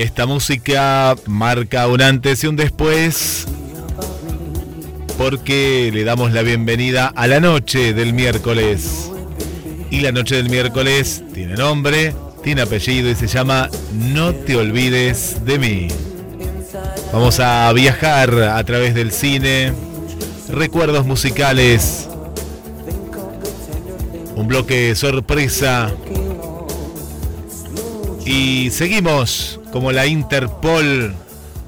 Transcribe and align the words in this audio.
Esta 0.00 0.24
música 0.24 1.14
marca 1.26 1.86
un 1.86 2.00
antes 2.00 2.42
y 2.42 2.46
un 2.46 2.56
después 2.56 3.46
porque 5.18 5.90
le 5.92 6.04
damos 6.04 6.32
la 6.32 6.40
bienvenida 6.40 7.08
a 7.08 7.26
la 7.26 7.38
noche 7.38 7.92
del 7.92 8.14
miércoles. 8.14 9.10
Y 9.90 10.00
la 10.00 10.10
noche 10.10 10.36
del 10.36 10.48
miércoles 10.48 11.22
tiene 11.34 11.52
nombre, 11.52 12.14
tiene 12.42 12.62
apellido 12.62 13.10
y 13.10 13.14
se 13.14 13.26
llama 13.26 13.68
No 13.92 14.32
te 14.32 14.56
olvides 14.56 15.44
de 15.44 15.58
mí. 15.58 15.88
Vamos 17.12 17.38
a 17.38 17.70
viajar 17.74 18.32
a 18.42 18.64
través 18.64 18.94
del 18.94 19.12
cine, 19.12 19.74
recuerdos 20.48 21.04
musicales, 21.04 22.08
un 24.34 24.48
bloque 24.48 24.94
sorpresa 24.94 25.92
y 28.24 28.70
seguimos 28.70 29.59
como 29.72 29.92
la 29.92 30.06
Interpol 30.06 31.14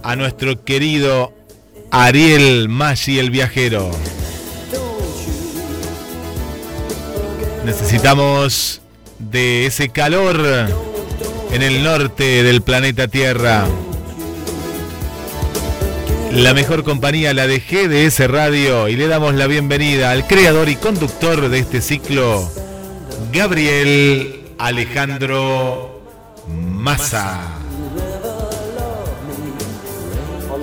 a 0.02 0.16
nuestro 0.16 0.64
querido 0.64 1.32
Ariel 1.90 2.68
Maggi 2.68 3.18
el 3.18 3.30
viajero. 3.30 3.90
Necesitamos 7.64 8.80
de 9.18 9.66
ese 9.66 9.90
calor 9.90 10.40
en 11.52 11.62
el 11.62 11.84
norte 11.84 12.42
del 12.42 12.62
planeta 12.62 13.08
Tierra. 13.08 13.66
La 16.32 16.54
mejor 16.54 16.82
compañía, 16.82 17.34
la 17.34 17.46
de 17.46 17.60
GDS 17.60 18.26
Radio, 18.26 18.88
y 18.88 18.96
le 18.96 19.06
damos 19.06 19.34
la 19.34 19.46
bienvenida 19.46 20.10
al 20.10 20.26
creador 20.26 20.70
y 20.70 20.76
conductor 20.76 21.50
de 21.50 21.58
este 21.58 21.82
ciclo, 21.82 22.50
Gabriel 23.32 24.40
Alejandro 24.58 26.00
Massa. 26.48 27.61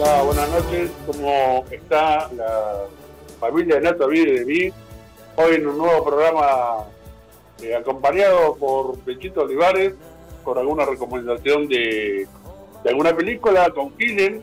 Hola, 0.01 0.21
buenas 0.21 0.49
noches. 0.51 0.91
¿Cómo 1.05 1.65
está 1.69 2.29
la 2.31 2.85
familia 3.37 3.75
de 3.75 3.81
Nato 3.81 4.05
Olvide 4.05 4.39
de 4.39 4.45
mí? 4.45 4.73
Hoy 5.35 5.55
en 5.55 5.67
un 5.67 5.77
nuevo 5.77 6.05
programa 6.05 6.85
eh, 7.61 7.75
acompañado 7.75 8.55
por 8.55 8.97
Pechito 8.99 9.41
Olivares 9.41 9.95
con 10.41 10.57
alguna 10.57 10.85
recomendación 10.85 11.67
de, 11.67 12.29
alguna 12.85 13.13
película 13.13 13.71
con 13.71 13.91
Killen, 13.97 14.41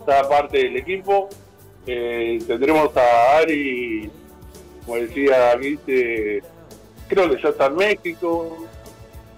está 0.00 0.28
parte 0.28 0.58
del 0.58 0.76
equipo. 0.76 1.28
Eh, 1.86 2.40
tendremos 2.44 2.90
a 2.96 3.38
Ari, 3.38 4.10
como 4.84 4.96
decía 4.96 5.54
Guise, 5.56 6.42
creo 7.06 7.30
que 7.30 7.40
ya 7.40 7.50
está 7.50 7.66
en 7.66 7.76
México, 7.76 8.56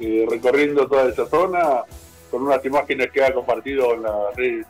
eh, 0.01 0.25
recorriendo 0.31 0.89
toda 0.89 1.11
esa 1.11 1.27
zona 1.27 1.83
con 2.31 2.45
unas 2.45 2.65
imágenes 2.65 3.11
que 3.11 3.23
ha 3.23 3.35
compartido 3.35 3.93
en 3.93 4.05
las 4.05 4.35
redes 4.35 4.67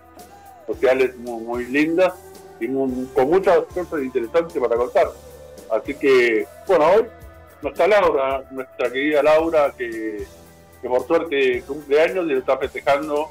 sociales 0.69 1.17
muy, 1.17 1.43
muy 1.43 1.65
lindas 1.67 2.15
y 2.61 2.69
muy- 2.69 3.07
con 3.15 3.29
muchas 3.31 3.59
cosas 3.75 4.03
interesantes 4.03 4.57
para 4.63 4.77
contar. 4.77 5.09
Así 5.71 5.95
que, 5.95 6.47
bueno, 6.67 6.85
hoy 6.95 7.05
no 7.63 7.71
está 7.71 7.89
Laura, 7.89 8.45
nuestra 8.53 8.91
querida 8.93 9.23
Laura, 9.23 9.75
que, 9.77 10.25
por 10.83 11.05
suerte 11.07 11.63
cumple 11.67 12.01
años 12.01 12.25
y 12.27 12.31
lo 12.35 12.39
está 12.39 12.57
festejando 12.57 13.31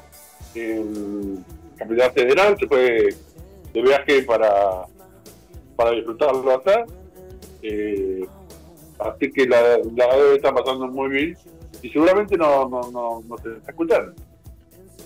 en 0.54 1.42
Capital 1.76 2.12
Federal, 2.12 2.56
se 2.58 2.66
fue 2.66 3.08
de 3.72 3.82
viaje 3.82 4.22
para, 4.24 4.84
para 5.76 5.92
disfrutarlo 5.92 6.52
acá. 6.52 6.84
Eh, 7.62 8.26
así 8.98 9.30
que 9.32 9.46
la, 9.46 9.78
la 9.96 10.16
debe 10.16 10.36
estar 10.36 10.54
pasando 10.54 10.86
muy 10.88 11.08
bien 11.08 11.36
y 11.82 11.88
seguramente 11.90 12.36
no, 12.36 12.68
no, 12.68 12.90
no, 12.90 13.22
no 13.26 13.36
está 13.36 13.70
escuchando 13.70 14.12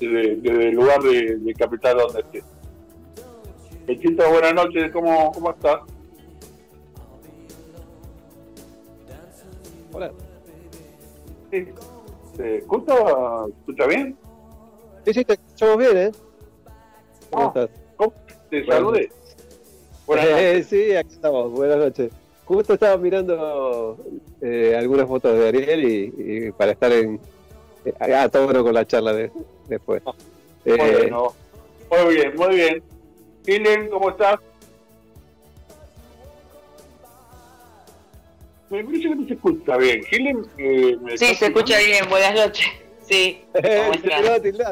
desde, 0.02 0.36
desde 0.36 0.68
el 0.68 0.74
lugar 0.74 1.00
de, 1.02 1.36
de 1.36 1.54
capital 1.54 1.98
donde 1.98 2.20
esté. 2.20 2.42
Pechito, 3.86 4.28
buenas 4.30 4.54
noches, 4.54 4.90
¿cómo, 4.92 5.32
cómo 5.32 5.50
estás? 5.50 5.80
Hola. 9.92 10.10
Sí. 11.50 11.66
¿Se 12.36 12.58
escucha? 12.58 12.94
¿Escucha 13.60 13.86
bien? 13.86 14.16
Sí, 15.04 15.12
sí, 15.14 15.24
te 15.24 15.32
escuchamos 15.34 15.78
bien, 15.78 15.96
¿eh? 15.98 16.10
¿Cómo 17.30 17.44
Ah, 17.44 17.48
estás? 17.48 17.70
¿Cómo? 17.96 18.12
Te 18.50 18.64
saludé. 18.66 19.10
Buenas 20.06 20.26
Eh, 20.26 20.30
noches. 20.54 20.66
sí, 20.68 20.96
aquí 20.96 21.12
estamos. 21.14 21.50
Buenas 21.52 21.78
noches. 21.78 22.10
Justo 22.44 22.74
estaba 22.74 22.96
mirando 22.96 23.96
eh, 24.40 24.74
algunas 24.78 25.06
fotos 25.06 25.38
de 25.38 25.48
Ariel 25.48 25.84
y, 25.84 26.14
y 26.46 26.52
para 26.52 26.72
estar 26.72 26.90
en 26.92 27.20
eh, 27.84 28.14
a 28.14 28.28
tono 28.28 28.62
con 28.62 28.74
la 28.74 28.86
charla 28.86 29.12
de, 29.12 29.30
después. 29.72 30.02
Eh, 30.64 30.76
Bueno, 30.76 31.34
muy 31.90 32.14
bien, 32.14 32.36
muy 32.36 32.54
bien. 32.54 32.82
Gilen, 33.44 33.88
¿cómo 33.88 34.10
estás? 34.10 34.38
Me 38.70 38.82
parece 38.84 39.02
que 39.02 39.14
no 39.14 39.26
se 39.26 39.34
escucha 39.34 39.76
bien. 39.76 40.02
Gilen, 40.04 40.46
eh, 40.56 40.96
¿me 41.00 41.18
Sí, 41.18 41.34
se 41.34 41.46
escucha 41.46 41.78
bien. 41.78 42.08
Buenas 42.08 42.34
noches. 42.34 42.66
Sí. 43.02 43.44
eh, 43.54 43.90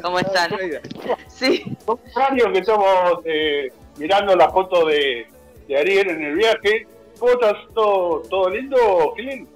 ¿Cómo 0.02 0.18
están? 0.18 0.50
¿Cómo 0.50 0.62
están? 0.62 0.82
Sí. 1.28 1.64
Son 1.84 1.98
varios 2.14 2.52
que 2.52 2.58
estamos 2.60 3.18
eh, 3.24 3.70
mirando 3.98 4.34
la 4.36 4.48
foto 4.50 4.86
de, 4.86 5.26
de 5.68 5.76
Ariel 5.76 6.08
en 6.10 6.24
el 6.24 6.36
viaje. 6.36 6.86
¿Cómo 7.18 7.32
estás? 7.32 7.56
¿Todo, 7.74 8.22
todo 8.30 8.48
lindo, 8.48 9.14
Gilen? 9.16 9.46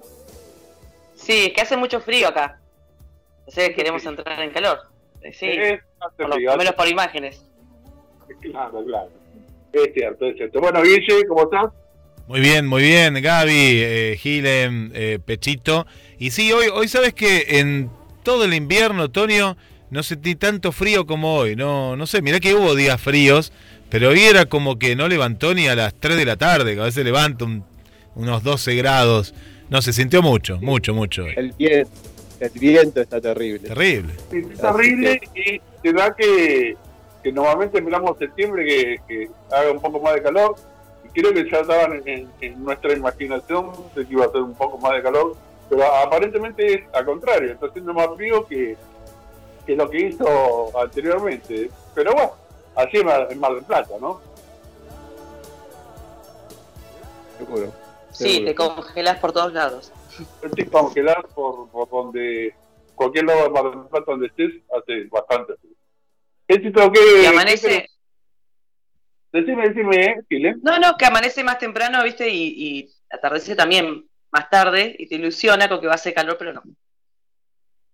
Sí, 1.15 1.47
es 1.47 1.53
que 1.53 1.61
hace 1.61 1.77
mucho 1.77 1.99
frío 1.99 2.27
acá. 2.27 2.59
Entonces 3.39 3.75
queremos 3.75 4.05
entrar 4.05 4.39
en 4.39 4.51
calor. 4.51 4.79
Sí, 5.33 5.45
Es 5.47 5.79
por 6.17 6.29
lo 6.29 6.57
menos 6.57 6.73
por 6.73 6.87
imágenes. 6.87 7.45
Claro, 8.41 8.83
claro. 8.85 9.09
Es 9.73 9.93
cierto, 9.93 10.25
es 10.25 10.35
cierto. 10.37 10.59
Bueno, 10.61 10.81
Guille, 10.81 11.25
¿cómo 11.27 11.43
estás? 11.43 11.71
Muy 12.27 12.39
bien, 12.39 12.65
muy 12.65 12.81
bien, 12.81 13.13
Gaby, 13.21 13.51
eh, 13.53 14.17
Gilen, 14.19 14.91
eh, 14.95 15.19
Pechito. 15.23 15.85
Y 16.17 16.31
sí, 16.31 16.51
hoy, 16.51 16.67
hoy 16.73 16.87
sabes 16.87 17.13
que 17.13 17.45
en 17.59 17.89
todo 18.23 18.45
el 18.45 18.53
invierno, 18.53 19.11
Tonio, 19.11 19.57
no 19.91 20.01
sentí 20.01 20.35
tanto 20.35 20.71
frío 20.71 21.05
como 21.05 21.35
hoy. 21.35 21.55
No, 21.55 21.95
no 21.95 22.07
sé, 22.07 22.21
mirá 22.21 22.39
que 22.39 22.55
hubo 22.55 22.73
días 22.73 22.99
fríos, 22.99 23.51
pero 23.89 24.09
hoy 24.09 24.21
era 24.21 24.45
como 24.47 24.79
que 24.79 24.95
no 24.95 25.07
levantó 25.07 25.53
ni 25.53 25.67
a 25.67 25.75
las 25.75 25.93
3 25.93 26.17
de 26.17 26.25
la 26.25 26.35
tarde, 26.37 26.73
que 26.75 26.81
a 26.81 26.85
veces 26.85 27.03
levanta 27.05 27.45
un- 27.45 27.63
unos 28.15 28.41
12 28.43 28.75
grados. 28.75 29.35
No, 29.69 29.81
se 29.81 29.93
sintió 29.93 30.21
mucho, 30.23 30.57
mucho, 30.61 30.93
mucho. 30.95 31.25
El 31.27 31.51
viento, 31.53 31.91
el 32.39 32.49
viento 32.51 33.01
está 33.01 33.19
terrible. 33.21 33.67
Terrible. 33.69 34.13
Es 34.31 34.57
terrible 34.59 35.21
y 35.35 35.61
se 35.81 35.93
da 35.93 36.13
que, 36.15 36.75
que 37.23 37.31
normalmente 37.31 37.77
esperamos 37.77 38.17
septiembre 38.17 38.65
que, 38.65 39.01
que 39.07 39.29
haga 39.51 39.71
un 39.71 39.81
poco 39.81 39.99
más 39.99 40.13
de 40.15 40.21
calor 40.23 40.55
y 41.03 41.09
creo 41.09 41.33
que 41.33 41.49
ya 41.49 41.59
estaban 41.59 42.01
en, 42.05 42.29
en 42.41 42.63
nuestra 42.63 42.93
imaginación 42.93 43.71
de 43.95 44.05
que 44.05 44.13
iba 44.13 44.25
a 44.25 44.31
ser 44.31 44.41
un 44.41 44.53
poco 44.55 44.77
más 44.79 44.93
de 44.93 45.01
calor, 45.03 45.35
pero 45.69 45.83
aparentemente 45.95 46.73
es 46.73 46.81
al 46.93 47.05
contrario, 47.05 47.53
está 47.53 47.67
haciendo 47.67 47.93
más 47.93 48.07
frío 48.15 48.45
que, 48.45 48.75
que 49.65 49.75
lo 49.75 49.89
que 49.89 50.07
hizo 50.07 50.77
anteriormente. 50.79 51.69
Pero 51.93 52.11
bueno, 52.13 52.31
así 52.75 52.97
es 52.97 53.03
Mar- 53.05 53.27
en 53.31 53.39
Mar 53.39 53.53
del 53.53 53.63
Plata, 53.63 53.93
¿no? 54.01 54.19
Seguro. 57.37 57.71
Sí, 58.11 58.23
seguro. 58.45 58.45
te 58.45 58.55
congelás 58.55 59.19
por 59.19 59.31
todos 59.33 59.53
lados. 59.53 59.91
Estoy 60.41 60.65
congelar 60.65 61.27
por, 61.35 61.69
por 61.69 61.89
donde, 61.89 62.55
cualquier 62.95 63.25
lado 63.25 63.43
de 63.43 63.49
Mar 63.49 63.63
del 63.63 63.87
Plata 63.87 64.05
donde 64.07 64.27
estés, 64.27 64.53
hace 64.77 65.05
bastante 65.05 65.55
frío. 65.57 65.75
Éxito 66.47 66.91
que... 66.91 67.23
Y 67.23 67.25
amanece. 67.25 67.89
Decime, 69.31 69.67
decime, 69.69 70.05
¿eh, 70.05 70.15
Chile? 70.29 70.55
No, 70.61 70.79
no, 70.79 70.95
que 70.97 71.05
amanece 71.05 71.43
más 71.43 71.59
temprano, 71.59 72.03
¿viste? 72.03 72.29
Y, 72.29 72.53
y 72.57 72.89
atardece 73.09 73.55
también 73.55 74.07
más 74.31 74.49
tarde 74.49 74.95
y 74.97 75.07
te 75.07 75.15
ilusiona 75.15 75.67
con 75.67 75.81
que 75.81 75.87
va 75.87 75.93
a 75.93 75.95
hacer 75.95 76.13
calor, 76.13 76.37
pero 76.37 76.53
no. 76.53 76.63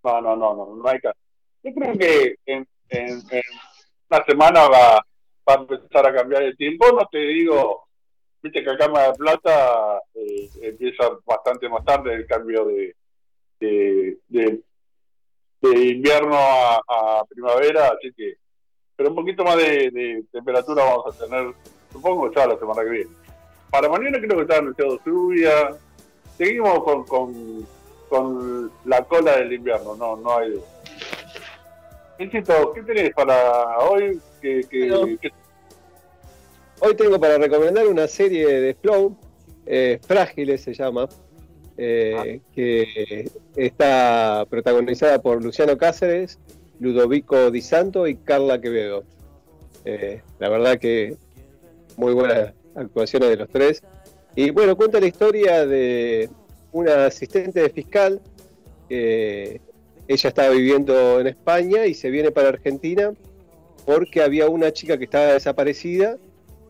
No, 0.04 0.22
no, 0.22 0.36
no, 0.36 0.56
no, 0.56 0.76
no 0.76 0.90
hay 0.90 1.00
caso. 1.00 1.18
Yo 1.64 1.74
creo 1.74 1.98
que 1.98 2.36
en, 2.46 2.68
en, 2.90 3.10
en 3.30 3.42
una 4.10 4.24
semana 4.26 4.68
va, 4.68 5.06
va 5.48 5.54
a 5.54 5.56
empezar 5.56 6.08
a 6.08 6.14
cambiar 6.14 6.44
el 6.44 6.58
tiempo. 6.58 6.92
No 6.92 7.08
te 7.12 7.20
digo, 7.20 7.88
viste 8.42 8.64
que 8.64 8.70
acá 8.70 8.86
en 8.86 8.92
Mar 8.92 9.14
Plata 9.18 10.00
eh, 10.16 10.50
empieza 10.62 11.10
bastante 11.26 11.70
más 11.70 11.84
tarde 11.86 12.14
el 12.14 12.26
cambio 12.26 12.66
de, 12.66 12.96
de, 13.60 14.18
de, 14.28 14.62
de 15.62 15.80
invierno 15.86 16.36
a, 16.36 16.76
a 16.88 17.26
primavera, 17.30 17.88
así 17.90 18.12
que, 18.16 18.34
pero 18.96 19.10
un 19.10 19.16
poquito 19.16 19.44
más 19.44 19.58
de, 19.58 19.90
de 19.92 20.24
temperatura 20.32 20.84
vamos 20.84 21.16
a 21.16 21.26
tener, 21.26 21.54
supongo, 21.92 22.32
ya 22.34 22.48
la 22.48 22.58
semana 22.58 22.84
que 22.84 22.90
viene. 22.90 23.12
Para 23.70 23.88
mañana 23.90 24.20
creo 24.20 24.36
que 24.38 24.42
está 24.42 24.58
anunciado 24.58 25.00
lluvia. 25.06 25.70
Seguimos 26.38 26.84
con, 26.84 27.04
con, 27.06 27.68
con 28.10 28.72
la 28.86 29.04
cola 29.06 29.38
del 29.38 29.54
invierno, 29.54 29.96
no, 29.96 30.16
no 30.18 30.38
hay. 30.38 30.60
Insisto, 32.20 32.74
¿qué 32.74 32.82
tenés 32.84 33.14
para 33.14 33.78
hoy? 33.80 34.20
Bueno. 34.42 35.18
que- 35.20 35.32
Hoy 36.84 36.96
tengo 36.96 37.20
para 37.20 37.38
recomendar 37.38 37.88
una 37.88 38.08
serie 38.08 38.60
de 38.60 38.74
Flow, 38.74 39.16
eh, 39.68 40.00
Frágiles 40.02 40.62
se 40.62 40.74
llama, 40.74 41.08
eh, 41.78 42.42
que 42.56 43.30
está 43.56 44.48
protagonizada 44.50 45.22
por 45.22 45.44
Luciano 45.44 45.78
Cáceres, 45.78 46.40
Ludovico 46.80 47.52
Di 47.52 47.62
Santo 47.62 48.08
y 48.08 48.16
Carla 48.16 48.60
Quevedo. 48.60 49.04
Eh, 49.86 50.24
la 50.40 50.50
verdad 50.50 50.80
que 50.80 51.18
muy 51.98 52.14
buenas 52.14 52.52
actuaciones 52.74 53.30
de 53.30 53.38
los 53.38 53.50
tres. 53.50 53.84
Y 54.36 54.50
bueno, 54.50 54.76
cuenta 54.76 55.00
la 55.00 55.06
historia 55.06 55.68
de 55.68 56.32
una 56.72 57.06
asistente 57.06 57.62
de 57.62 57.70
fiscal 57.70 58.20
que 58.90 59.62
ella 60.08 60.30
estaba 60.30 60.50
viviendo 60.50 61.20
en 61.20 61.28
España 61.28 61.86
y 61.86 61.94
se 61.94 62.10
viene 62.10 62.32
para 62.32 62.50
Argentina 62.50 63.14
porque 63.86 64.24
había 64.24 64.50
una 64.50 64.74
chica 64.74 64.98
que 64.98 65.04
estaba 65.04 65.34
desaparecida, 65.34 66.18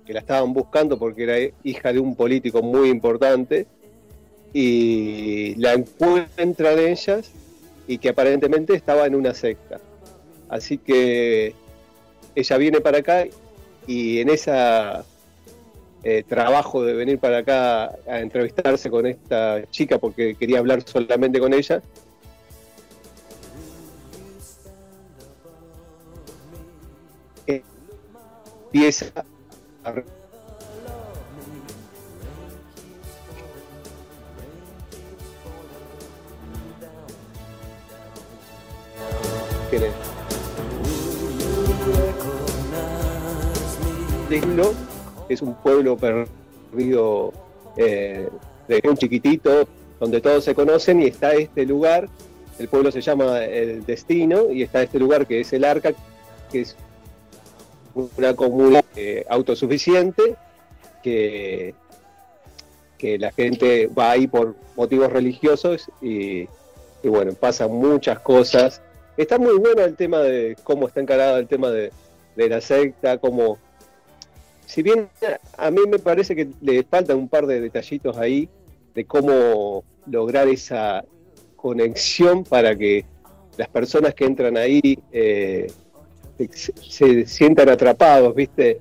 que 0.06 0.13
la 0.13 0.19
estaban 0.19 0.53
buscando 0.53 0.98
porque 0.98 1.24
era 1.24 1.53
hija 1.63 1.94
de 1.94 2.00
un 2.00 2.15
político 2.15 2.62
muy 2.62 2.89
importante, 2.89 3.68
y 4.53 5.56
la 5.56 5.74
encuentran 5.74 6.77
ellas 6.77 7.31
y 7.88 7.98
que 7.98 8.09
aparentemente 8.09 8.74
estaba 8.75 9.06
en 9.06 9.15
una 9.15 9.33
secta. 9.33 9.80
Así 10.50 10.77
que 10.77 11.56
ella 12.36 12.57
viene 12.57 12.81
para 12.81 12.98
acá 12.98 13.25
y 13.88 14.19
en 14.19 14.30
ese 14.30 14.51
trabajo 16.27 16.83
de 16.83 16.94
venir 16.94 17.18
para 17.19 17.38
acá 17.38 17.98
a 18.07 18.19
entrevistarse 18.19 18.89
con 18.89 19.06
esta 19.06 19.63
chica 19.69 20.00
porque 20.00 20.36
quería 20.36 20.59
hablar 20.59 20.81
solamente 20.83 21.39
con 21.39 21.53
ella, 21.53 21.81
empieza 27.45 29.25
es 45.30 45.42
un 45.42 45.56
pueblo 45.56 45.98
perdido 45.98 47.34
eh, 47.77 48.30
de 48.68 48.81
un 48.88 48.98
chiquitito 48.98 49.68
donde 50.00 50.22
todos 50.22 50.44
se 50.44 50.56
conocen 50.56 51.01
y 51.01 51.06
está 51.07 51.34
este 51.34 51.66
lugar. 51.66 52.10
El 52.60 52.68
pueblo 52.68 52.92
se 52.92 53.01
llama 53.01 53.44
el 53.44 53.86
destino 53.86 54.51
y 54.51 54.63
está 54.63 54.84
este 54.84 55.00
lugar 55.00 55.25
que 55.25 55.42
es 55.42 55.54
el 55.54 55.63
arca 55.63 55.94
que 56.51 56.62
es 56.62 56.75
una 57.95 58.35
comuna 58.35 58.81
eh, 58.95 59.25
autosuficiente 59.29 60.35
que, 61.03 61.73
que 62.97 63.17
la 63.17 63.31
gente 63.31 63.88
va 63.88 64.11
ahí 64.11 64.27
por 64.27 64.55
motivos 64.75 65.11
religiosos 65.11 65.89
y, 66.01 66.47
bueno, 67.03 67.33
pasan 67.33 67.71
muchas 67.71 68.19
cosas. 68.19 68.81
Está 69.17 69.38
muy 69.38 69.57
bueno 69.57 69.83
el 69.83 69.95
tema 69.95 70.19
de 70.19 70.55
cómo 70.63 70.88
está 70.88 71.01
encarado 71.01 71.38
el 71.38 71.47
tema 71.47 71.69
de, 71.69 71.91
de 72.35 72.49
la 72.49 72.61
secta, 72.61 73.17
cómo... 73.17 73.57
Si 74.65 74.81
bien 74.81 75.09
a 75.57 75.69
mí 75.69 75.81
me 75.89 75.99
parece 75.99 76.35
que 76.35 76.47
le 76.61 76.83
faltan 76.83 77.17
un 77.17 77.27
par 77.27 77.45
de 77.45 77.59
detallitos 77.59 78.17
ahí 78.17 78.47
de 78.93 79.05
cómo 79.05 79.83
lograr 80.05 80.47
esa 80.47 81.03
conexión 81.57 82.43
para 82.43 82.75
que 82.75 83.05
las 83.57 83.67
personas 83.67 84.13
que 84.13 84.25
entran 84.25 84.57
ahí 84.57 84.97
eh, 85.11 85.71
se, 86.51 86.73
se 86.75 87.25
sientan 87.25 87.69
atrapados, 87.69 88.33
¿viste? 88.35 88.79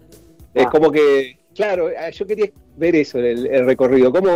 Es 0.54 0.66
Ah. 0.66 0.70
como 0.70 0.90
que, 0.90 1.38
claro, 1.54 1.90
ah, 1.98 2.10
yo 2.10 2.26
quería 2.26 2.50
ver 2.76 2.96
eso 2.96 3.18
en 3.18 3.24
el, 3.26 3.46
el 3.46 3.66
recorrido, 3.66 4.12
cómo 4.12 4.30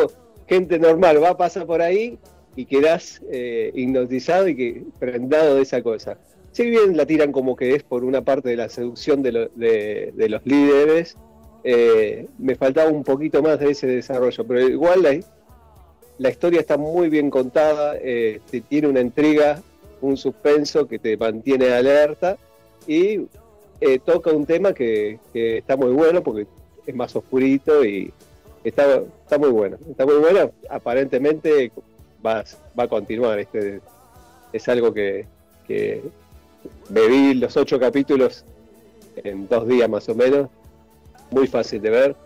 gente 0.49 0.79
normal 0.79 1.23
va 1.23 1.31
a 1.31 1.37
pasar 1.37 1.67
por 1.67 1.81
ahí 1.83 2.19
y 2.57 2.67
quedás 2.67 3.21
eh, 3.33 3.73
hipnotizado 3.75 4.47
y 4.49 4.55
que 4.57 4.83
prendado 4.99 5.57
de 5.57 5.63
esa 5.63 5.83
cosa. 5.83 6.19
Si 6.53 6.65
bien 6.71 6.97
la 6.97 7.05
tiran 7.05 7.33
como 7.33 7.57
que 7.57 7.75
es 7.75 7.83
por 7.83 8.05
una 8.05 8.23
parte 8.23 8.49
de 8.51 8.57
la 8.57 8.69
seducción 8.69 9.23
de, 9.23 9.33
lo- 9.33 9.49
de- 9.57 10.13
de 10.15 10.29
los 10.29 10.45
líderes, 10.47 11.17
eh, 11.65 12.27
me 12.39 12.55
faltaba 12.55 12.91
un 12.91 13.03
poquito 13.03 13.43
más 13.43 13.59
de 13.59 13.71
ese 13.71 13.87
desarrollo, 13.89 14.45
pero 14.47 14.61
igual 14.69 15.03
la, 15.03 15.19
la 16.19 16.31
historia 16.31 16.61
está 16.61 16.77
muy 16.77 17.09
bien 17.09 17.29
contada, 17.31 17.97
eh, 18.01 18.41
te- 18.51 18.61
tiene 18.61 18.87
una 18.87 19.01
intriga, 19.01 19.61
un 20.01 20.17
suspenso 20.17 20.87
que 20.87 20.99
te 21.01 21.17
mantiene 21.17 21.71
alerta 21.73 22.37
y 22.87 23.27
eh, 23.81 23.99
toca 24.05 24.31
un 24.31 24.47
tema 24.47 24.73
que, 24.73 25.19
que 25.33 25.59
está 25.59 25.77
muy 25.77 25.93
bueno 25.93 26.23
porque 26.23 26.47
es 26.87 26.95
más 26.95 27.15
oscurito 27.17 27.85
y 27.85 28.13
está, 28.63 29.03
está 29.23 29.39
muy 29.39 29.51
bueno. 29.51 29.77
Está 29.89 30.07
muy 30.07 30.17
bueno, 30.17 30.51
aparentemente 30.69 31.71
va, 32.25 32.45
a 32.77 32.89
continuar. 32.89 33.39
Este, 33.39 33.81
es 34.53 34.69
algo 34.69 34.93
que, 34.93 35.27
vi 36.89 37.35
los 37.35 37.57
ocho 37.57 37.79
capítulos 37.79 38.45
en 39.17 39.49
dos 39.49 39.69
días 39.69 39.89
más 39.89 40.09
o 40.09 40.15
menos, 40.15 40.49
muy 41.31 41.47
fácil 41.47 41.81
de 41.81 41.91
ver 41.91 42.17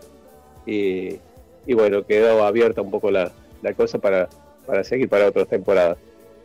y, 0.65 1.17
y 1.65 1.73
bueno, 1.73 2.05
quedó 2.05 2.43
abierta 2.43 2.81
un 2.81 2.91
poco 2.91 3.11
la, 3.11 3.31
cosa 3.75 3.99
para, 3.99 4.29
para 4.65 4.83
seguir 4.83 5.09
para 5.09 5.27
otras 5.27 5.47
temporadas. 5.47 5.97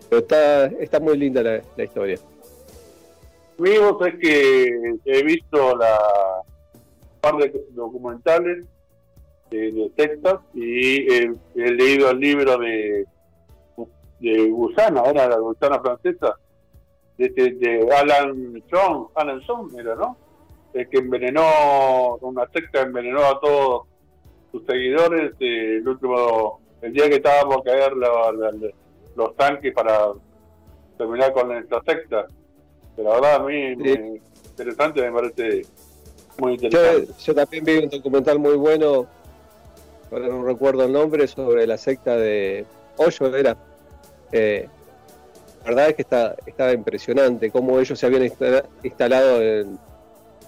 Pero 0.09 0.23
está, 0.23 0.67
está 0.67 1.01
muy 1.01 1.17
linda 1.17 1.43
la 1.43 1.85
historia. 1.85 2.19
Amigos, 3.59 4.07
es 4.07 4.19
que 4.19 4.97
he 5.05 5.23
visto 5.23 5.77
la 5.77 5.99
par 7.21 7.37
de 7.37 7.53
documentales 7.71 8.67
de, 9.51 9.73
de 9.73 9.91
y 10.55 11.13
he, 11.13 11.31
leído 11.55 12.11
el 12.11 12.19
libro 12.19 12.59
de, 12.59 13.05
de 14.19 14.51
Gusana, 14.51 15.03
era 15.05 15.29
la 15.29 15.39
Gusana 15.39 15.81
francesa, 15.81 16.37
de, 17.17 17.29
de, 17.29 17.89
Alan 17.97 18.63
John, 18.71 19.07
Alan 19.15 19.41
John 19.47 19.69
era, 19.79 19.95
¿no? 19.95 20.17
El 20.73 20.89
que 20.89 20.99
envenenó, 20.99 22.17
una 22.23 22.49
secta 22.53 22.83
envenenó 22.83 23.21
a 23.21 23.39
todos 23.39 23.83
sus 24.51 24.67
seguidores 24.67 25.33
eh, 25.39 25.77
el 25.77 25.89
último, 25.89 26.61
el 26.83 26.93
día 26.93 27.09
que 27.09 27.17
estaba 27.17 27.49
por 27.49 27.63
caer 27.63 27.97
la- 27.97 28.33
los 29.17 29.37
tanques 29.37 29.73
para 29.73 30.09
terminar 30.99 31.33
con 31.33 31.53
esta 31.53 31.81
secta. 31.87 32.27
Pero 32.97 33.09
la 33.11 33.21
verdad 33.21 33.45
me- 33.45 34.21
interesante, 34.47 35.03
me 35.03 35.13
parece 35.13 35.63
muy 36.39 36.55
interesante. 36.55 37.13
yo 37.25 37.35
también 37.35 37.65
vi 37.65 37.79
un 37.79 37.89
documental 37.89 38.39
muy 38.39 38.55
bueno, 38.57 39.07
ahora 40.11 40.29
no 40.29 40.45
recuerdo 40.45 40.85
el 40.85 40.93
nombre, 40.93 41.27
sobre 41.27 41.67
la 41.67 41.77
secta 41.77 42.17
de 42.17 42.65
Hoyo 42.97 43.37
era. 43.37 43.57
Eh, 44.33 44.69
la 45.65 45.71
verdad 45.71 45.89
es 45.91 45.95
que 45.97 46.03
está, 46.03 46.37
estaba 46.47 46.73
impresionante 46.73 47.51
cómo 47.51 47.81
ellos 47.81 47.99
se 47.99 48.07
habían 48.07 48.23
insta- 48.25 48.65
instalado 48.83 49.41
en- 49.43 49.79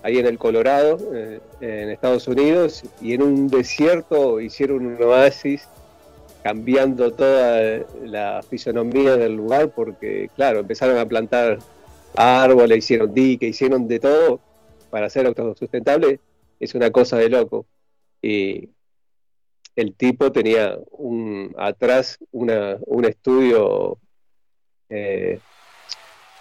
ahí 0.02 0.18
en 0.18 0.26
el 0.26 0.38
Colorado, 0.38 0.98
eh, 1.14 1.40
en 1.60 1.90
Estados 1.90 2.28
Unidos, 2.28 2.82
y 3.00 3.14
en 3.14 3.22
un 3.22 3.48
desierto 3.48 4.40
hicieron 4.40 4.86
un 4.86 5.02
oasis 5.02 5.66
cambiando 6.44 7.10
toda 7.12 7.80
la 8.04 8.40
fisonomía 8.48 9.16
del 9.16 9.34
lugar 9.34 9.70
porque, 9.70 10.30
claro, 10.36 10.60
empezaron 10.60 10.96
a 10.98 11.06
plantar 11.06 11.58
árboles, 12.16 12.78
hicieron 12.78 13.12
dique, 13.12 13.46
hicieron 13.46 13.86
de 13.88 14.00
todo 14.00 14.40
para 14.90 15.06
hacer 15.06 15.26
autosustentable. 15.26 16.20
Es 16.58 16.74
una 16.74 16.90
cosa 16.90 17.18
de 17.18 17.28
loco. 17.28 17.66
Y 18.22 18.70
el 19.76 19.94
tipo 19.94 20.32
tenía 20.32 20.78
atrás 21.58 22.18
un 22.32 23.04
estudio 23.04 23.98
eh, 24.88 25.40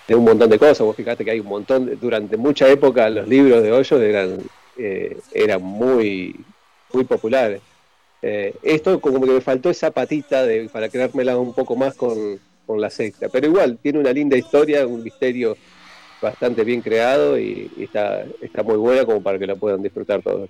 de 0.08 0.16
un 0.16 0.24
montón 0.24 0.50
de 0.50 0.60
cosas. 0.60 0.82
Vos 0.82 0.96
fíjate 0.96 1.26
que 1.26 1.32
hay 1.32 1.40
un 1.40 1.48
montón, 1.48 1.98
durante 2.00 2.38
mucha 2.38 2.68
época 2.70 3.10
los 3.10 3.28
libros 3.28 3.64
de 3.64 3.72
Hoyos 3.72 4.02
eran, 4.02 4.38
eh, 4.78 5.18
muy, 5.60 6.36
muy 6.94 7.04
populares. 7.04 7.62
Eh, 8.22 8.56
esto 8.64 9.00
como 9.02 9.22
que 9.22 9.32
me 9.32 9.42
faltó 9.42 9.70
esa 9.70 9.92
patita 9.92 10.44
de, 10.46 10.70
para 10.70 10.90
creármela 10.90 11.38
un 11.38 11.54
poco 11.54 11.76
más 11.76 11.96
con, 11.96 12.40
con 12.66 12.80
la 12.82 12.90
secta. 12.90 13.30
Pero 13.30 13.48
igual, 13.48 13.78
tiene 13.82 14.00
una 14.00 14.12
linda 14.14 14.38
historia, 14.38 14.86
un 14.88 15.04
misterio 15.04 15.56
bastante 16.22 16.64
bien 16.64 16.82
creado 16.82 17.38
y, 17.38 17.70
y 17.78 17.84
está, 17.84 18.26
está 18.42 18.64
muy 18.64 18.78
buena 18.78 19.06
como 19.06 19.22
para 19.22 19.38
que 19.38 19.48
la 19.48 19.56
puedan 19.56 19.82
disfrutar 19.84 20.22
todos. 20.22 20.50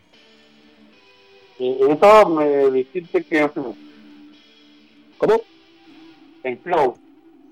Eh, 1.59 1.77
Eso 1.89 2.29
me 2.29 2.69
dijiste 2.71 3.23
que 3.23 3.49
¿Cómo? 5.17 5.41
en 6.43 6.59
Flow 6.59 6.97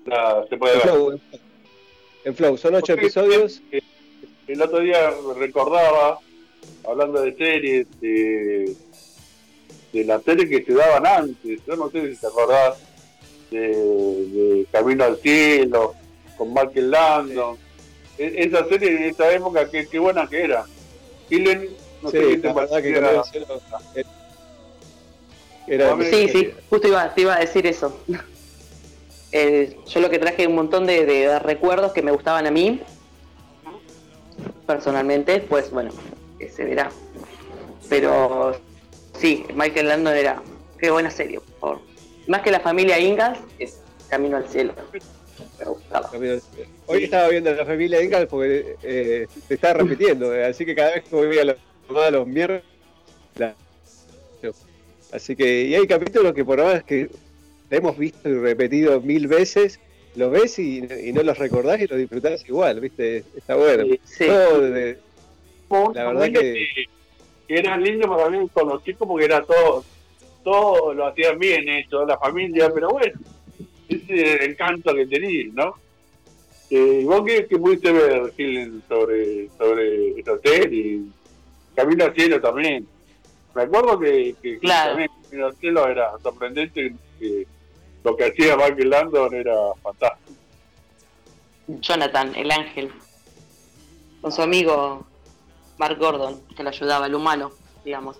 la- 0.06 0.44
se 0.48 0.56
puede 0.56 0.74
En 0.74 0.78
ver. 0.80 0.88
Flow, 0.88 1.20
en 2.24 2.34
Flow. 2.34 2.56
Son 2.58 2.74
ocho 2.74 2.92
Porque 2.94 3.06
episodios. 3.06 3.62
El 4.46 4.60
otro 4.60 4.80
día 4.80 5.10
recordaba, 5.38 6.18
hablando 6.86 7.22
de 7.22 7.34
series, 7.34 7.86
de, 8.00 8.74
de 9.92 10.04
las 10.04 10.22
series 10.22 10.50
que 10.50 10.64
se 10.64 10.74
daban 10.74 11.06
antes. 11.06 11.60
Yo 11.66 11.76
no 11.76 11.90
sé 11.90 12.14
si 12.14 12.20
te 12.20 12.26
acordás 12.26 12.78
de, 13.58 14.26
de 14.28 14.66
Camino 14.72 15.04
al 15.04 15.16
Cielo, 15.18 15.94
con 16.36 16.52
Michael 16.52 16.90
Landon. 16.90 17.56
E- 18.18 18.34
esa 18.44 18.66
serie 18.68 18.90
de 18.92 19.08
esa 19.08 19.32
época, 19.32 19.68
qué, 19.70 19.86
qué 19.86 19.98
buena 19.98 20.26
que 20.28 20.42
era. 20.44 20.64
Killen, 21.28 21.68
no 22.02 22.10
sé 22.10 22.20
Sí, 22.20 22.28
qué 22.30 22.36
te 22.38 22.54
parecía. 22.54 22.78
Era- 25.66 25.96
Sí, 26.10 26.28
sí, 26.28 26.50
justo 26.68 26.88
iba, 26.88 27.14
te 27.14 27.22
iba 27.22 27.34
a 27.34 27.40
decir 27.40 27.66
eso. 27.66 27.98
Eh, 29.36 29.76
yo 29.88 29.98
lo 29.98 30.10
que 30.10 30.20
traje 30.20 30.46
un 30.46 30.54
montón 30.54 30.86
de, 30.86 31.04
de 31.04 31.40
recuerdos 31.40 31.90
que 31.90 32.02
me 32.02 32.12
gustaban 32.12 32.46
a 32.46 32.52
mí, 32.52 32.80
personalmente, 34.64 35.40
pues 35.40 35.72
bueno, 35.72 35.90
que 36.38 36.48
se 36.48 36.62
verá. 36.64 36.88
Pero 37.88 38.56
sí, 39.18 39.44
Michael 39.56 39.88
Landon 39.88 40.14
era, 40.16 40.40
qué 40.78 40.92
buena 40.92 41.10
serie, 41.10 41.40
por 41.40 41.58
favor. 41.58 41.80
Más 42.26 42.42
que 42.42 42.50
la 42.50 42.60
familia 42.60 42.98
Ingalls, 42.98 43.38
es 43.58 43.80
Camino 44.08 44.36
al 44.36 44.48
Cielo. 44.48 44.72
Me 45.58 45.64
gustaba. 45.66 46.10
Camino 46.10 46.32
al 46.34 46.40
Cielo. 46.40 46.68
Hoy 46.86 47.04
estaba 47.04 47.28
viendo 47.28 47.52
la 47.54 47.64
familia 47.64 48.02
Ingalls 48.02 48.28
porque 48.28 48.76
eh, 48.82 49.26
se 49.48 49.54
está 49.54 49.74
repitiendo, 49.74 50.34
eh, 50.34 50.44
así 50.46 50.64
que 50.64 50.74
cada 50.74 50.94
vez 50.94 51.04
que 51.04 51.14
voy 51.16 51.38
a 51.38 51.44
los, 51.44 51.56
a 52.04 52.10
los 52.10 52.26
miércoles. 52.26 52.62
la- 53.36 53.54
Así 55.12 55.36
que, 55.36 55.62
y 55.66 55.74
hay 55.76 55.86
capítulos 55.86 56.34
que 56.34 56.44
por 56.44 56.60
más 56.62 56.82
que 56.82 57.08
hemos 57.70 57.96
visto 57.96 58.28
y 58.28 58.34
repetido 58.34 59.00
mil 59.00 59.28
veces, 59.28 59.78
los 60.16 60.30
ves 60.32 60.58
y, 60.58 60.78
y 60.78 61.12
no 61.12 61.22
los 61.22 61.38
recordás 61.38 61.80
y 61.80 61.86
los 61.86 61.98
disfrutás 61.98 62.44
igual, 62.48 62.80
¿viste? 62.80 63.24
Está 63.36 63.54
bueno. 63.54 63.84
Sí. 64.04 64.26
Todo 64.26 64.60
de- 64.62 64.98
La 65.94 66.04
verdad 66.12 66.24
que- 66.32 66.66
que 67.46 67.54
era 67.58 67.76
lindo 67.76 68.08
para 68.08 68.28
mí 68.30 68.48
con 68.52 68.68
los 68.68 68.82
chicos 68.82 69.06
porque 69.06 69.26
era 69.26 69.44
todo, 69.44 69.84
todo 70.44 70.94
lo 70.94 71.06
hacían 71.06 71.38
bien 71.38 71.68
hecho, 71.68 72.04
la 72.04 72.18
familia, 72.18 72.70
pero 72.72 72.90
bueno, 72.90 73.18
ese 73.88 74.04
es 74.14 74.40
el 74.40 74.50
encanto 74.50 74.94
que 74.94 75.06
tenía, 75.06 75.46
¿no? 75.54 75.74
Eh, 76.70 77.00
¿y 77.02 77.04
¿Vos 77.04 77.22
qué, 77.26 77.46
qué 77.46 77.58
pudiste 77.58 77.92
ver, 77.92 78.32
Gil, 78.36 78.82
sobre, 78.88 79.48
sobre 79.58 80.20
el 80.20 80.28
hotel 80.28 80.72
y 80.74 81.12
Camino 81.74 82.04
al 82.04 82.14
Cielo 82.14 82.40
también? 82.40 82.86
Me 83.54 83.62
acuerdo 83.62 83.98
que 83.98 84.34
Claro. 84.60 84.90
también 84.92 85.10
Camino 85.24 85.46
al 85.46 85.56
Cielo 85.56 85.88
era 85.88 86.12
sorprendente, 86.22 86.94
que 87.18 87.46
lo 88.02 88.16
que 88.16 88.24
hacía 88.26 88.56
Michael 88.56 88.90
Landon 88.90 89.34
era 89.34 89.54
fantástico. 89.82 90.32
Jonathan, 91.66 92.34
el 92.34 92.50
ángel, 92.50 92.90
con 94.20 94.30
su 94.32 94.42
amigo 94.42 95.06
Mark 95.78 95.98
Gordon, 95.98 96.40
que 96.56 96.62
lo 96.62 96.68
ayudaba, 96.68 97.06
el 97.06 97.14
humano, 97.14 97.52
digamos. 97.84 98.18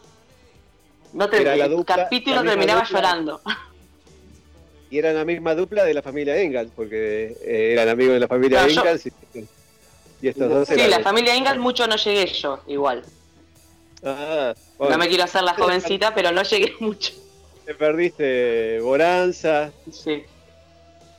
No 1.14 1.28
te, 1.30 1.40
Era 1.40 1.56
la 1.56 1.64
el 1.66 1.72
dupla- 1.72 1.96
capítulo 1.96 2.36
la 2.36 2.42
misma 2.42 2.52
terminaba 2.56 2.80
dupla. 2.82 2.98
llorando. 3.00 3.40
y 4.90 4.98
eran 4.98 5.14
la 5.16 5.24
misma 5.24 5.54
dupla 5.54 5.84
de 5.84 5.94
la 5.94 6.02
familia 6.02 6.40
Ingalls, 6.42 6.70
porque 6.76 7.36
eh, 7.42 7.70
eran 7.72 7.88
amigos 7.88 8.14
de 8.14 8.20
la 8.20 8.28
familia 8.28 8.62
No, 8.62 8.68
yo- 8.68 8.80
Ingalls 8.82 9.06
y, 9.06 9.12
y 10.22 10.28
estos 10.28 10.48
dos 10.50 10.68
Sí, 10.68 10.74
eran. 10.74 10.90
la 10.90 11.00
familia 11.00 11.34
Ingalls 11.34 11.58
mucho 11.60 11.86
no 11.86 11.96
llegué 11.96 12.26
yo, 12.26 12.60
igual. 12.66 13.02
Ah, 14.04 14.54
No 14.78 14.98
me 14.98 15.08
quiero 15.08 15.24
hacer 15.24 15.42
la 15.42 15.54
jovencita, 15.58 16.14
pero 16.14 16.30
no 16.32 16.42
llegué 16.42 16.74
mucho. 16.80 17.12
te 17.64 17.74
perdiste 17.74 18.80
Bonanza. 18.80 19.72
Sí. 19.90 20.22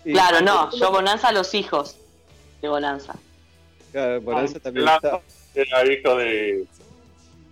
y- 0.05 0.13
Claro, 0.13 0.41
no, 0.41 0.71
yo 0.77 0.91
Bonanza 0.91 1.29
a 1.29 1.31
los 1.31 1.53
hijos 1.53 1.95
de 2.61 2.69
Bonanza. 2.69 3.15
Claro, 3.91 4.21
Bonanza 4.21 4.57
Ah, 4.57 4.61
también 4.63 4.87
estaba. 4.87 5.21
Era 5.55 5.91
hijo 5.91 6.15
de... 6.17 6.65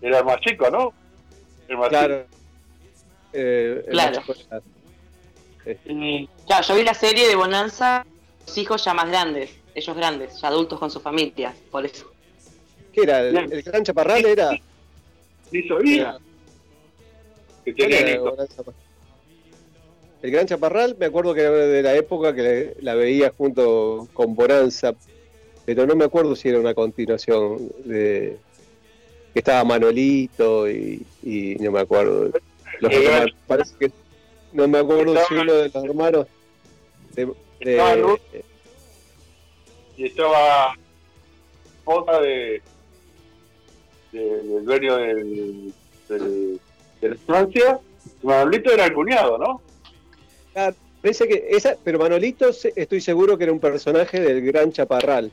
Era 0.02 0.20
el 0.20 0.26
más 0.26 0.40
chico, 0.42 0.70
¿no? 0.70 0.94
Claro. 1.68 2.26
Eh, 3.34 3.86
Claro. 3.90 4.22
claro, 6.46 6.64
yo 6.68 6.76
vi 6.76 6.84
la 6.84 6.94
serie 6.94 7.28
de 7.28 7.36
Bonanza, 7.36 8.06
los 8.46 8.58
hijos 8.58 8.84
ya 8.84 8.94
más 8.94 9.08
grandes, 9.08 9.50
ellos 9.74 9.96
grandes, 9.96 10.40
ya 10.40 10.50
adultos 10.50 10.78
con 10.80 10.92
sus 10.92 11.02
familias, 11.02 11.56
por 11.72 11.86
eso. 11.86 12.12
¿Qué 12.92 13.02
era? 13.04 13.22
¿El, 13.22 13.52
el 13.52 13.64
gran 13.64 13.84
chaparral 13.84 14.26
era? 14.26 14.52
Ni 15.52 15.68
sabía. 15.68 16.18
El 20.22 20.32
gran 20.32 20.48
chaparral, 20.48 20.96
me 20.98 21.06
acuerdo 21.08 21.34
que 21.34 21.42
era 21.42 21.52
de 21.52 21.82
la 21.82 21.96
época 21.96 22.34
que 22.34 22.76
la 22.82 22.96
veía 22.96 23.34
junto 23.36 24.08
con 24.14 24.36
Bonanza, 24.36 24.94
pero 25.66 25.86
no 25.86 25.96
me 25.96 26.06
acuerdo 26.06 26.36
si 26.36 26.50
era 26.50 26.60
una 26.60 26.74
continuación 26.74 27.70
de 27.84 28.38
que 29.34 29.40
estaba 29.40 29.64
Manolito 29.64 30.70
y, 30.70 31.06
y 31.24 31.56
no 31.56 31.72
me 31.72 31.80
acuerdo. 31.80 32.32
Los 32.80 32.92
Eh, 32.92 33.06
hermanos, 33.06 33.32
parece 33.48 33.74
que 33.80 33.92
no 34.52 34.68
me 34.68 34.78
acuerdo 34.80 35.16
si 35.28 35.34
uno 35.36 35.54
de 35.54 35.70
los 35.74 35.76
hermanos 35.84 36.28
de, 37.16 37.26
de- 37.26 37.34
Estaba 37.72 37.96
Ruth. 37.96 38.20
y 39.98 40.06
estaba 40.06 40.76
esposa 41.80 42.20
de, 42.22 42.62
de- 44.12 44.44
del 44.44 44.66
dueño 44.66 44.96
del, 44.98 45.74
del- 46.10 46.60
de 47.02 47.10
la 47.10 47.16
estancia. 47.16 47.80
Manolito 48.22 48.72
era 48.72 48.86
el 48.86 48.94
cuñado, 48.94 49.38
¿no? 49.38 49.62
Ah, 50.56 50.72
parece 51.02 51.28
que 51.28 51.48
esa, 51.50 51.76
pero 51.84 52.00
Manolito 52.00 52.50
estoy 52.50 53.02
seguro 53.02 53.38
que 53.38 53.46
era 53.46 53.54
un 53.54 53.60
personaje 53.60 54.20
del 54.20 54.42
Gran 54.42 54.72
Chaparral. 54.72 55.32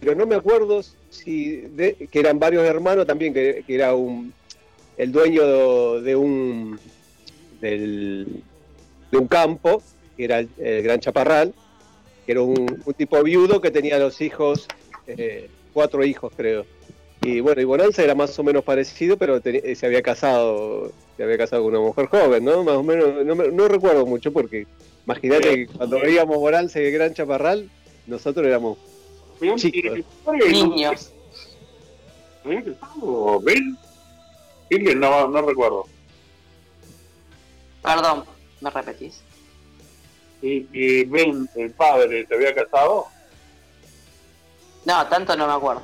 Pero 0.00 0.14
no 0.14 0.26
me 0.26 0.36
acuerdo 0.36 0.80
si 1.10 1.56
de- 1.56 2.08
que 2.10 2.20
eran 2.20 2.38
varios 2.38 2.64
hermanos 2.64 3.06
también, 3.06 3.34
que, 3.34 3.64
que 3.66 3.74
era 3.74 3.94
un 3.94 4.32
el 4.98 5.10
dueño 5.12 6.00
de, 6.02 6.14
un 6.16 6.78
del- 7.60 8.42
de 9.10 9.16
un 9.18 9.26
campo, 9.28 9.82
que 10.16 10.24
era 10.24 10.40
el, 10.40 10.48
el 10.58 10.82
Gran 10.82 11.00
Chaparral, 11.00 11.54
que 12.26 12.32
era 12.32 12.42
un, 12.42 12.82
un 12.84 12.94
tipo 12.94 13.22
viudo 13.22 13.60
que 13.60 13.70
tenía 13.70 13.98
los 13.98 14.20
hijos, 14.20 14.66
eh, 15.06 15.48
cuatro 15.72 16.04
hijos 16.04 16.32
creo. 16.36 16.66
Y 17.22 17.40
bueno, 17.40 17.60
y 17.60 17.64
Bonanza 17.64 18.02
era 18.02 18.14
más 18.14 18.38
o 18.38 18.44
menos 18.44 18.62
parecido, 18.64 19.16
pero 19.16 19.40
te- 19.40 19.74
se 19.74 19.86
había 19.86 20.02
casado, 20.02 20.92
se 21.16 21.22
había 21.24 21.38
casado 21.38 21.62
con 21.64 21.72
una 21.74 21.80
mujer 21.86 22.06
joven, 22.06 22.44
¿no? 22.44 22.62
Más 22.62 22.74
o 22.76 22.82
menos, 22.82 23.24
no, 23.24 23.34
me- 23.34 23.48
no 23.48 23.66
recuerdo 23.66 24.04
mucho 24.06 24.32
porque 24.32 24.66
imagínate 25.04 25.48
que 25.54 25.66
cuando 25.68 25.98
veíamos 26.00 26.36
Bonanza 26.36 26.80
y 26.80 26.84
el 26.86 26.92
Gran 26.92 27.14
Chaparral, 27.14 27.68
nosotros 28.06 28.46
éramos 28.46 28.78
Chicos. 29.72 29.98
Niños. 30.74 31.12
Killian, 34.68 35.00
No, 35.00 35.28
no 35.28 35.42
recuerdo. 35.42 35.86
Perdón, 37.82 38.24
me 38.60 38.70
repetís. 38.70 39.22
Y, 40.42 40.66
y 40.72 41.04
Ben, 41.04 41.48
el 41.56 41.70
padre, 41.72 42.26
¿se 42.26 42.34
había 42.34 42.54
casado? 42.54 43.06
No, 44.84 45.06
tanto 45.08 45.36
no 45.36 45.46
me 45.46 45.52
acuerdo. 45.52 45.82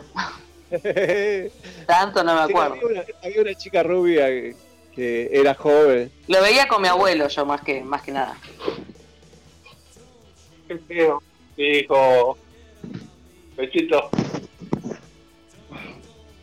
Tanto 1.87 2.25
no 2.25 2.35
me 2.35 2.41
había, 2.41 2.65
acuerdo. 2.65 2.89
una, 2.89 3.05
había 3.23 3.41
una 3.43 3.55
chica 3.55 3.83
rubia 3.83 4.27
que, 4.27 4.57
que 4.95 5.29
era 5.33 5.55
joven. 5.55 6.11
Lo 6.27 6.41
veía 6.43 6.67
con 6.67 6.83
mi 6.83 6.89
abuelo 6.89 7.29
yo 7.29 7.47
más 7.47 7.61
que 7.61 7.83
más 7.83 8.03
que 8.03 8.13
nada. 8.13 8.37
Qué 10.67 10.79
feo. 10.79 11.23
Dijo. 11.57 12.39
Pechito. 13.57 14.09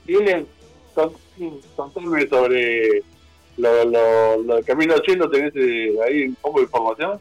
Tienen, 0.06 0.48
contame 1.76 2.28
sobre 2.28 3.04
lo, 3.58 3.86
lo, 3.86 4.38
lo 4.44 4.64
Camino 4.64 4.94
al 4.94 5.04
Cielo, 5.04 5.30
¿tenés 5.30 5.54
eh, 5.56 5.96
ahí 6.06 6.24
un 6.24 6.36
poco 6.36 6.60
de 6.60 6.66
información? 6.66 7.20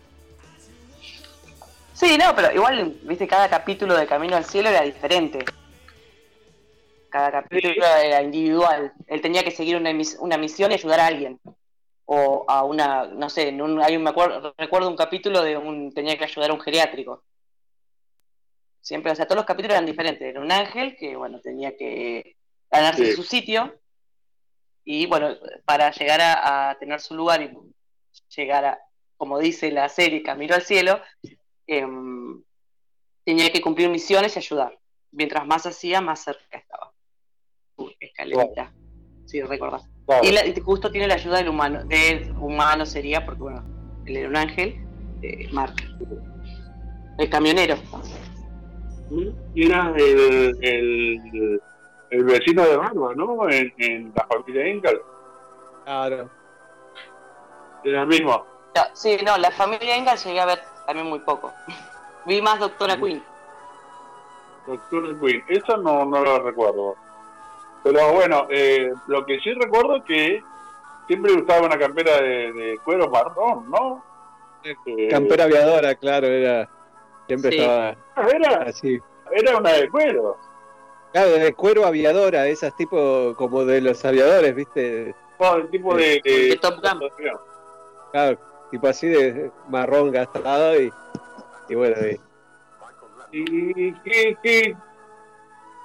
Sí, 1.92 2.16
no, 2.16 2.34
pero 2.34 2.52
igual, 2.54 2.96
viste, 3.02 3.28
cada 3.28 3.48
capítulo 3.48 3.94
de 3.96 4.06
Camino 4.06 4.36
al 4.36 4.44
Cielo 4.44 4.70
era 4.70 4.82
diferente. 4.82 5.44
Cada 7.10 7.30
capítulo 7.32 7.84
era 7.84 8.22
individual. 8.22 8.92
Él 9.06 9.20
tenía 9.20 9.42
que 9.42 9.50
seguir 9.50 9.76
una, 9.76 9.92
mis- 9.92 10.16
una 10.20 10.38
misión 10.38 10.70
y 10.70 10.74
ayudar 10.74 11.00
a 11.00 11.06
alguien. 11.06 11.40
O 12.06 12.44
a 12.48 12.64
una, 12.64 13.04
no 13.06 13.28
sé, 13.28 13.48
en 13.48 13.60
un, 13.60 13.80
hay 13.82 13.96
un, 13.96 14.02
me 14.02 14.10
acuerdo, 14.10 14.54
recuerdo 14.56 14.88
un 14.88 14.96
capítulo 14.96 15.42
de 15.42 15.56
un, 15.56 15.92
tenía 15.92 16.16
que 16.16 16.24
ayudar 16.24 16.50
a 16.50 16.54
un 16.54 16.60
geriátrico. 16.60 17.22
Siempre, 18.80 19.12
o 19.12 19.14
sea, 19.14 19.26
todos 19.26 19.36
los 19.36 19.44
capítulos 19.44 19.74
eran 19.74 19.86
diferentes. 19.86 20.22
Era 20.22 20.40
un 20.40 20.50
ángel 20.50 20.96
que, 20.96 21.16
bueno, 21.16 21.40
tenía 21.40 21.76
que 21.76 22.36
ganarse 22.70 23.06
Sí. 23.06 23.12
su 23.12 23.22
sitio. 23.24 23.74
Y 24.84 25.06
bueno, 25.06 25.34
para 25.64 25.90
llegar 25.92 26.20
a, 26.20 26.70
a 26.70 26.78
tener 26.78 27.00
su 27.00 27.14
lugar 27.14 27.42
y 27.42 27.50
llegar 28.36 28.64
a, 28.64 28.78
como 29.16 29.38
dice 29.38 29.70
la 29.70 29.88
serie, 29.88 30.22
Camino 30.22 30.54
al 30.54 30.62
Cielo, 30.62 31.00
em, 31.66 32.42
tenía 33.24 33.50
que 33.52 33.60
cumplir 33.60 33.88
misiones 33.90 34.34
y 34.36 34.38
ayudar. 34.38 34.78
Mientras 35.12 35.46
más 35.46 35.66
hacía, 35.66 36.00
más 36.00 36.22
cerca 36.24 36.58
estaba. 36.58 36.92
Uy, 37.76 37.96
escalerita. 38.00 38.72
Sí, 39.26 39.40
recordás. 39.42 39.88
Y, 40.22 40.32
la- 40.32 40.46
y 40.46 40.58
justo 40.60 40.90
tiene 40.90 41.06
la 41.06 41.14
ayuda 41.14 41.38
del 41.38 41.48
humano. 41.48 41.84
Del 41.84 42.30
humano 42.32 42.84
sería, 42.86 43.24
porque 43.24 43.42
bueno, 43.42 44.02
él 44.06 44.16
era 44.16 44.28
un 44.28 44.36
ángel, 44.36 44.76
eh, 45.22 45.48
Mark. 45.52 45.76
El 47.18 47.28
camionero. 47.30 47.76
Y 49.54 49.66
era 49.66 49.92
el, 49.96 50.56
el, 50.62 51.60
el 52.10 52.24
vecino 52.24 52.62
de 52.64 52.76
Barba, 52.76 53.14
¿no? 53.14 53.48
En, 53.48 53.72
en 53.78 54.12
la 54.14 54.26
familia 54.26 54.68
Ingal. 54.68 55.00
Claro. 55.84 56.28
Era 57.84 58.02
el 58.02 58.06
mismo. 58.08 58.44
No, 58.74 58.82
sí, 58.92 59.18
no, 59.24 59.36
la 59.38 59.50
familia 59.50 59.96
Engel 59.96 60.16
llegué 60.18 60.40
a 60.40 60.46
ver 60.46 60.60
también 60.86 61.08
muy 61.08 61.18
poco. 61.20 61.52
Vi 62.26 62.40
más 62.42 62.60
Doctora 62.60 62.96
Queen. 62.96 63.22
Doctor 64.66 65.18
Queen. 65.20 65.42
Eso 65.48 65.76
no, 65.78 66.04
no 66.04 66.20
lo 66.22 66.38
recuerdo. 66.40 66.94
Pero 67.82 68.12
bueno, 68.12 68.46
eh, 68.50 68.92
lo 69.06 69.24
que 69.24 69.40
sí 69.40 69.52
recuerdo 69.54 69.96
es 69.96 70.04
que 70.04 70.42
siempre 71.06 71.32
usaba 71.32 71.66
una 71.66 71.78
campera 71.78 72.20
de, 72.20 72.52
de 72.52 72.78
cuero 72.84 73.08
marrón, 73.08 73.70
¿no? 73.70 74.04
Eh, 74.62 75.08
Campera 75.08 75.44
aviadora, 75.44 75.94
claro, 75.94 76.26
era. 76.26 76.68
Siempre 77.26 77.52
Sí. 77.52 77.58
estaba 77.60 77.94
Era, 78.30 78.62
así. 78.66 78.98
era 79.32 79.56
una 79.56 79.72
de 79.72 79.88
cuero. 79.88 80.36
Claro, 81.12 81.30
de 81.32 81.54
cuero 81.54 81.84
aviadora, 81.86 82.46
esas 82.46 82.76
tipo 82.76 83.34
como 83.36 83.64
de 83.64 83.80
los 83.80 84.04
aviadores, 84.04 84.54
¿viste? 84.54 85.14
Todo 85.38 85.56
el 85.56 85.70
tipo 85.70 85.96
de, 85.96 86.20
De 86.24 86.58
Top 86.60 86.74
Gun. 86.80 87.08
Claro, 88.12 88.38
tipo 88.70 88.86
así 88.88 89.08
de 89.08 89.50
marrón 89.68 90.12
gastado 90.12 90.80
y, 90.80 90.92
y 91.68 91.74
bueno, 91.74 91.96
y- 92.06 92.20
¿Y 93.32 93.92
qué, 94.02 94.36
qué, 94.42 94.76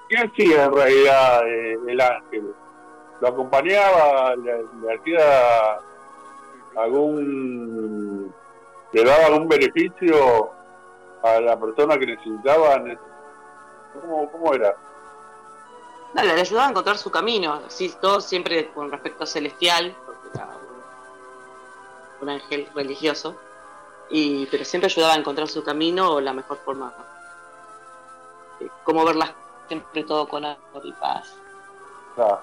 qué 0.09 0.17
hacía 0.17 0.65
en 0.65 0.73
realidad 0.73 1.47
eh, 1.47 1.77
el 1.87 2.01
ángel? 2.01 2.51
¿Lo 3.21 3.27
acompañaba? 3.27 4.35
¿Le, 4.35 4.63
le 4.81 4.93
hacía 4.95 5.77
algún... 6.75 8.33
le 8.91 9.03
daba 9.03 9.25
algún 9.27 9.47
beneficio 9.47 10.49
a 11.23 11.39
la 11.39 11.59
persona 11.59 11.97
que 11.99 12.07
necesitaba? 12.07 12.83
¿Cómo, 14.01 14.31
cómo 14.31 14.53
era? 14.53 14.75
No, 16.15 16.23
le 16.23 16.31
ayudaba 16.31 16.67
a 16.67 16.69
encontrar 16.69 16.97
su 16.97 17.11
camino. 17.11 17.61
Sí, 17.67 17.93
todo 18.01 18.21
siempre 18.21 18.69
con 18.69 18.89
respecto 18.89 19.25
a 19.25 19.27
celestial, 19.27 19.93
porque 20.05 20.29
era 20.33 20.45
un, 22.21 22.23
un 22.23 22.29
ángel 22.29 22.69
religioso. 22.73 23.37
Y, 24.09 24.45
pero 24.45 24.63
siempre 24.63 24.85
ayudaba 24.85 25.13
a 25.13 25.17
encontrar 25.17 25.49
su 25.49 25.61
camino 25.63 26.13
o 26.13 26.21
la 26.21 26.31
mejor 26.31 26.57
forma. 26.63 26.93
eh, 28.61 28.69
Cómo 28.85 29.03
verlas 29.03 29.31
siempre 29.67 30.03
todo 30.05 30.27
con 30.27 30.45
amor 30.45 30.85
y 30.85 30.93
paz. 30.93 31.35
Ah. 32.17 32.39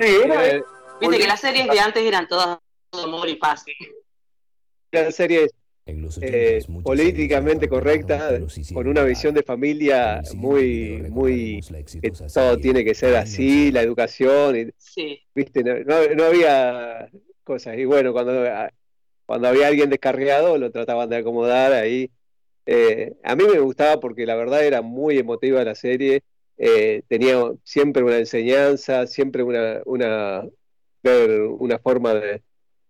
Sí, 0.00 0.06
era... 0.24 0.44
era, 0.46 0.64
Viste 1.00 1.18
que 1.18 1.26
las 1.28 1.40
series 1.40 1.68
de 1.68 1.80
antes 1.80 2.02
eran 2.02 2.26
todas 2.28 2.58
amor 2.92 3.28
y 3.28 3.36
paz. 3.36 3.64
eran 4.90 5.12
series 5.12 5.50
eh, 5.86 6.58
80s, 6.58 6.68
muchas 6.68 6.84
políticamente 6.84 7.68
sí, 8.48 8.74
con 8.74 8.86
una 8.88 9.02
visión 9.04 9.34
de 9.34 9.42
familia 9.42 10.22
muy, 10.34 11.04
muy, 11.10 11.60
que 12.00 12.10
todo 12.10 12.58
tiene 12.58 12.84
que 12.84 12.94
ser 12.94 13.16
así, 13.16 13.70
la 13.72 13.82
educación, 13.82 14.56
y, 14.56 14.66
Sí. 14.78 15.20
viste, 15.34 15.62
no, 15.64 15.78
no- 15.80 16.14
no 16.14 16.24
había 16.24 17.08
cosas. 17.44 17.76
Y 17.78 17.84
bueno, 17.84 18.12
cuando, 18.12 18.44
cuando 19.26 19.48
había 19.48 19.68
alguien 19.68 19.90
descarriado, 19.90 20.58
lo 20.58 20.70
trataban 20.70 21.08
de 21.08 21.16
acomodar 21.16 21.72
ahí. 21.72 22.10
Eh, 22.66 23.14
a 23.24 23.34
mí 23.34 23.44
me 23.52 23.58
gustaba 23.58 23.98
porque 24.00 24.26
la 24.26 24.36
verdad 24.36 24.64
era 24.64 24.82
muy 24.82 25.18
emotiva 25.18 25.64
la 25.64 25.74
serie, 25.74 26.22
eh, 26.56 27.02
tenía 27.08 27.40
siempre 27.64 28.02
una 28.04 28.18
enseñanza, 28.18 29.06
siempre 29.06 29.42
una, 29.42 29.80
una, 29.84 30.44
una 31.58 31.78
forma 31.78 32.14
de, 32.14 32.42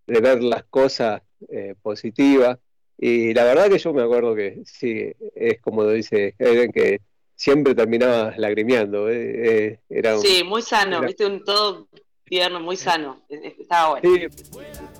de 0.07 0.21
ver 0.21 0.41
las 0.43 0.63
cosas 0.65 1.21
eh, 1.49 1.75
positiva. 1.81 2.59
Y 2.97 3.33
la 3.33 3.43
verdad 3.43 3.69
que 3.69 3.77
yo 3.79 3.93
me 3.93 4.03
acuerdo 4.03 4.35
que 4.35 4.61
sí, 4.65 5.11
es 5.35 5.59
como 5.61 5.87
dice 5.87 6.35
Helen, 6.39 6.71
que 6.71 6.99
siempre 7.35 7.75
terminaba 7.75 8.33
lagrimeando. 8.37 9.09
eh, 9.09 9.67
eh, 9.67 9.79
era 9.89 10.15
un- 10.15 10.21
Sí, 10.21 10.43
muy 10.43 10.61
sano, 10.61 10.97
era- 10.99 11.07
viste, 11.07 11.25
un 11.25 11.43
todo 11.43 11.87
tierno, 12.25 12.59
muy 12.59 12.77
sano. 12.77 13.21
Es- 13.29 13.41
es- 13.43 13.59
Estaba 13.59 13.99
bueno. 13.99 14.09
Sí, 14.15 14.27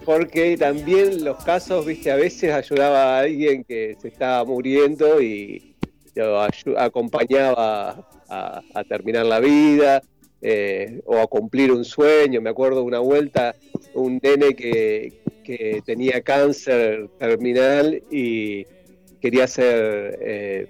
porque 0.06 0.58
también 0.58 1.23
los 1.23 1.41
casos, 1.43 1.86
viste, 1.86 2.12
a 2.12 2.15
veces 2.15 2.51
ayudaba 2.51 3.17
a 3.17 3.19
alguien 3.21 3.63
que 3.63 3.95
se 4.01 4.10
estaba 4.10 4.43
muriendo 4.43 5.21
y 5.21 5.75
lo 6.15 6.41
acompañaba 6.77 8.06
a, 8.29 8.62
a 8.73 8.84
terminar 8.84 9.25
la 9.25 9.39
vida 9.39 10.01
eh, 10.41 11.01
o 11.06 11.17
a 11.19 11.27
cumplir 11.27 11.71
un 11.71 11.86
sueño. 11.86 12.41
Me 12.41 12.49
acuerdo 12.49 12.84
una 12.84 12.99
vuelta, 12.99 13.56
un 13.93 14.19
nene 14.21 14.53
que, 14.56 15.22
que 15.43 15.82
tenía 15.86 16.21
cáncer 16.21 17.10
terminal 17.19 18.01
y 18.12 18.65
quería 19.21 19.47
ser, 19.47 20.17
eh, 20.21 20.67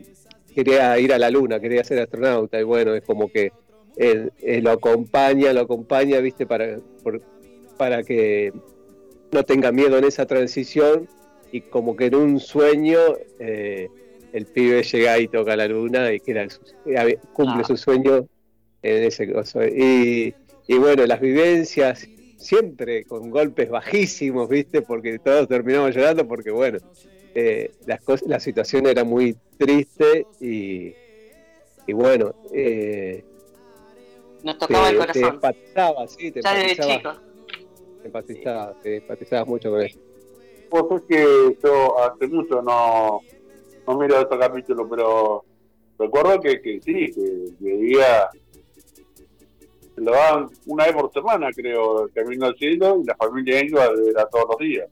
quería 0.53 0.97
ir 0.99 1.13
a 1.13 1.17
la 1.19 1.29
luna, 1.29 1.59
quería 1.59 1.83
ser 1.83 1.99
astronauta 1.99 2.59
y 2.59 2.63
bueno, 2.63 2.93
es 2.95 3.03
como 3.03 3.27
que 3.31 3.51
él, 3.97 4.31
él 4.41 4.63
lo 4.63 4.71
acompaña, 4.71 5.53
lo 5.53 5.62
acompaña, 5.62 6.19
viste, 6.19 6.45
para, 6.45 6.77
por- 7.03 7.21
para 7.77 8.03
que 8.03 8.51
no 9.31 9.43
tenga 9.43 9.71
miedo 9.71 9.97
en 9.97 10.03
esa 10.03 10.25
transición 10.25 11.07
y 11.51 11.62
como 11.62 11.95
que 11.95 12.05
en 12.07 12.15
un 12.15 12.39
sueño 12.39 12.99
eh, 13.39 13.88
el 14.31 14.45
pibe 14.47 14.81
llega 14.83 15.19
y 15.19 15.27
toca 15.27 15.55
la 15.55 15.67
luna 15.67 16.12
y 16.12 16.19
queda 16.19 16.43
eh, 16.43 17.17
cumple 17.33 17.62
Ah. 17.62 17.67
su 17.67 17.77
sueño 17.77 18.27
en 18.81 19.03
ese 19.03 19.31
coso. 19.31 19.63
Y, 19.65 20.33
y 20.67 20.77
bueno, 20.77 21.05
las 21.05 21.19
vivencias 21.21 22.07
siempre 22.43 23.06
con 23.06 23.29
golpes 23.32 23.69
bajísimos, 23.69 24.47
¿viste? 24.49 24.82
Porque 24.82 25.19
todos 25.19 25.47
terminamos 25.47 25.95
llorando 25.95 26.27
porque 26.27 26.51
bueno, 26.51 26.79
eh, 27.36 27.71
las 27.88 28.01
cosas, 28.01 28.27
la 28.27 28.39
situación 28.39 28.86
era 28.88 29.03
muy 29.03 29.36
triste 29.58 30.27
y, 30.39 30.93
y 31.88 31.93
bueno, 31.93 32.36
eh, 32.53 33.23
Nos 34.43 34.58
tocaba 34.58 34.89
el 34.89 34.97
te, 34.97 35.01
te 35.08 35.08
corazón. 35.21 35.36
empatizaba, 35.36 36.08
sí, 36.08 36.32
te 36.32 36.41
Ya 36.41 36.62
empatizaba, 36.62 37.21
te 38.01 38.08
empatizaba, 38.08 38.82
te 38.82 38.97
empatizabas 38.97 39.47
mucho 39.47 39.71
con 39.71 39.82
él. 39.82 39.99
Vos 40.69 40.86
sabés 40.89 41.03
que 41.08 41.58
yo 41.63 41.99
hace 41.99 42.27
mucho 42.27 42.62
no, 42.62 43.21
no 43.88 43.97
miro 43.99 44.19
estos 44.21 44.38
capítulos, 44.39 44.88
pero 44.89 45.45
recuerdo 45.99 46.39
que, 46.41 46.62
que 46.62 46.82
sí, 46.82 47.12
que 47.13 47.53
veía, 47.60 48.29
que 48.32 48.39
lo 49.95 50.12
daban 50.12 50.49
una 50.65 50.86
vez 50.86 50.93
por 50.93 51.12
semana, 51.13 51.49
creo, 51.56 52.06
el 52.06 52.12
Camino 52.13 52.45
al 52.47 52.56
Cielo, 52.58 52.99
y 53.01 53.06
la 53.06 53.15
familia 53.15 53.60
Engel 53.60 54.08
era 54.10 54.25
todos 54.27 54.45
los 54.49 54.58
días. 54.60 54.88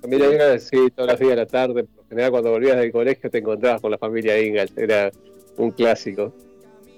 Familia 0.00 0.32
Ingalls, 0.32 0.62
sí, 0.68 0.90
todos 0.94 1.10
los 1.10 1.18
días 1.18 1.30
de 1.30 1.36
la 1.36 1.46
tarde, 1.46 1.84
por 1.84 1.96
lo 2.04 2.08
general 2.08 2.30
cuando 2.30 2.50
volvías 2.52 2.76
del 2.76 2.90
colegio 2.92 3.30
te 3.30 3.38
encontrabas 3.38 3.80
con 3.82 3.90
la 3.90 3.98
familia 3.98 4.40
Ingalls, 4.40 4.72
era 4.78 5.10
un 5.56 5.70
clásico, 5.72 6.32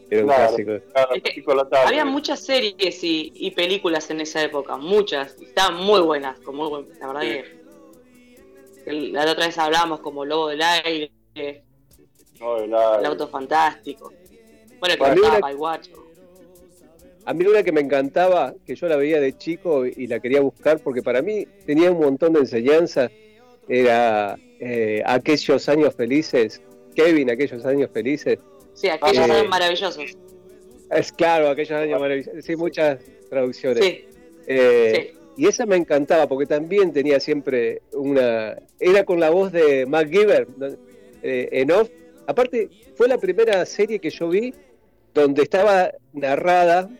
era 0.08 0.20
un 0.22 0.28
Claro. 0.28 0.54
clásico. 0.54 0.72
Cada 0.92 1.14
Es 1.14 1.22
que 1.22 1.30
pico 1.32 1.50
de 1.50 1.56
la 1.56 1.68
tarde. 1.68 1.86
Había 1.88 2.04
muchas 2.04 2.40
series 2.44 3.02
y, 3.02 3.32
y 3.34 3.50
películas 3.52 4.08
en 4.10 4.20
esa 4.20 4.42
época, 4.42 4.76
muchas. 4.76 5.36
y 5.40 5.46
Estaban 5.46 5.76
muy 5.82 6.00
buenas, 6.00 6.38
con 6.40 6.54
muy 6.54 6.68
buen- 6.68 6.88
la 7.00 7.06
verdad 7.08 7.22
que 7.22 7.62
la 8.86 9.30
otra 9.30 9.46
vez 9.46 9.58
hablábamos 9.58 10.00
como 10.00 10.24
Lobo 10.24 10.48
del 10.48 10.60
Aire, 10.62 11.10
El 11.34 12.74
Auto 13.06 13.26
Fantástico. 13.28 14.12
Bueno, 14.80 14.96
que 14.96 15.10
estaba 15.12 15.38
Baywatch. 15.40 15.88
A 17.24 17.34
mí 17.34 17.46
una 17.46 17.62
que 17.62 17.70
me 17.72 17.80
encantaba, 17.80 18.54
que 18.66 18.74
yo 18.74 18.88
la 18.88 18.96
veía 18.96 19.20
de 19.20 19.36
chico 19.36 19.86
y 19.86 20.06
la 20.08 20.18
quería 20.20 20.40
buscar 20.40 20.80
porque 20.80 21.02
para 21.02 21.22
mí 21.22 21.46
tenía 21.66 21.90
un 21.92 22.00
montón 22.00 22.32
de 22.32 22.40
enseñanzas, 22.40 23.10
era 23.68 24.36
eh, 24.60 25.02
Aquellos 25.06 25.68
años 25.68 25.94
felices. 25.94 26.60
Kevin, 26.94 27.30
Aquellos 27.30 27.64
años 27.64 27.90
felices. 27.92 28.38
Sí, 28.74 28.88
aquellos 28.88 29.28
Eh, 29.28 29.32
años 29.32 29.48
maravillosos. 29.48 30.16
Es 30.90 31.12
claro, 31.12 31.48
Aquellos 31.48 31.72
años 31.72 32.00
maravillosos. 32.00 32.44
Sí, 32.44 32.56
muchas 32.56 32.98
traducciones. 33.30 33.84
Sí, 33.84 34.04
Eh, 34.46 35.12
sí. 35.12 35.18
Y 35.34 35.46
esa 35.46 35.64
me 35.64 35.76
encantaba 35.76 36.26
porque 36.28 36.44
también 36.46 36.92
tenía 36.92 37.18
siempre 37.18 37.80
una. 37.92 38.54
Era 38.78 39.04
con 39.04 39.18
la 39.18 39.30
voz 39.30 39.50
de 39.52 39.86
MacGyver. 39.86 40.46
Eh, 41.22 41.48
en 41.52 41.70
off. 41.70 41.88
Aparte, 42.26 42.68
fue 42.96 43.08
la 43.08 43.16
primera 43.16 43.64
serie 43.64 43.98
que 43.98 44.10
yo 44.10 44.28
vi 44.28 44.52
donde 45.14 45.42
estaba 45.44 45.90
narrada 46.12 46.90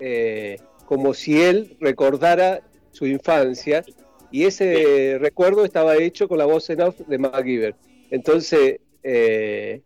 eh, 0.00 0.56
como 0.86 1.14
si 1.14 1.40
él 1.42 1.76
recordara 1.80 2.62
su 2.90 3.06
infancia 3.06 3.84
y 4.30 4.44
ese 4.44 5.18
recuerdo 5.20 5.64
estaba 5.64 5.96
hecho 5.96 6.28
con 6.28 6.38
la 6.38 6.44
voz 6.46 6.68
en 6.70 6.80
off 6.82 6.98
de 7.06 7.18
MacGyver. 7.18 7.74
Entonces, 8.10 8.80
eh, 9.02 9.82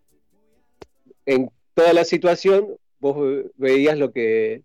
en 1.26 1.50
toda 1.74 1.92
la 1.92 2.04
situación, 2.04 2.76
vos 3.00 3.44
veías 3.56 3.98
lo 3.98 4.12
que 4.12 4.62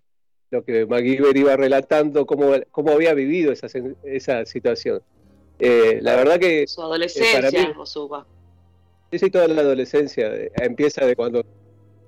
lo 0.49 0.63
que 0.63 0.85
MacGyver 0.85 1.35
iba 1.35 1.57
relatando, 1.57 2.25
cómo, 2.25 2.53
cómo 2.71 2.91
había 2.93 3.13
vivido 3.13 3.51
esa, 3.51 3.67
esa 4.03 4.45
situación. 4.45 5.01
Eh, 5.59 5.99
la 6.01 6.15
verdad 6.15 6.39
que 6.39 6.65
Su 6.67 6.81
adolescencia 6.81 7.41
para 7.41 7.51
mí- 7.51 7.73
o 7.77 7.85
su... 7.85 8.09
sí, 9.11 9.19
sí, 9.19 9.29
toda 9.29 9.47
la 9.49 9.59
adolescencia 9.61 10.33
eh, 10.33 10.51
empieza 10.61 11.05
de 11.05 11.17
cuando 11.17 11.43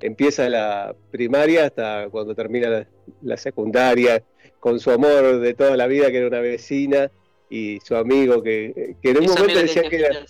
empieza 0.01 0.49
la 0.49 0.95
primaria 1.11 1.65
hasta 1.67 2.07
cuando 2.09 2.35
termina 2.35 2.69
la, 2.69 2.87
la 3.21 3.37
secundaria, 3.37 4.23
con 4.59 4.79
su 4.79 4.91
amor 4.91 5.39
de 5.39 5.53
toda 5.53 5.77
la 5.77 5.87
vida, 5.87 6.11
que 6.11 6.17
era 6.17 6.27
una 6.27 6.39
vecina, 6.41 7.09
y 7.49 7.79
su 7.83 7.95
amigo, 7.95 8.43
que, 8.43 8.95
que 9.01 9.11
en 9.11 9.17
un 9.17 9.23
Eso 9.23 9.33
momento 9.35 9.59
decía 9.59 9.83
tenía 9.83 9.89
que 9.89 10.05
era... 10.05 10.25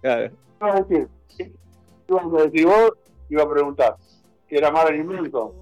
claro, 0.00 0.30
Iba 0.60 0.76
a 0.76 0.80
decir, 0.82 1.08
iba 2.08 2.20
a 2.40 2.44
decir 2.44 2.66
vos, 2.66 2.92
iba 3.30 3.42
a 3.42 3.50
preguntar, 3.50 3.96
que 4.48 4.58
era 4.58 4.70
Marilyn 4.70 5.06
Manson. 5.06 5.52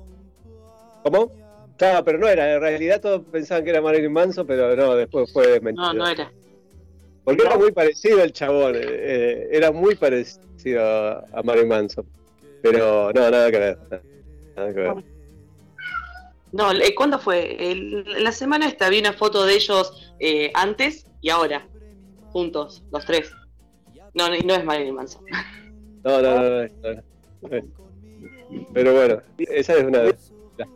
¿Cómo? 1.04 1.32
Claro, 1.78 2.04
pero 2.04 2.18
no 2.18 2.28
era, 2.28 2.54
en 2.54 2.60
realidad 2.60 3.00
todos 3.00 3.22
pensaban 3.30 3.64
que 3.64 3.70
era 3.70 3.80
Marilyn 3.80 4.12
Manson, 4.12 4.46
pero 4.46 4.76
no, 4.76 4.94
después 4.96 5.32
fue 5.32 5.56
No, 5.58 5.62
mentira. 5.62 5.92
no 5.94 6.06
era. 6.08 6.32
Porque 7.24 7.42
era 7.42 7.56
muy 7.56 7.72
parecido 7.72 8.22
el 8.22 8.32
chabón, 8.32 8.74
eh, 8.76 8.80
eh, 8.82 9.48
era 9.52 9.70
muy 9.72 9.94
parecido 9.94 10.82
a, 10.84 11.24
a 11.32 11.42
Marilyn 11.42 11.68
Manson. 11.68 12.06
Pero 12.62 13.12
no, 13.12 13.30
nada 13.30 13.50
que 13.50 13.58
ver. 13.58 13.78
Nada 14.56 14.68
que 14.74 14.80
ver. 14.80 14.94
No, 16.52 16.72
eh, 16.72 16.94
¿cuándo 16.96 17.18
fue? 17.18 17.70
El- 17.72 18.24
la 18.24 18.32
semana 18.32 18.66
esta 18.66 18.88
vi 18.88 18.98
una 19.00 19.12
foto 19.12 19.44
de 19.46 19.54
ellos 19.54 20.12
eh, 20.18 20.50
antes 20.54 21.06
y 21.20 21.30
ahora, 21.30 21.66
juntos, 22.32 22.82
los 22.90 23.04
tres. 23.06 23.32
No, 24.14 24.28
no, 24.28 24.36
no 24.44 24.54
es 24.54 24.64
Marilyn 24.64 24.94
Manson. 24.94 25.24
No, 26.02 26.22
no, 26.22 26.34
no, 26.34 26.40
no, 26.42 26.68
no, 26.82 26.94
no. 26.94 27.62
Pero 28.72 28.94
bueno, 28.94 29.20
esa 29.36 29.74
es 29.74 29.84
una 29.84 29.98
de 29.98 30.14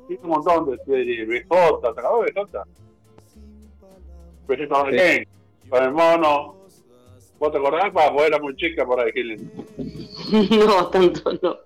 Tiene 0.06 0.22
un 0.22 0.28
montón 0.28 0.70
de 0.70 0.76
series, 0.84 1.26
BJ, 1.26 1.80
¿te 1.80 1.88
acabó 1.88 2.24
de 2.24 2.32
BJ? 2.32 2.62
Con 4.46 4.90
Sí. 4.90 4.96
el 4.98 5.28
con 5.70 5.82
el 5.82 5.92
mono. 5.92 6.56
¿Vos 7.38 7.52
te 7.52 7.58
acordás? 7.58 7.92
Vos 7.92 8.22
eras 8.26 8.40
muy 8.40 8.56
chica 8.56 8.84
por 8.86 9.00
ahí, 9.00 9.10
Helen. 9.14 9.50
no, 10.66 10.86
tanto 10.88 11.32
no. 11.42 11.58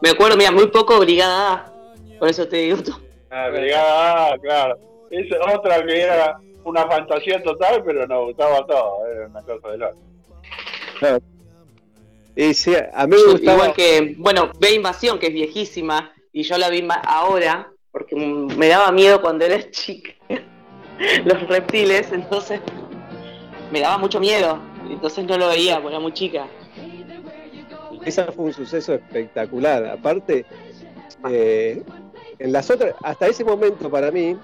Me 0.00 0.10
acuerdo, 0.10 0.36
mira, 0.36 0.50
muy 0.50 0.68
poco 0.68 0.98
Brigada 1.00 1.52
A. 1.52 1.72
Por 2.18 2.28
eso 2.28 2.46
te 2.46 2.56
digo 2.58 2.82
todo. 2.82 3.00
Ah, 3.30 3.48
brigada, 3.48 4.32
ah, 4.32 4.36
claro. 4.40 4.78
Es 5.10 5.26
otra 5.54 5.84
que 5.84 6.00
era 6.00 6.38
una 6.62 6.86
fantasía 6.86 7.42
total, 7.42 7.82
pero 7.84 8.06
nos 8.06 8.26
gustaba 8.26 8.64
todo, 8.66 9.06
era 9.06 9.26
una 9.26 9.42
cosa 9.42 9.68
de 9.70 9.78
loco. 9.78 9.98
Y 12.36 12.54
sí, 12.54 12.74
a 12.92 13.06
mí 13.06 13.16
me 13.16 13.32
gustaba. 13.32 13.54
Igual 13.56 13.74
que, 13.74 14.14
bueno, 14.18 14.50
ve 14.58 14.74
Invasión, 14.74 15.18
que 15.18 15.26
es 15.28 15.32
viejísima, 15.32 16.12
y 16.32 16.42
yo 16.42 16.58
la 16.58 16.68
vi 16.68 16.82
ma- 16.82 17.02
ahora, 17.06 17.70
porque 17.92 18.16
me 18.16 18.68
daba 18.68 18.90
miedo 18.92 19.20
cuando 19.20 19.44
era 19.44 19.58
chica. 19.70 20.12
Los 21.24 21.48
reptiles, 21.48 22.10
entonces 22.12 22.60
me 23.72 23.80
daba 23.80 23.98
mucho 23.98 24.20
miedo. 24.20 24.58
Entonces 24.90 25.24
no 25.24 25.38
lo 25.38 25.48
veía, 25.48 25.76
porque 25.76 25.94
era 25.94 26.00
muy 26.00 26.12
chica. 26.12 26.46
Esa 28.04 28.30
fue 28.32 28.46
un 28.46 28.52
suceso 28.52 28.94
espectacular. 28.94 29.86
Aparte, 29.86 30.44
eh, 31.28 31.82
en 32.38 32.52
las 32.52 32.70
otras, 32.70 32.94
hasta 33.02 33.26
ese 33.26 33.44
momento 33.44 33.90
para 33.90 34.10
mí, 34.10 34.36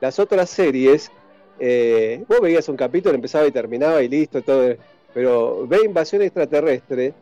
las 0.00 0.18
otras 0.18 0.48
series, 0.50 1.10
eh, 1.58 2.24
vos 2.28 2.40
veías 2.40 2.68
un 2.68 2.76
capítulo, 2.76 3.14
empezaba 3.14 3.46
y 3.46 3.52
terminaba 3.52 4.02
y 4.02 4.08
listo, 4.08 4.42
todo. 4.42 4.74
Pero 5.12 5.66
ve 5.66 5.80
Invasión 5.84 6.22
Extraterrestre, 6.22 7.12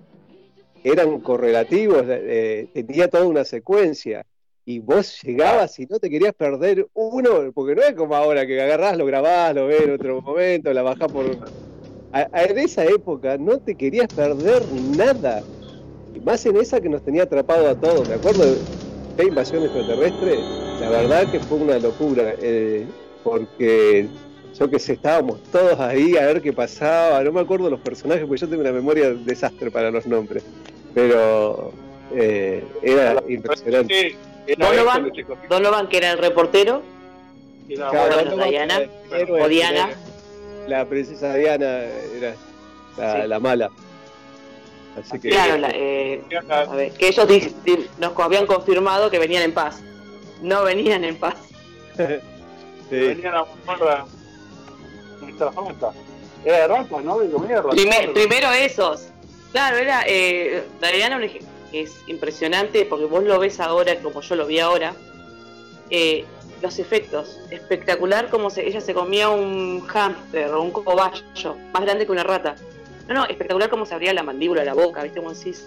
eran 0.84 1.20
correlativos, 1.20 2.04
eh, 2.08 2.68
tenía 2.72 3.08
toda 3.08 3.26
una 3.26 3.44
secuencia. 3.44 4.24
Y 4.64 4.78
vos 4.78 5.20
llegabas 5.22 5.78
y 5.80 5.86
no 5.86 5.98
te 5.98 6.08
querías 6.08 6.34
perder 6.34 6.86
uno, 6.94 7.50
porque 7.52 7.74
no 7.74 7.82
es 7.82 7.94
como 7.94 8.14
ahora 8.14 8.46
que 8.46 8.60
agarrás, 8.60 8.96
lo 8.96 9.04
grabás, 9.06 9.54
lo 9.54 9.66
ves 9.66 9.82
en 9.82 9.94
otro 9.94 10.20
momento, 10.20 10.72
la 10.72 10.82
bajás 10.82 11.10
por. 11.10 11.26
A- 12.12 12.28
a- 12.32 12.44
en 12.44 12.58
esa 12.58 12.84
época 12.84 13.36
no 13.38 13.58
te 13.58 13.74
querías 13.74 14.08
perder 14.08 14.62
nada. 14.72 15.42
Y 16.14 16.20
más 16.20 16.44
en 16.46 16.56
esa 16.56 16.80
que 16.80 16.88
nos 16.88 17.02
tenía 17.02 17.22
atrapado 17.24 17.68
a 17.68 17.74
todos. 17.74 18.08
Me 18.08 18.14
acuerdo 18.14 18.44
de 19.16 19.24
Invasión 19.24 19.62
Extraterrestre, 19.64 20.38
la 20.80 20.88
verdad 20.90 21.30
que 21.30 21.38
fue 21.40 21.58
una 21.58 21.78
locura, 21.78 22.34
eh, 22.40 22.86
porque 23.22 24.08
yo 24.58 24.68
que 24.70 24.78
sé, 24.78 24.94
estábamos 24.94 25.40
todos 25.52 25.78
ahí 25.78 26.16
a 26.16 26.26
ver 26.26 26.42
qué 26.42 26.52
pasaba. 26.52 27.22
No 27.22 27.32
me 27.32 27.40
acuerdo 27.40 27.70
los 27.70 27.80
personajes, 27.80 28.24
porque 28.26 28.40
yo 28.40 28.48
tengo 28.48 28.62
una 28.62 28.72
memoria 28.72 29.10
de 29.10 29.16
desastre 29.24 29.70
para 29.70 29.90
los 29.90 30.06
nombres. 30.06 30.42
Pero 30.94 31.72
eh, 32.12 32.64
era 32.82 33.22
impresionante. 33.28 33.94
Sí, 33.94 34.16
era 34.48 34.66
Donovan, 34.66 35.12
Donovan, 35.48 35.88
que 35.88 35.96
era 35.98 36.12
el 36.12 36.18
reportero, 36.18 36.82
Claro, 37.68 38.46
Diana, 38.48 38.80
o 39.44 39.48
Diana. 39.48 39.90
La 40.70 40.84
princesa 40.84 41.34
Diana 41.34 41.82
era 42.16 42.34
la, 42.96 43.22
Sí. 43.22 43.28
la 43.28 43.40
mala. 43.40 43.70
Así 44.98 45.18
que 45.18 45.30
claro, 45.30 45.56
la- 45.58 45.70
eh, 45.74 46.22
a 46.48 46.64
ver, 46.74 46.92
que 46.92 47.08
ellos 47.08 47.26
di- 47.26 47.54
di- 47.64 47.86
nos 47.98 48.16
habían 48.18 48.46
confirmado 48.46 49.10
que 49.10 49.18
venían 49.18 49.42
en 49.42 49.52
paz. 49.52 49.80
No 50.42 50.62
venían 50.62 51.02
en 51.02 51.16
paz. 51.16 51.34
sí. 51.96 52.14
Venían 52.90 53.34
a 53.34 53.42
buscar 53.42 53.80
la 53.80 54.06
nuestra. 55.20 55.50
Era 56.44 56.56
de 56.58 56.68
rata, 56.68 57.00
¿no? 57.02 57.18
De 57.18 57.30
comida. 57.30 57.62
Primer- 57.68 58.12
primero 58.12 58.52
esos. 58.52 59.08
Claro, 59.50 59.76
era 59.76 60.04
eh, 60.06 60.62
Diana 60.80 61.20
es 61.72 61.90
impresionante 62.06 62.84
porque 62.86 63.06
vos 63.06 63.24
lo 63.24 63.40
ves 63.40 63.58
ahora 63.58 63.96
como 64.00 64.20
yo 64.20 64.36
lo 64.36 64.46
vi 64.46 64.60
ahora. 64.60 64.94
Eh, 65.90 66.24
los 66.62 66.78
efectos, 66.78 67.40
espectacular 67.50 68.28
como 68.28 68.50
se, 68.50 68.66
ella 68.66 68.80
se 68.80 68.92
comía 68.94 69.28
un 69.30 69.80
hámster 69.86 70.50
o 70.52 70.62
un 70.62 70.70
cobayo 70.70 71.56
más 71.72 71.82
grande 71.82 72.06
que 72.06 72.12
una 72.12 72.22
rata. 72.24 72.54
No, 73.08 73.14
no, 73.14 73.24
espectacular 73.26 73.70
como 73.70 73.86
se 73.86 73.94
abría 73.94 74.12
la 74.14 74.22
mandíbula, 74.22 74.62
la 74.64 74.74
boca, 74.74 75.02
¿viste? 75.02 75.18
Como 75.20 75.32
decís, 75.34 75.66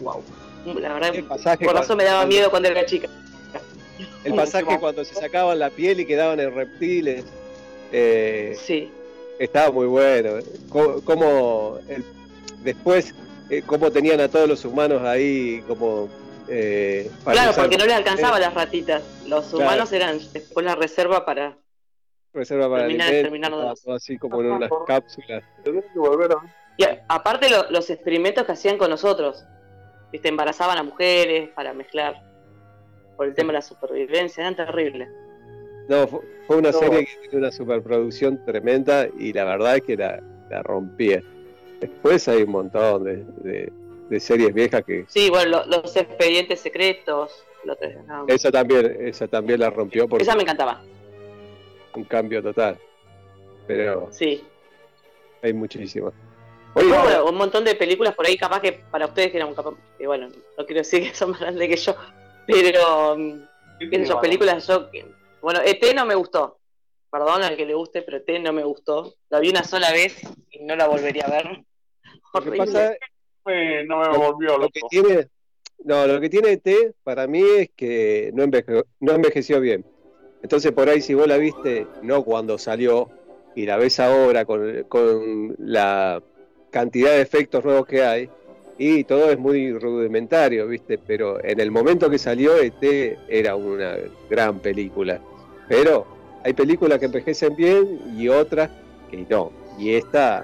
wow. 0.00 0.22
La 0.80 0.94
verdad, 0.94 1.14
El 1.14 1.24
pasaje 1.24 1.64
por 1.64 1.74
razón 1.74 1.88
cuando- 1.88 1.96
me 1.96 2.04
daba 2.04 2.26
miedo 2.26 2.50
cuando 2.50 2.68
era 2.68 2.84
chica. 2.86 3.08
El 4.24 4.34
pasaje 4.34 4.78
cuando 4.80 5.04
se 5.04 5.14
sacaban 5.14 5.58
la 5.58 5.70
piel 5.70 6.00
y 6.00 6.06
quedaban 6.06 6.40
en 6.40 6.54
reptiles. 6.54 7.24
eh, 7.92 8.56
Sí, 8.60 8.90
estaba 9.38 9.70
muy 9.70 9.86
bueno. 9.86 10.38
Co- 10.70 11.00
Como 11.04 11.78
el- 11.88 12.04
después, 12.64 13.14
eh, 13.50 13.62
cómo 13.66 13.90
tenían 13.92 14.20
a 14.20 14.28
todos 14.28 14.48
los 14.48 14.64
humanos 14.64 15.02
ahí 15.02 15.62
como... 15.68 16.08
eh, 16.48 17.10
para 17.24 17.34
claro, 17.34 17.50
usar 17.50 17.64
porque 17.64 17.78
no 17.78 17.84
les 17.86 17.94
alcanzaba 17.94 18.38
las 18.38 18.54
ratitas. 18.54 19.02
Los 19.26 19.46
Claro. 19.46 19.64
humanos 19.64 19.92
eran 19.92 20.18
después 20.32 20.64
la 20.64 20.74
reserva 20.74 21.24
para 21.24 21.56
reserva 22.32 22.68
para 22.68 22.82
terminar- 22.82 23.14
alimentos, 23.14 23.86
así 23.88 24.18
como 24.18 24.40
en 24.40 24.50
unas 24.52 24.70
cápsulas. 24.86 25.42
Y 26.76 26.84
a- 26.84 27.04
aparte 27.08 27.48
lo- 27.48 27.70
los 27.70 27.88
experimentos 27.90 28.44
que 28.44 28.52
hacían 28.52 28.76
con 28.78 28.90
nosotros, 28.90 29.44
¿viste? 30.10 30.28
embarazaban 30.28 30.76
a 30.78 30.82
mujeres 30.82 31.50
para 31.50 31.72
mezclar 31.72 32.20
por 33.16 33.26
el 33.28 33.34
tema 33.34 33.48
de 33.48 33.54
la 33.54 33.62
supervivencia, 33.62 34.40
eran 34.42 34.56
terribles. 34.56 35.08
No, 35.88 36.08
fu- 36.08 36.22
fue 36.46 36.56
una 36.56 36.72
No. 36.72 36.78
serie 36.78 37.06
que 37.06 37.28
tiene 37.28 37.38
una 37.46 37.52
superproducción 37.52 38.44
tremenda 38.44 39.06
y 39.18 39.32
la 39.32 39.44
verdad 39.44 39.76
es 39.76 39.82
que 39.82 39.96
la, 39.96 40.20
la 40.50 40.62
rompía. 40.64 41.22
Después 41.80 42.26
hay 42.28 42.42
un 42.42 42.50
montón 42.50 43.04
de, 43.04 43.16
de- 43.42 43.72
de 44.08 44.20
series 44.20 44.52
viejas 44.52 44.84
que 44.84 45.04
Sí, 45.08 45.30
bueno, 45.30 45.50
lo- 45.66 45.66
los 45.80 45.96
expedientes 45.96 46.60
secretos, 46.60 47.44
lo 47.64 47.76
que- 47.76 47.96
no. 48.06 48.26
esa 48.28 48.50
también, 48.50 48.96
esa 49.06 49.26
también 49.28 49.60
la 49.60 49.70
rompió 49.70 50.06
por 50.08 50.20
esa 50.20 50.34
me 50.36 50.42
encantaba, 50.42 50.82
un 51.94 52.04
cambio 52.04 52.42
total. 52.42 52.78
Pero 53.66 54.08
sí. 54.12 54.44
hay 55.42 55.52
muchísimas. 55.52 56.12
Oye, 56.74 56.88
bueno, 56.88 57.24
un 57.26 57.36
montón 57.36 57.64
de 57.64 57.74
películas 57.76 58.14
por 58.14 58.26
ahí, 58.26 58.36
capaz 58.36 58.60
que 58.60 58.72
para 58.72 59.06
ustedes 59.06 59.30
que 59.30 59.36
eran 59.38 59.54
capaz, 59.54 59.74
que 59.96 60.06
bueno, 60.06 60.28
no 60.58 60.66
quiero 60.66 60.80
decir 60.80 61.08
que 61.08 61.14
son 61.14 61.30
más 61.30 61.40
grandes 61.40 61.68
que 61.68 61.76
yo, 61.76 61.94
pero 62.46 63.16
mm, 63.16 63.46
sé 63.90 64.04
yo, 64.04 64.20
películas 64.20 64.66
yo 64.66 64.88
bueno, 65.40 65.60
ET 65.64 65.94
no 65.94 66.04
me 66.04 66.14
gustó, 66.14 66.58
perdón 67.10 67.42
al 67.42 67.56
que 67.56 67.64
le 67.66 67.74
guste, 67.74 68.02
pero 68.02 68.22
T 68.22 68.38
no 68.40 68.52
me 68.52 68.64
gustó. 68.64 69.14
La 69.28 69.38
vi 69.40 69.50
una 69.50 69.62
sola 69.62 69.92
vez 69.92 70.20
y 70.50 70.64
no 70.64 70.74
la 70.74 70.88
volvería 70.88 71.24
a 71.26 71.30
ver. 71.30 71.64
Lo 72.32 72.40
que 72.42 72.52
pasa 72.52 72.96
No 73.46 73.98
me 74.00 74.18
Lo- 74.18 74.32
volvió 74.32 74.58
lo 74.58 74.68
que 74.70 74.80
loco. 74.80 74.88
tiene, 74.90 75.28
no, 75.84 76.06
lo 76.06 76.20
que 76.20 76.28
tiene 76.30 76.56
T 76.56 76.92
para 77.02 77.26
mí 77.26 77.42
es 77.42 77.70
que 77.76 78.30
no, 78.34 78.42
enveje- 78.44 78.84
no 79.00 79.12
envejeció 79.12 79.60
bien. 79.60 79.84
Entonces 80.42 80.72
por 80.72 80.88
ahí 80.88 81.00
si 81.00 81.14
vos 81.14 81.26
la 81.26 81.36
viste, 81.36 81.86
no 82.02 82.22
cuando 82.22 82.58
salió, 82.58 83.08
y 83.54 83.66
la 83.66 83.76
ves 83.76 84.00
ahora 84.00 84.44
con, 84.44 84.82
con 84.84 85.54
la 85.58 86.22
cantidad 86.70 87.10
de 87.12 87.20
efectos 87.20 87.64
nuevos 87.64 87.86
que 87.86 88.02
hay, 88.02 88.28
y 88.76 89.04
todo 89.04 89.30
es 89.30 89.38
muy 89.38 89.72
rudimentario, 89.78 90.66
¿viste? 90.66 90.98
Pero 90.98 91.42
en 91.44 91.60
el 91.60 91.70
momento 91.70 92.10
que 92.10 92.18
salió, 92.18 92.56
ET 92.56 93.16
era 93.28 93.54
una 93.54 93.96
gran 94.28 94.58
película. 94.58 95.20
Pero 95.68 96.04
hay 96.44 96.52
películas 96.52 96.98
que 96.98 97.06
envejecen 97.06 97.54
bien 97.54 98.00
y 98.18 98.28
otras 98.28 98.70
que 99.10 99.24
no. 99.30 99.52
Y 99.78 99.94
esta, 99.94 100.42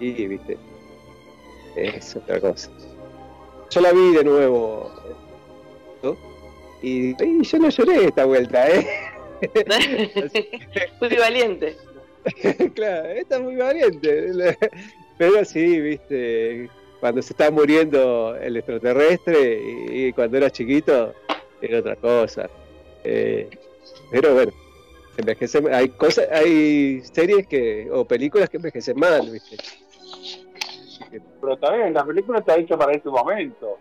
y, 0.00 0.26
¿viste? 0.26 0.58
Es 1.76 2.16
otra 2.16 2.40
cosa. 2.40 2.70
Yo 3.70 3.80
la 3.80 3.92
vi 3.92 4.12
de 4.12 4.24
nuevo. 4.24 4.90
¿no? 6.02 6.16
Y, 6.82 7.10
y 7.22 7.42
yo 7.42 7.58
no 7.58 7.70
lloré 7.70 8.06
esta 8.06 8.24
vuelta, 8.24 8.68
¿eh? 8.68 8.86
Fui 10.98 11.16
valiente. 11.16 11.76
claro, 12.74 13.08
esta 13.10 13.36
es 13.36 13.42
muy 13.42 13.56
valiente. 13.56 14.56
Pero 15.18 15.44
sí, 15.44 15.80
viste, 15.80 16.68
cuando 17.00 17.22
se 17.22 17.32
está 17.32 17.50
muriendo 17.50 18.36
el 18.36 18.56
extraterrestre 18.56 19.60
y, 19.90 20.06
y 20.06 20.12
cuando 20.12 20.36
era 20.36 20.50
chiquito, 20.50 21.14
era 21.60 21.78
otra 21.80 21.96
cosa. 21.96 22.48
Eh, 23.04 23.48
pero 24.10 24.34
bueno, 24.34 24.52
envejece, 25.16 25.62
hay 25.72 25.88
cosas, 25.90 26.28
hay 26.30 27.02
series 27.12 27.46
que, 27.46 27.88
o 27.90 28.04
películas 28.04 28.48
que 28.48 28.56
envejecen 28.56 28.98
mal, 28.98 29.30
viste. 29.30 29.56
Pero 31.40 31.56
también 31.58 31.94
la 31.94 32.04
película 32.04 32.38
está 32.40 32.56
hecha 32.56 32.76
para 32.76 32.92
este 32.92 33.08
momento. 33.08 33.78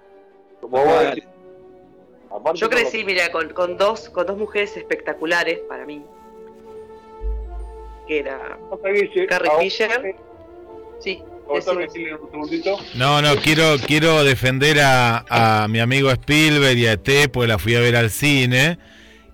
Como 0.61 0.77
vos 0.77 0.83
Claro. 0.85 1.09
decís. 1.09 1.23
Aparte 2.31 2.59
Yo 2.59 2.69
crecí, 2.69 3.03
mira, 3.03 3.31
con, 3.31 3.49
con 3.49 3.77
dos, 3.77 4.09
con 4.09 4.25
dos 4.25 4.37
mujeres 4.37 4.75
espectaculares 4.75 5.59
para 5.69 5.85
mí. 5.85 6.03
Que 8.07 8.19
era 8.19 8.57
Carrie 9.29 9.69
Fisher. 9.69 10.15
Sí. 10.99 11.21
No, 12.95 13.21
no, 13.21 13.35
quiero, 13.35 13.75
quiero 13.85 14.23
defender 14.23 14.79
a, 14.79 15.63
a 15.63 15.67
mi 15.67 15.79
amigo 15.79 16.09
Spielberg 16.11 16.77
y 16.77 16.87
a 16.87 16.93
ET, 16.93 17.29
porque 17.31 17.47
la 17.47 17.59
fui 17.59 17.75
a 17.75 17.79
ver 17.79 17.95
al 17.95 18.09
cine. 18.09 18.77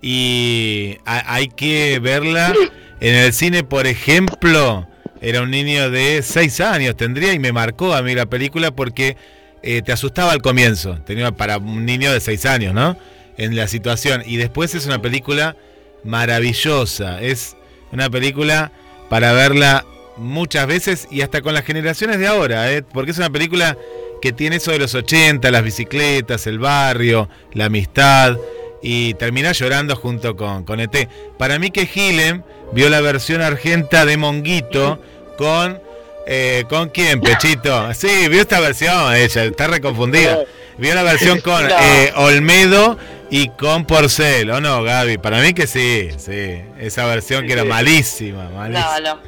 Y 0.02 0.96
ha- 1.04 1.34
hay 1.34 1.48
que 1.48 1.98
verla 2.00 2.52
en 3.00 3.14
el 3.14 3.32
cine, 3.32 3.62
por 3.64 3.86
ejemplo. 3.86 4.86
Era 5.20 5.42
un 5.42 5.50
niño 5.50 5.90
de 5.90 6.22
6 6.22 6.60
años, 6.60 6.96
tendría, 6.96 7.32
y 7.32 7.38
me 7.38 7.52
marcó 7.52 7.94
a 7.94 8.02
mí 8.02 8.14
la 8.14 8.26
película 8.26 8.70
porque 8.70 9.16
eh, 9.62 9.82
te 9.82 9.92
asustaba 9.92 10.32
al 10.32 10.42
comienzo. 10.42 10.98
Tenía 11.04 11.32
para 11.32 11.58
un 11.58 11.84
niño 11.84 12.12
de 12.12 12.20
6 12.20 12.46
años, 12.46 12.74
¿no? 12.74 12.96
En 13.36 13.56
la 13.56 13.68
situación. 13.68 14.22
Y 14.24 14.36
después 14.36 14.74
es 14.74 14.86
una 14.86 15.02
película 15.02 15.56
maravillosa. 16.04 17.20
Es 17.20 17.56
una 17.92 18.08
película 18.08 18.72
para 19.08 19.32
verla 19.32 19.84
muchas 20.16 20.66
veces 20.66 21.08
y 21.10 21.22
hasta 21.22 21.40
con 21.42 21.54
las 21.54 21.64
generaciones 21.64 22.18
de 22.18 22.26
ahora, 22.26 22.70
¿eh? 22.72 22.82
porque 22.82 23.10
es 23.10 23.18
una 23.18 23.30
película 23.30 23.76
que 24.20 24.32
tiene 24.32 24.56
eso 24.56 24.70
de 24.70 24.78
los 24.78 24.94
80, 24.94 25.50
las 25.50 25.62
bicicletas, 25.62 26.46
el 26.46 26.58
barrio, 26.58 27.28
la 27.54 27.66
amistad, 27.66 28.36
y 28.82 29.14
termina 29.14 29.52
llorando 29.52 29.96
junto 29.96 30.36
con, 30.36 30.64
con 30.64 30.80
ET. 30.80 31.08
Para 31.38 31.58
mí 31.58 31.70
que 31.70 31.86
Gilem 31.86 32.42
vio 32.72 32.88
la 32.88 33.00
versión 33.00 33.42
argenta 33.42 34.04
de 34.04 34.16
Monguito 34.16 34.98
con... 35.36 35.80
eh, 36.26 36.64
¿Con 36.68 36.88
quién, 36.90 37.20
Pechito? 37.22 37.92
Sí, 37.94 38.28
vio 38.28 38.40
esta 38.40 38.60
versión, 38.60 39.14
ella 39.14 39.44
está 39.44 39.66
reconfundida. 39.66 40.40
Vio 40.78 40.94
la 40.94 41.02
versión 41.02 41.40
con 41.42 41.66
eh, 41.68 42.12
Olmedo 42.16 42.96
y 43.30 43.48
con 43.50 43.84
Porcel, 43.84 44.50
¿o 44.50 44.60
no, 44.60 44.82
Gaby? 44.82 45.18
Para 45.18 45.40
mí 45.40 45.52
que 45.54 45.66
sí, 45.66 46.08
sí. 46.18 46.62
Esa 46.78 47.04
versión 47.06 47.46
que 47.46 47.52
era 47.52 47.64
malísima, 47.64 48.48
malísima. 48.50 49.00
No, 49.00 49.14
no. 49.16 49.20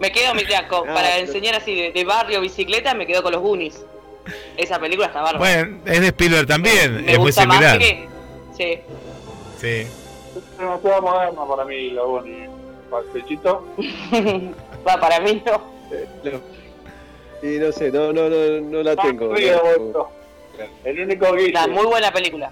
Me 0.00 0.10
quedo, 0.12 0.34
mira, 0.34 0.66
con- 0.68 0.88
Ah, 0.90 0.94
para 0.94 1.18
enseñar 1.18 1.54
así 1.54 1.74
de, 1.74 1.92
de 1.92 2.04
barrio, 2.04 2.40
bicicleta, 2.40 2.94
me 2.94 3.06
quedo 3.06 3.22
con 3.22 3.32
los 3.32 3.40
Goonies. 3.40 3.80
Esa 4.56 4.78
película 4.78 5.06
está 5.08 5.20
bárbara. 5.22 5.38
Bueno, 5.38 5.78
es 5.86 6.00
de 6.00 6.06
Spielberg 6.08 6.46
también, 6.46 7.04
me 7.04 7.12
es 7.12 7.18
muy 7.18 7.26
gusta 7.28 7.42
similar. 7.42 7.78
más 7.78 7.86
que... 7.88 8.08
Sí. 8.56 8.78
Sí. 9.60 9.86
Demasiado 10.60 11.02
moderna 11.02 11.46
para 11.48 11.64
mí, 11.64 11.90
la 11.90 12.02
Bonnie. 12.02 12.48
Pechito. 13.12 13.64
Va, 14.86 14.98
para 15.00 15.20
mí 15.20 15.42
no. 15.46 15.62
No. 16.24 16.40
Y 17.42 17.58
no 17.58 17.72
sé, 17.72 17.90
no, 17.90 18.12
no, 18.12 18.28
no, 18.28 18.60
no 18.60 18.82
la 18.82 18.96
tengo. 18.96 19.32
No. 19.92 20.08
El 20.84 21.00
único 21.00 21.32
guiso. 21.34 21.52
La 21.52 21.66
muy 21.68 21.86
buena 21.86 22.12
película. 22.12 22.50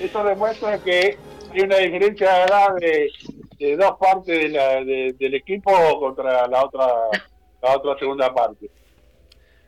Eso 0.00 0.24
demuestra 0.24 0.78
que 0.78 1.16
hay 1.52 1.60
una 1.60 1.76
diferencia 1.78 2.32
de 2.32 2.42
edad 2.44 2.74
de, 2.76 3.10
de 3.58 3.76
dos 3.76 3.96
partes 3.98 4.38
de 4.42 4.48
la- 4.48 4.84
de- 4.84 5.14
del 5.18 5.34
equipo 5.34 5.70
contra 6.00 6.46
la 6.48 6.64
otra 6.64 6.86
la 7.62 7.76
otra 7.76 7.98
segunda 7.98 8.34
parte. 8.34 8.68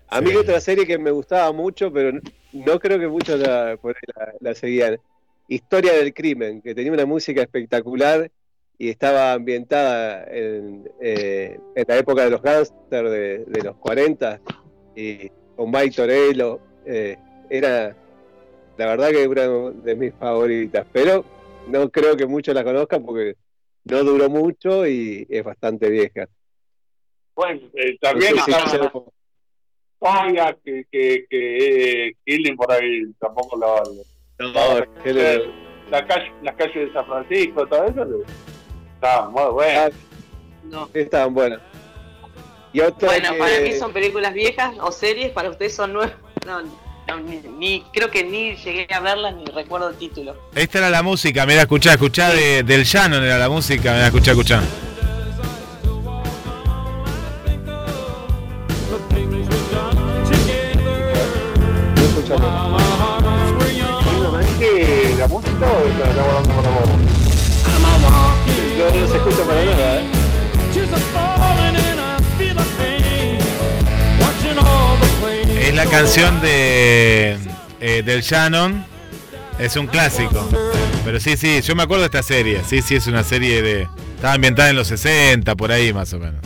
A 0.09 0.21
mí 0.21 0.31
Sí. 0.31 0.37
otra 0.37 0.61
serie 0.61 0.87
que 0.87 0.99
me 0.99 1.11
gustaba 1.11 1.51
mucho, 1.53 1.93
pero 1.93 2.19
no, 2.53 2.79
creo 2.79 2.99
que 2.99 3.09
muchos 3.09 3.39
la, 3.41 3.77
por 3.81 3.97
ahí 3.97 4.03
la, 4.17 4.33
la 4.51 4.55
seguían. 4.55 5.01
Historia 5.49 5.93
del 5.93 6.13
crimen, 6.13 6.61
que 6.61 6.75
tenía 6.75 6.93
una 6.93 7.07
música 7.07 7.43
espectacular 7.43 8.31
y 8.79 8.91
estaba 8.91 9.33
ambientada 9.33 10.25
en, 10.25 10.89
eh, 11.01 11.59
en 11.75 11.85
la 11.87 11.97
época 11.97 12.25
de 12.25 12.31
los 12.31 12.43
gángsters 12.43 13.11
de, 13.11 13.45
de 13.47 13.63
los 13.63 13.77
40 13.77 14.41
y 14.95 15.31
con 15.57 15.71
Mike 15.71 15.97
Torello. 15.97 16.61
eh, 16.85 17.17
era, 17.49 17.97
la 18.77 18.87
verdad 18.87 19.11
que 19.11 19.29
una 19.29 19.47
de 19.71 19.95
mis 19.95 20.13
favoritas, 20.15 20.87
pero 20.93 21.25
no 21.69 21.89
creo 21.91 22.17
que 22.17 22.27
muchos 22.27 22.55
la 22.55 22.65
conozcan 22.65 23.05
porque 23.05 23.37
no 23.85 24.03
duró 24.03 24.29
mucho 24.29 24.87
y 24.87 25.27
es 25.31 25.45
bastante 25.45 25.89
vieja. 25.89 26.27
Bueno, 27.35 27.61
eh, 27.75 27.93
No 27.93 27.99
también 28.01 28.35
sé 28.37 28.43
si 28.43 28.51
está 28.51 28.65
que, 30.65 30.85
que, 30.91 31.27
que 31.31 32.13
Killing 32.25 32.57
por 32.57 32.73
ahí 32.73 33.13
tampoco 33.19 33.57
la 33.59 33.83
no, 34.39 35.03
que 35.03 35.13
le- 35.13 35.51
la 35.91 36.07
calle, 36.07 36.33
las 36.43 36.55
calles 36.57 36.75
de 36.89 36.93
San 36.93 37.07
Francisco, 37.07 37.67
todo 37.67 37.85
eso 37.87 38.05
está 38.95 39.29
muy 39.29 39.53
bueno. 39.53 39.81
Ah, 39.87 39.91
No. 40.65 40.91
Estaban 40.95 41.33
buenas. 41.33 41.61
Y 42.73 42.81
otra 42.81 43.09
Bueno, 43.09 43.33
que- 43.33 43.39
para 43.39 43.61
mí 43.61 43.73
son 43.75 43.93
películas 43.93 44.35
viejas 44.35 44.75
o 44.81 44.91
series, 44.91 45.31
para 45.31 45.49
ustedes 45.51 45.75
son 45.75 45.93
nuevas. 45.93 46.13
No, 46.45 46.61
no, 46.63 47.21
ni, 47.21 47.37
ni- 47.59 47.85
creo 47.93 48.11
que 48.11 48.25
ni 48.25 48.57
llegué 48.57 48.87
a 48.93 48.99
verlas 49.01 49.35
ni 49.37 49.45
recuerdo 49.47 49.91
el 49.91 49.97
título. 49.97 50.35
Esta 50.55 50.79
era 50.79 50.91
la 50.91 51.03
música, 51.05 51.47
mira, 51.47 51.61
escuchá, 51.63 51.93
escuchá 51.93 52.31
de, 52.31 52.63
del 52.65 52.83
Shannon 52.85 53.23
era 53.23 53.39
la 53.39 53.49
música, 53.49 53.93
mira, 53.93 54.07
escuchá, 54.07 54.33
escuchá. 54.33 54.61
no 61.97 62.03
escuchamos. 62.03 62.86
¿Eh? 69.99 70.11
Es 75.69 75.75
la 75.75 75.87
canción 75.87 76.41
de 76.41 77.39
eh, 77.81 78.03
del 78.05 78.21
Shannon, 78.21 78.85
es 79.59 79.77
un 79.77 79.87
clásico. 79.87 80.47
Pero 81.05 81.21
sí, 81.21 81.37
sí, 81.37 81.63
yo 81.63 81.75
me 81.75 81.85
acuerdo 81.85 82.03
de 82.03 82.07
esta 82.07 82.23
serie, 82.23 82.61
sí, 82.69 82.83
sí, 82.83 82.97
es 82.97 83.07
una 83.07 83.25
serie 83.25 83.63
de... 83.63 83.89
Estaba 84.17 84.35
ambientada 84.35 84.71
en 84.71 84.77
los 84.77 84.89
60, 84.89 85.55
por 85.55 85.73
ahí 85.73 85.93
más 85.93 86.13
o 86.13 86.19
menos. 86.19 86.41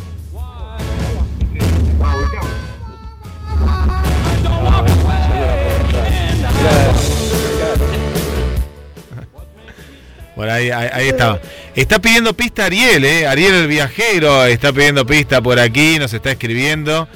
Por 10.40 10.48
ahí, 10.48 10.70
ahí, 10.70 10.88
ahí 10.90 11.09
estaba. 11.09 11.38
Está 11.76 11.98
pidiendo 11.98 12.33
pista 12.33 12.64
Ariel, 12.64 13.05
¿eh? 13.05 13.26
Ariel 13.26 13.53
el 13.53 13.66
viajero 13.68 14.46
está 14.46 14.72
pidiendo 14.72 15.05
pista 15.05 15.42
por 15.42 15.59
aquí, 15.59 15.98
nos 15.98 16.14
está 16.14 16.31
escribiendo. 16.31 17.09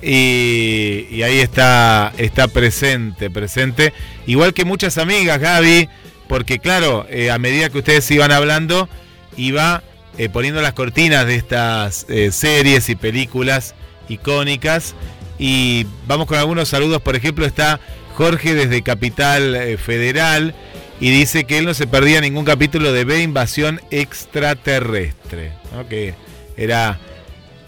Y, 0.00 1.08
y 1.10 1.24
ahí 1.24 1.40
está, 1.40 2.12
está 2.18 2.46
presente, 2.46 3.30
presente. 3.30 3.92
Igual 4.28 4.54
que 4.54 4.64
muchas 4.64 4.96
amigas, 4.96 5.40
Gaby, 5.40 5.88
porque 6.28 6.60
claro, 6.60 7.04
eh, 7.10 7.32
a 7.32 7.38
medida 7.40 7.68
que 7.68 7.78
ustedes 7.78 8.08
iban 8.12 8.30
hablando, 8.30 8.88
iba 9.36 9.82
eh, 10.16 10.28
poniendo 10.28 10.62
las 10.62 10.74
cortinas 10.74 11.26
de 11.26 11.34
estas 11.34 12.06
eh, 12.08 12.30
series 12.30 12.88
y 12.90 12.94
películas 12.94 13.74
icónicas. 14.08 14.94
Y 15.36 15.84
vamos 16.06 16.28
con 16.28 16.38
algunos 16.38 16.68
saludos, 16.68 17.02
por 17.02 17.16
ejemplo, 17.16 17.44
está 17.44 17.80
Jorge 18.14 18.54
desde 18.54 18.82
Capital 18.82 19.76
Federal 19.84 20.54
y 21.00 21.10
dice 21.10 21.44
que 21.44 21.58
él 21.58 21.64
no 21.64 21.74
se 21.74 21.86
perdía 21.86 22.20
ningún 22.20 22.44
capítulo 22.44 22.92
de 22.92 23.04
B 23.04 23.22
Invasión 23.22 23.80
Extraterrestre, 23.90 25.52
¿no? 25.72 25.88
que 25.88 26.14
era, 26.56 26.98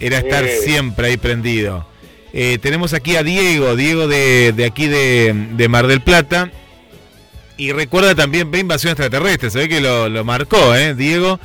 era 0.01 0.19
estar 0.19 0.45
Eh. 0.45 0.59
siempre 0.65 1.09
ahí 1.09 1.17
prendido. 1.17 1.87
Eh, 2.33 2.59
tenemos 2.61 2.93
aquí 2.93 3.17
a 3.17 3.23
Diego, 3.23 3.75
Diego 3.77 4.07
de, 4.09 4.53
de 4.53 4.65
aquí 4.65 4.87
de, 4.87 5.35
de 5.57 5.69
Mar 5.69 5.87
del 5.87 6.01
Plata. 6.01 6.51
Y 7.57 7.73
recuerda 7.73 8.15
también 8.15 8.51
B 8.51 8.59
Invasión 8.61 8.93
Extraterrestre, 8.93 9.51
se 9.51 9.59
ve 9.59 9.69
que 9.69 9.81
lo, 9.81 10.09
lo 10.09 10.25
marcó, 10.25 10.75
¿eh? 10.75 10.95
Diego. 10.95 11.39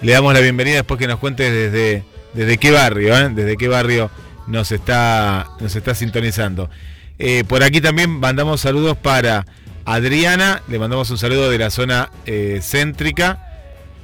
Le 0.00 0.12
damos 0.12 0.32
la 0.32 0.40
bienvenida 0.40 0.76
después 0.76 0.98
que 0.98 1.08
nos 1.08 1.18
cuente 1.18 1.50
desde, 1.50 2.04
desde 2.32 2.56
qué 2.56 2.70
barrio, 2.70 3.18
¿eh? 3.18 3.28
Desde 3.34 3.56
qué 3.56 3.68
barrio 3.68 4.10
nos 4.46 4.72
está, 4.72 5.50
nos 5.60 5.74
está 5.76 5.94
sintonizando. 5.94 6.70
Eh, 7.18 7.44
por 7.46 7.62
aquí 7.64 7.80
también 7.80 8.10
mandamos 8.10 8.60
saludos 8.60 8.96
para 8.96 9.44
Adriana, 9.90 10.62
le 10.68 10.78
mandamos 10.78 11.08
un 11.08 11.16
saludo 11.16 11.48
de 11.48 11.56
la 11.56 11.70
zona 11.70 12.10
eh, 12.26 12.60
céntrica. 12.62 13.38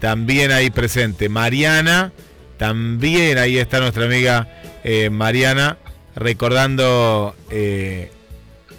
También 0.01 0.51
ahí 0.51 0.71
presente 0.71 1.29
Mariana, 1.29 2.11
también 2.57 3.37
ahí 3.37 3.59
está 3.59 3.81
nuestra 3.81 4.07
amiga 4.07 4.49
eh, 4.83 5.11
Mariana, 5.11 5.77
recordando 6.17 7.37
eh, 7.51 8.11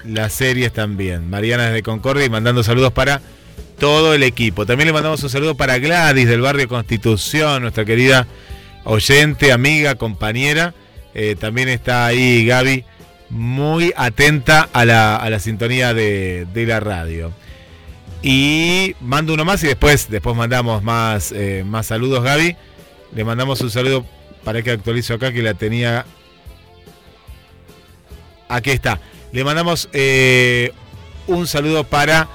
las 0.04 0.34
series 0.34 0.74
también. 0.74 1.30
Mariana 1.30 1.68
desde 1.68 1.84
Concordia 1.84 2.26
y 2.26 2.30
mandando 2.32 2.64
saludos 2.64 2.92
para 2.92 3.22
todo 3.78 4.16
el 4.16 4.24
equipo. 4.24 4.66
También 4.66 4.88
le 4.88 4.94
mandamos 4.94 5.22
un 5.22 5.30
saludo 5.30 5.54
para 5.54 5.78
Gladys 5.78 6.28
del 6.28 6.42
barrio 6.42 6.68
Constitución, 6.68 7.62
nuestra 7.62 7.86
querida 7.86 8.26
oyente, 8.84 9.52
amiga, 9.52 9.94
compañera. 9.94 10.74
También 11.40 11.70
está 11.70 12.08
ahí 12.08 12.46
Gaby, 12.46 12.84
muy 13.30 13.94
atenta 13.98 14.70
a 14.72 14.86
la, 14.86 15.16
a 15.16 15.30
la 15.30 15.40
sintonía 15.40 15.94
de, 15.94 16.48
de 16.54 16.66
la 16.66 16.80
radio. 16.80 17.32
Y 18.22 18.96
mando 19.02 19.34
uno 19.34 19.46
más 19.46 19.64
y 19.64 19.68
después, 19.68 20.10
después 20.10 20.36
mandamos 20.36 20.82
más, 20.82 21.32
eh, 21.32 21.64
más 21.66 21.88
saludos, 21.88 22.24
Gaby. 22.24 22.56
Le 23.14 23.24
mandamos 23.24 23.62
un 23.62 23.70
saludo 23.70 24.06
para 24.44 24.62
que 24.62 24.72
actualizo 24.72 25.14
acá 25.14 25.32
que 25.32 25.44
la 25.44 25.54
tenía. 25.54 26.06
Aquí 28.50 28.72
está. 28.72 29.00
Le 29.32 29.44
mandamos 29.44 29.90
eh, 29.94 30.72
un 31.28 31.46
saludo 31.48 31.84
para 31.84 32.28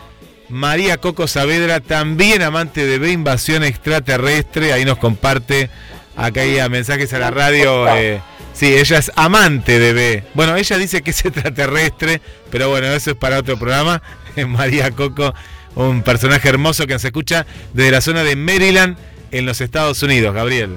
María 0.48 0.98
Coco 0.98 1.26
Saavedra, 1.26 1.80
también 1.80 2.42
amante 2.42 2.84
de 2.86 2.98
B 2.98 3.10
Invasión 3.12 3.64
Extraterrestre. 3.64 4.72
Ahí 4.72 4.84
nos 4.84 4.98
comparte 4.98 5.70
acá 6.16 6.42
hay 6.42 6.68
mensajes 6.68 7.12
a 7.14 7.18
la 7.18 7.30
radio. 7.30 7.88
eh, 7.96 8.20
sí, 8.52 8.74
ella 8.74 8.98
es 8.98 9.10
amante 9.16 9.78
de 9.78 9.92
B. 9.92 10.24
Bueno, 10.34 10.56
ella 10.56 10.78
dice 10.78 11.02
que 11.02 11.10
es 11.10 11.24
extraterrestre, 11.24 12.20
pero 12.50 12.68
bueno, 12.68 12.86
eso 12.88 13.10
es 13.10 13.16
para 13.16 13.38
otro 13.38 13.58
programa. 13.58 14.02
María 14.48 14.90
Coco, 14.90 15.34
un 15.74 16.02
personaje 16.02 16.48
hermoso 16.48 16.86
que 16.86 16.98
se 16.98 17.08
escucha 17.08 17.46
desde 17.72 17.90
la 17.90 18.00
zona 18.00 18.22
de 18.22 18.36
Maryland 18.36 18.96
en 19.30 19.46
los 19.46 19.60
Estados 19.60 20.02
Unidos, 20.02 20.34
Gabriel. 20.34 20.76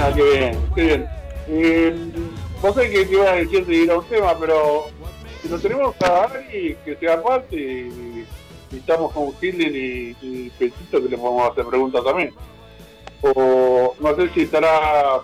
Ah, 0.00 0.12
qué 0.14 0.22
bien, 0.22 0.58
qué 0.74 0.82
bien. 0.84 1.06
Eh, 1.48 1.96
vos 2.60 2.74
sabés 2.74 2.90
que 2.90 3.06
te 3.06 3.26
a 3.26 3.32
decir 3.32 3.66
de 3.66 3.74
ir 3.74 3.90
a 3.90 3.98
un 3.98 4.08
tema, 4.08 4.38
pero 4.38 4.86
si 5.42 5.48
lo 5.48 5.58
tenemos 5.58 5.94
a 6.02 6.24
Ari, 6.24 6.76
que 6.84 6.96
sea 6.96 7.22
parte, 7.22 7.56
y, 7.56 8.24
y 8.70 8.76
estamos 8.76 9.12
con 9.12 9.32
Gilden 9.38 9.74
y, 9.74 10.16
y 10.20 10.50
que 10.58 10.72
le 10.92 11.16
podemos 11.16 11.50
hacer 11.50 11.64
preguntas 11.66 12.04
también. 12.04 12.32
O 13.22 13.96
no 13.98 14.16
sé 14.16 14.28
si 14.34 14.42
estará 14.42 15.20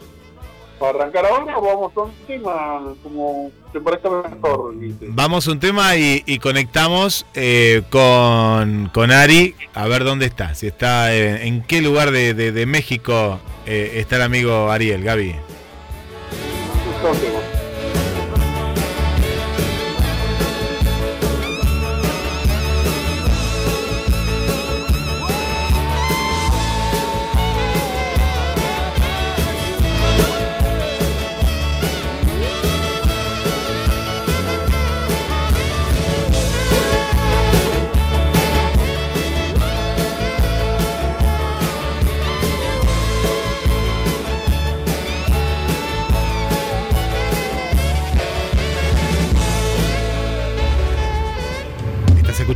para 0.78 0.98
arrancar 1.00 1.24
ahora 1.26 1.58
o 1.58 1.62
vamos 1.62 1.92
a 1.96 2.00
un 2.00 2.12
tema 2.26 2.94
como 3.02 3.50
te 3.72 3.80
parezca 3.80 4.10
mejor. 4.10 4.74
Vamos 5.08 5.46
a 5.48 5.52
un 5.52 5.60
tema 5.60 5.96
y, 5.96 6.22
y 6.26 6.38
conectamos 6.38 7.26
eh, 7.34 7.82
con, 7.90 8.90
con 8.92 9.10
Ari 9.10 9.54
a 9.74 9.86
ver 9.86 10.04
dónde 10.04 10.26
está. 10.26 10.54
Si 10.54 10.66
está 10.66 11.14
eh, 11.14 11.46
en 11.46 11.62
qué 11.62 11.80
lugar 11.82 12.10
de, 12.10 12.34
de- 12.34 12.52
de 12.52 12.66
México 12.66 13.38
eh, 13.66 13.92
está 13.96 14.16
el 14.16 14.22
amigo 14.22 14.70
Ariel, 14.70 15.02
Gaby. 15.02 15.34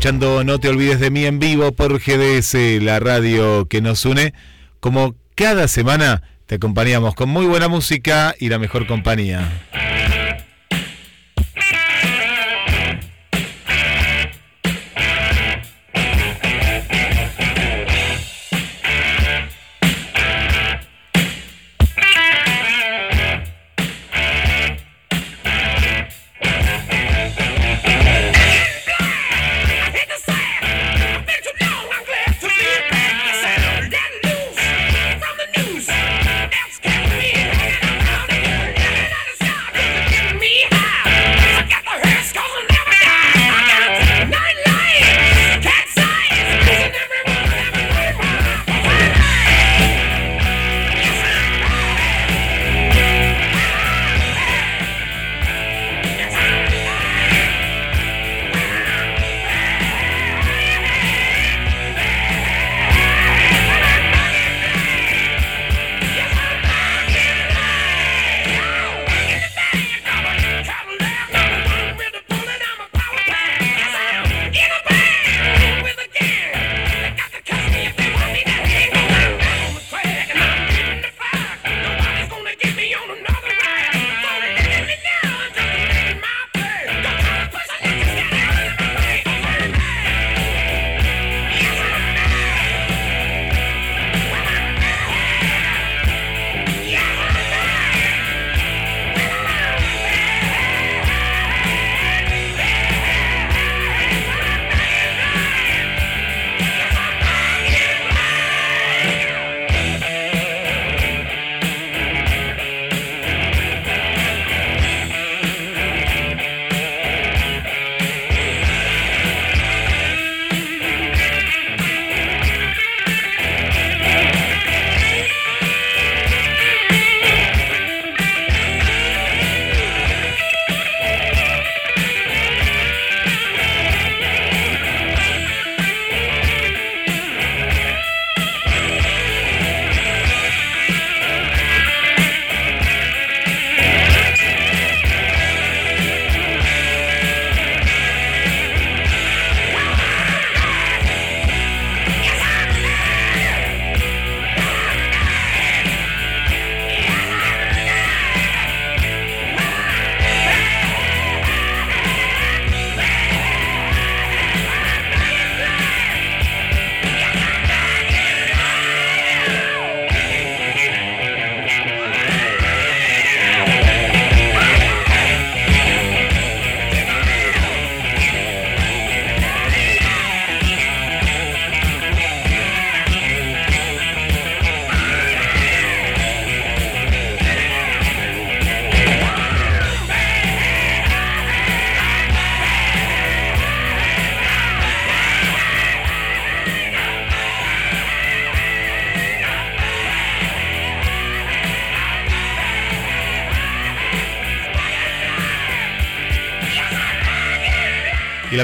No 0.00 0.60
te 0.60 0.68
olvides 0.68 1.00
de 1.00 1.10
mí 1.10 1.24
en 1.24 1.40
vivo 1.40 1.72
por 1.72 1.98
GDS, 1.98 2.54
la 2.80 3.00
radio 3.00 3.66
que 3.66 3.80
nos 3.80 4.04
une. 4.04 4.32
Como 4.78 5.16
cada 5.34 5.66
semana 5.66 6.22
te 6.46 6.54
acompañamos 6.54 7.16
con 7.16 7.28
muy 7.28 7.46
buena 7.46 7.66
música 7.66 8.32
y 8.38 8.48
la 8.48 8.60
mejor 8.60 8.86
compañía. 8.86 9.50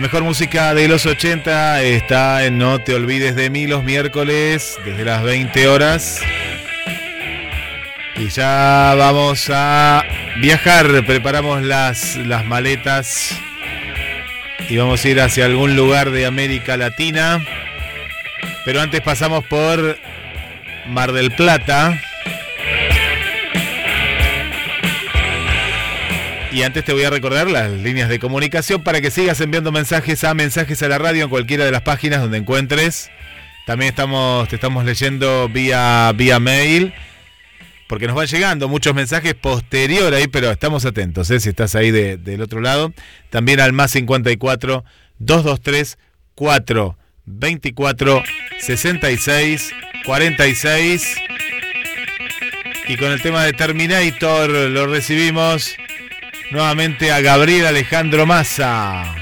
Mejor 0.05 0.23
música 0.23 0.75
de 0.75 0.87
los 0.87 1.07
80 1.07 1.83
está 1.83 2.45
en 2.45 2.59
No 2.59 2.79
Te 2.79 2.95
Olvides 2.95 3.35
de 3.37 3.49
mí 3.49 3.67
los 3.67 3.83
miércoles 3.85 4.77
desde 4.85 5.03
las 5.03 5.23
20 5.23 5.67
horas. 5.67 6.21
Y 8.17 8.29
ya 8.29 8.95
vamos 8.99 9.49
a 9.51 10.05
viajar, 10.43 11.07
preparamos 11.07 11.63
las, 11.63 12.17
las 12.17 12.45
maletas 12.45 13.35
y 14.69 14.77
vamos 14.77 15.03
a 15.03 15.09
ir 15.09 15.23
hacia 15.23 15.47
algún 15.47 15.75
lugar 15.75 16.11
de 16.11 16.27
América 16.27 16.77
Latina. 16.77 17.43
Pero 18.67 18.83
antes 18.83 19.01
pasamos 19.01 19.43
por 19.47 19.99
Mar 20.87 21.13
del 21.13 21.31
Plata. 21.31 21.99
Y 26.55 26.63
antes 26.63 26.85
te 26.85 26.93
voy 26.93 27.03
a 27.03 27.11
recordar 27.11 27.51
las 27.51 27.69
líneas 27.69 28.09
de 28.09 28.21
comunicación 28.21 28.85
para 28.85 29.01
que 29.01 29.11
sigas 29.11 29.41
enviando 29.41 29.73
mensajes 29.73 30.23
a 30.23 30.35
mensajes 30.35 30.81
a 30.85 30.89
la 30.89 30.99
radio 30.99 31.25
en 31.25 31.29
cualquiera 31.29 31.65
de 31.65 31.73
las 31.73 31.83
páginas 31.83 32.21
donde 32.21 32.39
encuentres. 32.39 33.11
También 33.67 33.89
estamos, 33.89 34.49
te 34.49 34.55
estamos 34.55 34.85
leyendo 34.85 35.49
vía, 35.49 36.13
vía 36.15 36.39
mail, 36.39 36.95
porque 37.89 38.07
nos 38.07 38.15
van 38.15 38.29
llegando 38.29 38.69
muchos 38.69 38.95
mensajes 38.95 39.35
posterior 39.35 40.15
ahí, 40.15 40.29
pero 40.29 40.53
estamos 40.53 40.85
atentos, 40.85 41.29
¿eh? 41.33 41.41
si 41.41 41.49
estás 41.49 41.75
ahí 41.75 41.91
del 41.91 42.41
otro 42.41 42.61
lado. 42.61 42.93
También 43.31 43.59
al 43.59 43.73
más 43.73 43.91
54 43.91 44.85
223 45.19 45.99
4 46.37 46.99
24 47.25 48.23
66 48.61 49.75
46. 50.05 51.17
Y 52.87 52.97
con 52.97 53.11
el 53.11 53.21
tema 53.21 53.43
de 53.43 53.55
Terminator 53.55 54.51
lo 54.51 54.87
recibimos 54.87 55.75
nuevamente 56.51 57.11
a 57.13 57.21
Gabriel 57.21 57.67
Alejandro 57.67 58.27
Massa. 58.27 59.15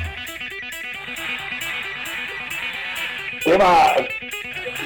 Tema. 3.45 3.87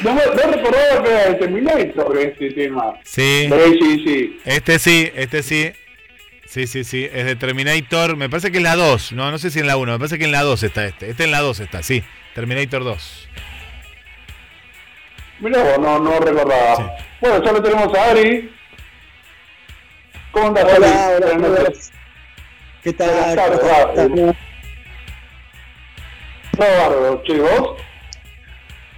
No, 0.02 0.14
me- 0.14 0.22
no 0.26 0.52
recordaba 0.52 1.02
que 1.02 1.10
era 1.10 1.24
de 1.30 1.34
Terminator 1.34 2.18
este 2.18 2.50
tema. 2.52 2.94
Sí. 3.04 3.48
Sí, 3.50 3.78
sí, 3.80 4.04
sí. 4.04 4.40
Este 4.44 4.78
sí, 4.78 5.10
este 5.14 5.42
sí. 5.42 5.72
Sí, 6.46 6.66
sí, 6.66 6.84
sí, 6.84 7.08
es 7.12 7.24
de 7.26 7.36
Terminator. 7.36 8.16
Me 8.16 8.28
parece 8.30 8.50
que 8.50 8.58
en 8.58 8.62
la 8.64 8.76
2. 8.76 9.12
No, 9.12 9.30
no 9.30 9.38
sé 9.38 9.50
si 9.50 9.58
en 9.58 9.66
la 9.66 9.76
1. 9.76 9.92
Me 9.92 9.98
parece 9.98 10.18
que 10.18 10.24
en 10.24 10.32
la 10.32 10.42
2 10.42 10.62
está 10.62 10.86
este. 10.86 11.10
Este 11.10 11.24
en 11.24 11.30
la 11.32 11.40
2 11.40 11.60
está, 11.60 11.82
sí. 11.82 12.02
Terminator 12.34 12.84
2. 12.84 13.28
Mirá 15.40 15.76
no, 15.78 15.98
no 15.98 16.18
recordaba. 16.20 16.76
Sí. 16.76 16.82
Bueno, 17.20 17.44
ya 17.44 17.52
lo 17.52 17.62
tenemos 17.62 17.94
a 17.98 18.10
Ari. 18.10 18.50
¿Cómo 20.30 20.46
andas, 20.48 20.64
Ari? 20.64 20.74
hola, 20.84 21.48
hola. 21.48 21.72
¿Qué 22.86 22.92
tal? 22.92 23.10
Buenas 23.10 23.34
tardes, 23.34 23.60
¿Cómo 26.56 26.68
bárbaro, 26.68 27.22
che, 27.24 27.40
¿vos? 27.40 27.82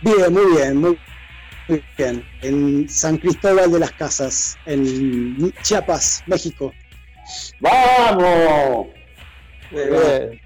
Bien, 0.03 0.31
muy 0.31 0.57
bien, 0.57 0.77
muy 0.77 0.99
bien. 1.97 2.23
En 2.43 2.87
San 2.87 3.17
Cristóbal 3.17 3.73
de 3.73 3.79
las 3.79 3.93
Casas, 3.93 4.59
en 4.67 5.51
Chiapas, 5.63 6.23
México. 6.27 6.75
¡Vamos! 7.61 8.89
Muy 9.71 9.83
bien. 9.87 10.41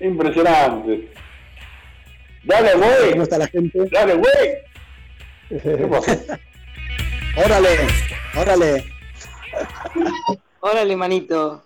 Impresionante. 0.00 1.08
Dale, 2.42 2.72
¿Cómo 2.72 2.86
güey. 2.86 3.22
está 3.22 3.38
la 3.38 3.46
gente? 3.46 3.78
Dale, 3.92 4.14
güey. 4.14 4.58
¿Qué? 5.62 5.84
Órale, 7.36 7.68
órale. 8.34 8.84
Órale, 10.58 10.96
manito. 10.96 11.65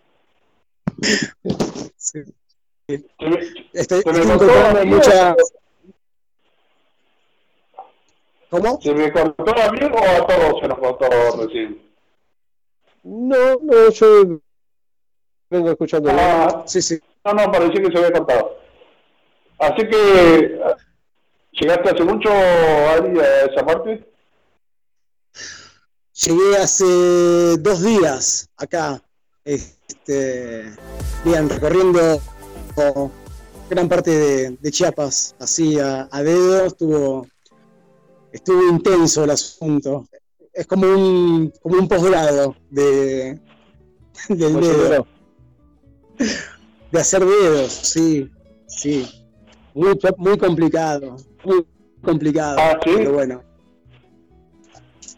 Sí. 1.96 2.22
Se 2.86 3.28
me- 3.28 3.38
Estoy, 3.72 4.02
Se 4.02 4.10
me 4.12 4.18
estoy 4.18 4.22
cortó 4.22 4.22
encontrando 4.22 4.78
la 4.80 4.84
mucha. 4.84 5.36
¿Cómo? 8.50 8.80
¿Se 8.82 8.92
me 8.94 9.12
cortó 9.12 9.44
a 9.62 9.70
mí 9.72 9.78
o 9.84 9.98
a 9.98 10.26
todos 10.26 10.60
se 10.60 10.68
nos 10.68 10.78
cortó 10.78 11.08
recién? 11.46 11.80
No, 13.04 13.54
no, 13.62 13.90
yo 13.90 14.40
vengo 15.48 15.70
escuchando. 15.70 16.10
Ah, 16.12 16.64
Sí, 16.66 16.82
sí. 16.82 16.98
no, 17.24 17.32
no, 17.32 17.52
parecía 17.52 17.80
que 17.82 17.92
se 17.92 17.98
había 17.98 18.12
cortado. 18.12 18.58
Así 19.58 19.86
que, 19.88 20.60
¿llegaste 21.52 21.90
hace 21.90 22.02
mucho, 22.04 22.28
Ari, 22.30 23.20
a 23.20 23.44
esa 23.44 23.64
parte? 23.64 24.04
Llegué 26.12 26.56
hace 26.56 26.84
dos 27.58 27.82
días 27.84 28.50
acá, 28.56 29.00
este, 29.90 30.70
bien, 31.24 31.48
recorriendo 31.48 32.20
oh, 32.76 33.10
gran 33.68 33.88
parte 33.88 34.10
de, 34.10 34.50
de 34.60 34.70
Chiapas, 34.70 35.34
así 35.40 35.78
a, 35.80 36.08
a 36.10 36.22
dedo, 36.22 36.66
estuvo, 36.66 37.26
estuvo 38.32 38.68
intenso 38.70 39.24
el 39.24 39.30
asunto. 39.30 40.06
Es 40.52 40.66
como 40.66 40.86
un, 40.86 41.52
como 41.60 41.76
un 41.78 41.88
posgrado 41.88 42.54
de, 42.70 43.40
del 44.28 44.60
dedo, 44.60 45.06
de 46.92 47.00
hacer 47.00 47.24
dedos, 47.24 47.72
sí, 47.72 48.30
sí. 48.68 49.08
Muy, 49.74 49.98
muy 50.18 50.36
complicado, 50.38 51.16
muy 51.44 51.66
complicado, 52.02 52.58
Ah, 52.60 52.78
¿sí? 52.84 52.90
pero 52.96 53.12
bueno. 53.12 53.42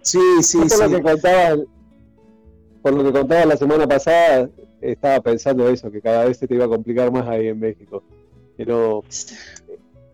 Sí, 0.03 0.19
sí, 0.43 0.59
por 0.59 0.71
sí. 0.71 0.83
lo 0.83 0.91
que 0.91 1.03
contaba, 1.03 1.63
por 2.83 2.93
lo 2.93 3.05
que 3.05 3.13
contaba 3.13 3.47
la 3.47 3.57
semana 3.57 3.87
pasada, 3.87 4.51
estaba 4.83 5.21
pensando 5.21 5.69
eso, 5.69 5.91
que 5.91 6.01
cada 6.01 6.25
vez 6.25 6.39
se 6.39 6.47
te 6.47 6.55
iba 6.55 6.65
a 6.65 6.69
complicar 6.69 7.11
más 7.13 7.27
ahí 7.29 7.49
en 7.49 7.61
México. 7.61 8.03
Pero 8.57 9.05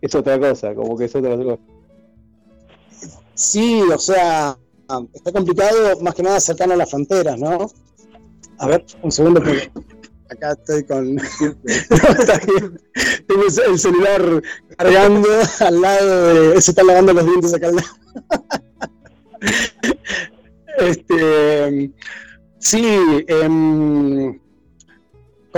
es 0.01 0.15
otra 0.15 0.39
cosa, 0.39 0.75
como 0.75 0.97
que 0.97 1.07
es 1.07 1.15
otra 1.15 1.37
cosa. 1.37 1.59
Sí, 3.35 3.81
o 3.83 3.99
sea, 3.99 4.57
está 5.13 5.33
complicado 5.33 6.01
más 6.01 6.15
que 6.15 6.23
nada 6.23 6.41
cercano 6.41 6.75
a 6.75 6.77
las 6.77 6.91
fronteras, 6.91 7.39
¿no? 7.39 7.71
A 8.59 8.67
ver, 8.67 8.85
un 9.03 9.13
segundo, 9.13 9.41
porque 9.41 9.71
acá 10.31 10.53
estoy 10.53 10.85
con. 10.85 11.15
No, 11.15 11.23
está 11.23 12.41
bien. 12.47 12.81
Tengo 13.27 13.43
el 13.45 13.79
celular 13.79 14.43
cargando 14.77 15.29
al 15.61 15.81
lado 15.81 16.53
de. 16.53 16.61
Se 16.61 16.73
están 16.73 16.87
lavando 16.87 17.13
los 17.13 17.25
dientes 17.25 17.55
acá 17.55 17.69
al 17.69 17.77
lado. 17.77 17.89
Este. 20.79 21.93
Sí, 22.59 22.99
em, 23.27 24.39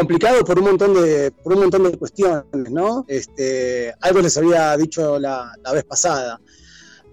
complicado 0.01 0.43
por 0.47 0.59
un 0.59 0.65
montón 0.65 0.95
de 0.95 1.31
por 1.31 1.53
un 1.53 1.61
montón 1.61 1.83
de 1.85 1.99
cuestiones, 1.99 2.71
¿no? 2.71 3.05
Este, 3.07 3.93
algo 4.01 4.23
les 4.23 4.35
había 4.39 4.75
dicho 4.79 5.19
la, 5.19 5.53
la 5.63 5.73
vez 5.73 5.85
pasada. 5.85 6.41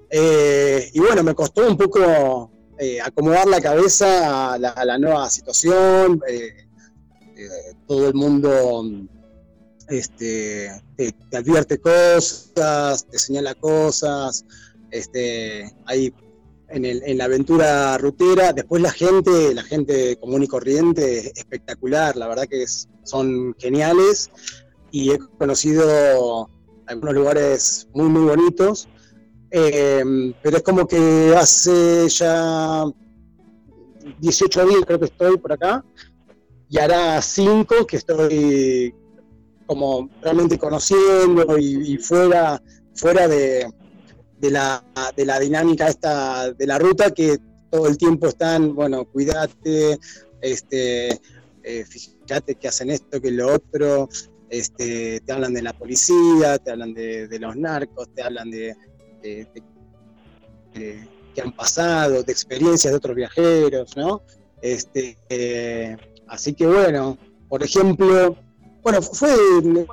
Eh, 0.09 0.89
y 0.93 0.99
bueno, 1.01 1.21
me 1.21 1.35
costó 1.35 1.67
un 1.67 1.75
poco 1.75 2.49
eh, 2.79 3.01
acomodar 3.01 3.45
la 3.47 3.59
cabeza 3.59 4.53
a 4.53 4.57
la, 4.57 4.97
nueva 4.97 5.29
situación. 5.29 6.21
eh, 6.29 6.63
todo 7.87 8.07
el 8.07 8.13
mundo 8.13 8.83
este, 9.89 10.71
te, 10.95 11.11
te 11.11 11.37
advierte 11.37 11.77
cosas, 11.79 13.05
te 13.05 13.19
señala 13.19 13.53
cosas. 13.55 14.45
Este, 14.91 15.69
ahí 15.85 16.13
en, 16.69 16.85
el- 16.85 17.17
la 17.17 17.25
aventura 17.25 17.97
rutera. 17.97 18.53
Después 18.53 18.81
la 18.81 18.91
gente, 18.91 19.53
la 19.53 19.63
gente 19.63 20.17
común 20.17 20.43
y 20.43 20.47
corriente, 20.47 21.19
es 21.19 21.31
espectacular. 21.35 22.15
La 22.15 22.27
verdad 22.27 22.47
que 22.49 22.65
son 23.03 23.55
geniales. 23.57 24.31
Y 24.91 25.11
he 25.11 25.19
conocido 25.37 26.49
algunos 26.85 27.13
lugares 27.15 27.87
muy, 27.93 28.09
muy 28.09 28.23
bonitos. 28.23 28.87
Eh, 29.51 30.33
pero 30.43 30.57
es 30.57 30.63
como 30.63 30.87
que 30.87 31.33
hace 31.37 32.07
ya 32.09 32.83
18 34.19 34.65
días 34.65 34.81
creo 34.85 34.99
que 34.99 35.05
estoy 35.05 35.37
por 35.37 35.53
acá 35.53 35.83
y 36.69 36.77
hará 36.79 37.21
5 37.21 37.85
que 37.87 37.97
estoy 37.97 38.93
como 39.65 40.09
realmente 40.21 40.57
conociendo 40.57 41.57
y, 41.57 41.93
y 41.93 41.97
fuera, 41.97 42.61
fuera 42.93 43.27
de, 43.27 43.67
de 44.39 44.51
la, 44.51 44.83
de 45.15 45.25
la 45.25 45.39
dinámica 45.39 45.87
esta 45.87 46.51
de 46.53 46.67
la 46.67 46.77
ruta 46.79 47.11
que 47.11 47.37
todo 47.69 47.87
el 47.87 47.97
tiempo 47.97 48.27
están, 48.27 48.73
bueno, 48.75 49.05
cuídate, 49.05 49.97
este, 50.41 51.09
eh, 51.63 51.85
fíjate 51.85 52.55
que 52.55 52.67
hacen 52.67 52.89
esto, 52.91 53.19
que 53.19 53.31
lo 53.31 53.53
otro, 53.53 54.07
este, 54.49 55.19
te 55.21 55.33
hablan 55.33 55.53
de 55.53 55.61
la 55.61 55.73
policía, 55.73 56.57
te 56.59 56.71
hablan 56.71 56.93
de, 56.93 57.27
de 57.27 57.39
los 57.39 57.55
narcos, 57.57 58.07
te 58.15 58.21
hablan 58.23 58.49
de, 58.49 58.73
que 61.33 61.41
han 61.41 61.51
pasado, 61.55 62.23
de 62.23 62.31
experiencias 62.31 62.91
de 62.93 62.97
otros 62.97 63.15
viajeros, 63.15 63.95
¿no? 63.97 64.21
Este, 64.61 65.17
eh, 65.29 65.95
así 66.27 66.53
que 66.53 66.65
bueno, 66.65 67.17
por 67.49 67.63
ejemplo, 67.63 68.35
bueno, 68.81 69.01
fue 69.01 69.33
el, 69.59 69.87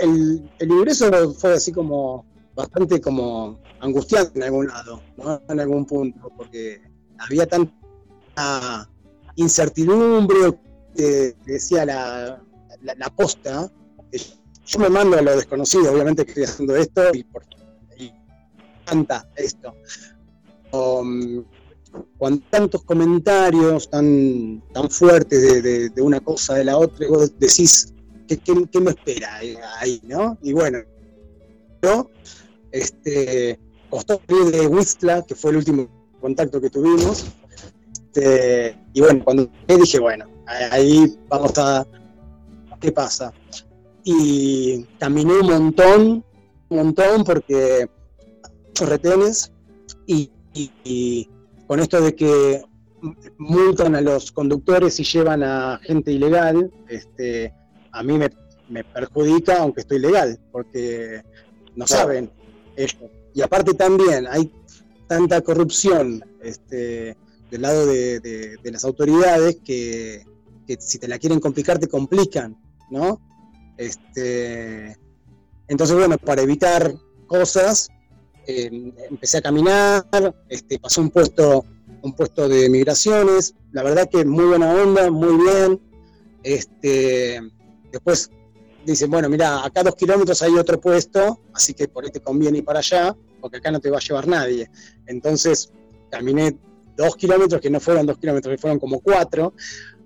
el- 0.00 0.50
el 0.58 0.70
ingreso 0.70 1.32
fue 1.34 1.54
así 1.54 1.72
como 1.72 2.26
bastante 2.56 3.00
como 3.00 3.60
angustiante 3.80 4.38
en 4.38 4.44
algún 4.44 4.66
lado, 4.66 5.02
¿no? 5.18 5.42
En 5.48 5.60
algún 5.60 5.84
punto, 5.84 6.32
porque 6.36 6.80
había 7.18 7.46
tanta 7.46 8.90
incertidumbre, 9.36 10.58
que 10.96 11.36
decía 11.44 11.84
la, 11.84 12.42
la, 12.80 13.10
posta, 13.10 13.70
yo 14.66 14.78
me 14.78 14.88
mando 14.88 15.18
a 15.18 15.22
lo 15.22 15.36
desconocido, 15.36 15.92
obviamente 15.92 16.24
estoy 16.26 16.80
esto 16.80 17.02
y 17.12 17.22
por 17.24 17.44
y 17.98 18.10
encanta 18.80 19.28
esto. 19.36 19.74
Um, 20.72 21.44
cuando 22.16 22.42
tantos 22.50 22.82
comentarios 22.84 23.90
tan, 23.90 24.62
tan 24.72 24.90
fuertes 24.90 25.62
de, 25.62 26.02
una 26.02 26.20
cosa 26.20 26.54
de 26.54 26.64
la 26.64 26.78
otra, 26.78 27.06
vos 27.08 27.38
decís, 27.38 27.92
¿qué, 28.26 28.38
qué, 28.38 28.66
qué 28.70 28.80
me 28.80 28.90
espera 28.90 29.36
ahí, 29.36 30.00
no? 30.04 30.38
Y 30.42 30.52
bueno, 30.52 30.78
yo, 31.82 32.10
este, 32.78 33.58
costó 33.90 34.20
salir 34.26 34.52
de 34.52 34.66
Whistla, 34.66 35.22
que 35.26 35.34
fue 35.34 35.50
el 35.52 35.58
último 35.58 35.88
contacto 36.20 36.60
que 36.60 36.70
tuvimos, 36.70 37.26
este, 37.94 38.76
y 38.92 39.00
bueno, 39.00 39.22
cuando 39.24 39.48
dije, 39.68 39.98
bueno, 39.98 40.26
ahí 40.70 41.16
vamos 41.28 41.56
a, 41.58 41.86
¿qué 42.80 42.92
pasa? 42.92 43.32
Y 44.04 44.84
caminé 44.98 45.34
un 45.40 45.46
montón, 45.46 46.24
un 46.68 46.76
montón, 46.76 47.24
porque 47.24 47.88
muchos 48.68 48.88
retenes, 48.88 49.52
y, 50.06 50.30
y- 50.54 50.70
y 50.84 51.28
con 51.66 51.80
esto 51.80 52.00
de 52.00 52.14
que 52.14 52.62
multan 53.38 53.94
a 53.94 54.00
los 54.00 54.32
conductores 54.32 54.98
y 55.00 55.04
llevan 55.04 55.42
a 55.42 55.78
gente 55.82 56.12
ilegal, 56.12 56.70
este, 56.88 57.52
a 57.92 58.02
mí 58.02 58.16
me, 58.18 58.30
me 58.68 58.82
perjudica 58.84 59.58
aunque 59.58 59.80
estoy 59.82 59.98
legal, 59.98 60.38
porque 60.52 61.22
no 61.76 61.84
Claro. 61.84 62.02
saben 62.02 62.30
Y 63.34 63.42
aparte 63.42 63.74
también 63.74 64.26
hay 64.28 64.52
tanta 65.06 65.40
corrupción 65.40 66.22
este, 66.42 67.16
del 67.50 67.62
lado 67.62 67.86
de, 67.86 68.20
de- 68.20 68.70
las 68.70 68.84
autoridades 68.84 69.58
que, 69.64 70.24
que 70.66 70.76
si 70.80 70.98
te 70.98 71.08
la 71.08 71.18
quieren 71.18 71.40
complicar, 71.40 71.78
te 71.78 71.88
complican, 71.88 72.56
¿no? 72.90 73.20
Este, 73.78 74.96
entonces, 75.68 75.96
bueno, 75.96 76.18
para 76.18 76.42
evitar 76.42 76.94
cosas, 77.26 77.88
eh, 78.46 78.92
empecé 79.10 79.38
a 79.38 79.42
caminar, 79.42 80.06
este, 80.48 80.78
pasó 80.78 81.00
un 81.00 81.10
puesto, 81.10 81.64
un 82.02 82.12
puesto 82.14 82.48
de 82.48 82.68
migraciones, 82.68 83.54
la 83.72 83.82
verdad 83.82 84.08
que 84.10 84.24
muy 84.24 84.44
buena 84.44 84.72
onda, 84.72 85.10
muy 85.10 85.36
bien. 85.44 85.80
Este, 86.42 87.40
después 87.92 88.30
dicen, 88.86 89.10
bueno, 89.10 89.28
mira, 89.28 89.64
acá 89.64 89.82
dos 89.82 89.94
kilómetros 89.94 90.40
hay 90.42 90.54
otro 90.56 90.80
puesto, 90.80 91.40
así 91.52 91.74
que 91.74 91.88
por 91.88 92.04
ahí 92.04 92.10
te 92.10 92.20
conviene 92.20 92.58
ir 92.58 92.64
para 92.64 92.78
allá, 92.78 93.16
porque 93.40 93.58
acá 93.58 93.70
no 93.70 93.80
te 93.80 93.90
va 93.90 93.98
a 93.98 94.00
llevar 94.00 94.26
nadie. 94.26 94.70
Entonces 95.06 95.72
caminé 96.10 96.56
dos 96.96 97.16
kilómetros, 97.16 97.60
que 97.60 97.70
no 97.70 97.80
fueron 97.80 98.06
dos 98.06 98.18
kilómetros, 98.18 98.54
que 98.54 98.58
fueron 98.58 98.78
como 98.78 99.00
cuatro, 99.00 99.52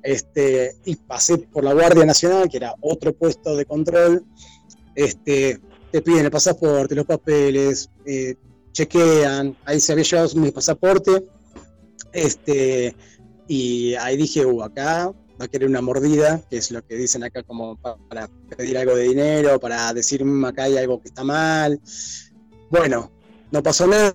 este, 0.03 0.76
y 0.85 0.97
pasé 0.97 1.39
por 1.39 1.62
la 1.62 1.72
Guardia 1.72 2.05
Nacional, 2.05 2.49
que 2.49 2.57
era 2.57 2.74
otro 2.81 3.12
puesto 3.12 3.55
de 3.55 3.64
control. 3.64 4.24
Este, 4.95 5.61
te 5.93 6.03
piden 6.03 6.24
el 6.24 6.31
pasaporte, 6.31 6.95
los 6.95 7.07
papeles, 7.07 7.91
eh, 8.05 8.35
chequean, 8.72 9.57
ahí 9.64 9.81
se 9.81 9.93
había 9.93 10.05
llevado 10.05 10.35
mi 10.37 10.51
pasaporte, 10.51 11.24
este, 12.12 12.95
y 13.49 13.95
ahí 13.95 14.16
dije, 14.16 14.47
uh, 14.47 14.62
acá 14.62 15.12
va 15.41 15.45
a 15.47 15.49
querer 15.49 15.68
una 15.68 15.80
mordida, 15.80 16.43
que 16.51 16.59
es 16.59 16.70
lo 16.70 16.82
que 16.84 16.97
dicen 16.97 17.24
acá 17.24 17.43
como 17.43 17.76
pa- 17.76 17.97
para 18.09 18.28
pedir 18.57 18.76
algo 18.76 18.95
de 18.95 19.05
dinero, 19.05 19.59
para 19.59 19.93
decir, 19.95 20.24
"Mm, 20.24 20.45
acá 20.45 20.64
hay 20.64 20.76
algo 20.76 21.01
que 21.01 21.09
está 21.09 21.24
mal. 21.24 21.80
Bueno, 22.70 23.11
no 23.51 23.62
pasó 23.62 23.86
nada, 23.86 24.12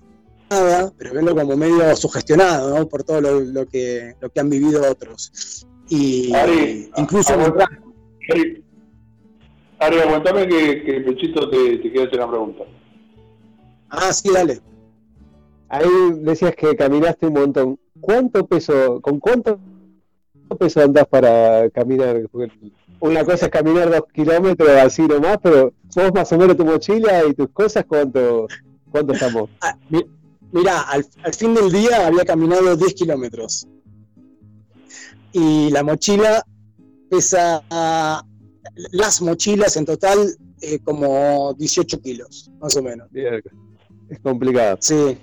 nada, 0.48 0.92
pero 0.96 1.12
vengo 1.14 1.34
como 1.34 1.56
medio 1.56 1.94
sugestionado, 1.96 2.78
¿no? 2.78 2.88
Por 2.88 3.02
todo 3.02 3.20
lo, 3.20 3.40
lo 3.40 3.66
que, 3.66 4.14
lo 4.20 4.30
que 4.30 4.40
han 4.40 4.48
vivido 4.50 4.88
otros. 4.88 5.66
Y 5.88 6.32
Ari, 6.34 6.90
incluso... 6.96 7.32
aguanta- 7.34 7.68
Ari, 8.30 8.64
Ari, 9.78 9.98
aguantame 9.98 10.48
que, 10.48 10.82
que 10.84 11.00
Pechito 11.00 11.50
te, 11.50 11.78
te 11.78 11.90
quiere 11.90 12.04
hacer 12.06 12.18
una 12.20 12.30
pregunta. 12.30 12.64
Ah, 13.90 14.12
sí, 14.12 14.30
dale. 14.32 14.60
Ahí 15.68 15.88
decías 16.20 16.54
que 16.54 16.74
caminaste 16.76 17.26
un 17.26 17.32
montón. 17.34 17.78
¿Cuánto 18.00 18.46
peso, 18.46 19.00
con 19.00 19.18
cuánto 19.20 19.58
peso 20.54 20.80
andás 20.82 21.06
para 21.08 21.68
caminar? 21.70 22.22
Una 23.00 23.24
cosa 23.24 23.46
es 23.46 23.50
caminar 23.52 23.90
dos 23.90 24.02
kilómetros 24.12 24.68
así 24.70 25.02
nomás, 25.02 25.38
pero 25.42 25.72
vos 25.94 26.12
más 26.14 26.30
o 26.32 26.38
menos 26.38 26.56
tu 26.56 26.64
mochila 26.64 27.24
y 27.26 27.34
tus 27.34 27.48
cosas, 27.50 27.84
¿cuánto, 27.86 28.46
cuánto 28.90 29.12
estamos? 29.12 29.50
Ah, 29.60 29.76
mi- 29.90 30.04
Mira, 30.52 30.82
al, 30.82 31.04
al 31.24 31.34
fin 31.34 31.54
del 31.54 31.70
día 31.70 32.06
había 32.06 32.24
caminado 32.24 32.76
10 32.76 32.94
kilómetros. 32.94 33.66
Y 35.32 35.68
la 35.70 35.82
mochila 35.82 36.42
pesa, 37.10 37.62
las 38.92 39.20
mochilas 39.20 39.76
en 39.76 39.84
total, 39.84 40.34
eh, 40.62 40.78
como 40.82 41.52
18 41.58 42.00
kilos, 42.00 42.50
más 42.60 42.74
o 42.76 42.82
menos. 42.82 43.08
Es 44.08 44.18
complicado. 44.20 44.78
Sí. 44.80 45.18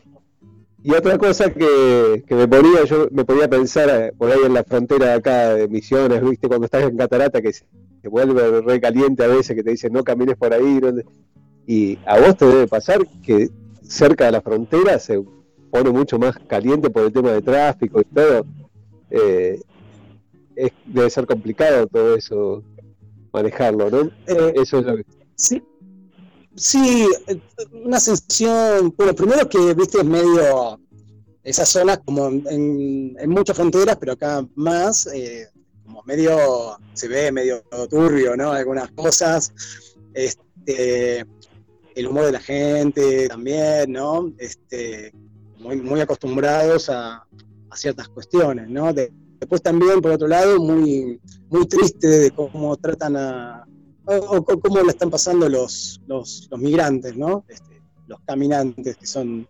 Y 0.84 0.94
otra 0.94 1.18
cosa 1.18 1.50
que, 1.54 2.24
que 2.28 2.36
me 2.36 2.48
ponía, 2.48 2.84
yo 2.84 3.08
me 3.12 3.24
podía 3.24 3.48
pensar 3.50 3.90
eh, 3.90 4.12
por 4.18 4.30
ahí 4.32 4.40
en 4.46 4.54
la 4.54 4.64
frontera 4.66 5.06
de 5.08 5.14
acá 5.14 5.54
de 5.56 5.68
Misiones, 5.70 6.22
viste, 6.22 6.48
cuando 6.48 6.66
estás 6.66 6.84
en 6.84 6.98
Catarata, 6.98 7.42
que 7.42 7.54
se, 7.54 7.66
se 8.02 8.10
vuelve 8.10 8.62
re 8.62 8.82
caliente 8.82 9.24
a 9.24 9.28
veces, 9.28 9.56
que 9.56 9.64
te 9.64 9.72
dicen 9.72 9.94
no 9.94 10.04
camines 10.04 10.36
por 10.36 10.54
ahí. 10.54 10.80
no 10.82 10.94
te-". 10.94 11.06
Y 11.66 11.98
a 12.06 12.20
vos 12.20 12.36
te 12.36 12.46
debe 12.46 12.68
pasar 12.68 13.00
que 13.24 13.50
cerca 13.82 14.26
de 14.26 14.34
la 14.34 14.42
frontera 14.42 15.00
se 15.00 15.24
pone 15.72 15.90
mucho 15.90 16.20
más 16.20 16.38
caliente 16.48 16.90
por 16.90 17.04
el 17.04 17.14
tema 17.14 17.32
de 17.32 17.42
tráfico 17.42 18.02
y 18.02 18.06
todo. 18.14 18.46
Eh, 19.10 19.62
es- 20.56 20.72
debe 20.86 21.10
ser 21.10 21.26
complicado 21.26 21.88
todo 21.88 22.16
eso, 22.16 22.62
manejarlo, 23.32 23.90
¿no? 23.90 24.02
Eh, 24.28 24.54
Eso 24.56 24.80
es 24.80 24.86
lo 24.86 24.98
que... 24.98 25.06
Sí, 25.36 25.64
sí, 26.56 27.08
eh, 27.28 27.40
una 27.84 28.00
sensación, 28.00 28.94
bueno, 28.98 29.14
primero 29.14 29.48
que, 29.48 29.74
viste, 29.74 30.00
es 30.00 30.06
medio, 30.06 30.80
esa 31.44 31.66
zona 31.66 31.98
como 31.98 32.28
en, 32.28 33.30
muchas 33.30 33.56
fronteras, 33.56 33.98
pero 34.00 34.14
acá 34.14 34.46
más, 34.56 35.08
eh, 35.08 35.48
como 35.86 36.02
medio, 36.04 36.78
se 36.94 37.08
ve 37.08 37.32
medio 37.32 37.64
turbio, 37.90 38.36
¿no? 38.38 38.52
Algunas 38.52 38.92
cosas, 38.92 39.54
este, 40.14 41.26
el 41.96 42.08
humor 42.08 42.26
de 42.26 42.32
la 42.32 42.40
gente 42.40 43.28
también, 43.28 43.92
¿no? 43.92 44.32
Este, 44.38 45.14
muy, 45.60 45.82
muy 45.82 46.02
acostumbrados 46.02 46.90
a, 46.90 47.26
ciertas 47.76 48.08
cuestiones, 48.08 48.70
¿no? 48.70 48.94
De- 48.94 49.12
después 49.40 49.60
también, 49.64 50.00
por 50.00 50.12
otro 50.12 50.28
lado, 50.28 50.60
muy, 50.60 51.20
muy 51.50 51.66
triste 51.66 52.08
de 52.08 52.30
cómo 52.30 52.78
tratan 52.78 53.16
a, 53.18 53.63
o, 54.06 54.44
cómo 54.44 54.82
la 54.82 54.92
están 54.92 55.10
pasando 55.10 55.48
los, 55.50 56.02
los, 56.08 56.50
migrantes, 56.58 57.16
¿no? 57.16 57.46
Este, 57.48 57.82
los 58.08 58.20
caminantes 58.26 58.98
que 58.98 59.08
son... 59.08 59.48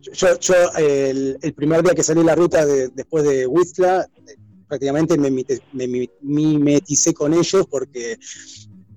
Yo, 0.00 0.38
yo 0.38 0.54
el, 0.78 1.38
el 1.42 1.54
primer 1.54 1.82
día 1.82 1.94
que 1.94 2.02
salí 2.02 2.22
la 2.22 2.34
ruta 2.34 2.64
de- 2.64 2.88
después 2.88 3.24
de 3.24 3.46
Whistla, 3.46 4.08
eh, 4.26 4.36
prácticamente 4.66 5.18
me, 5.18 5.30
me 5.30 5.86
mi- 5.88 6.10
mimeticé 6.22 7.12
con 7.12 7.34
ellos 7.34 7.66
porque 7.68 8.16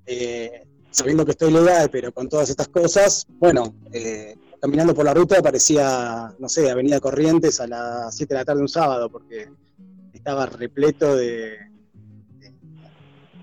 eh, 0.06 0.64
sabiendo 0.92 1.26
que 1.26 1.32
estoy 1.32 1.52
legal, 1.52 1.90
pero 1.92 2.12
con 2.14 2.30
todas 2.30 2.50
estas 2.50 2.68
cosas, 2.68 3.26
bueno, 3.40 3.74
eh, 3.92 4.36
caminando 4.62 4.94
por 4.94 5.06
la 5.06 5.14
ruta 5.14 5.42
parecía, 5.42 6.34
no 6.38 6.48
sé, 6.50 6.70
Avenida 6.70 7.00
Corrientes 7.00 7.60
a 7.60 7.68
las 7.68 8.16
7 8.16 8.34
de 8.34 8.40
la 8.40 8.46
tarde 8.46 8.62
un 8.62 8.70
sábado, 8.70 9.10
porque 9.10 9.50
estaba 10.14 10.46
repleto 10.46 11.16
de 11.16 11.58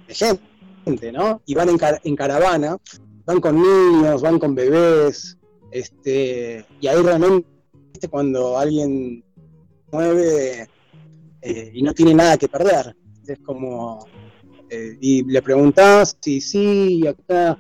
gente, 0.09 0.43
¿no? 1.13 1.43
Y 1.47 1.55
van 1.55 1.69
en, 1.69 1.79
en 2.05 2.17
caravana, 2.17 2.77
van 3.25 3.41
con 3.41 3.57
niños, 3.57 4.23
van 4.23 4.39
con 4.39 4.55
bebés, 4.55 5.37
este, 5.71 6.65
y 6.81 6.87
ahí 6.87 7.03
realmente 7.03 7.47
cuando 8.11 8.57
alguien 8.57 9.25
mueve 9.93 10.69
eh, 11.43 11.71
y 11.75 11.83
no 11.83 11.93
tiene 11.93 12.15
nada 12.15 12.37
que 12.37 12.49
perder, 12.49 12.97
es 13.27 13.39
como, 13.41 14.07
eh, 14.71 14.97
y 15.01 15.25
le 15.25 15.43
preguntás, 15.43 16.17
sí, 16.21 16.41
sí, 16.41 17.07
acá 17.07 17.59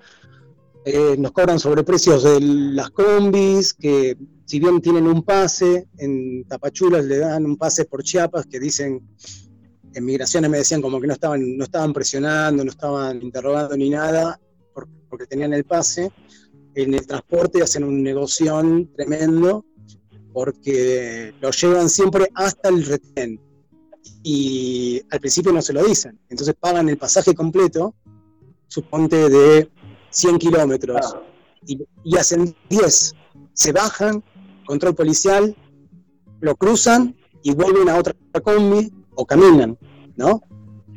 eh, 0.84 1.16
nos 1.18 1.32
cobran 1.32 1.58
sobreprecios 1.58 2.22
de 2.22 2.40
las 2.40 2.90
combis, 2.90 3.74
que 3.74 4.16
si 4.46 4.58
bien 4.58 4.80
tienen 4.80 5.06
un 5.06 5.22
pase, 5.22 5.88
en 5.98 6.44
Tapachulas 6.44 7.04
le 7.04 7.18
dan 7.18 7.44
un 7.44 7.56
pase 7.56 7.84
por 7.84 8.02
Chiapas 8.02 8.46
que 8.46 8.58
dicen, 8.58 9.02
en 9.94 10.04
migraciones 10.04 10.50
me 10.50 10.58
decían 10.58 10.82
como 10.82 11.00
que 11.00 11.06
no 11.06 11.12
estaban, 11.14 11.56
no 11.56 11.64
estaban 11.64 11.92
presionando, 11.92 12.64
no 12.64 12.70
estaban 12.70 13.22
interrogando 13.22 13.76
ni 13.76 13.90
nada, 13.90 14.38
por- 14.74 14.88
porque 15.08 15.26
tenían 15.26 15.52
el 15.52 15.64
pase. 15.64 16.10
En 16.74 16.94
el 16.94 17.06
transporte 17.06 17.62
hacen 17.62 17.84
un 17.84 18.02
negocio 18.02 18.60
tremendo, 18.96 19.64
porque 20.32 21.34
lo 21.40 21.50
llevan 21.50 21.88
siempre 21.88 22.28
hasta 22.34 22.68
el 22.68 22.84
retén. 22.84 23.40
Y 24.22 25.00
al 25.10 25.20
principio 25.20 25.52
no 25.52 25.62
se 25.62 25.72
lo 25.72 25.82
dicen, 25.84 26.18
entonces 26.28 26.54
pagan 26.58 26.88
el 26.88 26.98
pasaje 26.98 27.34
completo, 27.34 27.94
suponte 28.66 29.28
de 29.28 29.70
100 30.10 30.38
kilómetros, 30.38 31.16
y, 31.66 31.78
y 32.04 32.16
hacen 32.16 32.54
10. 32.68 33.14
Se 33.52 33.72
bajan, 33.72 34.22
control 34.66 34.94
policial, 34.94 35.56
lo 36.40 36.54
cruzan 36.56 37.16
y 37.42 37.52
vuelven 37.54 37.88
a 37.88 37.96
otra 37.98 38.14
combi 38.42 38.92
o 39.18 39.26
caminan, 39.26 39.76
¿no? 40.16 40.40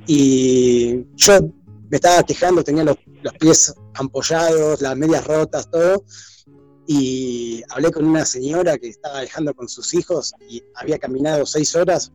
Y 0.05 1.07
yo 1.15 1.41
me 1.89 1.97
estaba 1.97 2.21
quejando, 2.23 2.63
tenía 2.63 2.83
los, 2.83 2.97
los 3.23 3.33
pies 3.33 3.73
ampollados, 3.95 4.79
las 4.79 4.95
medias 4.95 5.25
rotas, 5.25 5.69
todo. 5.69 6.03
Y 6.85 7.63
hablé 7.69 7.91
con 7.91 8.05
una 8.05 8.23
señora 8.23 8.77
que 8.77 8.89
estaba 8.89 9.21
viajando 9.21 9.55
con 9.55 9.67
sus 9.67 9.93
hijos 9.95 10.33
y 10.47 10.61
había 10.75 10.99
caminado 10.99 11.47
seis 11.47 11.75
horas, 11.75 12.11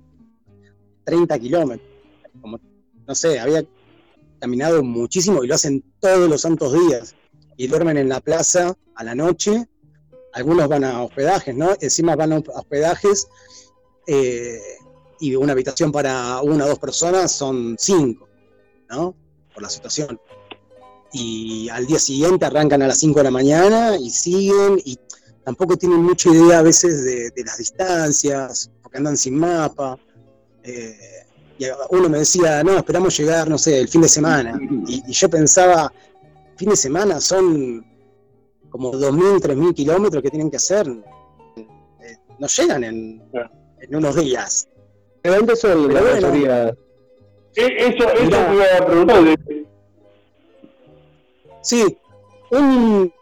30 1.05 1.39
kilómetros. 1.41 1.89
No 3.07 3.15
sé, 3.15 3.41
había 3.41 3.65
caminado 4.39 4.85
muchísimo 4.85 5.43
y 5.43 5.49
lo 5.49 5.57
hacen 5.57 5.83
todos 5.99 6.29
los 6.31 6.43
santos 6.43 6.73
días. 6.73 7.17
Y 7.57 7.67
duermen 7.67 7.97
en 7.97 8.09
la 8.09 8.21
plaza 8.21 8.77
a 8.95 9.03
la 9.03 9.15
noche. 9.17 9.67
Algunos 10.35 10.69
van 10.69 10.85
a 10.85 11.03
hospedajes, 11.03 11.57
¿no? 11.57 11.71
Encima 11.81 12.15
van 12.15 12.33
a 12.33 12.39
hospedajes 12.39 13.27
eh, 14.07 14.61
y 15.21 15.35
una 15.35 15.53
habitación 15.53 15.93
para 15.93 16.41
una 16.43 16.65
o 16.65 16.69
dos 16.69 16.79
personas 16.79 17.33
son 17.33 17.77
cinco, 17.79 18.29
¿no? 18.91 19.15
Por 19.53 19.63
la 19.63 19.71
situación. 19.71 20.21
Y 21.13 21.69
al 21.71 21.87
día 21.87 21.99
siguiente 21.99 22.45
arrancan 22.45 22.83
a 22.83 22.89
las 22.89 22.99
5 22.99 23.21
de 23.21 23.25
la 23.25 23.31
mañana 23.31 23.97
y 23.97 24.11
siguen 24.11 24.81
y 24.85 24.99
tampoco 25.45 25.77
tienen 25.77 26.03
mucha 26.03 26.29
idea 26.29 26.59
a 26.59 26.63
veces 26.63 27.05
de, 27.05 27.31
de 27.31 27.45
las 27.45 27.57
distancias, 27.57 28.71
porque 28.83 28.99
andan 28.99 29.17
sin 29.17 29.39
mapa. 29.39 29.99
Eh, 30.63 30.99
y 31.59 31.65
uno 31.91 32.09
me 32.09 32.19
decía, 32.19 32.63
no, 32.63 32.77
esperamos 32.77 33.17
llegar, 33.17 33.49
no 33.49 33.57
sé, 33.57 33.81
el 33.81 33.89
fin 33.89 34.03
de 34.03 34.09
semana. 34.09 34.61
Y, 34.87 35.03
y 35.07 35.13
yo 35.13 35.31
pensaba, 35.31 35.91
fin 36.57 36.69
de 36.69 36.77
semana 36.77 37.21
son 37.21 37.87
como 38.69 38.93
2.000, 38.93 39.41
3.000 39.41 39.75
kilómetros 39.75 40.23
que 40.23 40.31
tienen 40.31 40.51
que 40.51 40.57
hacer. 40.57 40.87
Eh, 41.57 42.17
no 42.39 42.47
llegan 42.47 42.85
en, 42.85 43.23
en 43.81 43.97
unos 43.97 44.17
días. 44.17 44.69
¿De 45.27 45.37
dónde 45.37 45.57
son 45.57 45.93
la 45.93 46.01
bueno. 46.01 46.29
mayoría? 46.29 46.69
Eh, 46.69 46.75
Eso, 47.79 48.09
eso 48.11 48.25
Mirá. 48.25 48.49
te 48.49 48.55
iba 48.55 48.65
a 48.79 48.87
preguntar. 48.87 49.39
Sí, 51.63 51.85
un, 52.53 53.13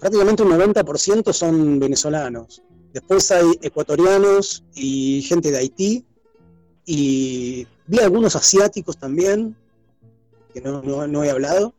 prácticamente 0.00 0.42
un 0.42 0.50
90% 0.50 1.32
son 1.32 1.78
venezolanos. 1.78 2.62
Después 2.92 3.30
hay 3.30 3.46
ecuatorianos 3.62 4.64
y 4.74 5.22
gente 5.22 5.50
de 5.50 5.58
Haití. 5.58 6.04
Y 6.86 7.66
vi 7.86 7.98
algunos 8.00 8.34
asiáticos 8.36 8.96
también, 8.96 9.56
que 10.52 10.60
no, 10.60 10.82
no- 10.82 11.06
no 11.06 11.22
he 11.24 11.30
hablado. 11.30 11.72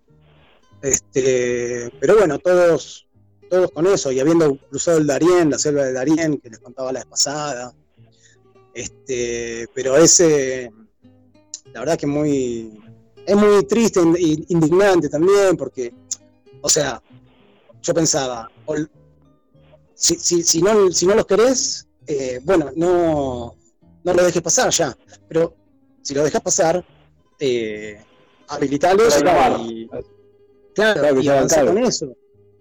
Este, 0.82 1.92
pero 2.00 2.16
bueno, 2.18 2.38
todos, 2.40 3.08
todos 3.50 3.72
con 3.72 3.88
eso. 3.88 4.12
Y 4.12 4.20
habiendo 4.20 4.56
cruzado 4.70 5.00
el 5.00 5.08
Darién, 5.08 5.50
la 5.50 5.58
selva 5.60 5.84
de 5.84 5.94
Darién, 5.94 6.38
que 6.38 6.50
les 6.50 6.60
contaba 6.60 6.92
la 6.94 7.00
vez 7.00 7.08
pasada. 7.08 7.74
Este, 8.78 9.68
pero 9.74 9.98
ese, 9.98 10.72
la 11.74 11.80
verdad 11.80 11.98
que 11.98 12.06
muy, 12.06 12.80
es 13.26 13.36
muy 13.36 13.66
triste 13.66 14.00
e 14.02 14.46
indignante 14.50 15.10
también, 15.10 15.58
porque, 15.58 15.92
o 16.62 16.70
sea, 16.70 17.02
yo 17.82 17.94
pensaba, 17.96 18.48
si, 19.96 20.14
si, 20.18 20.44
si, 20.44 20.62
no, 20.62 20.92
si 20.92 21.08
no 21.08 21.16
los 21.16 21.26
querés, 21.26 21.88
eh, 22.06 22.40
bueno, 22.44 22.70
no, 22.76 23.56
no 24.04 24.14
lo 24.14 24.24
dejes 24.24 24.44
pasar 24.44 24.70
ya, 24.70 24.96
pero 25.28 25.56
si 26.04 26.14
lo 26.14 26.24
dejas 26.24 26.42
pasar, 26.44 26.86
eh, 27.40 28.00
habilitalos 28.48 29.16
Claro. 29.16 29.60
y, 29.66 29.90
claro, 30.76 31.20
y 31.20 31.28
avanzar 31.28 31.66
con 31.66 31.80
eso. 31.80 32.16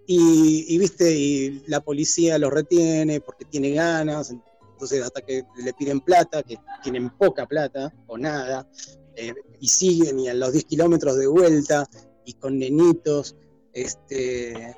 Y, 0.07 0.65
y, 0.75 0.79
viste, 0.79 1.15
y 1.15 1.63
la 1.67 1.81
policía 1.83 2.39
los 2.39 2.51
retiene 2.51 3.21
porque 3.21 3.45
tiene 3.45 3.73
ganas, 3.73 4.33
entonces 4.77 5.03
hasta 5.03 5.23
que 5.23 5.43
le 5.57 5.73
piden 5.73 6.01
plata, 6.01 6.43
que 6.43 6.59
tienen 6.83 7.09
poca 7.17 7.47
plata 7.47 7.91
o 8.07 8.19
nada, 8.19 8.69
eh, 9.15 9.35
y 9.59 9.69
siguen 9.69 10.21
y 10.21 10.29
a 10.29 10.35
los 10.35 10.53
10 10.53 10.67
kilómetros 10.67 11.17
de 11.17 11.27
vuelta 11.27 11.89
y 12.27 12.35
con 12.35 12.59
nenitos. 12.59 13.35
Este, 13.73 14.77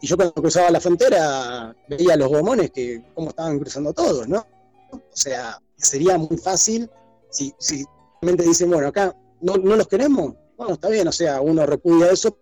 y 0.00 0.06
yo 0.06 0.16
cuando 0.16 0.34
cruzaba 0.34 0.70
la 0.70 0.80
frontera 0.80 1.74
veía 1.88 2.16
los 2.16 2.28
gomones 2.28 2.70
que 2.70 3.02
cómo 3.12 3.30
estaban 3.30 3.58
cruzando 3.58 3.92
todos, 3.92 4.28
¿no? 4.28 4.46
O 4.92 5.00
sea, 5.12 5.60
sería 5.76 6.16
muy 6.16 6.36
fácil 6.36 6.88
si, 7.28 7.52
si 7.58 7.84
realmente 8.22 8.44
dicen, 8.44 8.70
bueno, 8.70 8.86
acá 8.86 9.16
no, 9.40 9.56
no 9.56 9.74
los 9.74 9.88
queremos, 9.88 10.34
bueno, 10.56 10.74
está 10.74 10.88
bien, 10.88 11.08
o 11.08 11.12
sea, 11.12 11.40
uno 11.40 11.66
repudia 11.66 12.12
eso, 12.12 12.38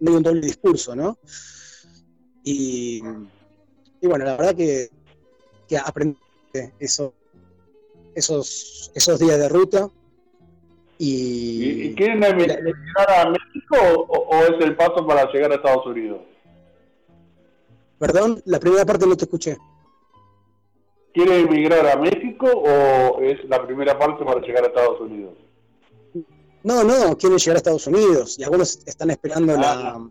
medio 0.00 0.16
un 0.16 0.24
doble 0.24 0.40
discurso, 0.40 0.96
¿no? 0.96 1.18
Y, 2.42 3.00
y 4.00 4.06
bueno, 4.08 4.24
la 4.24 4.36
verdad 4.36 4.56
que, 4.56 4.90
que 5.68 5.78
aprendí 5.78 6.18
eso, 6.78 7.14
esos, 8.14 8.90
esos 8.94 9.18
días 9.18 9.38
de 9.38 9.48
ruta. 9.48 9.88
¿Y, 10.98 11.94
quieren 11.94 12.22
emigrar 12.22 13.10
a 13.18 13.30
México 13.30 13.76
o, 14.08 14.18
o 14.18 14.36
es 14.44 14.64
el 14.64 14.76
paso 14.76 15.06
para 15.06 15.30
llegar 15.32 15.50
a 15.52 15.56
Estados 15.56 15.86
Unidos? 15.86 16.20
perdón, 17.98 18.42
la 18.46 18.58
primera 18.58 18.84
parte 18.84 19.06
no 19.06 19.16
te 19.16 19.26
escuché. 19.26 19.56
¿Quieren 21.14 21.46
emigrar 21.46 21.86
a 21.86 21.96
México 21.96 22.46
o 22.48 23.20
es 23.20 23.44
la 23.48 23.64
primera 23.64 23.96
parte 23.96 24.24
para 24.24 24.40
llegar 24.40 24.64
a 24.64 24.66
Estados 24.66 25.00
Unidos? 25.00 25.34
No, 26.64 26.82
no, 26.82 27.16
quieren 27.16 27.38
llegar 27.38 27.54
a 27.54 27.58
Estados 27.58 27.86
Unidos 27.86 28.38
y 28.40 28.42
algunos 28.42 28.80
están 28.86 29.10
esperando 29.10 29.54
Ah. 29.56 29.58
la 29.58 30.10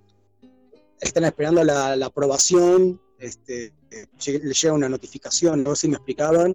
están 1.01 1.25
esperando 1.25 1.63
la, 1.65 1.95
la 1.97 2.05
aprobación, 2.05 3.01
este, 3.21 3.73
eh, 3.91 4.05
les 4.43 4.61
llega 4.61 4.73
una 4.73 4.89
notificación, 4.89 5.63
no 5.63 5.75
sé 5.75 5.81
si 5.81 5.87
me 5.89 5.95
explicaban, 5.95 6.53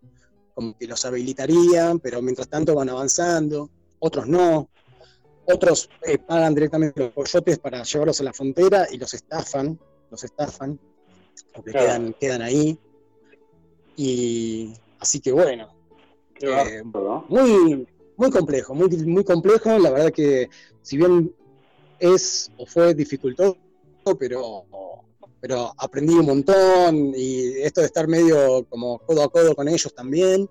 como 0.55 0.77
que 0.77 0.87
los 0.87 1.05
habilitarían, 1.05 1.99
pero 2.01 2.21
mientras 2.23 2.49
tanto 2.49 2.75
van 2.75 2.89
avanzando, 2.89 3.71
otros 3.99 4.27
no, 4.27 4.69
otros 5.47 5.89
eh, 6.03 6.19
pagan 6.19 6.55
directamente 6.55 7.01
los 7.01 7.13
coyotes 7.13 7.59
para 7.59 7.83
llevarlos 7.83 8.21
a 8.21 8.25
la 8.25 8.33
frontera 8.33 8.87
y 8.91 8.99
los 8.99 9.15
estafan, 9.15 9.79
los 10.11 10.25
estafan, 10.25 10.79
porque 11.55 11.71
Claro. 11.71 11.87
quedan, 11.87 12.15
quedan 12.21 12.43
ahí. 12.43 12.79
Y 13.97 14.73
así 14.99 15.21
que 15.21 15.33
bueno, 15.33 15.69
Eh, 16.43 16.83
muy, 17.29 17.87
muy 18.19 18.31
complejo, 18.31 18.75
muy, 18.75 18.89
muy 19.07 19.25
complejo. 19.25 19.79
La 19.79 19.91
verdad 19.91 20.13
que 20.13 20.51
si 20.83 20.99
bien 20.99 21.35
es 21.99 22.51
o 22.59 22.67
fue 22.67 22.93
dificultoso, 22.95 23.57
pero, 24.19 24.65
pero 25.41 25.73
aprendí 25.79 26.15
un 26.15 26.27
montón 26.27 27.13
y 27.17 27.59
esto 27.63 27.81
de 27.81 27.87
estar 27.87 28.09
medio 28.09 28.65
como 28.69 28.99
codo 29.01 29.23
a 29.23 29.29
codo 29.31 29.55
con 29.55 29.69
ellos 29.69 29.93
también. 29.95 30.49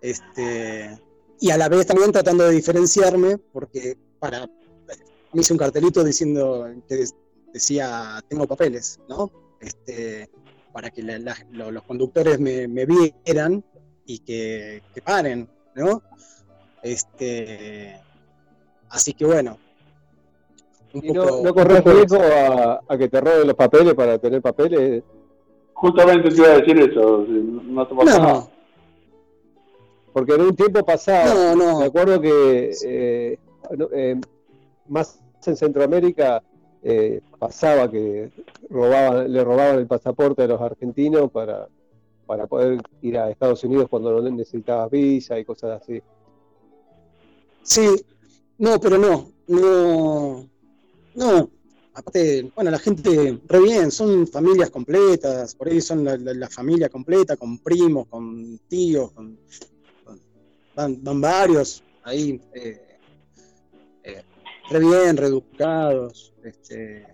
Este, 0.00 0.98
y 1.40 1.50
a 1.50 1.56
la 1.58 1.68
vez 1.68 1.86
también 1.86 2.10
tratando 2.12 2.44
de 2.44 2.52
diferenciarme, 2.54 3.38
porque 3.38 3.96
para 4.18 4.46
me 5.32 5.40
hice 5.40 5.52
un 5.52 5.58
cartelito 5.58 6.04
diciendo 6.04 6.68
que 6.88 7.04
decía 7.52 8.22
tengo 8.28 8.46
papeles, 8.46 8.98
¿no? 9.08 9.30
Este, 9.60 10.28
para 10.72 10.90
que 10.90 11.02
la- 11.02 11.18
la- 11.18 11.46
lo- 11.50 11.70
los 11.70 11.82
conductores 11.84 12.38
me, 12.40 12.66
me 12.68 12.86
vieran 12.86 13.64
y 14.06 14.18
que, 14.20 14.82
que 14.94 15.02
paren, 15.02 15.48
¿no? 15.74 16.02
Este, 16.82 18.00
así 18.90 19.12
que 19.14 19.24
bueno. 19.24 19.58
Un 20.94 21.04
¿Y 21.04 21.10
no, 21.10 21.22
poco- 21.26 21.40
no 21.42 21.54
corres 21.54 21.84
riesgo 21.84 22.18
a, 22.20 22.80
a 22.86 22.98
que 22.98 23.08
te 23.08 23.20
roben 23.20 23.46
los 23.46 23.56
papeles 23.56 23.94
para 23.94 24.18
tener 24.18 24.42
papeles? 24.42 25.02
Justamente 25.74 26.28
te 26.30 26.36
iba 26.36 26.48
a 26.48 26.58
decir 26.58 26.78
eso, 26.78 27.24
no 27.28 27.86
te 27.88 27.94
pasa 27.94 28.18
nada. 28.18 28.32
No, 28.34 28.50
Porque 30.12 30.34
en 30.34 30.40
un 30.42 30.54
tiempo 30.56 30.84
pasado, 30.84 31.56
no, 31.56 31.64
me 31.78 31.80
no. 31.80 31.82
acuerdo 31.84 32.20
que 32.20 32.70
eh, 32.84 33.38
eh, 33.92 34.20
más 34.88 35.18
en 35.46 35.56
Centroamérica 35.56 36.42
eh, 36.82 37.20
pasaba 37.38 37.90
que 37.90 38.30
robaban, 38.68 39.32
le 39.32 39.42
robaban 39.42 39.78
el 39.78 39.86
pasaporte 39.86 40.42
a 40.42 40.46
los 40.46 40.60
argentinos 40.60 41.30
para, 41.30 41.66
para 42.26 42.46
poder 42.46 42.80
ir 43.00 43.16
a 43.18 43.30
Estados 43.30 43.64
Unidos 43.64 43.86
cuando 43.88 44.12
no 44.20 44.30
necesitabas 44.30 44.90
visa 44.90 45.38
y 45.38 45.44
cosas 45.44 45.80
así. 45.82 46.02
Sí, 47.62 47.88
no, 48.58 48.78
pero 48.78 48.98
no, 48.98 49.28
no, 49.48 50.48
no. 51.14 51.50
Aparte, 51.94 52.50
bueno, 52.54 52.70
la 52.70 52.78
gente 52.78 53.38
re 53.46 53.60
bien, 53.60 53.90
son 53.90 54.26
familias 54.26 54.70
completas, 54.70 55.54
por 55.54 55.68
ahí 55.68 55.78
son 55.82 56.02
la, 56.04 56.16
la- 56.16 56.32
la 56.32 56.48
familia 56.48 56.88
completa, 56.88 57.36
con 57.36 57.58
primos, 57.58 58.06
con 58.08 58.58
tíos, 58.66 59.12
con, 59.12 59.38
con- 60.02 60.20
van, 60.74 61.04
van 61.04 61.20
varios 61.20 61.84
ahí, 62.04 62.40
eh, 62.54 62.98
eh, 64.04 64.22
re 64.70 64.78
bien, 64.80 65.16
reeducados, 65.18 66.32
este, 66.42 67.06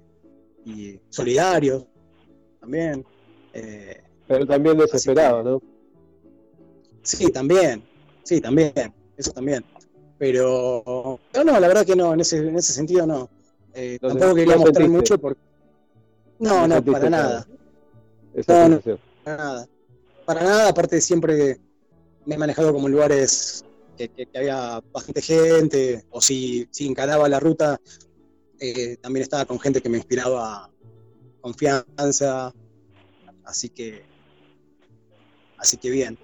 y 0.65 1.01
solidarios 1.09 1.85
también. 2.61 3.05
eh, 3.55 4.01
Pero 4.29 4.47
también 4.47 4.79
desesperado, 4.79 5.43
¿no? 5.43 5.63
Sí, 7.03 7.33
también, 7.33 7.83
sí, 8.23 8.41
también, 8.41 8.73
eso 9.17 9.33
también. 9.33 9.65
Pero, 10.19 11.19
pero 11.33 11.45
no, 11.45 11.59
la 11.59 11.67
verdad 11.67 11.85
que 11.85 11.97
no, 11.97 12.13
en 12.15 12.21
ese, 12.21 12.39
en 12.39 12.57
ese 12.57 12.73
sentido 12.73 13.05
no. 13.07 13.29
Eh, 13.81 13.99
No 14.03 14.09
tampoco 14.09 14.35
quería 14.35 14.55
no 14.55 14.61
mostrar 14.61 14.83
sentiste. 14.83 14.97
mucho 14.99 15.19
porque... 15.21 15.41
No, 16.41 16.67
no, 16.67 16.85
para 16.85 17.11
nada, 17.11 17.47
esa 18.35 18.69
No, 18.69 18.77
no. 18.77 18.81
para 18.81 19.37
nada. 19.37 19.69
Para 20.27 20.43
nada, 20.43 20.69
aparte 20.69 21.01
siempre 21.01 21.61
me 22.27 22.35
he 22.35 22.39
manejado 22.39 22.73
como 22.73 22.89
lugares 22.89 23.65
que, 23.97 24.09
que- 24.09 24.27
que 24.27 24.39
había 24.39 24.81
bastante 24.93 25.23
gente, 25.23 26.05
o 26.11 26.21
si, 26.21 26.67
si 26.71 26.87
encaraba 26.87 27.29
la 27.29 27.39
ruta, 27.41 27.81
eh, 28.61 28.97
también 29.01 29.23
estaba 29.23 29.45
con 29.47 29.59
gente 29.61 29.81
que 29.81 29.89
me 29.89 29.99
inspiraba 29.99 30.71
confianza, 31.41 32.53
así 33.45 33.69
que, 33.71 34.03
así 35.57 35.77
que 35.77 35.91
bien. 35.91 36.19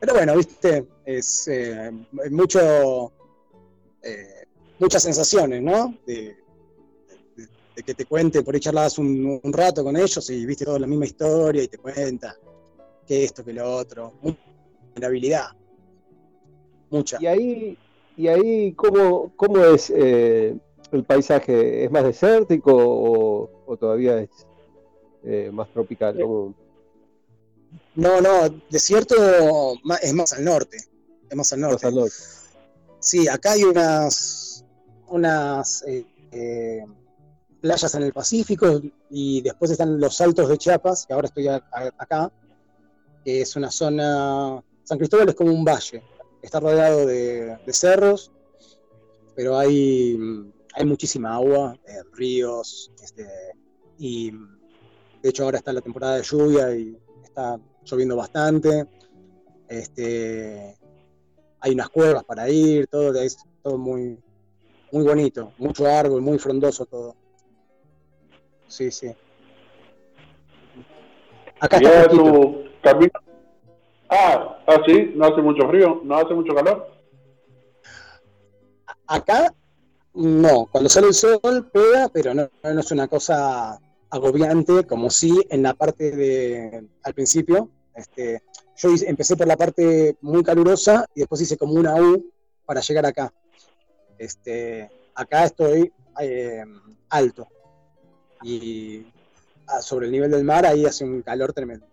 Pero 0.00 0.14
bueno, 0.14 0.34
viste, 0.36 0.86
es 1.04 1.46
eh, 1.48 1.90
mucho, 2.30 3.12
eh, 4.02 4.37
muchas 4.78 5.02
sensaciones, 5.02 5.62
¿no? 5.62 5.94
De, 6.06 6.36
de- 7.36 7.48
de 7.76 7.82
que 7.82 7.94
te 7.94 8.04
cuente, 8.06 8.42
por 8.42 8.54
ahí 8.54 8.60
charlas 8.60 8.98
un, 8.98 9.40
un 9.42 9.52
rato 9.52 9.84
con 9.84 9.96
ellos 9.96 10.28
y 10.30 10.44
viste 10.46 10.64
toda 10.64 10.78
la 10.80 10.86
misma 10.86 11.06
historia 11.06 11.62
y 11.62 11.68
te 11.68 11.78
cuenta 11.78 12.36
que 13.06 13.24
esto, 13.24 13.44
que 13.44 13.52
lo 13.52 13.76
otro. 13.76 14.14
Mucha 14.22 14.38
vulnerabilidad. 14.94 15.46
Mucha. 16.90 17.18
Y 17.20 17.26
ahí, 17.26 17.78
y 18.16 18.28
ahí 18.28 18.72
¿cómo, 18.72 19.32
cómo 19.36 19.64
es 19.64 19.90
eh, 19.94 20.56
el 20.90 21.04
paisaje? 21.04 21.84
¿Es 21.84 21.90
más 21.90 22.02
desértico 22.04 22.72
o, 22.74 23.50
o 23.66 23.76
todavía 23.76 24.18
es 24.20 24.30
eh, 25.24 25.50
más 25.52 25.68
tropical? 25.72 26.18
¿Cómo- 26.20 26.54
No, 27.94 28.20
no, 28.20 28.48
desierto 28.70 29.14
es 30.02 30.14
más 30.14 30.32
al 30.32 30.44
norte. 30.44 30.78
Es 31.30 31.36
más 31.36 31.52
al 31.52 31.60
más 31.60 31.70
norte. 31.70 31.86
al 31.86 31.94
norte? 31.94 32.14
Sí, 33.00 33.28
acá 33.28 33.52
hay 33.52 33.62
unas, 33.64 34.47
unas 35.10 35.82
eh, 35.86 36.06
eh, 36.32 36.84
playas 37.60 37.94
en 37.94 38.02
el 38.02 38.12
Pacífico 38.12 38.80
y 39.10 39.40
después 39.40 39.70
están 39.70 40.00
los 40.00 40.20
Altos 40.20 40.48
de 40.48 40.58
Chiapas, 40.58 41.06
que 41.06 41.14
ahora 41.14 41.28
estoy 41.28 41.48
acá, 41.48 42.32
que 43.24 43.42
es 43.42 43.56
una 43.56 43.70
zona... 43.70 44.62
San 44.84 44.98
Cristóbal 44.98 45.28
es 45.28 45.34
como 45.34 45.52
un 45.52 45.64
valle, 45.64 46.02
está 46.40 46.60
rodeado 46.60 47.06
de, 47.06 47.58
cerros, 47.72 48.32
pero 49.34 49.58
hay, 49.58 50.18
hay 50.74 50.84
muchísima 50.86 51.34
agua, 51.34 51.76
eh, 51.86 52.02
ríos, 52.12 52.90
este, 53.02 53.26
y 53.98 54.30
de 54.30 55.28
hecho 55.28 55.44
ahora 55.44 55.58
está 55.58 55.72
la 55.72 55.82
temporada 55.82 56.16
de 56.16 56.22
lluvia 56.22 56.74
y 56.74 56.98
está 57.22 57.60
lloviendo 57.84 58.16
bastante. 58.16 58.86
Este, 59.68 60.78
hay 61.60 61.72
unas 61.72 61.90
cuevas 61.90 62.24
para 62.24 62.48
ir, 62.48 62.86
todo 62.86 63.14
es 63.14 63.36
todo 63.62 63.76
muy, 63.76 64.18
muy 64.92 65.04
bonito, 65.04 65.52
mucho 65.58 65.86
árbol, 65.86 66.22
muy 66.22 66.38
frondoso 66.38 66.86
todo. 66.86 67.14
Sí, 68.66 68.90
sí. 68.90 69.14
Acá 71.60 71.76
está 71.78 71.90
fresquito. 71.90 72.22
tu 72.22 72.64
camino. 72.82 73.12
Ah, 74.10 74.58
ah, 74.66 74.82
sí, 74.86 75.12
no 75.14 75.26
hace 75.26 75.42
mucho 75.42 75.68
frío, 75.68 76.00
no 76.04 76.16
hace 76.16 76.34
mucho 76.34 76.54
calor. 76.54 76.90
Acá 79.06 79.52
no, 80.14 80.66
cuando 80.70 80.88
sale 80.88 81.08
el 81.08 81.14
sol 81.14 81.70
pega, 81.72 82.08
pero 82.12 82.34
no, 82.34 82.48
no 82.62 82.80
es 82.80 82.90
una 82.90 83.08
cosa 83.08 83.78
agobiante 84.10 84.84
como 84.84 85.10
sí 85.10 85.32
en 85.50 85.62
la 85.62 85.74
parte 85.74 86.10
de 86.10 86.88
al 87.02 87.14
principio. 87.14 87.70
Este, 87.94 88.42
yo 88.76 88.90
empecé 89.06 89.36
por 89.36 89.46
la 89.46 89.56
parte 89.56 90.16
muy 90.20 90.42
calurosa 90.42 91.06
y 91.14 91.20
después 91.20 91.40
hice 91.40 91.56
como 91.56 91.74
una 91.74 91.94
U 91.96 92.30
para 92.64 92.80
llegar 92.80 93.06
acá. 93.06 93.32
Este, 94.18 94.90
acá 95.14 95.44
estoy 95.44 95.92
eh, 96.20 96.64
alto 97.10 97.46
y 98.42 99.06
ah, 99.68 99.80
sobre 99.80 100.06
el 100.06 100.12
nivel 100.12 100.30
del 100.30 100.44
mar 100.44 100.66
ahí 100.66 100.84
hace 100.84 101.04
un 101.04 101.22
calor 101.22 101.52
tremendo. 101.52 101.86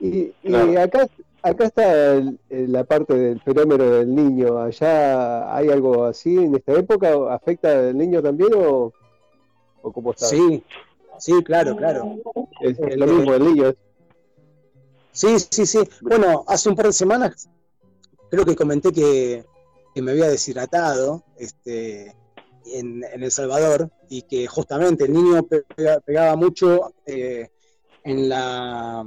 Y, 0.00 0.32
y 0.42 0.76
acá, 0.76 1.06
acá 1.42 1.64
está 1.64 2.14
el- 2.14 2.38
el- 2.50 2.72
la 2.72 2.84
parte 2.84 3.14
del 3.14 3.40
fenómeno 3.40 3.84
del 3.84 4.14
niño. 4.14 4.58
¿Allá 4.58 5.54
hay 5.56 5.68
algo 5.70 6.04
así 6.04 6.36
en 6.36 6.54
esta 6.56 6.72
época? 6.74 7.16
¿O 7.16 7.28
¿Afecta 7.28 7.70
al 7.88 7.96
niño 7.96 8.22
también 8.22 8.52
o, 8.54 8.92
o 9.82 9.92
cómo 9.92 10.10
está? 10.10 10.26
Sí, 10.26 10.62
sí, 11.18 11.42
claro, 11.44 11.76
claro. 11.76 12.16
Es, 12.60 12.78
es 12.78 12.96
lo 12.96 13.06
mismo 13.06 13.34
el 13.34 13.44
niño. 13.44 13.74
Sí, 15.12 15.38
sí, 15.38 15.64
sí. 15.64 15.78
Bueno, 16.02 16.44
hace 16.48 16.68
un 16.68 16.74
par 16.76 16.86
de 16.86 16.92
semanas 16.92 17.48
creo 18.30 18.44
que 18.44 18.56
comenté 18.56 18.92
que, 18.92 19.44
que 19.94 20.02
me 20.02 20.10
había 20.10 20.28
deshidratado 20.28 21.24
este, 21.38 22.14
en, 22.66 23.04
El 23.12 23.30
Salvador 23.30 23.90
y 24.08 24.22
que 24.22 24.46
justamente 24.46 25.04
el 25.04 25.12
niño 25.12 25.42
pe- 25.44 25.64
pega- 25.76 26.00
pegaba 26.00 26.34
mucho 26.36 26.92
eh, 27.06 27.48
en, 28.02 28.28
la, 28.28 29.04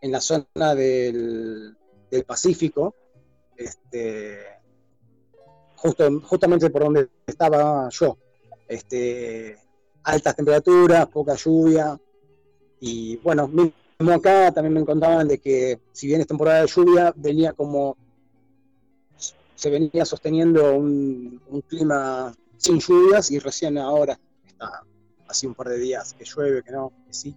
en 0.00 0.12
la 0.12 0.20
zona 0.20 0.74
del, 0.74 1.76
del 2.10 2.24
Pacífico, 2.24 2.94
este, 3.56 4.38
justo, 5.76 6.20
justamente 6.22 6.70
por 6.70 6.84
donde 6.84 7.08
estaba 7.26 7.88
yo. 7.90 8.16
Este, 8.68 9.58
altas 10.04 10.34
temperaturas, 10.36 11.06
poca 11.08 11.34
lluvia 11.34 11.98
y 12.80 13.16
bueno, 13.18 13.46
mismo 13.48 14.12
acá 14.14 14.50
también 14.52 14.74
me 14.74 14.84
contaban 14.84 15.28
de 15.28 15.38
que 15.38 15.80
si 15.92 16.06
bien 16.06 16.20
es 16.20 16.26
temporada 16.26 16.62
de 16.62 16.66
lluvia, 16.68 17.12
venía 17.16 17.52
como 17.52 17.96
se 19.54 19.70
venía 19.70 20.04
sosteniendo 20.04 20.74
un, 20.74 21.40
un 21.48 21.60
clima 21.62 22.34
sin 22.56 22.78
lluvias 22.80 23.30
y 23.30 23.38
recién 23.38 23.78
ahora 23.78 24.18
está 24.46 24.82
así 25.28 25.46
un 25.46 25.54
par 25.54 25.68
de 25.68 25.78
días 25.78 26.14
que 26.14 26.24
llueve, 26.24 26.62
que 26.62 26.70
no, 26.70 26.92
que 27.06 27.14
sí. 27.14 27.34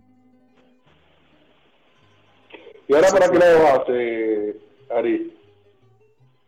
¿Y 2.88 2.93
ahora 2.93 3.09
para 3.09 3.30
qué 3.30 3.39
lado 3.39 3.63
vas, 3.63 3.82
eh, 3.89 4.59
Ari? 4.91 5.38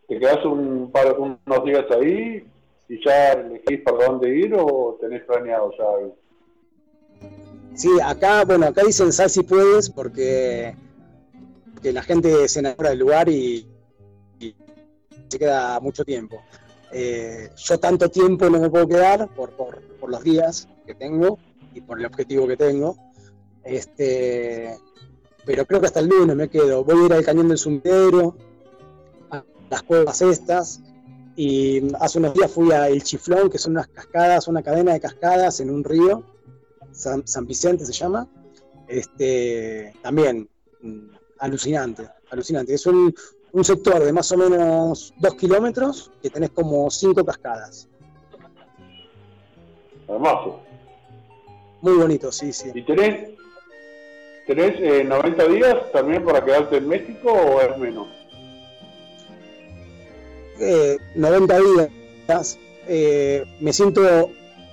¿Te 0.07 0.20
quedas 0.20 0.45
un 0.45 0.91
par, 0.91 1.18
unos 1.20 1.65
días 1.65 1.86
ahí 1.91 2.47
y 2.88 3.05
ya 3.05 3.34
elegís 3.34 3.82
para 3.82 4.05
dónde 4.05 4.38
ir 4.38 4.53
o 4.53 4.97
tenés 5.01 5.24
planeado 5.24 5.72
ya 5.78 5.84
algo? 5.84 6.18
Sí, 7.74 7.89
acá, 8.03 8.45
bueno, 8.45 8.68
acá 8.68 8.84
dicen 8.84 9.11
sal 9.11 9.30
si 9.30 9.43
puedes 9.43 9.89
porque 9.89 10.76
que 11.82 11.91
la 11.91 12.01
gente 12.01 12.47
se 12.47 12.59
enamora 12.59 12.89
del 12.89 12.99
lugar 12.99 13.30
y 13.30 13.68
se 15.28 15.39
queda 15.39 15.80
mucho 15.80 16.03
tiempo. 16.03 16.41
Eh, 16.91 17.49
yo 17.55 17.80
tanto 17.80 18.09
tiempo 18.09 18.49
no 18.49 18.59
me 18.59 18.69
puedo 18.69 18.88
quedar 18.88 19.28
por, 19.36 19.51
por, 19.51 19.82
por 19.99 20.09
los 20.09 20.23
días 20.23 20.67
que 20.86 20.95
tengo 20.95 21.38
y 21.73 21.82
por 21.82 21.99
el 21.99 22.05
objetivo 22.05 22.47
que 22.47 22.57
tengo. 22.57 22.97
Este, 23.63 24.78
pero 25.45 25.65
creo 25.65 25.82
que 25.82 25.88
hasta 25.88 25.99
el 25.99 26.07
lunes 26.07 26.36
me 26.36 26.49
quedo. 26.49 26.84
Voy 26.84 27.03
a 27.03 27.05
ir 27.05 27.13
al 27.13 27.25
cañón 27.25 27.49
del 27.49 27.57
sumidero, 27.57 28.36
a 29.30 29.43
las 29.69 29.84
cuevas 29.84 30.21
estas, 30.21 30.82
y 31.36 31.93
hace 31.99 32.19
unos 32.19 32.34
días 32.34 32.51
fui 32.51 32.71
a 32.71 32.88
El 32.88 33.03
Chiflón, 33.03 33.49
que 33.49 33.57
son 33.57 33.73
unas 33.73 33.88
cascadas, 33.88 34.47
una 34.47 34.63
cadena 34.63 34.93
de 34.93 34.99
cascadas 34.99 35.59
en 35.59 35.69
un 35.69 35.84
río, 35.84 36.23
San, 36.91 37.28
San 37.28 37.45
Vicente 37.45 37.86
se 37.86 37.93
llama. 37.93 38.28
Este, 38.88 39.93
también 40.01 40.49
mm, 40.82 41.09
alucinante, 41.39 42.09
alucinante. 42.32 42.73
Es 42.73 42.86
un, 42.86 43.13
un 43.58 43.64
sector 43.64 44.03
de 44.03 44.14
más 44.14 44.32
o 44.32 44.38
menos 44.38 45.14
dos 45.18 45.34
kilómetros 45.34 46.12
que 46.22 46.30
tenés 46.30 46.51
como 46.51 46.91
cinco 46.91 47.26
cascadas. 47.26 47.88
Hermoso. 50.08 50.60
Muy 51.82 51.93
bonito, 51.97 52.32
sí, 52.32 52.53
sí. 52.53 52.70
¿Y 52.74 52.84
tenés, 52.84 53.32
tenés 54.45 54.76
eh, 54.80 55.03
90 55.03 55.47
días 55.47 55.76
también 55.91 56.24
para 56.24 56.45
quedarte 56.45 56.78
en 56.78 56.88
México 56.88 57.32
o 57.32 57.60
es 57.62 57.78
menos? 57.80 58.08
eh, 60.60 60.97
90 61.16 61.60
días. 61.60 62.60
eh, 62.88 63.43
me 63.60 63.74
siento 63.74 64.30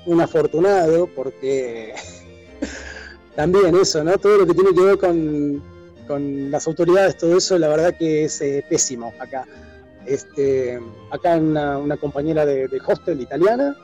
un 0.06 0.20
afortunado 0.20 1.06
porque 1.14 1.94
también 3.34 3.74
eso, 3.76 4.04
¿no? 4.04 4.16
Todo 4.18 4.38
lo 4.38 4.46
que 4.46 4.54
tiene 4.54 4.74
que 4.74 4.80
ver 4.82 4.98
con, 4.98 5.62
con 6.06 6.50
las 6.50 6.66
autoridades, 6.66 7.16
todo 7.16 7.36
eso, 7.36 7.58
la 7.58 7.68
verdad 7.68 7.94
que 7.96 8.24
es 8.24 8.40
eh, 8.40 8.64
pésimo 8.68 9.12
acá. 9.18 9.46
Este, 10.06 10.78
acá 11.10 11.36
una, 11.36 11.96
compañera 11.96 12.44
de, 12.44 12.68
hostel 12.86 13.22
italiana 13.22 13.74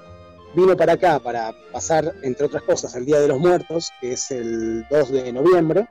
vino 0.54 0.76
para 0.76 0.94
acá 0.94 1.18
para 1.18 1.52
pasar, 1.72 2.12
entre 2.22 2.46
otras 2.46 2.62
cosas, 2.64 2.94
el 2.94 3.06
Día 3.06 3.20
de 3.20 3.28
los 3.28 3.38
Muertos, 3.38 3.90
que 4.00 4.12
es 4.12 4.30
el 4.30 4.84
2 4.90 5.12
de 5.12 5.32
noviembre, 5.32 5.88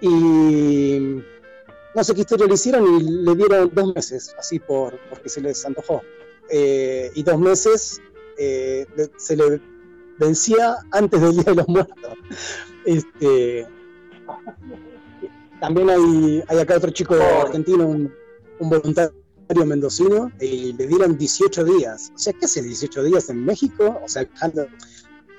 y 0.00 1.22
no 1.94 2.04
sé 2.04 2.14
qué 2.14 2.20
historia 2.20 2.46
le 2.46 2.54
hicieron 2.54 2.84
y 3.00 3.24
le 3.24 3.34
dieron 3.34 3.70
dos 3.72 3.94
meses, 3.94 4.34
así 4.38 4.58
por 4.58 4.98
porque 5.08 5.28
se 5.28 5.40
les 5.40 5.64
antojó. 5.64 6.02
Eh, 6.50 7.10
y 7.14 7.22
dos 7.22 7.38
meses 7.38 8.00
eh, 8.38 8.86
se 9.16 9.36
le 9.36 9.60
vencía 10.18 10.76
antes 10.92 11.20
del 11.20 11.32
Día 11.32 11.44
de 11.44 11.54
los 11.54 11.68
Muertos. 11.68 12.14
Este, 12.84 13.66
también 15.60 15.90
hay, 15.90 16.42
hay 16.48 16.58
acá 16.58 16.76
otro 16.76 16.90
chico 16.90 17.14
argentino, 17.14 17.86
un, 17.86 18.12
un 18.58 18.70
voluntario 18.70 19.12
mendocino, 19.64 20.30
y 20.40 20.72
le 20.72 20.86
dieron 20.86 21.16
18 21.16 21.64
días. 21.64 22.12
O 22.14 22.18
sea, 22.18 22.32
¿qué 22.32 22.46
hace 22.46 22.62
18 22.62 23.04
días 23.04 23.30
en 23.30 23.44
México? 23.44 24.00
O 24.04 24.08
sea, 24.08 24.28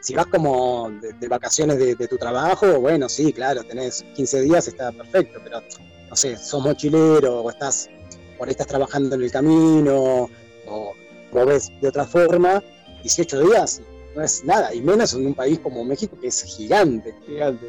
si 0.01 0.15
vas 0.15 0.27
como 0.27 0.89
de, 1.01 1.13
de 1.13 1.27
vacaciones 1.27 1.77
de, 1.77 1.95
de 1.95 2.07
tu 2.07 2.17
trabajo, 2.17 2.79
bueno, 2.79 3.09
sí, 3.09 3.33
claro, 3.33 3.63
tenés 3.63 4.05
15 4.15 4.41
días, 4.41 4.67
está 4.67 4.91
perfecto, 4.91 5.39
pero 5.43 5.61
no 6.09 6.15
sé, 6.15 6.37
sos 6.37 6.63
mochilero 6.63 7.41
o 7.41 7.49
estás 7.49 7.89
por 8.37 8.47
ahí 8.47 8.51
estás 8.51 8.67
trabajando 8.67 9.15
en 9.15 9.23
el 9.23 9.31
camino 9.31 10.29
o, 10.67 10.93
o 11.31 11.45
ves 11.45 11.71
de 11.81 11.87
otra 11.87 12.05
forma, 12.05 12.63
18 13.01 13.41
días 13.41 13.81
no 14.15 14.23
es 14.23 14.43
nada, 14.43 14.73
y 14.73 14.81
menos 14.81 15.13
en 15.13 15.27
un 15.27 15.33
país 15.33 15.59
como 15.59 15.83
México 15.83 16.17
que 16.19 16.27
es 16.27 16.43
gigante. 16.43 17.13
Gigante. 17.25 17.67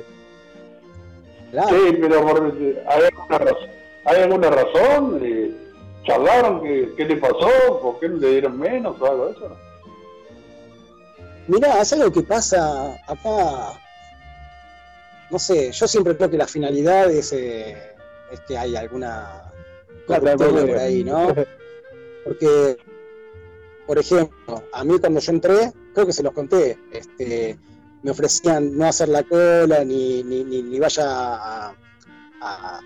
Claro. 1.51 1.69
Sí, 1.69 1.97
pero 2.01 2.23
por- 2.27 2.55
¿hay 2.89 3.03
alguna 3.05 3.39
razón? 3.39 3.69
¿Hay 4.05 4.23
alguna 4.23 4.51
razón? 4.51 5.21
Eh, 5.23 5.51
¿Charlaron 6.07 6.63
qué, 6.63 6.93
qué 6.97 7.05
le 7.05 7.17
pasó? 7.17 7.81
¿Por 7.83 7.99
qué 8.01 8.09
no 8.09 8.17
le 8.17 8.31
dieron 8.31 8.59
menos 8.59 9.01
o 9.01 9.07
algo 9.07 9.27
de 9.27 9.33
eso? 9.33 9.57
Mirá, 11.47 11.81
es 11.81 11.93
algo 11.93 12.13
que 12.13 12.23
pasa 12.23 12.95
acá. 13.07 13.73
No 15.31 15.39
sé, 15.39 15.73
yo 15.73 15.87
siempre 15.89 16.17
creo 16.17 16.31
que 16.31 16.37
la 16.39 16.47
finalidad 16.47 17.11
es, 17.11 17.33
eh, 17.33 17.77
es 18.31 18.41
que 18.41 18.57
hay 18.57 18.77
alguna 18.77 19.53
manera. 20.09 20.37
por 20.67 20.79
ahí, 20.79 21.05
¿no? 21.05 21.35
Porque, 22.25 22.77
por 23.87 23.99
ejemplo, 23.99 24.63
a 24.73 24.85
mí 24.85 24.99
cuando 24.99 25.21
yo 25.21 25.33
entré, 25.33 25.73
creo 25.95 26.07
que 26.07 26.13
se 26.13 26.23
los 26.23 26.33
conté, 26.33 26.79
este, 26.93 27.59
me 28.03 28.11
ofrecían 28.11 28.77
no 28.77 28.87
hacer 28.87 29.09
la 29.09 29.23
cola, 29.23 29.85
ni, 29.85 30.23
ni, 30.23 30.45
ni, 30.45 30.79
vaya 30.79 31.05
a, 31.07 31.75
a- 32.41 32.81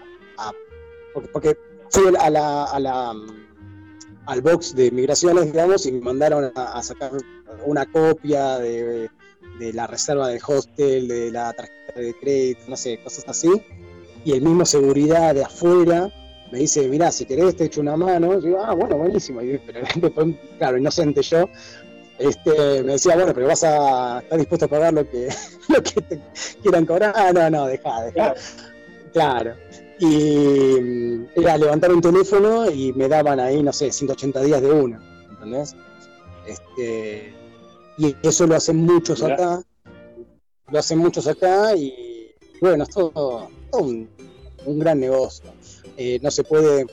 porque, 1.32 1.56
fui 1.90 2.04
a 2.18 2.30
la, 2.30 2.64
a 2.64 2.80
la, 2.80 3.14
al 4.26 4.40
box 4.40 4.74
de 4.74 4.90
migraciones, 4.90 5.46
digamos, 5.46 5.84
y 5.86 5.92
me 5.92 6.00
mandaron 6.00 6.50
a, 6.54 6.82
sacar 6.82 7.12
una 7.66 7.84
copia 7.86 8.58
de, 8.58 9.10
de 9.58 9.72
la 9.72 9.86
reserva 9.86 10.28
del 10.28 10.40
hostel, 10.46 11.06
de 11.08 11.30
la 11.30 11.52
tarjeta 11.52 12.00
de 12.00 12.14
crédito, 12.18 12.62
no 12.68 12.76
sé, 12.76 12.98
cosas 13.02 13.24
así. 13.28 13.50
Y 14.24 14.32
el 14.32 14.40
mismo 14.42 14.64
seguridad 14.64 15.34
de 15.34 15.44
afuera 15.44 16.10
me 16.50 16.58
dice, 16.58 16.86
mirá, 16.88 17.10
si 17.10 17.24
querés 17.26 17.56
te 17.56 17.64
echo 17.64 17.80
una 17.80 17.96
mano. 17.96 18.34
Yo 18.34 18.40
digo, 18.40 18.58
ah, 18.64 18.74
bueno, 18.74 18.96
buenísimo. 18.98 19.42
Y, 19.42 19.58
pero 19.58 19.80
claro, 20.58 20.78
inocente 20.78 21.22
yo, 21.22 21.48
este, 22.22 22.82
me 22.82 22.92
decía, 22.92 23.16
bueno, 23.16 23.32
pero 23.34 23.46
vas 23.46 23.64
a 23.64 24.20
estar 24.20 24.38
dispuesto 24.38 24.66
a 24.66 24.68
pagar 24.68 24.92
lo 24.94 25.08
que, 25.08 25.28
lo 25.68 25.82
que 25.82 26.00
te 26.00 26.20
quieran 26.62 26.86
cobrar. 26.86 27.12
Ah, 27.16 27.32
no, 27.32 27.50
no, 27.50 27.66
deja, 27.66 28.02
deja. 28.04 28.34
Claro. 29.12 29.54
Y 29.98 30.80
mm, 30.80 31.26
era 31.36 31.58
levantar 31.58 31.92
un 31.92 32.00
teléfono 32.00 32.70
y 32.70 32.92
me 32.92 33.08
daban 33.08 33.40
ahí, 33.40 33.62
no 33.62 33.72
sé, 33.72 33.92
180 33.92 34.40
días 34.42 34.62
de 34.62 34.70
una, 34.70 35.00
¿entendés? 35.30 35.76
Este, 36.46 37.34
y 37.98 38.16
eso 38.22 38.46
lo 38.46 38.56
hacen 38.56 38.76
muchos 38.76 39.22
Mirá. 39.22 39.34
acá, 39.34 39.62
lo 40.70 40.78
hacen 40.78 40.98
muchos 40.98 41.26
acá 41.26 41.76
y 41.76 42.34
bueno, 42.60 42.84
es 42.84 42.90
todo, 42.90 43.48
todo 43.70 43.82
un, 43.82 44.08
un 44.64 44.78
gran 44.78 44.98
negocio. 45.00 45.50
Eh, 45.96 46.18
no 46.22 46.30
se 46.30 46.42
puede, 46.42 46.86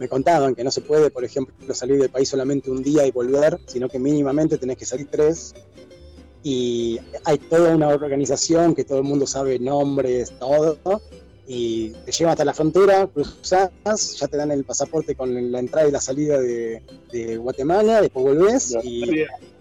me 0.00 0.08
contaban 0.08 0.54
que 0.54 0.64
no 0.64 0.70
se 0.70 0.80
puede, 0.80 1.10
por 1.10 1.24
ejemplo, 1.24 1.54
salir 1.74 1.98
del 2.00 2.10
país 2.10 2.28
solamente 2.28 2.70
un 2.70 2.82
día 2.82 3.06
y 3.06 3.10
volver, 3.10 3.58
sino 3.66 3.88
que 3.88 3.98
mínimamente 3.98 4.58
tenés 4.58 4.76
que 4.76 4.86
salir 4.86 5.06
tres. 5.10 5.54
Y 6.42 6.98
hay 7.24 7.38
toda 7.38 7.74
una 7.74 7.88
organización 7.88 8.74
que 8.74 8.84
todo 8.84 8.98
el 8.98 9.04
mundo 9.04 9.26
sabe 9.26 9.58
nombres, 9.60 10.32
todo, 10.40 10.76
y 11.46 11.90
te 12.04 12.10
llevan 12.12 12.32
hasta 12.32 12.44
la 12.44 12.54
frontera, 12.54 13.06
cruzás, 13.06 13.70
ya 14.18 14.28
te 14.28 14.36
dan 14.36 14.50
el 14.50 14.64
pasaporte 14.64 15.14
con 15.14 15.52
la 15.52 15.58
entrada 15.60 15.88
y 15.88 15.92
la 15.92 16.00
salida 16.00 16.40
de, 16.40 16.82
de 17.12 17.36
Guatemala, 17.36 18.00
después 18.00 18.24
volvés 18.24 18.72
y 18.82 19.02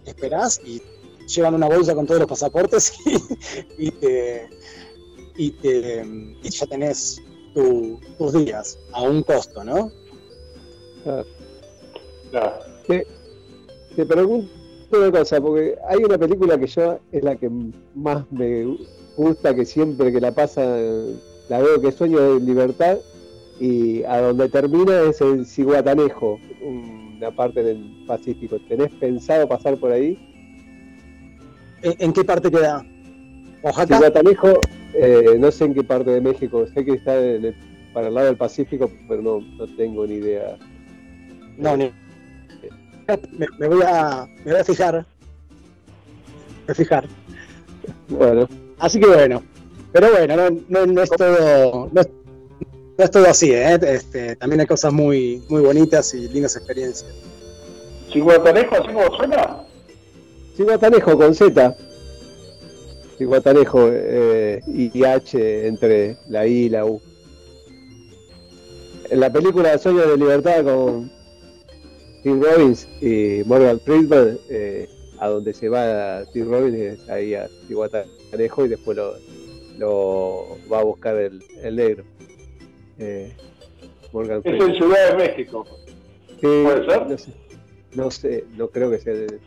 esperás 0.06 0.60
y 0.66 0.82
llevan 1.28 1.54
una 1.54 1.68
bolsa 1.68 1.94
con 1.94 2.08
todos 2.08 2.20
los 2.20 2.30
pasaportes 2.30 2.94
y, 3.78 3.88
y 3.88 3.92
te, 3.92 4.50
y, 5.38 5.52
te- 5.52 6.06
y 6.44 6.50
ya 6.50 6.66
tenés 6.66 7.22
tu- 7.54 8.00
tus 8.18 8.34
días 8.34 8.78
a 8.94 9.04
un 9.04 9.22
costo, 9.24 9.64
¿no? 9.64 9.92
Te, 12.88 13.06
te 13.96 14.06
pregunto 14.06 14.50
una 14.92 15.12
cosa, 15.12 15.40
porque 15.42 15.76
hay 15.88 16.04
una 16.04 16.18
película 16.18 16.58
que 16.58 16.68
yo 16.68 17.00
es 17.12 17.24
la 17.24 17.36
que 17.36 17.50
más 17.96 18.30
me 18.32 18.78
gusta, 19.18 19.54
que 19.56 19.66
siempre 19.66 20.12
que 20.12 20.20
la 20.22 20.32
pasa 20.32 20.62
la 21.50 21.60
veo 21.60 21.82
que 21.82 21.90
es 21.90 21.96
Sueño 21.96 22.20
de 22.20 22.40
Libertad 22.40 22.98
y 23.60 24.04
a 24.04 24.22
donde 24.22 24.50
termina 24.50 25.02
es 25.02 25.22
en 25.22 25.46
Ciguatanejo, 25.46 26.40
una 26.64 27.32
parte 27.32 27.64
del 27.64 28.04
Pacífico. 28.08 28.58
¿Tenés 28.68 28.90
pensado 28.96 29.48
pasar 29.48 29.78
por 29.78 29.92
ahí? 29.92 30.18
¿En, 31.84 31.94
en 32.00 32.14
qué 32.14 32.24
parte 32.24 32.50
queda? 32.50 32.86
¿Oaxaca? 33.64 33.96
Ciguatanejo, 33.98 34.48
eh, 34.96 35.36
no 35.40 35.52
sé 35.52 35.66
en 35.66 35.74
qué 35.74 35.84
parte 35.84 36.12
de 36.12 36.22
México, 36.22 36.66
sé 36.74 36.84
que 36.86 36.94
está 36.94 37.18
en 37.20 37.46
el- 37.46 37.56
para 37.94 38.08
el 38.08 38.14
lado 38.14 38.28
del 38.28 38.38
Pacífico, 38.38 38.90
pero 39.08 39.22
no, 39.22 39.42
no 39.58 39.68
tengo 39.76 40.08
ni 40.08 40.16
idea. 40.16 40.58
No, 41.62 41.78
ni- 41.78 41.92
me, 43.38 43.48
me 43.60 43.68
voy 43.68 43.82
a, 43.86 44.26
me 44.44 44.52
voy 44.52 44.62
a 44.62 44.64
fijar. 44.64 44.94
Me 44.96 45.02
voy 46.66 46.72
a 46.72 46.74
fijar. 46.76 47.08
Bueno, 48.10 48.48
Así 48.80 49.00
que 49.00 49.06
bueno, 49.08 49.44
pero 49.92 50.10
bueno, 50.12 50.36
no, 50.36 50.50
no, 50.70 50.86
no 50.88 51.02
es 51.04 51.10
todo, 51.12 51.88
no 51.94 52.02
es, 52.02 52.10
no 52.98 53.04
es 53.04 53.12
todo 53.12 53.28
así, 53.28 53.52
¿eh? 53.54 53.78
Este, 53.82 54.36
también 54.38 54.60
hay 54.62 54.66
cosas 54.68 54.92
muy, 54.92 55.44
muy 55.50 55.62
bonitas 55.62 56.14
y 56.16 56.28
lindas 56.30 56.56
experiencias. 56.56 57.14
¿Ciguatanejo 58.12 58.76
así 58.76 58.88
como 58.92 59.16
suena? 59.16 59.64
Ciguatanejo 60.58 61.16
con 61.18 61.36
Z. 61.36 61.76
Ciguatanejo 63.20 63.88
eh, 63.92 64.62
y 64.68 65.04
H 65.04 65.68
entre 65.68 66.18
la 66.28 66.48
I 66.48 66.66
y 66.66 66.70
la 66.70 66.86
U. 66.86 67.00
En 69.12 69.20
la 69.20 69.32
película 69.32 69.78
Sueño 69.78 70.08
de 70.08 70.18
Libertad 70.18 70.64
con 70.64 71.12
Tim 72.24 72.42
Robbins 72.42 72.88
y 73.02 73.42
Morgan 73.46 73.80
Freeman, 73.80 74.38
eh, 74.50 74.88
a 75.20 75.28
donde 75.30 75.54
se 75.54 75.70
va 75.70 76.24
Tim 76.34 76.50
Robbins 76.52 76.76
es 76.78 77.10
ahí 77.10 77.34
a 77.36 77.48
Ciguatanejo 77.68 78.66
y 78.66 78.70
después 78.70 78.98
lo, 78.98 79.14
lo 79.78 80.58
va 80.72 80.80
a 80.80 80.84
buscar 80.84 81.16
el, 81.18 81.44
el 81.64 81.76
negro. 81.76 82.04
Eh, 83.00 83.32
Morgan 84.12 84.42
Es 84.44 84.62
en. 84.62 84.76
Ciudad 84.76 85.12
de 85.12 85.28
México. 85.28 85.66
¿Puede 86.42 86.86
ser? 86.86 87.08
No 87.08 87.18
sé, 87.18 87.32
no 87.96 88.12
sé, 88.12 88.46
no 88.58 88.68
creo 88.70 88.92
que 88.92 89.00
sea 89.00 89.14
de 89.14 89.40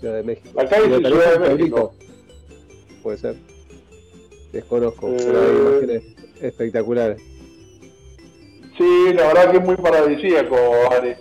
Ciudad 0.00 0.14
de 0.16 0.22
México. 0.22 0.60
Acá 0.60 0.80
dice 0.80 0.96
Ciudad 0.98 1.40
de 1.40 1.54
México. 1.54 1.94
Puede 3.02 3.18
ser. 3.18 3.36
Desconozco, 4.52 5.08
Eh. 5.10 5.16
pero 5.18 5.40
hay 5.40 5.56
imágenes 5.56 6.02
espectaculares. 6.40 7.20
Sí, 8.78 9.12
la 9.14 9.28
verdad 9.28 9.50
que 9.52 9.56
es 9.58 9.64
muy 9.64 9.76
paradisíaco, 9.76 10.56
Ale. 10.90 11.18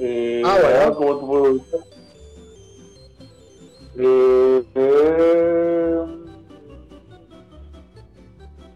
Eh, 0.00 0.42
Ah, 0.44 0.58
bueno. 0.60 0.94
¿Cómo 0.96 1.16
te 1.18 1.26
puedo 1.26 1.52
decir? 1.54 1.80
Eh, 3.98 4.64
eh, 4.74 6.04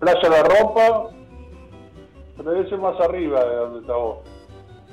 Playa 0.00 0.28
La 0.28 0.42
Ropa, 0.42 1.10
pero 2.36 2.50
debe 2.50 2.68
ser 2.68 2.78
más 2.78 3.00
arriba 3.00 3.44
de 3.44 3.56
donde 3.56 3.80
está 3.80 3.94
vos. 3.94 4.18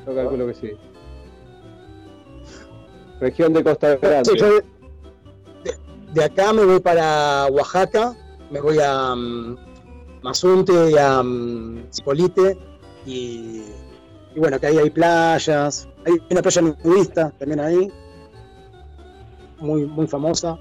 Yo 0.08 0.16
calculo 0.16 0.48
que 0.48 0.54
sí. 0.54 0.72
Región 3.20 3.54
de 3.54 3.64
Costa 3.64 3.96
Grande. 3.98 4.32
Sí, 4.32 4.38
yo 4.38 4.48
de, 6.14 6.24
acá 6.24 6.54
me 6.54 6.64
voy 6.66 6.80
para 6.80 7.48
Oaxaca, 7.52 8.16
me 8.50 8.62
voy 8.62 8.78
a 8.82 9.14
mm, 9.16 9.58
Mazunte 10.24 10.92
y 10.92 10.98
a 10.98 11.22
mm, 11.22 11.88
Zipolite 11.94 12.58
y, 13.06 13.64
y 14.34 14.40
bueno, 14.40 14.60
que 14.60 14.68
ahí 14.68 14.78
hay 14.78 14.90
playas, 14.90 15.88
hay 16.06 16.14
una 16.30 16.41
playa 16.41 16.62
nudista 16.84 17.32
también 17.38 17.60
ahí, 17.60 17.91
muy, 19.60 19.86
muy 19.86 20.08
famosa. 20.08 20.58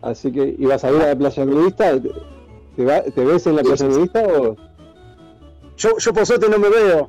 Así 0.00 0.32
que, 0.32 0.56
¿ibas 0.58 0.84
a 0.84 0.90
ir 0.90 1.00
a 1.02 1.08
la 1.08 1.16
playa 1.16 1.44
nudista? 1.44 1.92
¿Te, 2.76 2.84
va- 2.84 3.02
te 3.02 3.24
ves 3.24 3.46
en 3.46 3.56
la 3.56 3.62
playa 3.62 3.86
nudista 3.86 4.22
o...? 4.24 4.56
Yo, 5.76 5.96
yo 5.98 6.12
por 6.12 6.26
suerte 6.26 6.48
no 6.48 6.58
me 6.58 6.68
veo. 6.68 7.08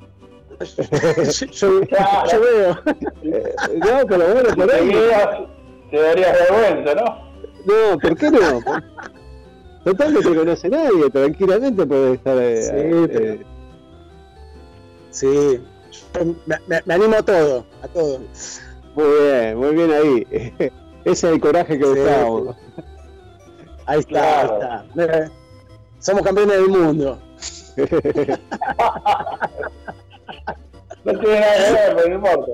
yo, 0.77 1.45
yo- 1.51 1.81
yo 2.31 2.41
veo. 2.41 2.79
Eh, 3.23 3.55
no, 3.79 4.07
pero 4.07 4.33
bueno, 4.33 4.55
por 4.55 4.67
Te 4.67 4.75
ahí... 4.75 4.93
darías, 4.93 5.29
te 5.89 5.97
darías 5.99 6.37
vergüenza, 6.49 6.95
¿no? 6.95 7.33
No, 7.65 7.97
¿por 7.99 8.15
qué 8.17 8.29
no? 8.31 8.39
Total 9.83 10.13
no 10.13 10.19
te 10.21 10.35
conoce 10.35 10.69
nadie, 10.69 11.09
tranquilamente 11.09 11.85
puedes 11.85 12.15
estar... 12.17 12.37
eh, 12.39 12.61
Sí, 12.63 13.07
pero- 13.11 13.25
eh, 13.25 13.45
Sí, 15.13 15.61
yo 16.15 16.25
me, 16.47 16.57
me- 16.67 16.81
me 16.85 16.93
animo 16.95 17.15
a 17.17 17.23
todo, 17.23 17.65
a 17.83 17.87
todo. 17.87 18.19
muy 18.95 19.05
bien, 19.21 19.57
muy 19.57 19.75
bien 19.75 19.91
ahí. 19.91 20.27
Ese 21.05 21.11
es 21.27 21.33
el 21.33 21.39
coraje 21.39 21.77
que 21.77 21.85
Sí. 21.85 21.99
Ahí 23.85 23.99
está, 23.99 24.09
Claro. 24.09 24.59
ahí 24.61 24.87
está. 24.89 25.31
Somos 25.99 26.23
campeones 26.23 26.57
del 26.57 26.67
mundo. 26.69 27.19
No 31.05 31.19
tiene 31.19 31.39
nada 31.39 31.53
que 31.55 31.71
ver, 31.73 31.95
pero 31.97 32.09
no 32.09 32.15
importa. 32.15 32.51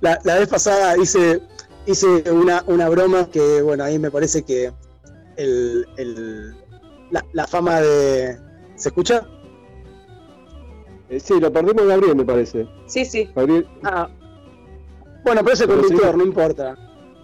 La, 0.00 0.18
la 0.22 0.34
vez 0.38 0.48
pasada 0.48 0.96
hice, 0.96 1.40
hice 1.86 2.06
una, 2.30 2.62
una 2.66 2.88
broma 2.88 3.28
que, 3.30 3.62
bueno, 3.62 3.82
ahí 3.84 3.98
me 3.98 4.10
parece 4.12 4.42
que 4.44 4.72
el, 5.36 5.86
el- 5.96 6.54
la, 7.10 7.24
la 7.32 7.46
fama 7.48 7.80
de. 7.80 8.38
¿Se 8.76 8.90
escucha? 8.90 9.26
Eh, 11.12 11.20
sí, 11.20 11.38
lo 11.38 11.52
perdimos 11.52 11.86
Gabriel, 11.86 12.16
me 12.16 12.24
parece. 12.24 12.66
Sí, 12.86 13.04
sí. 13.04 13.28
Gabriel, 13.34 13.66
Ah. 13.84 14.08
Bueno, 15.24 15.42
pero 15.42 15.52
ese 15.52 15.66
conductor, 15.66 16.10
sí. 16.12 16.16
no 16.16 16.24
importa. 16.24 16.74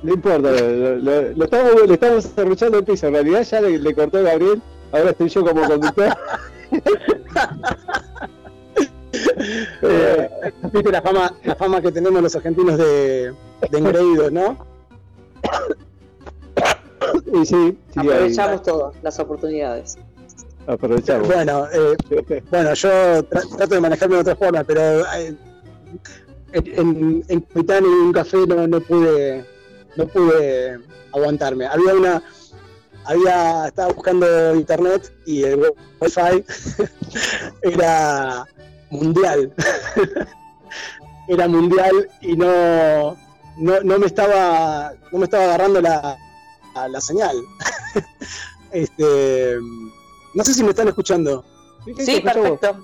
no 0.02 0.12
importa, 0.14 0.50
lo, 0.52 0.96
lo- 0.96 1.32
lo 1.32 1.44
estamos, 1.44 1.86
le 1.86 1.94
estamos 1.94 2.24
cerruchando 2.34 2.78
el 2.78 2.84
piso. 2.84 3.06
En 3.08 3.14
realidad 3.14 3.42
ya 3.42 3.60
le, 3.60 3.78
le 3.78 3.94
cortó 3.94 4.22
Gabriel, 4.22 4.60
ahora 4.92 5.10
estoy 5.10 5.28
yo 5.30 5.44
como 5.44 5.66
conductor. 5.66 6.08
Eh, 9.82 10.28
Viste 10.72 10.92
la 10.92 11.00
fama, 11.02 11.34
la 11.42 11.54
fama 11.56 11.80
que 11.80 11.90
tenemos 11.90 12.22
los 12.22 12.36
argentinos 12.36 12.76
de, 12.78 13.32
de 13.70 13.78
engreídos, 13.78 14.30
¿no? 14.30 14.58
y 17.32 17.46
sí, 17.46 17.78
sí, 17.92 17.98
Aprovechamos 17.98 18.62
todas 18.62 18.94
las 19.02 19.18
oportunidades. 19.18 19.96
Aprovechamos. 20.68 21.26
Bueno, 21.26 21.66
eh, 21.72 21.96
bueno, 22.50 22.74
yo 22.74 22.88
tra- 23.24 23.56
trato 23.56 23.74
de 23.74 23.80
manejarme 23.80 24.14
de 24.16 24.20
otra 24.20 24.36
forma, 24.36 24.64
pero 24.64 25.00
eh, 25.14 25.34
en, 26.52 26.66
en, 26.78 27.24
en 27.28 27.40
Capitán 27.40 27.84
y 27.84 27.88
un 27.88 28.12
café 28.12 28.38
no, 28.46 28.66
no 28.66 28.80
pude 28.80 29.44
no 29.96 30.06
pude 30.06 30.78
aguantarme. 31.12 31.66
Había 31.66 31.94
una 31.94 32.22
había 33.04 33.66
estaba 33.68 33.92
buscando 33.92 34.54
internet 34.54 35.12
y 35.26 35.42
el 35.42 35.72
wifi 36.00 36.44
era 37.62 38.44
mundial. 38.90 39.52
era 41.28 41.48
mundial 41.48 42.08
y 42.22 42.36
no, 42.36 43.16
no, 43.58 43.80
no 43.82 43.98
me 43.98 44.06
estaba 44.06 44.92
no 45.12 45.18
me 45.18 45.24
estaba 45.24 45.44
agarrando 45.44 45.80
la, 45.80 46.16
la, 46.74 46.88
la 46.88 47.00
señal. 47.00 47.36
este 48.72 49.58
no 50.38 50.44
sé 50.44 50.54
si 50.54 50.62
me 50.62 50.70
están 50.70 50.86
escuchando. 50.86 51.44
Sí, 51.84 51.92
vos, 51.92 52.20
perfecto. 52.32 52.76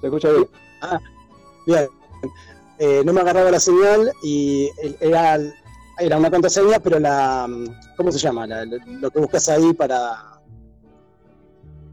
Se 0.00 0.06
escucha 0.06 0.28
bien. 0.30 0.46
Bien. 1.66 1.88
Eh, 2.78 3.02
no 3.04 3.12
me 3.12 3.20
agarraba 3.20 3.50
la 3.50 3.58
señal 3.58 4.12
y 4.22 4.70
el- 4.80 4.96
era, 5.00 5.38
era 5.98 6.16
una 6.18 6.30
contraseña, 6.30 6.78
pero 6.78 7.00
la. 7.00 7.48
¿Cómo 7.96 8.12
se 8.12 8.18
llama? 8.18 8.46
La- 8.46 8.64
lo, 8.64 9.10
que 9.10 9.18
buscas 9.18 9.48
ahí 9.48 9.72
para. 9.74 10.40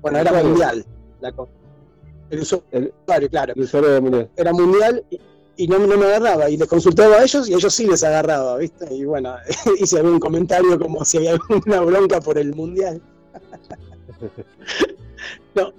Bueno, 0.02 0.20
era 0.20 0.32
mundial. 0.44 0.86
La, 1.20 1.34
el 2.30 2.42
usuario, 2.42 3.30
claro. 3.30 3.54
El 3.56 3.64
usuario 3.64 3.90
de 3.90 4.02
mundial. 4.02 4.30
Era 4.36 4.54
mundial 4.54 5.04
y, 5.10 5.20
y 5.58 5.68
no, 5.68 5.80
no 5.80 5.98
me 5.98 6.06
agarraba. 6.06 6.48
Y 6.50 6.58
les 6.58 6.68
consultaba 6.68 7.16
a 7.16 7.24
ellos 7.24 7.50
y 7.50 7.54
ellos 7.56 7.74
sí 7.74 7.88
les 7.88 8.04
agarraba, 8.04 8.58
¿viste? 8.58 8.94
Y 8.94 9.04
bueno, 9.04 9.36
hice 9.80 9.98
algún 9.98 10.20
comentario 10.20 10.78
como 10.80 11.04
si 11.04 11.18
había 11.18 11.32
alguna 11.32 11.82
bronca 11.82 12.22
por 12.22 12.38
el 12.38 12.54
mundial. 12.54 13.02
No, 15.56 15.74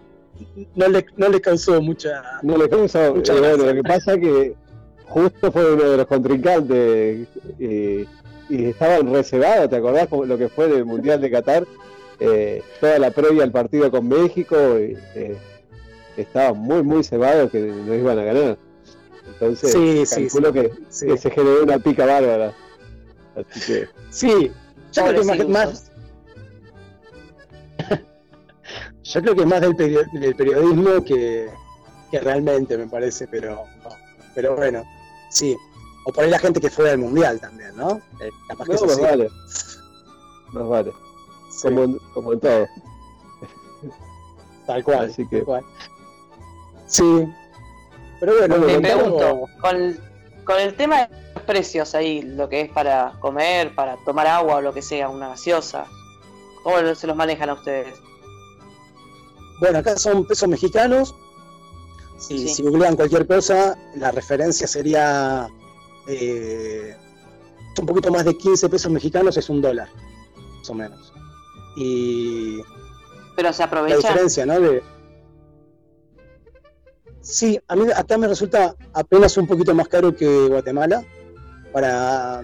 no 0.74 0.88
le, 0.88 1.06
no 1.16 1.28
le 1.28 1.40
causó 1.40 1.80
mucha. 1.80 2.22
No 2.42 2.56
le 2.56 2.68
causa. 2.68 3.12
Muchas 3.12 3.36
eh, 3.36 3.40
bueno, 3.40 3.64
lo 3.64 3.74
que 3.74 3.82
pasa 3.82 4.14
es 4.14 4.20
que 4.20 4.54
justo 5.06 5.52
fue 5.52 5.74
uno 5.74 5.84
de 5.90 5.96
los 5.96 6.06
contrincantes 6.06 7.28
eh, 7.58 8.06
y 8.48 8.64
estaban 8.64 9.12
reservados, 9.12 9.70
¿te 9.70 9.76
acordás 9.76 10.08
lo 10.10 10.38
que 10.38 10.48
fue 10.48 10.68
del 10.68 10.84
Mundial 10.84 11.20
de 11.20 11.30
Qatar? 11.30 11.66
Eh, 12.20 12.62
toda 12.80 12.98
la 12.98 13.10
previa 13.10 13.44
al 13.44 13.52
partido 13.52 13.90
con 13.90 14.08
México 14.08 14.56
y, 14.78 14.96
eh, 15.14 15.36
estaban 16.16 16.58
muy, 16.58 16.82
muy 16.82 17.04
cebados 17.04 17.50
que 17.50 17.60
no 17.60 17.94
iban 17.94 18.18
a 18.18 18.24
ganar. 18.24 18.58
Entonces, 19.26 19.72
Sí, 19.72 20.04
calculo 20.14 20.48
sí. 20.48 20.54
Que, 20.54 20.72
Sí. 20.88 21.06
que 21.06 21.18
se 21.18 21.30
generó 21.30 21.62
una 21.62 21.78
pica 21.78 22.06
bárbara. 22.06 22.54
Así 23.36 23.72
que, 23.72 23.88
Sí, 24.10 24.50
que 24.92 25.44
más, 25.44 25.87
yo 29.12 29.22
creo 29.22 29.34
que 29.34 29.46
más 29.46 29.60
del, 29.60 29.74
perio- 29.76 30.06
del 30.12 30.34
periodismo 30.34 31.02
que, 31.04 31.48
que 32.10 32.20
realmente 32.20 32.76
me 32.76 32.86
parece, 32.86 33.26
pero, 33.28 33.64
pero 34.34 34.56
bueno, 34.56 34.84
sí. 35.30 35.56
O 36.04 36.12
por 36.12 36.24
ahí 36.24 36.30
la 36.30 36.38
gente 36.38 36.60
que 36.60 36.70
fue 36.70 36.90
al 36.90 36.98
mundial 36.98 37.38
también, 37.40 37.76
¿no? 37.76 38.00
Eh, 38.20 38.30
capaz 38.48 38.64
que 38.64 38.70
no, 38.70 38.76
eso 38.76 38.86
más 38.86 38.96
sí. 38.96 39.02
vale. 39.02 39.30
Más 40.52 40.68
vale. 40.68 40.92
Sí, 41.50 41.62
Como, 41.68 41.82
en- 41.84 41.98
como 42.14 42.32
en 42.32 42.40
todo. 42.40 42.66
tal 44.66 44.84
cual, 44.84 45.10
así 45.10 45.26
que- 45.28 45.38
tal 45.38 45.44
cual. 45.44 45.64
Sí, 46.86 47.28
pero 48.20 48.32
bueno, 48.38 48.56
Bueno, 48.58 48.72
con 48.74 48.82
todo- 48.82 48.96
pregunto, 49.18 49.48
con, 49.60 49.98
con 50.44 50.60
el 50.60 50.74
tema 50.76 51.06
de 51.06 51.08
los 51.34 51.42
precios 51.44 51.94
ahí, 51.94 52.22
lo 52.22 52.48
que 52.48 52.62
es 52.62 52.70
para 52.70 53.12
comer, 53.20 53.74
para 53.74 53.96
tomar 53.98 54.26
agua 54.26 54.56
o 54.56 54.60
lo 54.60 54.72
que 54.72 54.80
sea, 54.82 55.08
una 55.10 55.28
gaseosa, 55.28 55.86
¿cómo 56.62 56.76
se 56.94 57.06
los 57.06 57.16
manejan 57.16 57.50
a 57.50 57.54
ustedes? 57.54 57.94
Bueno, 59.60 59.78
acá 59.78 59.96
son 59.96 60.26
pesos 60.26 60.48
mexicanos. 60.48 61.14
Si, 62.18 62.38
Sí. 62.38 62.48
si 62.54 62.62
googlean 62.62 62.96
cualquier 62.96 63.26
cosa, 63.26 63.76
la 63.96 64.10
referencia 64.10 64.66
sería 64.66 65.48
eh, 66.08 66.96
un 67.78 67.86
poquito 67.86 68.10
más 68.10 68.24
de 68.24 68.36
15 68.36 68.68
pesos 68.68 68.90
mexicanos, 68.90 69.36
es 69.36 69.48
un 69.50 69.60
dólar, 69.60 69.88
más 70.58 70.70
o 70.70 70.74
menos. 70.74 71.12
Y 71.76 72.58
Pero 73.36 73.52
se 73.52 73.58
la 73.60 73.64
aprovechan. 73.66 73.98
diferencia, 74.00 74.46
¿no? 74.46 74.58
De... 74.58 74.82
Sí, 77.20 77.60
a 77.68 77.76
mí 77.76 77.84
acá 77.94 78.16
me 78.18 78.26
resulta 78.26 78.74
apenas 78.94 79.36
un 79.36 79.46
poquito 79.46 79.74
más 79.74 79.86
caro 79.88 80.14
que 80.16 80.48
Guatemala, 80.48 81.04
para 81.72 82.42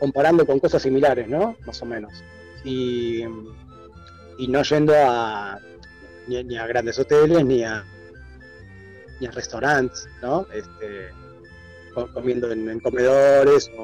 comparando 0.00 0.44
con 0.44 0.58
cosas 0.58 0.82
similares, 0.82 1.28
¿no? 1.28 1.56
Más 1.66 1.80
o 1.82 1.86
menos. 1.86 2.12
Y, 2.64 3.22
y 4.38 4.48
no 4.48 4.62
yendo 4.62 4.92
a 4.96 5.58
ni, 6.26 6.42
ni 6.44 6.56
a 6.56 6.66
grandes 6.66 6.98
hoteles 6.98 7.44
ni 7.44 7.64
a 7.64 7.84
ni 9.20 9.26
a 9.26 9.30
restaurantes, 9.32 10.08
¿no? 10.22 10.46
Este, 10.52 11.10
co- 11.94 12.08
comiendo 12.12 12.50
en, 12.52 12.68
en 12.70 12.80
comedores 12.80 13.70
o, 13.76 13.82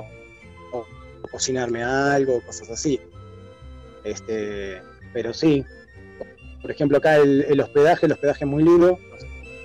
o- 0.73 0.87
o 1.23 1.29
cocinarme 1.29 1.83
algo, 1.83 2.41
cosas 2.47 2.71
así. 2.71 2.99
Este, 4.05 4.81
pero 5.13 5.35
sí, 5.35 5.65
por 6.63 6.71
ejemplo 6.71 6.99
acá 6.99 7.17
el, 7.17 7.45
el 7.49 7.61
hospedaje, 7.61 8.07
el 8.07 8.13
hospedaje 8.13 8.45
es 8.45 8.51
muy 8.51 8.63
lindo. 8.63 8.99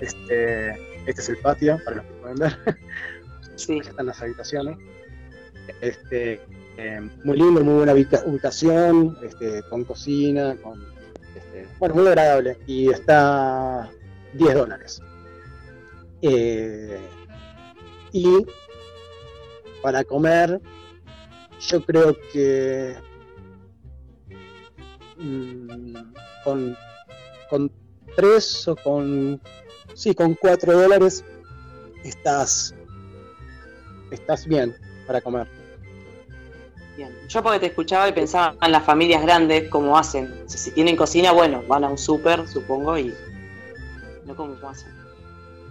Este, 0.00 0.70
este 1.06 1.20
es 1.22 1.28
el 1.30 1.38
patio, 1.38 1.78
para 1.84 1.96
los 1.98 2.06
que 2.06 2.12
pueden 2.14 2.36
ver. 2.38 2.56
Sí. 3.56 3.78
Están 3.78 4.06
las 4.06 4.20
habitaciones. 4.20 4.76
Este, 5.80 6.40
eh, 6.78 7.00
muy 7.22 7.36
lindo, 7.36 7.62
muy 7.62 7.74
buena 7.74 7.92
ubica- 7.94 8.22
ubicación, 8.26 9.16
este, 9.22 9.62
con 9.68 9.84
cocina, 9.84 10.56
con 10.62 10.82
bueno, 11.78 11.94
muy 11.94 12.06
agradable. 12.06 12.58
Y 12.66 12.90
está 12.90 13.90
10 14.34 14.54
dólares. 14.54 15.02
Eh, 16.22 17.00
y 18.12 18.46
para 19.82 20.04
comer, 20.04 20.60
yo 21.60 21.84
creo 21.84 22.16
que 22.32 22.94
mm, 25.16 25.94
con, 26.44 26.76
con 27.50 27.72
3 28.16 28.68
o 28.68 28.76
con, 28.76 29.40
sí, 29.94 30.14
con 30.14 30.34
4 30.34 30.72
dólares 30.72 31.24
estás, 32.04 32.74
estás 34.10 34.46
bien 34.46 34.74
para 35.06 35.20
comer. 35.20 35.61
Bien. 37.10 37.28
Yo 37.28 37.42
porque 37.42 37.58
te 37.60 37.66
escuchaba 37.66 38.08
y 38.08 38.12
pensaba 38.12 38.54
en 38.62 38.72
las 38.72 38.84
familias 38.84 39.22
grandes, 39.22 39.68
cómo 39.70 39.96
hacen. 39.98 40.32
Si, 40.46 40.58
si 40.58 40.70
tienen 40.70 40.96
cocina, 40.96 41.32
bueno, 41.32 41.62
van 41.66 41.84
a 41.84 41.88
un 41.88 41.98
súper, 41.98 42.46
supongo, 42.48 42.96
y 42.98 43.12
no 44.24 44.36
cómo 44.36 44.54
hacen. 44.68 44.88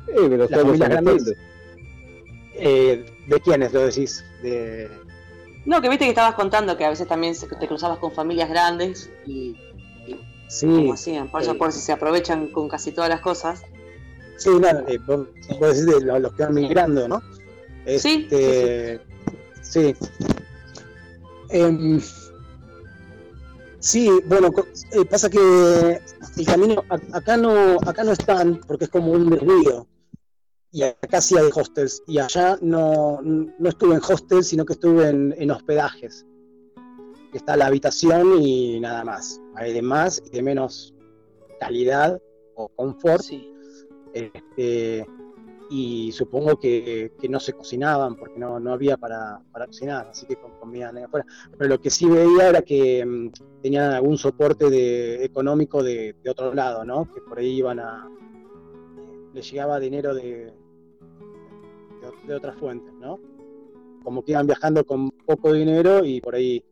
Eh, 0.07 0.27
pero 0.29 0.37
Las 0.49 0.61
familias 0.61 0.89
grandes. 0.89 1.33
Eh, 2.53 3.05
¿De 3.27 3.39
quiénes 3.39 3.71
lo 3.73 3.85
decís? 3.85 4.23
De, 4.43 4.89
No, 5.65 5.81
que 5.81 5.87
viste 5.89 6.03
que 6.05 6.09
estabas 6.09 6.35
contando 6.35 6.75
que 6.77 6.83
a 6.85 6.89
veces 6.89 7.07
también 7.07 7.33
se- 7.35 7.47
te 7.47 7.67
cruzabas 7.67 7.97
con 7.99 8.11
familias 8.11 8.49
grandes 8.49 9.09
y 9.25 9.55
sí, 10.47 10.65
cómo 10.67 10.93
hacían. 10.93 11.29
Por 11.29 11.41
eso, 11.41 11.53
sí. 11.53 11.57
por 11.57 11.71
si 11.71 11.79
se 11.79 11.91
aprovechan 11.93 12.47
con 12.47 12.67
casi 12.67 12.91
todas 12.91 13.09
las 13.09 13.21
cosas. 13.21 13.63
sí, 14.37 14.49
no, 14.49 14.67
eh, 14.87 14.97
vos, 15.05 15.27
vos 15.59 15.69
decís 15.69 15.85
de 15.85 16.01
lo- 16.01 16.19
los 16.19 16.33
que 16.33 16.43
van 16.43 16.53
migrando, 16.55 17.07
¿no? 17.07 17.21
Sí, 17.97 18.27
Este, 18.29 18.99
sí. 19.61 19.95
Em, 21.51 21.99
sí, 23.79 24.09
bueno, 24.25 24.49
eh, 24.93 25.05
pasa 25.05 25.29
que 25.29 25.99
el 26.37 26.45
camino 26.45 26.83
acá 27.11 27.35
no 27.35 27.77
acá 27.85 28.03
no 28.03 28.13
están 28.13 28.61
porque 28.67 28.85
es 28.85 28.89
como 28.89 29.11
un 29.11 29.29
desvío. 29.29 29.87
Y 30.71 30.83
acá 30.83 31.19
sí 31.19 31.37
hay 31.37 31.49
hostels. 31.53 32.01
Y 32.07 32.19
allá 32.19 32.57
no, 32.61 33.19
no 33.21 33.69
estuve 33.69 33.95
en 33.95 34.01
hostels 34.01 34.47
sino 34.47 34.65
que 34.65 34.73
estuve 34.73 35.09
en, 35.09 35.35
en 35.37 35.51
hospedajes. 35.51 36.25
Está 37.33 37.57
la 37.57 37.67
habitación 37.67 38.41
y 38.41 38.79
nada 38.79 39.03
más. 39.03 39.41
Hay 39.55 39.73
de 39.73 39.81
más 39.81 40.21
y 40.25 40.29
de 40.29 40.41
menos 40.41 40.93
calidad 41.59 42.21
o 42.55 42.69
confort. 42.69 43.21
Sí. 43.21 43.53
este, 44.13 45.05
y 45.73 46.11
supongo 46.11 46.59
que, 46.59 47.13
que 47.17 47.29
no 47.29 47.39
se 47.39 47.53
cocinaban 47.53 48.17
porque 48.17 48.37
no, 48.37 48.59
no 48.59 48.73
había 48.73 48.97
para, 48.97 49.41
para 49.53 49.67
cocinar, 49.67 50.07
así 50.09 50.25
que 50.25 50.37
comían 50.59 50.97
afuera. 50.97 51.25
Pero 51.57 51.69
lo 51.69 51.79
que 51.79 51.89
sí 51.89 52.07
veía 52.07 52.49
era 52.49 52.61
que 52.61 53.05
mm, 53.05 53.31
tenían 53.61 53.93
algún 53.93 54.17
soporte 54.17 54.69
de, 54.69 55.23
económico 55.23 55.81
de, 55.81 56.17
de, 56.21 56.29
otro 56.29 56.53
lado, 56.53 56.83
¿no? 56.83 57.09
Que 57.09 57.21
por 57.21 57.39
ahí 57.39 57.51
iban 57.51 57.79
a... 57.79 58.09
les 59.33 59.49
llegaba 59.49 59.79
dinero 59.79 60.13
de, 60.13 60.51
de, 62.27 62.35
otras 62.35 62.57
fuentes, 62.57 62.93
¿no? 62.95 63.17
Como 64.03 64.25
que 64.25 64.33
iban 64.33 64.47
viajando 64.47 64.85
con 64.85 65.09
poco 65.11 65.53
dinero 65.53 66.03
y 66.03 66.19
por 66.19 66.35
ahí 66.35 66.65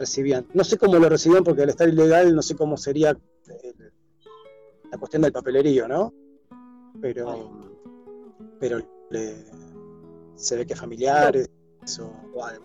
recibían. 0.00 0.48
No 0.52 0.64
sé 0.64 0.78
cómo 0.78 0.98
lo 0.98 1.08
recibían 1.08 1.44
porque 1.44 1.62
al 1.62 1.68
estar 1.68 1.88
ilegal 1.88 2.34
no 2.34 2.42
sé 2.42 2.56
cómo 2.56 2.76
sería 2.76 3.10
el, 3.10 3.20
la 4.90 4.98
cuestión 4.98 5.22
del 5.22 5.32
papelerío, 5.32 5.86
¿no? 5.86 6.12
Pero 7.00 7.75
pero 8.60 8.78
se 10.34 10.56
ve 10.56 10.66
que 10.66 10.76
familiares 10.76 11.48
o, 12.00 12.44
algo. 12.44 12.64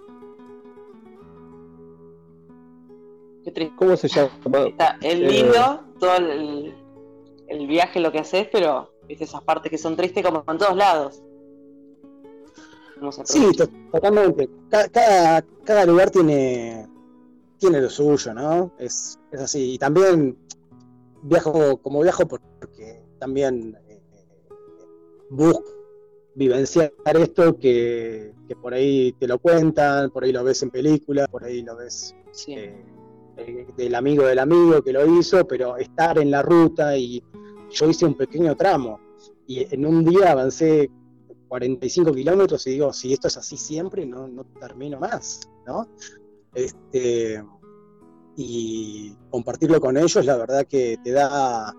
Qué. 3.44 3.72
¿Cómo 3.76 3.98
se 3.98 4.08
llama? 4.08 4.30
Está, 4.68 4.98
es 5.02 5.16
Eh, 5.16 5.18
lindo 5.18 5.82
todo 6.00 6.16
el, 6.18 6.76
el 7.48 7.68
viaje, 7.68 8.00
lo 8.00 8.12
que 8.12 8.20
haces, 8.20 8.48
pero 8.52 8.94
viste 9.08 9.24
esas 9.24 9.42
partes 9.44 9.70
que 9.72 9.78
son 9.78 9.96
tristes 9.96 10.24
como 10.24 10.44
en 10.48 10.58
todos 10.58 10.76
lados. 10.76 11.22
¿Cómo 13.00 13.12
se 13.12 13.26
Sí, 13.26 13.48
totalmente. 13.92 14.48
Ca- 14.70 14.88
Cada, 14.90 15.42
cada 15.64 15.86
lugar 15.86 16.12
tiene, 16.12 16.88
tiene 17.58 17.82
lo 17.82 17.90
suyo, 17.90 18.34
¿no? 18.34 18.72
Es, 18.78 19.20
es 19.32 19.42
así. 19.42 19.74
Y 19.74 19.78
también 19.80 20.38
viajo, 21.24 21.78
como 21.78 22.02
viajo 22.02 22.28
porque 22.28 23.04
también 23.20 23.76
eh, 23.88 24.02
busco 25.32 25.64
vivenciar 26.36 26.92
esto 27.06 27.58
que, 27.58 28.34
que 28.48 28.56
por 28.56 28.74
ahí 28.74 29.14
te 29.20 29.28
lo 29.28 29.40
cuentan, 29.40 30.10
por 30.12 30.24
ahí 30.24 30.32
lo 30.32 30.44
ves 30.44 30.64
en 30.64 30.70
películas, 30.70 31.28
por 31.30 31.44
ahí 31.44 31.62
lo 31.62 31.76
ves 31.76 32.16
Sí. 32.32 32.54
eh, 32.54 32.86
eh, 33.38 33.68
del 33.76 33.96
amigo 33.96 34.26
del 34.26 34.40
amigo 34.40 34.82
que 34.82 34.94
lo 34.94 35.06
hizo, 35.18 35.46
pero 35.48 35.78
estar 35.78 36.18
en 36.20 36.32
la 36.32 36.42
ruta 36.42 36.98
y 36.98 37.22
yo 37.70 37.90
hice 37.90 38.06
un 38.06 38.16
pequeño 38.16 38.56
tramo 38.56 39.00
y 39.48 39.66
en 39.74 39.86
un 39.86 40.06
día 40.06 40.32
avancé 40.32 40.90
45 41.50 42.14
kilómetros 42.14 42.66
y 42.68 42.72
digo, 42.72 42.94
si 42.94 43.12
esto 43.12 43.28
es 43.28 43.36
así 43.36 43.58
siempre, 43.58 44.06
no, 44.06 44.28
no 44.28 44.46
termino 44.46 45.00
más, 45.00 45.42
¿no? 45.68 45.86
Este, 46.54 47.44
y 48.38 49.14
compartirlo 49.30 49.82
con 49.82 49.98
ellos, 49.98 50.26
la 50.26 50.38
verdad 50.38 50.66
que 50.66 50.98
te 51.04 51.12
da 51.12 51.76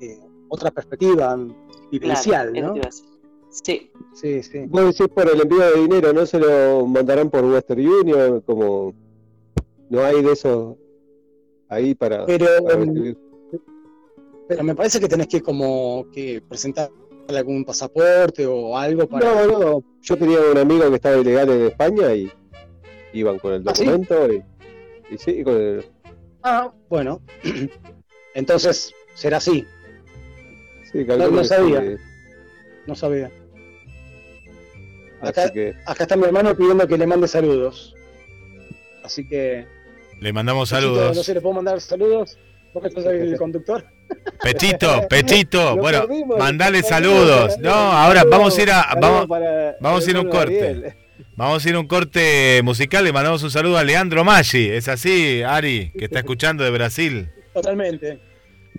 eh, 0.00 0.20
otra 0.48 0.70
perspectiva 0.70 1.36
vivencial, 1.92 2.52
Claro, 2.52 2.74
¿no? 2.74 2.82
Sí, 3.50 3.90
Sí, 4.14 4.42
sí. 4.42 4.64
Vos 4.66 4.86
decís 4.86 5.08
por 5.14 5.30
el 5.30 5.40
envío 5.40 5.60
de 5.60 5.80
dinero, 5.82 6.12
¿no 6.12 6.24
se 6.24 6.38
lo 6.38 6.86
mandarán 6.86 7.28
por 7.30 7.44
Western 7.44 7.86
Union? 7.86 8.40
Como 8.40 8.94
no 9.90 10.02
hay 10.02 10.22
de 10.22 10.32
eso 10.32 10.78
ahí 11.68 11.94
para, 11.94 12.24
Pero, 12.26 12.46
para 12.64 12.82
em, 12.82 13.14
pero 14.48 14.64
me 14.64 14.74
parece 14.74 15.00
que 15.00 15.08
tenés 15.08 15.28
que 15.28 15.40
como 15.40 16.06
que 16.12 16.42
presentar 16.46 16.90
algún 17.28 17.64
pasaporte 17.64 18.46
o 18.46 18.76
algo 18.76 19.06
para... 19.06 19.46
No, 19.46 19.58
no, 19.58 19.84
yo 20.02 20.16
tenía 20.16 20.38
un 20.50 20.58
amigo 20.58 20.88
que 20.90 20.96
estaba 20.96 21.16
ilegal 21.16 21.48
en 21.50 21.62
España 21.66 22.14
y 22.14 22.30
iban 23.12 23.38
con 23.38 23.52
el 23.52 23.62
¿Ah, 23.66 23.74
sí? 23.74 23.84
documento 23.84 24.32
y, 24.32 24.42
y 25.14 25.18
sí, 25.18 25.44
con 25.44 25.54
el, 25.54 25.84
Ah, 26.42 26.72
bueno. 26.88 27.20
Entonces, 28.34 28.92
será 29.14 29.36
así. 29.36 29.64
Sí, 30.92 31.04
no 31.06 31.42
sí, 31.42 31.48
sabía. 31.48 31.96
No 32.86 32.94
sabía. 32.94 33.30
Acá- 35.20 35.50
que 35.52 35.74
Acá 35.86 36.04
está 36.04 36.16
mi 36.16 36.24
hermano 36.24 36.54
pidiendo 36.56 36.86
que 36.86 36.98
le 36.98 37.06
mande 37.06 37.28
saludos. 37.28 37.94
Así 39.04 39.26
que... 39.28 39.66
Le 40.20 40.32
mandamos 40.32 40.70
Pechito, 40.70 40.88
saludos. 40.94 41.16
No 41.16 41.22
sé, 41.22 41.34
¿le 41.34 41.40
puedo 41.40 41.54
mandar 41.54 41.80
saludos? 41.80 42.38
¿Vos 42.74 42.82
que 42.82 42.90
sos 42.90 43.04
el 43.06 43.36
conductor? 43.38 43.84
Pechito, 44.42 45.06
Pechito, 45.08 45.76
Lo 45.76 45.82
bueno, 45.82 46.00
perdimos, 46.06 46.38
mandale 46.38 46.82
saludos. 46.82 47.58
No, 47.58 47.70
ahora 47.72 48.24
vamos 48.24 48.56
a 48.58 48.62
ir 48.62 48.70
a, 48.70 48.94
vamos, 49.00 49.26
vamos 49.80 50.06
a 50.06 50.10
ir 50.10 50.16
a 50.16 50.20
un 50.20 50.28
corte. 50.28 50.94
Vamos 51.36 51.64
a 51.64 51.68
ir 51.68 51.74
a 51.74 51.80
un 51.80 51.86
corte 51.86 52.60
musical. 52.62 53.04
Le 53.04 53.12
mandamos 53.12 53.42
un 53.42 53.50
saludo 53.50 53.78
a 53.78 53.84
Leandro 53.84 54.24
Maggi. 54.24 54.68
Es 54.68 54.88
así, 54.88 55.42
Ari, 55.42 55.92
que 55.98 56.04
está 56.04 56.18
escuchando 56.20 56.62
de 56.62 56.70
Brasil. 56.70 57.30
Totalmente. 57.54 58.20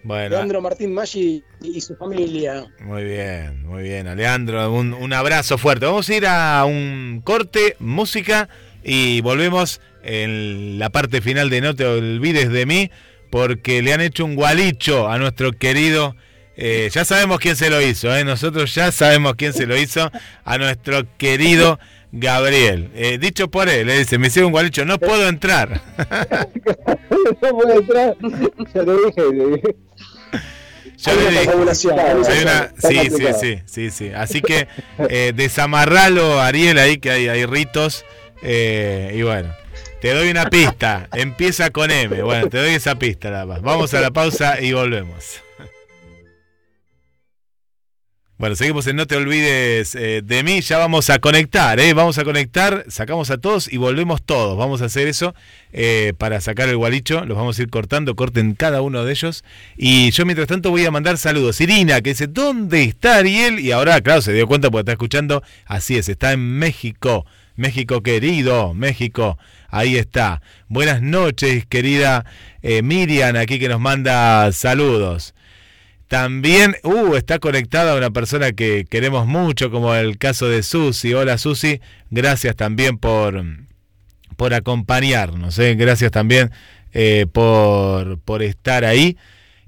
Bueno, 0.04 0.36
Leandro 0.36 0.62
Martín 0.62 0.94
Maggi 0.94 1.44
y 1.62 1.82
su 1.82 1.96
familia. 1.96 2.66
muy 2.82 3.04
bien, 3.04 3.66
muy 3.66 3.84
bien, 3.84 4.08
Aleandro. 4.08 4.72
Un, 4.74 4.94
un 4.94 5.14
abrazo 5.14 5.58
fuerte. 5.58 5.86
Vamos 5.86 6.10
a 6.10 6.16
ir 6.16 6.26
a 6.28 6.66
un 6.66 7.22
corte, 7.24 7.76
música, 7.80 8.50
y 8.84 9.22
volvemos 9.22 9.80
en 10.04 10.78
la 10.80 10.90
parte 10.90 11.22
final 11.22 11.50
de 11.50 11.62
No 11.62 11.74
te 11.76 11.86
olvides 11.86 12.50
de 12.52 12.66
mí, 12.66 12.92
porque 13.30 13.82
le 13.82 13.94
han 13.94 14.02
hecho 14.02 14.26
un 14.26 14.36
gualicho 14.36 15.08
a 15.10 15.18
nuestro 15.18 15.54
querido. 15.54 16.16
eh, 16.58 16.90
ya 16.92 17.06
sabemos 17.06 17.40
quién 17.40 17.56
se 17.56 17.70
lo 17.70 17.82
hizo, 17.82 18.16
¿eh? 18.16 18.24
nosotros 18.26 18.76
ya 18.76 18.92
sabemos 18.92 19.36
quién 19.36 19.54
se 19.54 19.66
lo 19.66 19.76
hizo 19.78 20.12
a 20.44 20.58
nuestro 20.58 21.04
querido 21.18 21.80
Gabriel. 22.16 22.92
Eh, 22.96 23.18
dicho 23.20 23.50
por 23.50 23.68
él, 23.70 23.88
le 23.88 23.98
dice, 23.98 24.18
me 24.20 24.28
hicieron 24.28 24.48
un 24.48 24.52
gualicho, 24.54 24.86
no 24.86 25.00
puedo 25.00 25.28
entrar. 25.28 25.82
no 27.42 27.50
puede 27.58 27.76
entrar. 27.76 28.16
Ya 28.22 28.86
te 28.86 28.92
dije, 28.92 29.34
le 29.34 29.46
dije. 29.56 29.76
Yo 30.98 31.12
Hay 31.12 31.18
le 31.18 31.30
dije, 31.32 31.50
Hay 31.50 31.58
una- 32.44 32.72
sí, 32.78 33.10
sí, 33.10 33.26
sí, 33.40 33.60
sí, 33.66 33.90
sí. 33.92 34.10
Así 34.16 34.42
que 34.42 34.68
eh, 35.10 35.34
desamarralo, 35.36 36.40
Ariel, 36.40 36.78
ahí 36.78 36.98
que 37.00 37.10
hay, 37.12 37.28
hay 37.28 37.46
ritos. 37.46 38.06
eh, 38.44 39.14
y 39.16 39.22
bueno, 39.24 39.50
te 40.02 40.14
doy 40.14 40.30
una 40.30 40.50
pista. 40.50 41.10
Empieza 41.14 41.72
con 41.72 41.90
M. 41.92 42.22
Bueno, 42.22 42.48
te 42.48 42.58
doy 42.60 42.70
esa 42.76 42.96
pista 42.96 43.32
nada 43.32 43.46
más. 43.48 43.62
Vamos 43.62 43.94
a 43.96 44.02
la 44.02 44.12
pausa 44.12 44.62
y 44.62 44.72
volvemos. 44.74 45.42
Bueno, 48.40 48.56
seguimos 48.56 48.88
en 48.88 48.96
No 48.96 49.06
te 49.06 49.16
olvides 49.16 49.94
eh, 49.94 50.22
de 50.24 50.44
mí. 50.44 50.62
Ya 50.62 50.80
vamos 50.80 51.12
a 51.12 51.20
conectar, 51.20 51.80
¿eh? 51.80 51.94
Vamos 51.94 52.18
a 52.18 52.24
conectar, 52.24 52.84
sacamos 52.88 53.30
a 53.30 53.38
todos 53.38 53.72
y 53.72 53.78
volvemos 53.78 54.24
todos. 54.24 54.58
Vamos 54.58 54.82
a 54.82 54.86
hacer 54.86 55.08
eso 55.08 55.36
eh, 55.72 56.14
para 56.18 56.42
sacar 56.42 56.68
el 56.68 56.78
gualicho. 56.78 57.26
Los 57.26 57.38
vamos 57.38 57.60
a 57.60 57.62
ir 57.62 57.70
cortando, 57.70 58.16
corten 58.16 58.56
cada 58.56 58.82
uno 58.82 59.06
de 59.06 59.12
ellos. 59.12 59.44
Y 59.78 60.10
yo 60.12 60.26
mientras 60.26 60.48
tanto 60.48 60.72
voy 60.72 60.84
a 60.84 60.92
mandar 60.92 61.20
saludos. 61.20 61.62
Irina, 61.62 62.02
que 62.02 62.10
dice, 62.10 62.26
¿dónde 62.26 62.84
está 62.84 63.18
Ariel? 63.18 63.60
Y 63.60 63.72
ahora, 63.72 64.02
claro, 64.02 64.22
se 64.24 64.34
dio 64.34 64.48
cuenta 64.48 64.72
porque 64.72 64.82
está 64.82 64.92
escuchando. 64.94 65.44
Así 65.66 65.96
es, 65.96 66.10
está 66.10 66.34
en 66.34 66.58
México. 66.58 67.28
México 67.56 68.02
querido, 68.02 68.74
México. 68.74 69.38
Ahí 69.70 69.96
está. 69.96 70.42
Buenas 70.68 71.04
noches, 71.04 71.68
querida 71.68 72.26
eh, 72.64 72.82
Miriam, 72.82 73.36
aquí 73.36 73.60
que 73.60 73.70
nos 73.70 73.80
manda 73.80 74.52
saludos. 74.52 75.36
También, 76.14 76.76
uh, 76.84 77.16
está 77.16 77.40
conectada 77.40 77.98
una 77.98 78.12
persona 78.12 78.52
que 78.52 78.86
queremos 78.88 79.26
mucho, 79.26 79.72
como 79.72 79.96
el 79.96 80.20
caso 80.20 80.48
de 80.48 80.62
Susi. 80.62 81.12
Hola 81.16 81.40
Susi, 81.40 81.82
gracias 82.12 82.56
también 82.56 83.00
por, 83.00 83.44
por 84.38 84.54
acompañarnos, 84.54 85.58
¿eh? 85.58 85.74
gracias 85.74 86.12
también 86.12 86.52
eh, 86.92 87.26
por, 87.34 88.20
por 88.20 88.44
estar 88.44 88.86
ahí. 88.86 89.18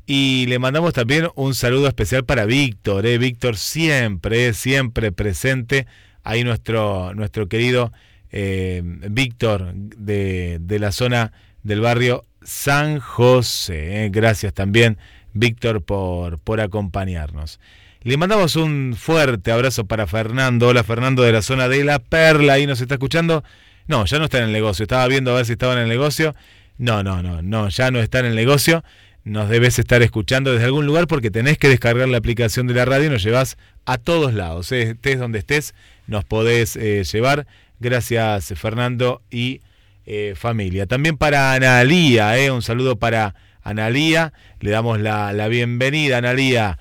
Y 0.05 0.45
le 0.45 0.59
mandamos 0.59 0.93
también 0.93 1.29
un 1.33 1.55
saludo 1.55 1.87
especial 1.87 2.25
para 2.25 2.45
Víctor, 2.45 3.07
¿eh? 3.07 3.17
Víctor 3.17 3.57
siempre, 3.57 4.53
siempre 4.53 5.11
presente. 5.11 5.87
Ahí 6.23 6.43
nuestro, 6.43 7.15
nuestro 7.15 7.49
querido 7.49 7.91
eh, 8.31 8.83
Víctor 8.85 9.73
de, 9.73 10.59
de 10.61 10.77
la 10.77 10.91
zona 10.91 11.31
del 11.63 11.81
barrio 11.81 12.23
San 12.43 12.99
José. 12.99 14.05
¿eh? 14.05 14.09
Gracias 14.11 14.53
también. 14.53 14.99
Víctor, 15.35 15.83
por, 15.83 16.39
por 16.39 16.61
acompañarnos. 16.61 17.59
Le 18.01 18.17
mandamos 18.17 18.55
un 18.55 18.95
fuerte 18.97 19.51
abrazo 19.51 19.85
para 19.85 20.07
Fernando. 20.07 20.69
Hola 20.69 20.83
Fernando 20.83 21.23
de 21.23 21.33
la 21.33 21.41
zona 21.41 21.67
de 21.67 21.83
La 21.83 21.99
Perla, 21.99 22.53
ahí 22.53 22.65
nos 22.65 22.79
está 22.79 22.95
escuchando. 22.95 23.43
No, 23.87 24.05
ya 24.05 24.17
no 24.17 24.25
está 24.25 24.37
en 24.37 24.45
el 24.45 24.53
negocio. 24.53 24.83
Estaba 24.83 25.07
viendo 25.07 25.31
a 25.31 25.35
ver 25.35 25.45
si 25.45 25.51
estaba 25.51 25.73
en 25.73 25.79
el 25.79 25.89
negocio. 25.89 26.35
No, 26.77 27.03
no, 27.03 27.21
no, 27.21 27.41
no, 27.41 27.67
ya 27.69 27.91
no 27.91 27.99
está 27.99 28.19
en 28.19 28.27
el 28.27 28.35
negocio. 28.35 28.83
Nos 29.25 29.49
debes 29.49 29.77
estar 29.77 30.01
escuchando 30.01 30.53
desde 30.53 30.65
algún 30.65 30.85
lugar 30.85 31.07
porque 31.07 31.31
tenés 31.31 31.57
que 31.57 31.67
descargar 31.67 32.07
la 32.07 32.17
aplicación 32.17 32.67
de 32.67 32.75
la 32.75 32.85
radio 32.85 33.07
y 33.07 33.09
nos 33.09 33.23
llevas 33.23 33.57
a 33.85 33.97
todos 33.97 34.33
lados. 34.33 34.71
¿eh? 34.71 34.91
Estés 34.91 35.19
donde 35.19 35.39
estés, 35.39 35.75
nos 36.07 36.23
podés 36.23 36.77
eh, 36.77 37.03
llevar. 37.03 37.45
Gracias 37.79 38.53
Fernando 38.55 39.21
y 39.29 39.61
eh, 40.05 40.33
familia. 40.37 40.85
También 40.85 41.17
para 41.17 41.53
Analía, 41.53 42.35
un 42.53 42.61
saludo 42.61 42.95
para 42.95 43.35
Analía. 43.65 44.31
Le 44.61 44.71
damos 44.71 45.01
la, 45.01 45.33
la 45.33 45.49
bienvenida, 45.49 46.19
Analía. 46.19 46.79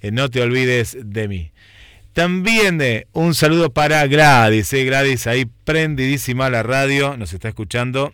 Eh, 0.00 0.10
no 0.10 0.28
te 0.28 0.42
olvides 0.42 0.98
de 1.02 1.28
mí. 1.28 1.52
También 2.12 2.80
eh, 2.80 3.06
un 3.12 3.34
saludo 3.34 3.70
para 3.70 4.06
Gladys. 4.06 4.72
Eh, 4.72 5.18
ahí 5.26 5.46
prendidísima 5.64 6.50
la 6.50 6.62
radio. 6.62 7.16
Nos 7.16 7.32
está 7.32 7.48
escuchando. 7.48 8.12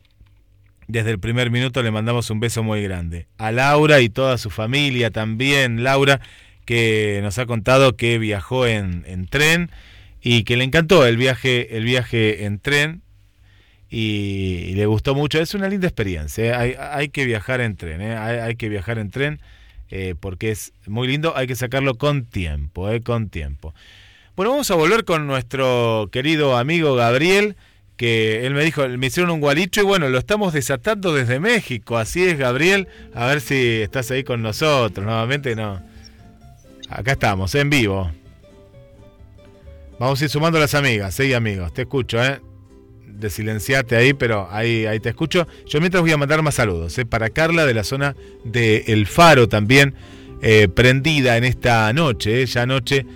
Desde 0.89 1.11
el 1.11 1.19
primer 1.19 1.51
minuto 1.51 1.83
le 1.83 1.91
mandamos 1.91 2.29
un 2.31 2.39
beso 2.39 2.63
muy 2.63 2.83
grande. 2.83 3.27
A 3.39 3.51
Laura 3.51 4.01
y 4.01 4.11
toda 4.11 4.37
su 4.39 4.51
familia 4.51 5.11
también. 5.11 5.83
Laura, 5.83 6.21
que 6.67 7.21
nos 7.23 7.39
ha 7.39 7.47
contado 7.47 7.97
que 7.97 8.19
viajó 8.19 8.67
en, 8.67 9.05
en 9.07 9.27
tren 9.27 9.71
y 10.21 10.45
que 10.45 10.57
le 10.57 10.65
encantó 10.65 11.07
el 11.07 11.17
viaje, 11.17 11.77
el 11.77 11.85
viaje 11.85 12.45
en 12.45 12.59
tren 12.59 13.03
y, 13.93 14.73
le 14.75 14.87
gustó 14.87 15.15
mucho. 15.15 15.39
Es 15.39 15.55
una 15.55 15.69
linda 15.69 15.87
experiencia, 15.87 16.45
¿eh? 16.47 16.55
hay, 16.55 16.75
hay, 16.79 17.09
que 17.11 17.27
viajar 17.27 17.61
en 17.61 17.77
tren, 17.77 18.01
¿eh? 18.01 18.17
hay, 18.17 18.57
que 18.57 18.71
viajar 18.71 18.99
en 18.99 19.11
tren 19.11 19.41
eh, 19.91 20.15
porque 20.19 20.51
es 20.51 20.73
muy 20.87 21.07
lindo, 21.07 21.37
hay 21.37 21.47
que 21.47 21.55
sacarlo 21.55 21.97
con 21.97 22.25
tiempo, 22.25 22.89
con 23.05 23.29
tiempo. 23.29 23.75
Bueno, 24.35 24.53
vamos 24.53 24.71
a 24.71 24.77
volver 24.77 25.05
con 25.05 25.27
nuestro 25.27 26.09
querido 26.11 26.57
amigo 26.57 26.95
Gabriel, 26.95 27.55
que 27.99 28.47
él 28.47 28.55
me 28.55 28.65
dijo, 28.65 28.89
me 28.89 29.09
hicieron 29.09 29.31
un 29.31 29.41
gualicho 29.41 29.83
y 29.83 29.85
bueno, 29.85 30.09
lo 30.09 30.19
estamos 30.19 30.55
desatando 30.55 31.13
desde 31.13 31.39
México, 31.39 31.99
así 31.99 32.25
es 32.25 32.39
Gabriel, 32.39 32.89
a 33.15 33.27
ver 33.27 33.43
si 33.43 33.83
estás 33.83 34.11
ahí 34.11 34.25
con 34.25 34.41
nosotros, 34.41 35.05
nuevamente 35.05 35.55
no. 35.55 35.83
Acá 36.89 37.13
estamos, 37.13 37.55
en 37.55 37.69
vivo. 37.69 38.11
Vamos 39.99 40.21
a 40.21 40.25
ir 40.25 40.31
sumando 40.31 40.59
las 40.59 40.75
amigas, 40.75 41.15
sí 41.15 41.35
amigos, 41.35 41.75
te 41.75 41.83
escucho, 41.83 42.25
¿eh? 42.25 42.41
De 43.19 43.31
silenciarte 43.31 43.97
ahí, 43.97 44.15
pero 44.15 44.49
ahí, 44.51 44.87
ahí 44.87 45.01
te 45.01 45.11
escucho. 45.11 45.47
Yo 45.67 45.81
mientras 45.81 46.03
voy 46.03 46.13
a 46.13 46.17
mandar 46.17 46.43
más 46.43 46.57
saludos. 46.57 46.97
¿eh? 46.99 47.07
Para 47.07 47.31
Carla 47.31 47.67
de 47.67 47.75
la 47.75 47.85
zona 47.85 48.17
de 48.45 48.85
El 48.89 49.07
Faro 49.07 49.49
también, 49.49 49.95
eh, 50.43 50.69
prendida 50.69 51.37
en 51.37 51.45
esta 51.45 51.93
noche, 51.93 52.43
¿eh? 52.43 52.47
ya 52.47 52.67
noche 52.67 53.07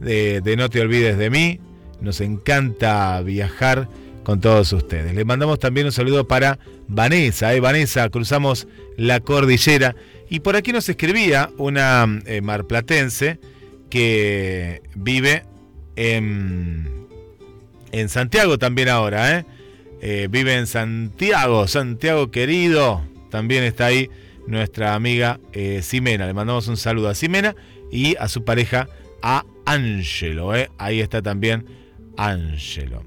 de, 0.00 0.40
de, 0.40 0.56
No 0.56 0.68
te 0.68 0.80
olvides 0.80 1.16
de 1.18 1.30
mí. 1.30 1.60
Nos 2.00 2.20
encanta 2.20 3.20
viajar 3.22 3.88
con 4.24 4.40
todos 4.40 4.72
ustedes. 4.72 5.14
Le 5.14 5.24
mandamos 5.24 5.60
también 5.60 5.86
un 5.86 5.92
saludo 5.92 6.26
para 6.26 6.58
Vanessa. 6.88 7.54
¿eh? 7.54 7.60
Vanessa, 7.60 8.08
cruzamos 8.08 8.66
la 8.96 9.20
cordillera. 9.20 9.94
Y 10.28 10.40
por 10.40 10.56
aquí 10.56 10.72
nos 10.72 10.88
escribía 10.88 11.50
una 11.58 12.06
marplatense 12.42 13.38
que 13.90 14.82
vive 14.94 15.44
en 15.94 17.01
en 17.92 18.08
Santiago 18.08 18.58
también 18.58 18.88
ahora, 18.88 19.38
¿eh? 19.38 19.46
¿eh? 20.00 20.28
vive 20.30 20.56
en 20.56 20.66
Santiago, 20.66 21.68
Santiago 21.68 22.30
querido, 22.30 23.02
también 23.30 23.64
está 23.64 23.86
ahí 23.86 24.10
nuestra 24.46 24.94
amiga 24.94 25.40
eh, 25.52 25.80
Ximena. 25.82 26.26
Le 26.26 26.34
mandamos 26.34 26.68
un 26.68 26.76
saludo 26.76 27.08
a 27.08 27.14
Ximena 27.14 27.54
y 27.90 28.16
a 28.16 28.28
su 28.28 28.44
pareja, 28.44 28.88
a 29.22 29.44
Ángelo. 29.64 30.54
¿eh? 30.54 30.70
Ahí 30.78 31.00
está 31.00 31.22
también 31.22 31.66
Ángelo. 32.16 33.04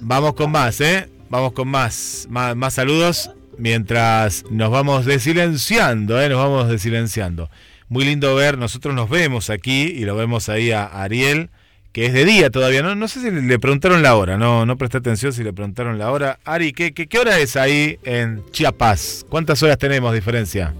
Vamos 0.00 0.34
con 0.34 0.50
más, 0.50 0.80
¿eh? 0.80 1.08
Vamos 1.28 1.52
con 1.52 1.68
más, 1.68 2.26
más, 2.30 2.56
más 2.56 2.74
saludos 2.74 3.30
mientras 3.58 4.44
nos 4.50 4.70
vamos 4.70 5.04
desilenciando, 5.04 6.20
¿eh? 6.20 6.28
Nos 6.28 6.38
vamos 6.38 6.68
desilenciando. 6.68 7.50
Muy 7.88 8.04
lindo 8.04 8.34
ver, 8.34 8.56
nosotros 8.56 8.94
nos 8.94 9.10
vemos 9.10 9.50
aquí 9.50 9.82
y 9.82 10.04
lo 10.04 10.16
vemos 10.16 10.48
ahí 10.48 10.70
a 10.70 10.86
Ariel 10.86 11.50
que 11.92 12.06
es 12.06 12.12
de 12.12 12.24
día 12.24 12.50
todavía. 12.50 12.82
No, 12.82 12.94
no 12.94 13.08
sé 13.08 13.20
si 13.20 13.30
le 13.30 13.58
preguntaron 13.58 14.02
la 14.02 14.16
hora, 14.16 14.36
no, 14.36 14.66
no 14.66 14.76
presté 14.76 14.98
atención 14.98 15.32
si 15.32 15.44
le 15.44 15.52
preguntaron 15.52 15.98
la 15.98 16.10
hora. 16.10 16.38
Ari, 16.44 16.72
¿qué, 16.72 16.92
qué, 16.92 17.06
qué 17.06 17.18
hora 17.18 17.38
es 17.38 17.56
ahí 17.56 17.98
en 18.02 18.42
Chiapas? 18.50 19.26
¿Cuántas 19.28 19.62
horas 19.62 19.78
tenemos 19.78 20.12
diferencia? 20.14 20.74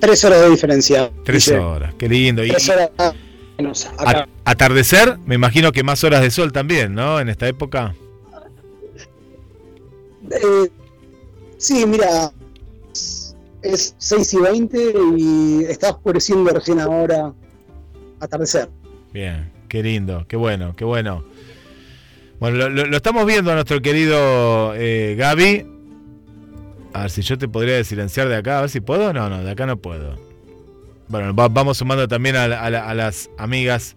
Tres 0.00 0.24
horas 0.24 0.40
de 0.40 0.50
diferencia. 0.50 1.10
Tres 1.24 1.44
dice. 1.44 1.58
horas, 1.58 1.94
qué 1.98 2.08
lindo. 2.08 2.42
Tres 2.42 2.66
y, 2.66 2.70
horas 2.70 2.90
menos 3.58 3.86
acá. 3.98 4.26
atardecer, 4.44 5.18
me 5.26 5.34
imagino 5.34 5.72
que 5.72 5.82
más 5.82 6.02
horas 6.04 6.22
de 6.22 6.30
sol 6.30 6.52
también, 6.52 6.94
¿no? 6.94 7.20
En 7.20 7.28
esta 7.28 7.46
época. 7.46 7.94
Eh, 10.30 10.70
sí, 11.58 11.84
mira, 11.86 12.32
es 13.62 13.94
6 13.98 14.34
y 14.34 14.36
20 14.38 14.92
y 15.18 15.64
está 15.64 15.90
oscureciendo 15.90 16.50
recién 16.50 16.80
ahora 16.80 17.34
atardecer. 18.20 18.70
Bien, 19.12 19.50
qué 19.68 19.82
lindo, 19.82 20.24
qué 20.28 20.36
bueno, 20.36 20.74
qué 20.76 20.84
bueno. 20.84 21.24
Bueno, 22.38 22.56
lo, 22.56 22.68
lo, 22.70 22.86
lo 22.86 22.96
estamos 22.96 23.26
viendo 23.26 23.50
a 23.50 23.54
nuestro 23.54 23.82
querido 23.82 24.72
eh, 24.76 25.16
Gaby. 25.18 25.66
A 26.92 27.02
ver 27.02 27.10
si 27.10 27.22
yo 27.22 27.36
te 27.36 27.48
podría 27.48 27.82
silenciar 27.84 28.28
de 28.28 28.36
acá, 28.36 28.58
a 28.58 28.60
ver 28.62 28.70
si 28.70 28.80
puedo. 28.80 29.12
No, 29.12 29.28
no, 29.28 29.42
de 29.42 29.50
acá 29.50 29.66
no 29.66 29.76
puedo. 29.76 30.16
Bueno, 31.08 31.34
va, 31.34 31.48
vamos 31.48 31.78
sumando 31.78 32.06
también 32.06 32.36
a, 32.36 32.44
a, 32.44 32.66
a, 32.66 32.94
las 32.94 33.30
amigas 33.36 33.96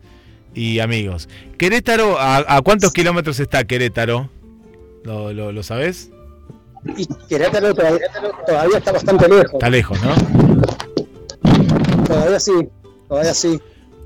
y 0.56 0.80
amigos. 0.80 1.30
Querétaro, 1.60 2.19
¿a, 2.19 2.57
a 2.57 2.61
cuántos 2.61 2.91
kilómetros 2.91 3.40
está 3.40 3.64
Querétaro? 3.65 4.30
¿Lo, 5.03 5.31
lo, 5.31 5.52
lo 5.52 5.64
sabes? 5.64 6.10
Y 6.98 7.07
Querétaro 7.30 7.73
todavía, 7.73 8.07
todavía 8.48 8.77
está 8.80 8.91
bastante 8.91 9.30
lejos. 9.30 9.53
Está 9.53 9.69
lejos, 9.69 9.99
¿no? 10.02 10.15
Todavía 12.03 12.40
sí, 12.40 12.52
todavía 13.07 13.34
sí 13.34 13.61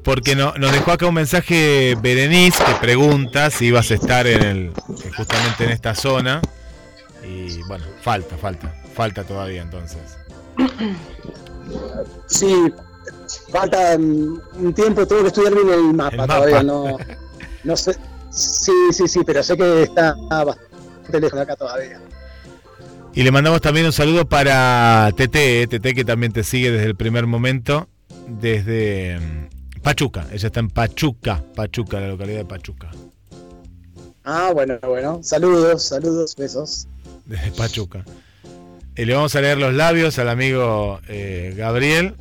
porque 0.07 0.38
no, 0.38 0.53
nos 0.53 0.71
dejó 0.71 0.93
acá 0.93 1.05
un 1.05 1.15
mensaje 1.15 1.97
Berenice 2.01 2.63
que 2.63 2.75
pregunta 2.75 3.49
si 3.49 3.65
ibas 3.65 3.91
a 3.91 3.95
estar 3.95 4.25
en 4.25 4.41
el 4.41 4.71
justamente 5.17 5.65
en 5.65 5.71
esta 5.71 5.93
zona 5.95 6.41
y 7.27 7.61
bueno, 7.63 7.84
falta, 8.01 8.38
falta, 8.38 8.73
falta 8.95 9.25
todavía 9.25 9.61
entonces. 9.61 10.17
Sí, 12.27 12.71
falta 13.51 13.97
un 13.97 14.73
tiempo, 14.73 15.05
tengo 15.05 15.23
que 15.23 15.27
estudiar 15.27 15.53
bien 15.53 15.71
el 15.71 15.93
mapa, 15.93 16.11
el 16.11 16.17
mapa. 16.19 16.35
todavía 16.35 16.63
no, 16.63 16.97
no 17.65 17.75
sé. 17.75 17.97
Sí, 18.31 18.71
sí, 18.93 19.09
sí, 19.09 19.19
pero 19.25 19.43
sé 19.43 19.57
que 19.57 19.84
está 19.84 20.15
bastante 20.29 21.19
lejos 21.19 21.35
de 21.35 21.41
acá 21.41 21.57
todavía. 21.57 21.99
Y 23.13 23.23
le 23.23 23.31
mandamos 23.31 23.59
también 23.59 23.85
un 23.85 23.91
saludo 23.91 24.23
para 24.23 25.11
Tete, 25.17 25.67
Tete 25.67 25.93
que 25.93 26.05
también 26.05 26.31
te 26.31 26.45
sigue 26.45 26.71
desde 26.71 26.85
el 26.85 26.95
primer 26.95 27.27
momento, 27.27 27.89
desde 28.25 29.19
Pachuca, 29.88 30.27
ella 30.34 30.47
está 30.47 30.59
en 30.59 30.69
Pachuca, 30.69 31.41
Pachuca, 31.55 32.01
la 32.01 32.09
localidad 32.09 32.39
de 32.39 32.45
Pachuca. 32.45 32.91
Ah, 34.26 34.51
bueno, 34.53 34.77
bueno. 34.81 35.22
Saludos, 35.23 35.81
saludos, 35.81 36.35
besos. 36.35 36.89
Desde 37.26 37.51
Pachuca. 37.51 38.03
Y 38.97 39.05
le 39.05 39.14
vamos 39.14 39.34
a 39.38 39.39
leer 39.39 39.57
los 39.57 39.73
labios 39.73 40.19
al 40.19 40.27
amigo 40.27 40.99
eh, 41.07 41.53
Gabriel. 41.55 42.15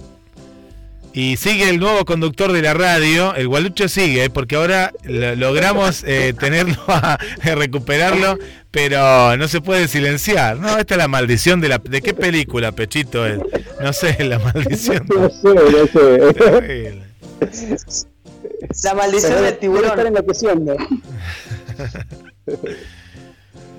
Y 1.12 1.38
sigue 1.38 1.68
el 1.68 1.80
nuevo 1.80 2.04
conductor 2.04 2.52
de 2.52 2.62
la 2.62 2.72
radio, 2.72 3.34
el 3.34 3.48
Gualucho 3.48 3.88
sigue, 3.88 4.30
porque 4.30 4.54
ahora 4.54 4.92
logramos 5.02 6.04
eh, 6.04 6.34
tenerlo, 6.38 6.80
a, 6.86 7.14
a, 7.42 7.54
recuperarlo, 7.56 8.38
pero 8.70 9.36
no 9.36 9.48
se 9.48 9.60
puede 9.60 9.88
silenciar. 9.88 10.56
No, 10.60 10.78
esta 10.78 10.94
es 10.94 10.98
la 10.98 11.08
maldición 11.08 11.60
de 11.60 11.70
la... 11.70 11.78
¿De 11.78 12.00
qué 12.00 12.14
película, 12.14 12.70
Pechito? 12.70 13.26
Es? 13.26 13.40
No 13.82 13.92
sé, 13.92 14.22
la 14.22 14.38
maldición. 14.38 15.04
No 15.08 15.28
sé, 15.30 15.48
no 15.52 16.62
sé. 16.62 17.05
La 18.82 18.94
maldición 18.94 19.42
del 19.42 19.58
tiburón. 19.58 19.90
Estar 19.90 20.06
enloqueciendo. 20.06 20.76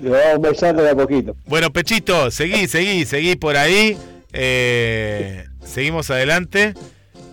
Lo 0.02 0.12
vamos 0.12 0.62
a 0.62 0.72
de 0.72 0.90
a 0.90 0.94
poquito. 0.94 1.34
Bueno, 1.46 1.72
Pechito, 1.72 2.30
seguí, 2.30 2.68
seguí, 2.68 3.04
seguí 3.04 3.34
por 3.36 3.56
ahí. 3.56 3.98
Eh, 4.32 5.44
seguimos 5.64 6.10
adelante. 6.10 6.74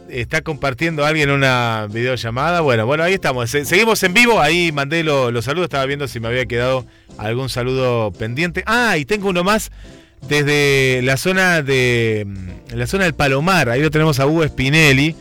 Está 0.10 0.42
compartiendo 0.42 1.06
alguien 1.06 1.30
una 1.30 1.88
videollamada. 1.92 2.62
Bueno, 2.62 2.86
bueno, 2.86 3.04
ahí 3.04 3.14
estamos. 3.14 3.50
Seguimos 3.52 4.02
en 4.04 4.14
vivo. 4.14 4.40
Ahí 4.40 4.72
mandé 4.72 5.04
los 5.04 5.32
lo 5.32 5.42
saludos. 5.42 5.66
Estaba 5.66 5.86
viendo 5.86 6.08
si 6.08 6.20
me 6.20 6.28
había 6.28 6.46
quedado 6.46 6.86
algún 7.18 7.50
saludo 7.50 8.12
pendiente. 8.12 8.64
Ah, 8.66 8.98
y 8.98 9.06
tengo 9.06 9.30
uno 9.30 9.44
más 9.44 9.72
desde 10.28 11.02
la 11.04 11.18
zona 11.18 11.62
de 11.62 12.26
la 12.74 12.88
zona 12.88 13.04
del 13.04 13.14
Palomar. 13.14 13.70
Ahí 13.70 13.82
lo 13.82 13.92
tenemos 13.92 14.20
a 14.20 14.26
Hugo 14.26 14.48
Spinelli 14.48 15.16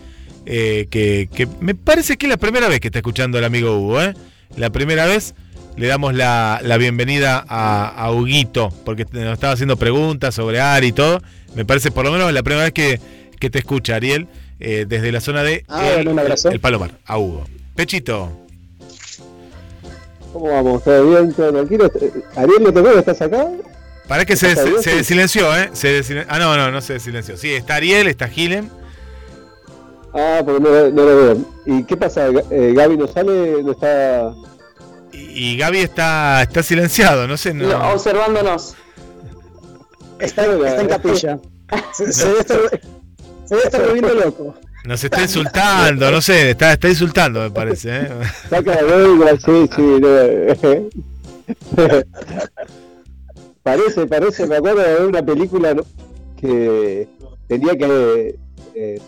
eh, 0.47 0.87
que, 0.91 1.29
que, 1.35 1.49
me 1.61 1.75
parece 1.75 2.17
que 2.17 2.27
es 2.27 2.31
la 2.31 2.37
primera 2.37 2.69
vez 2.69 2.81
que 2.81 2.89
está 2.89 2.99
escuchando 2.99 3.39
el 3.39 3.45
amigo 3.45 3.79
Hugo, 3.79 4.03
¿eh? 4.03 4.15
La 4.57 4.71
primera 4.71 5.07
vez 5.07 5.35
le 5.77 5.87
damos 5.87 6.15
la, 6.15 6.61
la 6.63 6.77
bienvenida 6.77 7.45
a, 7.49 7.89
a, 7.89 8.13
Huguito, 8.13 8.73
porque 8.85 9.07
nos 9.13 9.35
estaba 9.35 9.53
haciendo 9.53 9.77
preguntas 9.77 10.35
sobre 10.35 10.61
Ari 10.61 10.89
y 10.89 10.93
todo. 10.93 11.21
Me 11.55 11.65
parece 11.65 11.91
por 11.91 12.05
lo 12.05 12.13
menos 12.13 12.33
la 12.33 12.43
primera 12.43 12.65
vez 12.65 12.73
que, 12.73 13.01
que 13.41 13.51
te 13.51 13.59
escucha, 13.59 13.97
Ariel, 13.97 14.29
eh, 14.61 14.87
desde 14.89 15.13
la 15.13 15.21
zona 15.21 15.43
de 15.43 15.65
ah, 15.69 15.91
el, 15.97 16.09
el, 16.53 16.61
Palomar, 16.61 16.93
a 17.07 17.19
Hugo. 17.19 17.47
Pechito. 17.75 18.31
¿Cómo 20.33 20.47
vamos? 20.47 20.83
¿Todo 20.85 21.11
bien? 21.11 21.33
¿Todo 21.33 21.53
tranquilo? 21.53 21.91
Ariel, 22.37 22.63
¿no 22.63 22.73
te 22.73 22.81
veo? 22.81 22.99
¿Estás 22.99 23.21
acá? 23.23 23.49
Para 24.09 24.25
que 24.25 24.37
se, 24.37 24.55
se, 24.55 24.83
se, 24.83 25.05
silenció, 25.05 25.57
¿eh? 25.57 25.71
Se. 25.73 26.27
Ah, 26.29 26.39
no, 26.39 26.57
no, 26.57 26.71
no 26.71 26.81
se 26.81 27.01
silenció. 27.01 27.37
Sí, 27.37 27.53
está 27.55 27.77
Ariel, 27.77 28.07
está 28.07 28.29
Gilen. 28.29 28.71
Ah, 30.15 30.43
porque 30.45 30.61
no, 30.61 30.71
no, 30.71 31.05
lo 31.05 31.17
veo. 31.17 31.39
¿Y 31.67 31.85
qué 31.85 31.97
pasa? 31.97 32.29
Eh, 32.51 32.73
¿Gaby 32.75 32.97
no 32.97 33.07
sale? 33.09 33.63
¿No 33.63 33.73
está...? 33.73 34.33
Y, 35.13 35.53
y 35.53 35.57
Gaby 35.57 35.79
está, 35.79 36.43
está 36.43 36.63
silenciado, 36.63 37.27
no 37.27 37.37
sé. 37.37 37.53
No... 37.53 37.69
no 37.69 37.93
observándonos. 37.93 38.77
Está, 40.21 40.45
está 40.45 40.81
en 40.81 40.89
capilla. 40.89 41.39
Se, 41.93 42.13
se, 42.13 42.29
debe 42.29 42.41
estar, 42.41 42.59
se 43.47 43.55
debe 43.55 43.65
estar 43.65 43.83
volviendo 43.83 44.15
loco. 44.15 44.55
Nos 44.85 45.03
está 45.03 45.23
insultando, 45.23 46.11
no 46.11 46.21
sé, 46.21 46.51
está, 46.51 46.75
está 46.75 46.89
insultando, 46.91 47.41
me 47.41 47.51
parece. 47.51 48.03
¿eh? 48.03 48.09
Saca 48.51 48.83
de 48.83 49.39
sí, 49.39 49.69
sí. 49.75 49.83
No. 50.01 50.09
parece, 53.63 54.07
parece, 54.07 54.47
me 54.47 54.57
acuerdo 54.57 54.83
de 54.83 55.07
una 55.07 55.25
película 55.25 55.75
que 56.39 57.09
tenía 57.49 57.77
que 57.79 58.37
eh, 58.75 59.01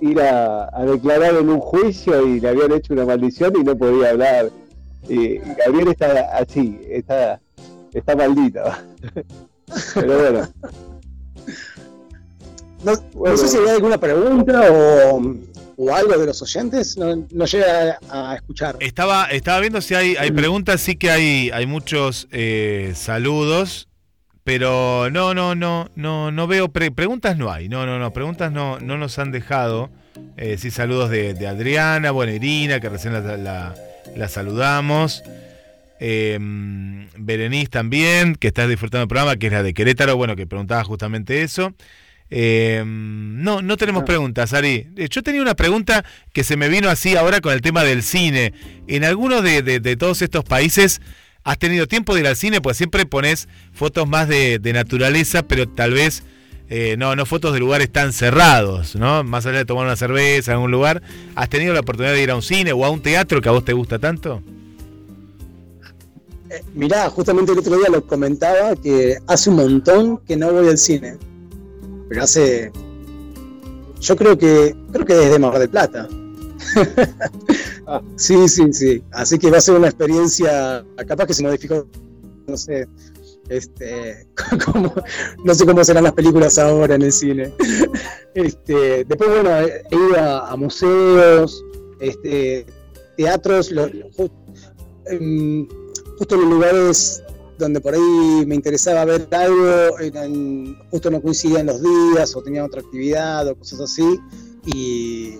ir 0.00 0.20
a, 0.20 0.68
a 0.72 0.84
declarar 0.84 1.34
en 1.36 1.48
un 1.50 1.60
juicio 1.60 2.26
y 2.26 2.40
le 2.40 2.48
habían 2.48 2.72
hecho 2.72 2.92
una 2.94 3.04
maldición 3.06 3.52
y 3.60 3.64
no 3.64 3.76
podía 3.76 4.10
hablar. 4.10 4.50
Y 5.08 5.36
Gabriel 5.38 5.88
está 5.88 6.36
así, 6.36 6.78
está, 6.88 7.40
está 7.92 8.16
maldito. 8.16 8.60
Pero 9.94 10.18
bueno. 10.18 10.48
No, 12.84 12.92
no 12.92 13.00
Bueno. 13.14 13.36
sé 13.36 13.48
si 13.48 13.56
hay 13.58 13.68
alguna 13.68 13.98
pregunta 13.98 14.70
o, 14.70 15.34
o 15.76 15.94
algo 15.94 16.18
de 16.18 16.26
los 16.26 16.42
oyentes, 16.42 16.96
no, 16.98 17.26
no 17.30 17.44
llega 17.46 17.98
a 18.10 18.34
escuchar. 18.36 18.76
Estaba, 18.80 19.24
estaba 19.26 19.60
viendo 19.60 19.80
si 19.80 19.94
hay, 19.94 20.16
hay 20.16 20.30
preguntas, 20.32 20.80
sí 20.82 20.96
que 20.96 21.10
hay, 21.10 21.50
hay 21.50 21.66
muchos 21.66 22.28
eh, 22.30 22.92
saludos, 22.94 23.88
pero 24.44 25.08
no, 25.10 25.34
no, 25.34 25.54
no, 25.54 25.90
no, 25.96 26.30
no 26.30 26.46
veo 26.46 26.68
pre- 26.68 26.90
preguntas 26.90 27.36
no 27.36 27.50
hay, 27.50 27.68
no, 27.68 27.86
no, 27.86 27.98
no, 27.98 28.12
preguntas 28.12 28.52
no, 28.52 28.78
no 28.78 28.96
nos 28.98 29.18
han 29.18 29.32
dejado. 29.32 29.90
Eh, 30.36 30.56
sí, 30.58 30.70
saludos 30.70 31.10
de, 31.10 31.34
de 31.34 31.46
Adriana, 31.48 32.10
bueno, 32.12 32.32
Irina, 32.32 32.78
que 32.80 32.88
recién 32.88 33.14
la, 33.14 33.36
la- 33.36 33.74
la 34.16 34.28
saludamos. 34.28 35.22
Eh, 36.00 36.38
Berenice 37.16 37.68
también, 37.68 38.34
que 38.34 38.48
está 38.48 38.66
disfrutando 38.68 39.00
del 39.02 39.08
programa, 39.08 39.36
que 39.36 39.46
es 39.46 39.52
la 39.52 39.62
de 39.62 39.72
Querétaro, 39.74 40.16
bueno, 40.16 40.36
que 40.36 40.46
preguntaba 40.46 40.84
justamente 40.84 41.42
eso. 41.42 41.72
Eh, 42.30 42.82
no, 42.86 43.62
no 43.62 43.76
tenemos 43.76 44.02
preguntas, 44.04 44.52
Ari. 44.52 44.88
Eh, 44.96 45.08
Yo 45.10 45.22
tenía 45.22 45.40
una 45.40 45.54
pregunta 45.54 46.04
que 46.32 46.42
se 46.44 46.56
me 46.56 46.68
vino 46.68 46.88
así 46.90 47.16
ahora 47.16 47.40
con 47.40 47.52
el 47.52 47.60
tema 47.60 47.84
del 47.84 48.02
cine. 48.02 48.52
¿En 48.88 49.04
alguno 49.04 49.40
de, 49.40 49.62
de- 49.62 49.80
de 49.80 49.96
todos 49.96 50.20
estos 50.22 50.44
países 50.44 51.00
has 51.44 51.58
tenido 51.58 51.86
tiempo 51.86 52.14
de 52.14 52.20
ir 52.20 52.26
al 52.26 52.36
cine? 52.36 52.60
Pues 52.60 52.76
siempre 52.76 53.06
pones 53.06 53.48
fotos 53.72 54.08
más 54.08 54.28
de, 54.28 54.58
naturaleza, 54.72 55.42
pero 55.42 55.68
tal 55.68 55.92
vez 55.92 56.22
eh, 56.68 56.96
no, 56.98 57.14
no 57.14 57.26
fotos 57.26 57.52
de 57.52 57.60
lugares 57.60 57.90
tan 57.92 58.12
cerrados, 58.12 58.96
¿no? 58.96 59.22
Más 59.22 59.46
allá 59.46 59.58
de 59.58 59.64
tomar 59.66 59.84
una 59.84 59.96
cerveza 59.96 60.52
en 60.52 60.56
algún 60.56 60.70
lugar. 60.70 61.02
¿Has 61.36 61.50
tenido 61.50 61.74
la 61.74 61.80
oportunidad 61.80 62.14
de 62.14 62.22
ir 62.22 62.30
a 62.30 62.36
un 62.36 62.42
cine 62.42 62.72
o 62.72 62.84
a 62.84 62.90
un 62.90 63.02
teatro 63.02 63.40
que 63.40 63.48
a 63.48 63.52
vos 63.52 63.64
te 63.64 63.74
gusta 63.74 63.98
tanto? 63.98 64.42
Eh, 66.50 66.62
mirá, 66.74 67.10
justamente 67.10 67.52
el 67.52 67.58
otro 67.58 67.76
día 67.76 67.88
lo 67.90 68.06
comentaba 68.06 68.74
que 68.76 69.18
hace 69.26 69.50
un 69.50 69.56
montón 69.56 70.18
que 70.18 70.36
no 70.36 70.50
voy 70.50 70.68
al 70.68 70.78
cine. 70.78 71.18
Pero 72.08 72.22
hace. 72.22 72.72
Yo 74.00 74.16
creo 74.16 74.38
que. 74.38 74.74
Creo 74.92 75.04
que 75.04 75.14
desde 75.14 75.38
Mar 75.38 75.58
del 75.58 75.68
Plata. 75.68 76.08
Sí, 78.16 78.48
sí, 78.48 78.72
sí. 78.72 79.02
Así 79.12 79.38
que 79.38 79.50
va 79.50 79.58
a 79.58 79.60
ser 79.60 79.76
una 79.76 79.88
experiencia. 79.88 80.84
Capaz 81.06 81.26
que 81.26 81.34
se 81.34 81.42
modificó. 81.42 81.86
No 82.46 82.56
sé. 82.56 82.86
Este. 83.48 84.26
cómo- 84.64 84.92
no 85.44 85.54
sé 85.54 85.66
cómo 85.66 85.84
serán 85.84 86.04
las 86.04 86.12
películas 86.14 86.58
ahora 86.58 86.94
en 86.94 87.02
el 87.02 87.12
cine. 87.12 87.52
Este, 88.34 89.04
después, 89.04 89.30
bueno, 89.30 89.48
he, 89.60 89.84
ido 89.92 90.18
a, 90.18 90.56
museos, 90.56 91.64
este, 92.00 92.66
teatros, 93.16 93.70
lo- 93.70 93.86
lo- 93.86 94.10
ju- 94.10 94.32
em, 95.06 95.68
justo 96.18 96.34
los 96.34 96.46
lugares 96.50 97.22
donde 97.60 97.80
por 97.80 97.94
ahí 97.94 98.44
me 98.44 98.56
interesaba 98.56 99.04
ver 99.04 99.28
algo, 99.30 100.00
eran- 100.00 100.76
justo 100.90 101.12
no 101.12 101.22
coincidían 101.22 101.66
los 101.66 101.80
días 101.80 102.34
o 102.34 102.42
tenía 102.42 102.64
otra 102.64 102.80
actividad 102.80 103.46
o 103.46 103.54
cosas 103.56 103.82
así. 103.82 104.18
Y 104.66 105.38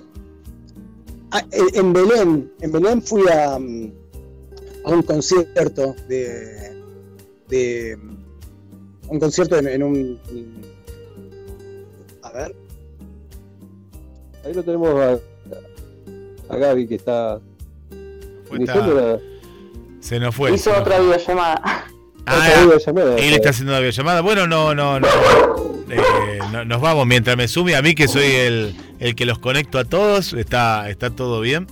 Ah, 1.37 1.43
en 1.51 1.67
en 1.75 1.93
Belén, 1.93 2.53
en 2.61 2.71
Belén 2.71 3.03
fui 3.03 3.29
a, 3.29 3.59
mm, 3.59 3.93
a 4.85 4.91
un 4.91 5.03
concierto 5.03 5.97
de, 6.09 6.81
de 7.49 7.99
un 9.09 9.19
concierto 9.19 9.59
en, 9.59 9.67
en 9.67 9.83
un 9.83 10.21
a 12.23 12.33
ver, 12.33 12.55
Ahí 14.45 14.55
lo 14.55 14.63
tenemos 14.63 14.91
a, 15.01 15.19
a 16.55 16.57
Gaby 16.57 16.87
que 16.87 16.95
está 16.97 17.41
Se 20.01 20.21
nos 20.21 20.35
fue. 20.37 20.53
Hizo 20.53 20.71
otra 20.71 20.97
fue. 20.99 21.05
videollamada. 21.07 21.87
Ah, 22.27 22.49
videollamada. 22.65 23.17
Él 23.19 23.35
está 23.35 23.51
haciendo 23.51 23.73
una 23.73 23.81
videollamada. 23.81 24.21
Bueno, 24.23 24.47
no, 24.47 24.75
no, 24.75 24.99
no. 25.01 25.07
Eh, 25.91 26.39
no- 26.53 26.65
nos 26.65 26.81
vamos. 26.81 27.07
Mientras 27.07 27.37
me 27.37 27.49
sume 27.49 27.75
a 27.77 27.83
mí, 27.83 27.95
que 27.95 28.09
soy 28.09 28.25
el, 28.27 28.75
el 29.01 29.15
que 29.15 29.27
los 29.27 29.39
conecto 29.39 29.79
a 29.79 29.85
todos, 29.85 30.33
está, 30.33 30.89
está 30.89 31.11
todo 31.11 31.41
bien. 31.41 31.67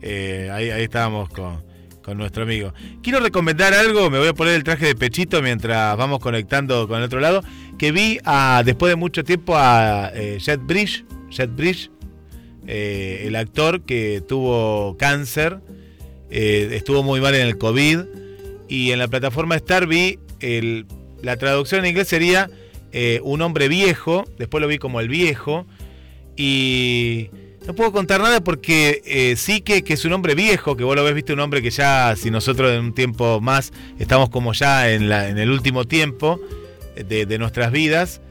Eh, 0.00 0.50
ahí, 0.52 0.70
ahí 0.70 0.82
estábamos 0.82 1.28
con, 1.28 1.62
con 2.02 2.18
nuestro 2.18 2.42
amigo. 2.42 2.74
Quiero 3.02 3.20
recomendar 3.20 3.72
algo. 3.74 4.10
Me 4.10 4.18
voy 4.18 4.28
a 4.28 4.34
poner 4.34 4.54
el 4.54 4.64
traje 4.64 4.86
de 4.86 4.94
pechito 4.96 5.40
mientras 5.42 5.96
vamos 5.96 6.18
conectando 6.18 6.88
con 6.88 6.98
el 6.98 7.04
otro 7.04 7.20
lado. 7.20 7.42
Que 7.78 7.92
vi 7.92 8.18
a, 8.24 8.62
después 8.64 8.90
de 8.90 8.96
mucho 8.96 9.22
tiempo 9.24 9.54
a 9.56 10.10
eh, 10.14 10.38
Jet 10.40 10.60
Bridge. 10.64 11.04
Jet 11.30 11.54
Bridge. 11.54 11.90
eh, 12.66 13.24
el 13.26 13.36
actor 13.36 13.82
que 13.82 14.22
tuvo 14.26 14.96
cáncer. 14.98 15.58
eh, 16.30 16.70
estuvo 16.72 17.02
muy 17.02 17.20
mal 17.20 17.34
en 17.34 17.46
el 17.46 17.58
COVID 17.58 17.98
y 18.72 18.90
en 18.90 18.98
la 18.98 19.06
plataforma 19.06 19.54
Star 19.56 19.86
vi 19.86 20.18
el, 20.40 20.86
la 21.20 21.36
traducción 21.36 21.84
en 21.84 21.90
inglés 21.90 22.08
sería 22.08 22.48
eh, 22.90 23.20
un 23.22 23.42
hombre 23.42 23.68
viejo, 23.68 24.24
después 24.38 24.62
lo 24.62 24.66
vi 24.66 24.78
como 24.78 24.98
el 25.00 25.10
viejo 25.10 25.66
y 26.38 27.28
no 27.66 27.74
puedo 27.74 27.92
contar 27.92 28.22
nada 28.22 28.42
porque 28.42 29.02
eh, 29.04 29.36
sí 29.36 29.60
que, 29.60 29.84
que 29.84 29.92
es 29.92 30.06
un 30.06 30.14
hombre 30.14 30.34
viejo, 30.34 30.74
que 30.74 30.84
vos 30.84 30.96
lo 30.96 31.04
ves, 31.04 31.14
viste, 31.14 31.34
un 31.34 31.40
hombre 31.40 31.60
que 31.60 31.68
ya, 31.70 32.16
si 32.16 32.30
nosotros 32.30 32.72
en 32.72 32.80
un 32.80 32.94
tiempo 32.94 33.42
más 33.42 33.74
estamos 33.98 34.30
como 34.30 34.54
ya 34.54 34.90
en, 34.90 35.10
la, 35.10 35.28
en 35.28 35.36
el 35.36 35.50
último 35.50 35.84
tiempo 35.84 36.40
de, 36.96 37.26
de 37.26 37.38
nuestras 37.38 37.72
vidas 37.72 38.22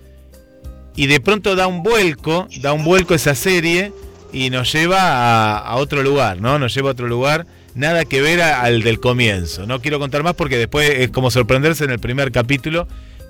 y 0.95 1.05
de 1.05 1.19
pronto 1.19 1.55
da 1.55 1.67
un 1.67 1.83
vuelco, 1.83 2.47
da 2.61 2.73
un 2.73 2.83
vuelco 2.83 3.13
esa 3.13 3.35
serie 3.35 3.93
y 4.33 4.49
nos 4.49 4.73
lleva 4.73 5.01
a, 5.01 5.59
a 5.59 5.75
otro 5.75 6.01
lugar, 6.01 6.41
¿no? 6.41 6.57
Nos 6.57 6.73
lleva 6.73 6.89
a 6.89 6.93
otro 6.93 7.07
lugar, 7.07 7.45
nada 7.75 8.05
que 8.05 8.21
ver 8.21 8.41
a- 8.41 8.61
al 8.61 8.81
del 8.83 8.99
comienzo. 8.99 9.65
No 9.65 9.81
quiero 9.81 9.99
contar 9.99 10.23
más 10.23 10.33
porque 10.35 10.57
después 10.57 10.89
es 10.89 11.09
como 11.11 11.31
sorprenderse 11.31 11.83
en 11.85 11.91
el 11.91 11.99
primer 11.99 12.31
capítulo, 12.31 12.87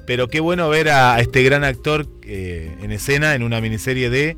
pero 0.08 0.28
qué 0.28 0.40
bueno 0.40 0.68
ver 0.70 0.90
a, 0.90 1.16
a 1.16 1.20
este 1.20 1.44
gran 1.44 1.64
actor 1.64 2.08
eh, 2.24 2.76
en 2.82 2.92
escena 2.92 3.36
en 3.36 3.44
una 3.44 3.62
miniserie 3.62 4.10
de 4.10 4.38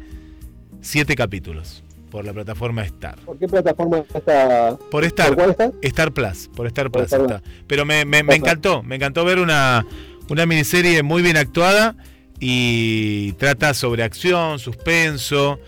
siete 0.81 1.15
capítulos 1.15 1.83
por 2.11 2.25
la 2.25 2.33
plataforma 2.33 2.83
Star. 2.83 3.15
¿Por 3.25 3.39
qué 3.39 3.47
plataforma 3.47 3.99
está? 4.13 4.77
Por 4.91 5.03
Star. 5.05 5.29
¿Por 5.29 5.35
cuál 5.37 5.49
está? 5.51 5.71
Star 5.81 6.11
Plus, 6.11 6.49
por 6.55 6.67
Star 6.67 6.91
Por 6.91 7.01
Plus 7.07 7.11
Star 7.13 7.21
está. 7.21 7.41
Pero 7.65 7.85
me, 7.85 8.05
me- 8.05 8.05
me 8.05 8.17
Star 8.19 8.27
Plus. 8.27 8.37
encantó, 8.37 8.83
me 8.83 8.95
encantó 8.97 9.25
ver 9.25 9.39
una, 9.39 9.85
una 10.29 10.45
miniserie 10.45 11.01
muy 11.01 11.21
bien 11.23 11.37
actuada 11.37 11.95
y 12.39 13.31
trata 13.33 13.73
sobre 13.73 14.03
acción, 14.03 14.59
suspenso. 14.59 15.59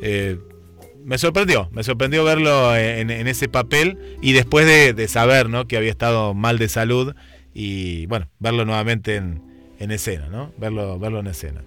eh, 0.00 0.38
me 1.10 1.18
sorprendió, 1.18 1.68
me 1.72 1.82
sorprendió 1.82 2.22
verlo 2.22 2.76
en, 2.76 3.10
en 3.10 3.26
ese 3.26 3.48
papel 3.48 3.98
y 4.22 4.32
después 4.32 4.64
de, 4.64 4.94
de 4.94 5.08
saber 5.08 5.48
¿no? 5.50 5.66
que 5.66 5.76
había 5.76 5.90
estado 5.90 6.34
mal 6.34 6.56
de 6.56 6.68
salud 6.68 7.14
y 7.52 8.06
bueno, 8.06 8.28
verlo 8.38 8.64
nuevamente 8.64 9.16
en, 9.16 9.42
en 9.80 9.90
escena, 9.90 10.28
¿no? 10.28 10.52
Verlo, 10.56 11.00
verlo 11.00 11.18
en 11.18 11.26
escena. 11.26 11.64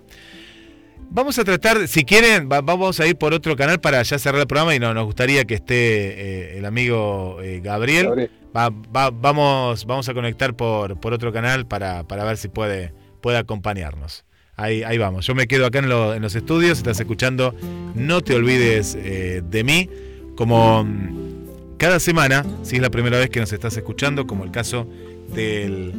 Vamos 1.09 1.37
a 1.37 1.43
tratar, 1.43 1.89
si 1.89 2.05
quieren, 2.05 2.47
va- 2.49 2.61
vamos 2.61 3.01
a 3.01 3.05
ir 3.05 3.17
por 3.17 3.33
otro 3.33 3.55
canal 3.57 3.81
para 3.81 4.01
ya 4.01 4.17
cerrar 4.17 4.39
el 4.39 4.47
programa 4.47 4.73
y 4.75 4.79
no, 4.79 4.93
nos 4.93 5.05
gustaría 5.05 5.43
que 5.43 5.55
esté 5.55 5.75
eh, 5.75 6.57
el 6.57 6.65
amigo 6.65 7.39
eh, 7.41 7.59
Gabriel. 7.61 8.05
Gabriel. 8.07 8.31
Va- 8.55 8.69
va- 8.69 9.11
vamos, 9.11 9.85
vamos 9.85 10.07
a 10.07 10.13
conectar 10.13 10.55
por, 10.55 10.97
por 11.01 11.11
otro 11.11 11.33
canal 11.33 11.67
para, 11.67 12.05
para 12.07 12.23
ver 12.23 12.37
si 12.37 12.47
puede, 12.47 12.93
puede 13.21 13.37
acompañarnos. 13.37 14.23
Ahí, 14.55 14.83
ahí 14.83 14.97
vamos. 14.97 15.25
Yo 15.25 15.33
me 15.35 15.47
quedo 15.47 15.65
acá 15.65 15.79
en, 15.79 15.89
lo- 15.89 16.13
en 16.13 16.21
los 16.21 16.35
estudios. 16.35 16.77
Estás 16.77 16.99
escuchando 16.99 17.55
No 17.95 18.21
te 18.21 18.35
olvides 18.35 18.95
eh, 18.99 19.41
de 19.49 19.63
mí. 19.63 19.89
Como 20.35 20.83
mm, 20.83 21.77
cada 21.77 21.99
semana, 21.99 22.45
si 22.63 22.75
es 22.77 22.81
la 22.81 22.89
primera 22.91 23.17
vez 23.17 23.29
que 23.29 23.39
nos 23.39 23.51
estás 23.51 23.75
escuchando, 23.77 24.25
como 24.27 24.43
el 24.43 24.51
caso 24.51 24.87
del, 25.33 25.91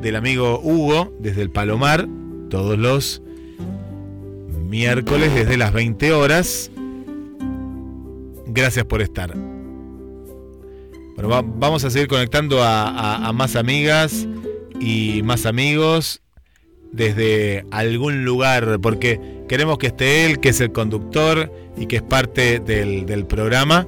del 0.00 0.16
amigo 0.16 0.60
Hugo 0.62 1.12
desde 1.20 1.42
el 1.42 1.50
Palomar, 1.50 2.08
todos 2.50 2.76
los 2.78 3.22
miércoles 4.68 5.34
desde 5.34 5.56
las 5.56 5.72
20 5.72 6.12
horas. 6.12 6.70
Gracias 8.46 8.84
por 8.84 9.00
estar. 9.00 9.32
Bueno, 11.14 11.28
va- 11.28 11.42
vamos 11.42 11.84
a 11.84 11.90
seguir 11.90 12.08
conectando 12.08 12.62
a 12.62 13.30
más 13.34 13.54
amigas 13.56 14.26
y 14.80 15.22
más 15.22 15.46
amigos 15.46 16.20
desde 16.92 17.64
algún 17.70 18.24
lugar, 18.24 18.78
porque 18.80 19.20
queremos 19.48 19.78
que 19.78 19.88
esté 19.88 20.26
él, 20.26 20.40
que 20.40 20.50
es 20.50 20.60
el 20.60 20.72
conductor 20.72 21.52
y 21.76 21.86
que 21.86 21.96
es 21.96 22.02
parte 22.02 22.60
del, 22.60 23.06
del 23.06 23.26
programa. 23.26 23.86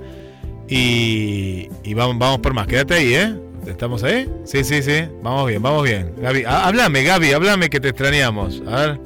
Y, 0.68 1.68
y 1.82 1.94
vamos, 1.94 2.18
vamos 2.18 2.38
por 2.40 2.54
más. 2.54 2.66
Quédate 2.66 2.94
ahí, 2.94 3.14
¿eh? 3.14 3.34
¿Estamos 3.66 4.02
ahí? 4.02 4.28
Sí, 4.44 4.64
sí, 4.64 4.82
sí. 4.82 5.04
Vamos 5.22 5.48
bien, 5.48 5.62
vamos 5.62 5.84
bien. 5.84 6.12
Gaby, 6.20 6.44
háblame, 6.46 7.02
Gaby, 7.02 7.32
háblame 7.32 7.70
que 7.70 7.80
te 7.80 7.88
extrañamos. 7.88 8.62
A 8.66 8.80
ver. 8.80 9.00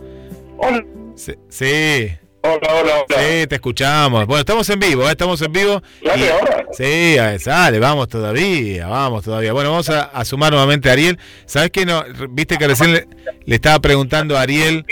Hola, 0.59 0.85
Sí, 1.15 1.33
sí, 1.49 2.11
hola, 2.43 2.59
hola. 2.75 2.93
hola. 3.09 3.19
sí, 3.19 3.47
te 3.47 3.55
escuchamos. 3.57 4.27
Bueno, 4.27 4.41
estamos 4.41 4.69
en 4.71 4.81
vivo, 4.81 5.07
¿eh? 5.09 5.11
estamos 5.13 5.41
en 5.43 5.53
vivo. 5.53 5.83
¿Sale 6.05 6.27
Y- 6.27 6.29
ahora? 6.29 6.65
Sí, 6.73 7.17
sale, 7.43 7.79
vamos 7.79 8.09
todavía, 8.09 8.87
vamos 8.89 9.25
todavía. 9.25 9.53
Bueno, 9.53 9.71
vamos 9.71 9.89
a, 9.91 10.03
a 10.03 10.25
sumar 10.25 10.53
nuevamente 10.53 10.89
a 10.91 10.93
Ariel. 10.93 11.19
¿Sabes 11.47 11.71
qué? 11.71 11.87
No, 11.87 12.05
viste 12.31 12.59
que 12.59 12.67
recién 12.69 12.93
le, 12.93 13.09
le 13.47 13.55
estaba 13.55 13.79
preguntando 13.81 14.37
a 14.37 14.43
Ariel 14.43 14.85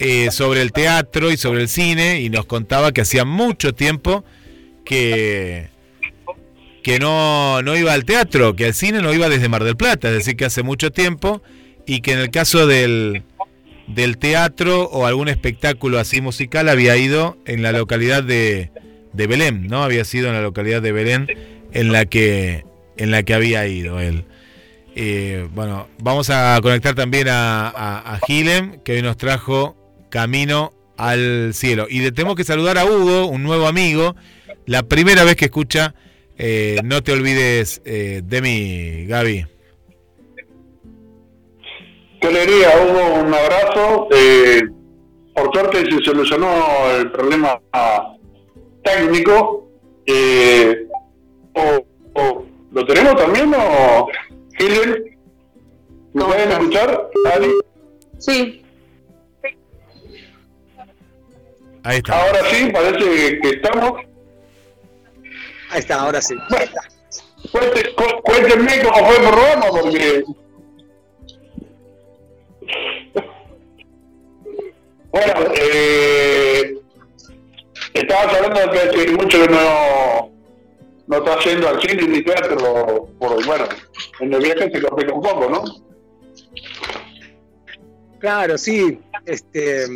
eh, 0.00 0.30
sobre 0.30 0.62
el 0.62 0.72
teatro 0.72 1.30
y 1.30 1.36
sobre 1.36 1.60
el 1.62 1.68
cine 1.68 2.20
y 2.20 2.30
nos 2.30 2.46
contaba 2.46 2.92
que 2.92 3.02
hacía 3.02 3.24
mucho 3.24 3.74
tiempo 3.74 4.24
que, 4.84 5.68
que 6.82 6.98
no, 6.98 7.60
no 7.62 7.76
iba 7.76 7.92
al 7.92 8.04
teatro, 8.04 8.56
que 8.56 8.66
al 8.66 8.74
cine 8.74 9.02
no 9.02 9.12
iba 9.12 9.28
desde 9.28 9.48
Mar 9.48 9.62
del 9.64 9.76
Plata, 9.76 10.08
es 10.08 10.14
decir, 10.14 10.36
que 10.36 10.46
hace 10.46 10.62
mucho 10.62 10.90
tiempo 10.90 11.42
y 11.86 12.00
que 12.00 12.12
en 12.12 12.18
el 12.20 12.30
caso 12.30 12.66
del, 12.66 13.22
del 13.94 14.18
teatro 14.18 14.84
o 14.84 15.06
algún 15.06 15.28
espectáculo 15.28 15.98
así 15.98 16.20
musical 16.20 16.68
había 16.68 16.96
ido 16.96 17.36
en 17.46 17.62
la 17.62 17.72
localidad 17.72 18.22
de, 18.22 18.70
de 19.12 19.26
Belén, 19.26 19.66
¿no? 19.66 19.82
Había 19.82 20.04
sido 20.04 20.28
en 20.28 20.34
la 20.34 20.42
localidad 20.42 20.82
de 20.82 20.92
Belén 20.92 21.26
en 21.72 21.92
la 21.92 22.04
que, 22.04 22.64
en 22.96 23.10
la 23.10 23.22
que 23.22 23.34
había 23.34 23.66
ido 23.66 24.00
él. 24.00 24.24
Eh, 24.94 25.48
bueno, 25.54 25.88
vamos 25.98 26.28
a 26.30 26.58
conectar 26.62 26.94
también 26.94 27.28
a, 27.28 27.68
a, 27.68 28.20
Gilem, 28.26 28.80
que 28.82 28.92
hoy 28.92 29.02
nos 29.02 29.16
trajo 29.16 29.76
Camino 30.10 30.72
al 30.96 31.52
Cielo. 31.54 31.86
Y 31.88 32.00
le 32.00 32.12
tenemos 32.12 32.36
que 32.36 32.44
saludar 32.44 32.78
a 32.78 32.84
Hugo, 32.84 33.26
un 33.26 33.42
nuevo 33.42 33.66
amigo, 33.66 34.14
la 34.66 34.82
primera 34.82 35.24
vez 35.24 35.36
que 35.36 35.46
escucha 35.46 35.94
eh, 36.38 36.80
No 36.84 37.02
te 37.02 37.12
olvides 37.12 37.82
eh, 37.84 38.22
de 38.24 38.42
mí, 38.42 39.06
Gaby. 39.06 39.46
Qué 42.22 42.28
alegría, 42.28 42.68
Hugo, 42.80 43.20
un 43.20 43.34
abrazo. 43.34 44.08
por 45.34 45.52
suerte 45.52 45.84
se 45.90 46.04
solucionó 46.04 46.48
el 46.96 47.10
problema 47.10 47.60
técnico. 48.84 49.68
¿Lo 52.70 52.86
tenemos 52.86 53.16
también 53.16 53.52
o...? 53.54 54.06
¿Me 56.14 56.24
pueden 56.24 56.52
escuchar? 56.52 57.10
Sí. 58.18 58.62
Ahí 61.82 61.96
está. 61.96 62.24
Ahora 62.24 62.38
sí, 62.50 62.70
parece 62.72 63.40
que 63.40 63.48
estamos. 63.48 64.00
Ahí 65.70 65.80
está, 65.80 66.02
ahora 66.02 66.22
sí. 66.22 66.36
cuéntenme 68.22 68.80
cómo 68.82 69.06
fue 69.06 69.16
el 69.16 69.22
programa, 69.22 69.66
porque. 69.70 70.24
Bueno, 75.10 75.32
eh, 75.56 76.74
estabas 77.94 78.34
hablando 78.34 78.60
de 78.60 78.90
que 78.90 79.00
hay 79.00 79.14
mucho 79.14 79.46
que 79.46 79.48
no, 79.52 80.32
no 81.06 81.16
está 81.18 81.38
yendo 81.40 81.68
al 81.68 81.80
cine 81.80 82.08
ni 82.08 82.22
teatro, 82.22 83.08
por, 83.18 83.44
bueno, 83.44 83.64
en 84.20 84.32
el 84.32 84.42
viaje 84.42 84.70
se 84.70 84.82
complica 84.82 85.12
un 85.12 85.22
poco, 85.22 85.50
¿no? 85.50 85.64
Claro, 88.18 88.56
sí. 88.56 89.00
Este, 89.26 89.86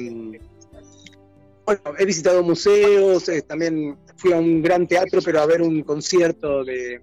bueno, 1.64 1.80
he 1.98 2.04
visitado 2.04 2.42
museos, 2.42 3.28
eh, 3.28 3.42
también 3.42 3.96
fui 4.16 4.32
a 4.32 4.36
un 4.36 4.62
gran 4.62 4.86
teatro, 4.86 5.20
pero 5.24 5.40
a 5.40 5.46
ver 5.46 5.62
un 5.62 5.82
concierto 5.82 6.64
de, 6.64 7.00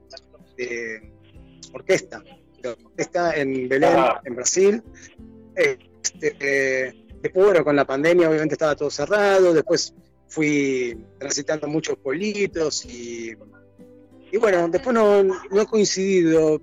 orquesta, 1.73 2.23
de 2.61 2.69
orquesta 2.69 3.35
en 3.35 3.67
Belén, 3.67 3.95
en 4.25 4.35
Brasil. 4.35 4.83
Este, 5.55 6.35
eh, 6.39 7.05
después, 7.21 7.45
bueno, 7.45 7.63
con 7.63 7.75
la 7.75 7.85
pandemia 7.85 8.29
obviamente 8.29 8.55
estaba 8.55 8.75
todo 8.75 8.89
cerrado, 8.89 9.53
después 9.53 9.93
fui 10.27 10.97
transitando 11.19 11.67
muchos 11.67 11.97
pueblitos 11.97 12.85
y 12.85 13.35
y 14.33 14.37
bueno, 14.37 14.67
después 14.67 14.95
no, 14.95 15.21
no 15.23 15.61
he 15.61 15.65
coincidido. 15.67 16.59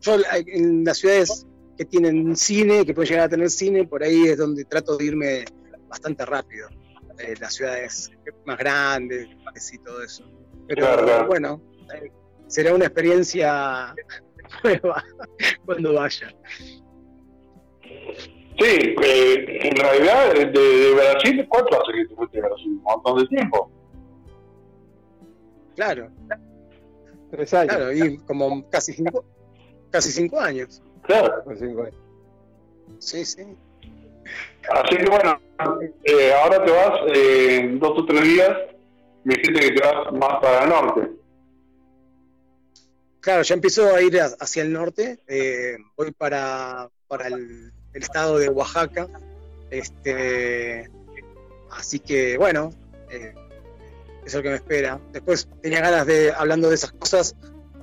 Yo 0.00 0.16
en 0.46 0.84
las 0.84 0.98
ciudades 0.98 1.48
que 1.76 1.84
tienen 1.84 2.36
cine, 2.36 2.86
que 2.86 2.94
pueden 2.94 3.10
llegar 3.10 3.26
a 3.26 3.28
tener 3.28 3.50
cine, 3.50 3.84
por 3.84 4.04
ahí 4.04 4.28
es 4.28 4.38
donde 4.38 4.64
trato 4.64 4.96
de 4.96 5.06
irme 5.06 5.44
bastante 5.88 6.24
rápido. 6.24 6.68
Eh, 7.18 7.34
las 7.40 7.54
ciudades 7.54 8.12
más 8.46 8.56
grandes 8.56 9.28
y 9.72 9.78
todo 9.78 10.00
eso. 10.00 10.24
Pero 10.68 11.26
bueno, 11.26 11.60
eh, 11.92 12.12
será 12.46 12.72
una 12.72 12.84
experiencia 12.84 13.92
nueva 14.62 15.04
cuando 15.66 15.94
vaya. 15.94 16.32
Sí, 18.62 18.94
eh, 19.02 19.58
en 19.62 19.76
realidad 19.76 20.34
de, 20.34 20.94
Brasil, 20.94 21.46
¿cuánto 21.48 21.82
hace 21.82 21.92
que 21.92 22.06
te 22.06 22.14
fuiste 22.14 22.38
a 22.38 22.42
Brasil? 22.42 22.68
Un 22.68 22.82
montón 22.82 23.18
de 23.18 23.26
tiempo. 23.26 23.70
Claro, 25.74 26.10
Tres 27.32 27.54
años. 27.54 27.74
Claro, 27.74 27.92
y 27.92 28.18
como 28.18 28.68
casi 28.68 28.92
cinco, 28.92 29.24
casi 29.90 30.12
cinco 30.12 30.38
años. 30.38 30.80
Claro. 31.02 31.42
Cinco 31.58 31.82
años. 31.82 31.96
Sí, 32.98 33.24
sí. 33.24 33.42
Así 34.70 34.96
que 34.96 35.10
bueno, 35.10 35.40
eh, 36.04 36.32
ahora 36.32 36.64
te 36.64 36.70
vas 36.70 37.00
eh, 37.16 37.56
en 37.56 37.80
dos 37.80 37.98
o 37.98 38.06
tres 38.06 38.22
días, 38.22 38.50
me 39.24 39.34
dijiste 39.34 39.60
que 39.60 39.74
te 39.74 39.88
vas 39.88 40.12
más 40.12 40.40
para 40.40 40.62
el 40.62 40.68
norte. 40.68 41.10
Claro, 43.18 43.42
ya 43.42 43.54
empezó 43.54 43.92
a 43.92 44.02
ir 44.02 44.20
hacia 44.20 44.62
el 44.62 44.72
norte, 44.72 45.18
eh, 45.26 45.78
voy 45.96 46.12
para, 46.12 46.90
para 47.08 47.28
el, 47.28 47.72
el, 47.94 48.02
estado 48.02 48.38
de 48.38 48.48
Oaxaca, 48.48 49.08
este, 49.70 50.88
así 51.70 51.98
que 51.98 52.36
bueno, 52.36 52.70
eh, 53.10 53.34
es 54.24 54.34
lo 54.34 54.42
que 54.42 54.50
me 54.50 54.56
espera. 54.56 55.00
Después 55.12 55.48
tenía 55.60 55.80
ganas 55.80 56.06
de, 56.06 56.32
hablando 56.32 56.68
de 56.68 56.74
esas 56.74 56.92
cosas, 56.92 57.36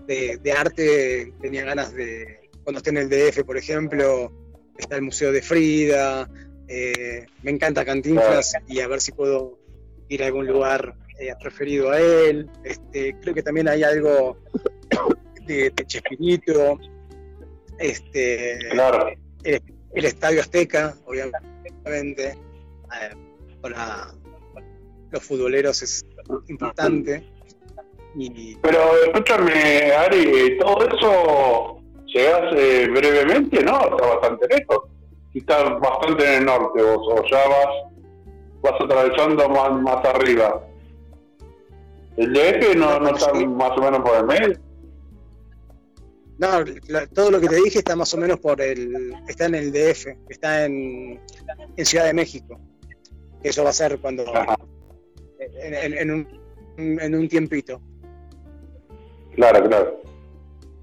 de, 0.07 0.53
arte, 0.57 1.34
tenía 1.41 1.64
ganas 1.64 1.94
de, 1.94 2.49
cuando 2.64 2.80
esté 2.80 2.90
en 2.90 2.98
el 2.98 3.10
DF, 3.10 3.44
por 3.44 3.57
ejemplo, 3.57 4.31
está 4.77 4.95
el 4.95 5.03
Museo 5.03 5.31
de 5.31 5.41
Frida, 5.41 6.27
eh, 6.68 7.26
me 7.44 7.52
encanta 7.52 7.86
Cantinflas 7.86 8.53
y 8.68 8.80
a 8.80 8.88
ver 8.88 9.02
si 9.02 9.11
puedo 9.11 9.60
ir 10.07 10.23
a 10.23 10.27
algún 10.27 10.48
lugar 10.48 10.95
eh, 11.19 11.34
referido 11.41 11.91
a 11.91 11.99
él. 11.99 12.49
Este, 12.64 13.15
creo 13.22 13.36
que 13.36 13.44
también 13.44 13.68
hay 13.68 13.84
algo 13.84 14.38
de, 15.45 15.69
de 15.69 15.86
Chespirito, 15.86 16.80
este, 17.77 18.53
el, 19.44 19.61
Estadio 19.94 20.41
Azteca, 20.41 20.95
obviamente, 21.06 22.38
eh, 23.02 23.16
para 23.61 24.14
los 25.11 25.24
futboleros 25.24 25.82
es 25.82 26.06
importante. 26.48 27.24
Pero 28.61 28.80
escúchame, 29.06 29.91
Ari, 29.94 30.57
todo 30.60 30.88
eso 30.88 31.82
llegas 32.07 32.52
brevemente, 32.52 33.64
¿no? 33.64 33.82
Está 33.82 34.07
bastante 34.16 34.48
lejos. 34.48 34.84
Estás 35.34 35.80
bastante 35.80 36.26
en 36.26 36.40
el 36.40 36.45
norte 36.45 36.82
vos, 36.82 37.07
o 37.07 37.24
ya 37.30 37.48
vas, 37.48 37.94
vas 38.61 38.82
atravesando 38.82 39.48
más, 39.49 39.72
más 39.82 40.06
arriba. 40.06 40.64
¿El 42.18 42.34
DF 42.34 42.76
no, 42.76 42.99
no 42.99 43.10
está 43.10 43.32
más 43.34 43.78
o 43.78 43.82
menos 43.82 43.99
por 44.02 44.18
el 44.18 44.26
medio? 44.26 44.60
No, 46.40 46.64
todo 47.14 47.32
lo 47.32 47.41
que 47.41 47.49
te 47.49 47.57
dije 47.57 47.80
está 47.80 47.98
más 47.98 48.14
o 48.14 48.18
menos 48.18 48.40
por 48.40 48.61
el. 48.61 49.14
Está 49.28 49.48
en 49.48 49.56
el 49.56 49.74
DF, 49.74 50.07
está 50.30 50.66
en, 50.66 51.20
en 51.76 51.86
Ciudad 51.86 52.06
de 52.06 52.14
México. 52.14 52.57
Eso 53.44 53.66
va 53.66 53.72
a 53.72 53.74
ser 53.74 53.99
cuando 53.99 54.24
en, 55.40 56.11
un, 56.11 56.28
en 56.78 57.16
un 57.16 57.28
tiempito. 57.28 57.82
Claro, 59.36 59.68
claro. 59.68 60.02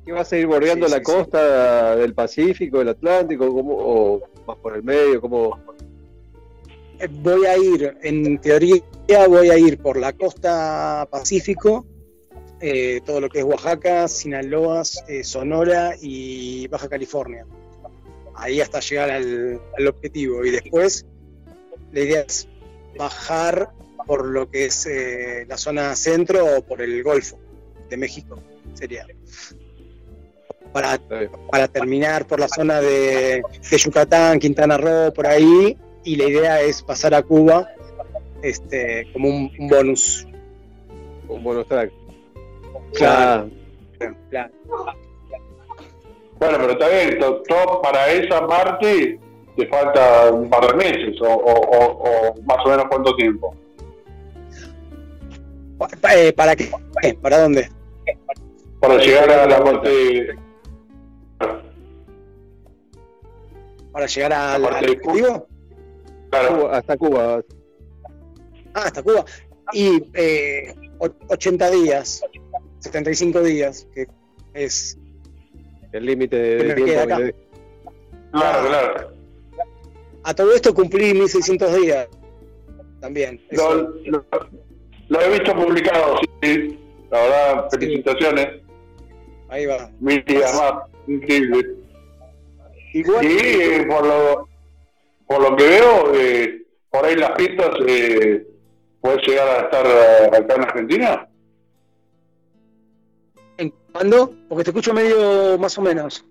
¿Qué 0.05 0.13
vas 0.13 0.31
a 0.31 0.37
ir 0.37 0.47
bordeando 0.47 0.89
la 0.89 1.03
costa 1.03 1.97
del 1.97 2.15
Pacífico, 2.15 2.79
del 2.79 2.91
Atlántico, 2.91 3.53
como, 3.53 3.75
o 3.75 4.23
más 4.47 4.59
por 4.59 4.77
el 4.77 4.83
medio? 4.83 5.23
como 5.23 5.59
eh, 6.99 7.09
Voy 7.11 7.47
a 7.47 7.57
ir, 7.57 7.97
en 8.03 8.39
teoría, 8.39 8.83
voy 9.27 9.49
a 9.49 9.59
ir 9.59 9.79
por 9.79 9.97
la 9.97 10.13
costa 10.13 11.09
Pacífico, 11.11 11.87
eh, 12.61 13.01
todo 13.05 13.21
lo 13.21 13.29
que 13.29 13.41
es 13.41 13.45
Oaxaca, 13.45 14.09
Sinaloa, 14.09 14.83
eh, 15.09 15.25
Sonora 15.25 15.95
y 16.01 16.67
Baja 16.69 16.89
California. 16.89 17.47
Ahí 18.35 18.61
hasta 18.61 18.81
llegar 18.81 19.11
al, 19.11 19.61
al 19.79 19.87
objetivo. 19.87 20.45
Y 20.45 20.51
después, 20.51 21.07
la 21.93 22.01
idea 22.01 22.21
es 22.21 22.49
bajar 22.97 23.71
por 24.07 24.25
lo 24.27 24.49
que 24.49 24.67
es 24.67 24.87
eh, 24.87 25.45
la 25.49 25.59
zona 25.59 25.95
centro 25.97 26.57
o 26.57 26.63
por 26.63 26.81
el 26.81 27.03
Golfo 27.03 27.39
de 27.91 27.97
México, 27.97 28.39
sería. 28.75 29.07
Para, 30.73 31.01
para 31.51 31.69
terminar 31.69 32.27
por 32.27 32.39
la 32.39 32.49
zona 32.49 32.81
de, 32.81 33.43
Yucatán, 33.71 34.39
Quintana 34.39 34.77
Roo, 34.77 35.13
por 35.13 35.27
ahí, 35.27 35.77
y 36.05 36.17
la 36.17 36.25
idea 36.25 36.61
es 36.61 36.83
pasar 36.83 37.15
a 37.15 37.23
Cuba 37.23 37.69
este, 38.43 39.11
como 39.13 39.29
un, 39.29 39.51
bonus. 39.69 40.27
Un 41.29 41.43
bonus 41.43 41.67
track. 41.67 41.91
Claro. 42.95 43.51
Bueno, 46.39 46.59
pero 46.59 46.73
está 46.73 46.89
bien, 46.89 47.19
todo 47.19 47.81
para 47.83 48.11
esa 48.11 48.47
parte 48.47 49.19
te 49.57 49.67
falta 49.69 50.31
un 50.31 50.51
par 50.51 50.67
de 50.67 50.75
meses 50.75 51.21
o, 51.23 51.27
o 51.29 52.35
más 52.45 52.65
o 52.65 52.69
menos 52.69 52.85
cuánto 52.91 53.17
tiempo. 53.17 53.55
Eh, 56.15 56.33
¿Para 56.33 56.57
qué? 56.57 56.71
¿Para 57.21 57.41
dónde? 57.43 57.69
Para 58.81 58.97
llegar 58.99 59.31
a 59.31 59.47
la 59.47 59.65
parte. 59.65 60.37
¿Para 63.93 64.07
llegar 64.07 64.33
al, 64.33 64.65
objetivo? 64.65 65.47
Claro. 66.31 66.57
Cuba, 66.61 66.77
hasta 66.77 66.97
Cuba. 66.97 67.41
Ah, 68.75 68.83
hasta 68.85 69.03
Cuba. 69.03 69.25
Y 69.73 70.03
eh, 70.15 70.75
o- 70.99 71.09
80 71.29 71.71
días, 71.71 72.23
75 72.87 73.43
días, 73.43 73.87
que 73.95 74.07
es 74.55 74.99
El 75.93 76.07
límite 76.07 76.37
de, 76.37 76.75
tiempo. 76.75 77.17
que 77.17 77.35
Claro, 78.33 78.69
claro. 78.69 79.13
A 80.25 80.35
todo 80.35 80.55
esto 80.55 80.75
cumplí 80.75 81.13
1600 81.15 81.75
días. 81.77 82.09
También. 83.01 83.41
Lo, 83.51 83.75
lo- 84.05 84.25
lo 85.09 85.21
he 85.21 85.31
visto 85.31 85.55
publicado, 85.55 86.19
sí. 86.43 86.79
La 87.11 87.21
verdad, 87.23 87.69
Sí. 87.71 87.79
felicitaciones. 87.79 88.49
ahí 89.49 89.67
va. 89.67 89.91
Mil 90.01 90.25
días 90.25 90.55
más. 90.57 90.83
Increíble. 91.07 91.75
Igual, 92.93 93.25
Y 93.25 93.37
eh, 93.39 93.87
por 93.89 94.05
lo, 94.07 94.49
por 95.29 95.41
lo 95.43 95.57
que 95.57 95.65
veo, 95.65 96.13
eh, 96.15 96.63
por 96.91 97.05
ahí 97.05 97.15
las 97.15 97.31
pistas, 97.33 97.71
eh, 97.87 98.45
¿puedes 99.01 99.25
llegar 99.27 99.49
a 99.49 99.61
estar 99.67 99.87
eh, 99.87 100.37
acá 100.37 100.55
en 100.57 100.63
Argentina? 100.63 101.29
¿En 103.97 104.11
cuándo? 104.11 104.35
Porque 104.51 104.65
te 104.65 104.71
escucho 104.71 104.93
medio 104.93 105.57
más 105.59 105.79
o 105.79 105.81
menos. 105.81 106.23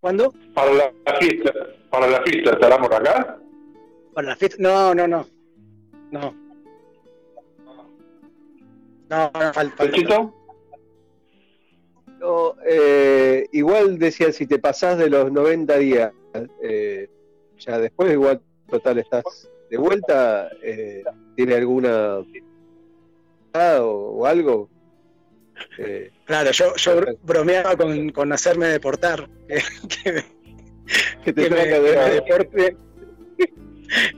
¿Cuándo? 0.00 0.34
Para 0.54 0.70
la, 0.72 0.92
la 1.06 1.14
fiesta, 1.14 1.52
para 1.88 2.06
la 2.06 2.22
fiesta, 2.22 2.50
¿estará 2.50 2.78
por 2.78 2.92
acá? 2.92 3.38
Para 4.12 4.28
la 4.28 4.36
fiesta. 4.36 4.58
No, 4.60 4.94
no, 4.94 5.08
no. 5.08 5.26
No. 6.10 6.34
No, 9.08 9.16
no, 9.24 9.30
falta. 9.30 9.52
falta. 9.54 9.84
¿Pechito? 9.84 10.34
no, 12.18 12.54
eh, 12.66 13.48
igual 13.52 13.98
decía, 13.98 14.30
si 14.30 14.46
te 14.46 14.58
pasás 14.58 14.98
de 14.98 15.08
los 15.08 15.32
90 15.32 15.78
días, 15.78 16.12
eh, 16.62 17.08
ya 17.58 17.78
después 17.78 18.12
igual 18.12 18.42
total 18.68 18.98
estás 18.98 19.50
de 19.70 19.78
vuelta, 19.78 20.50
eh, 20.62 21.02
¿tiene 21.34 21.54
alguna 21.54 22.18
o, 23.54 24.18
o 24.18 24.26
algo? 24.26 24.68
Eh, 25.78 26.10
Claro, 26.24 26.50
yo, 26.52 26.74
yo 26.76 26.96
bro- 26.96 27.18
bromeaba 27.22 27.76
con, 27.76 28.10
con 28.10 28.32
hacerme 28.32 28.68
deportar. 28.68 29.28
Que, 29.48 29.62
que- 29.88 30.24
que 31.24 31.32
te 31.32 31.44
que 31.44 31.50
me, 31.50 31.62
que 31.64 31.80
deporte. 31.80 32.76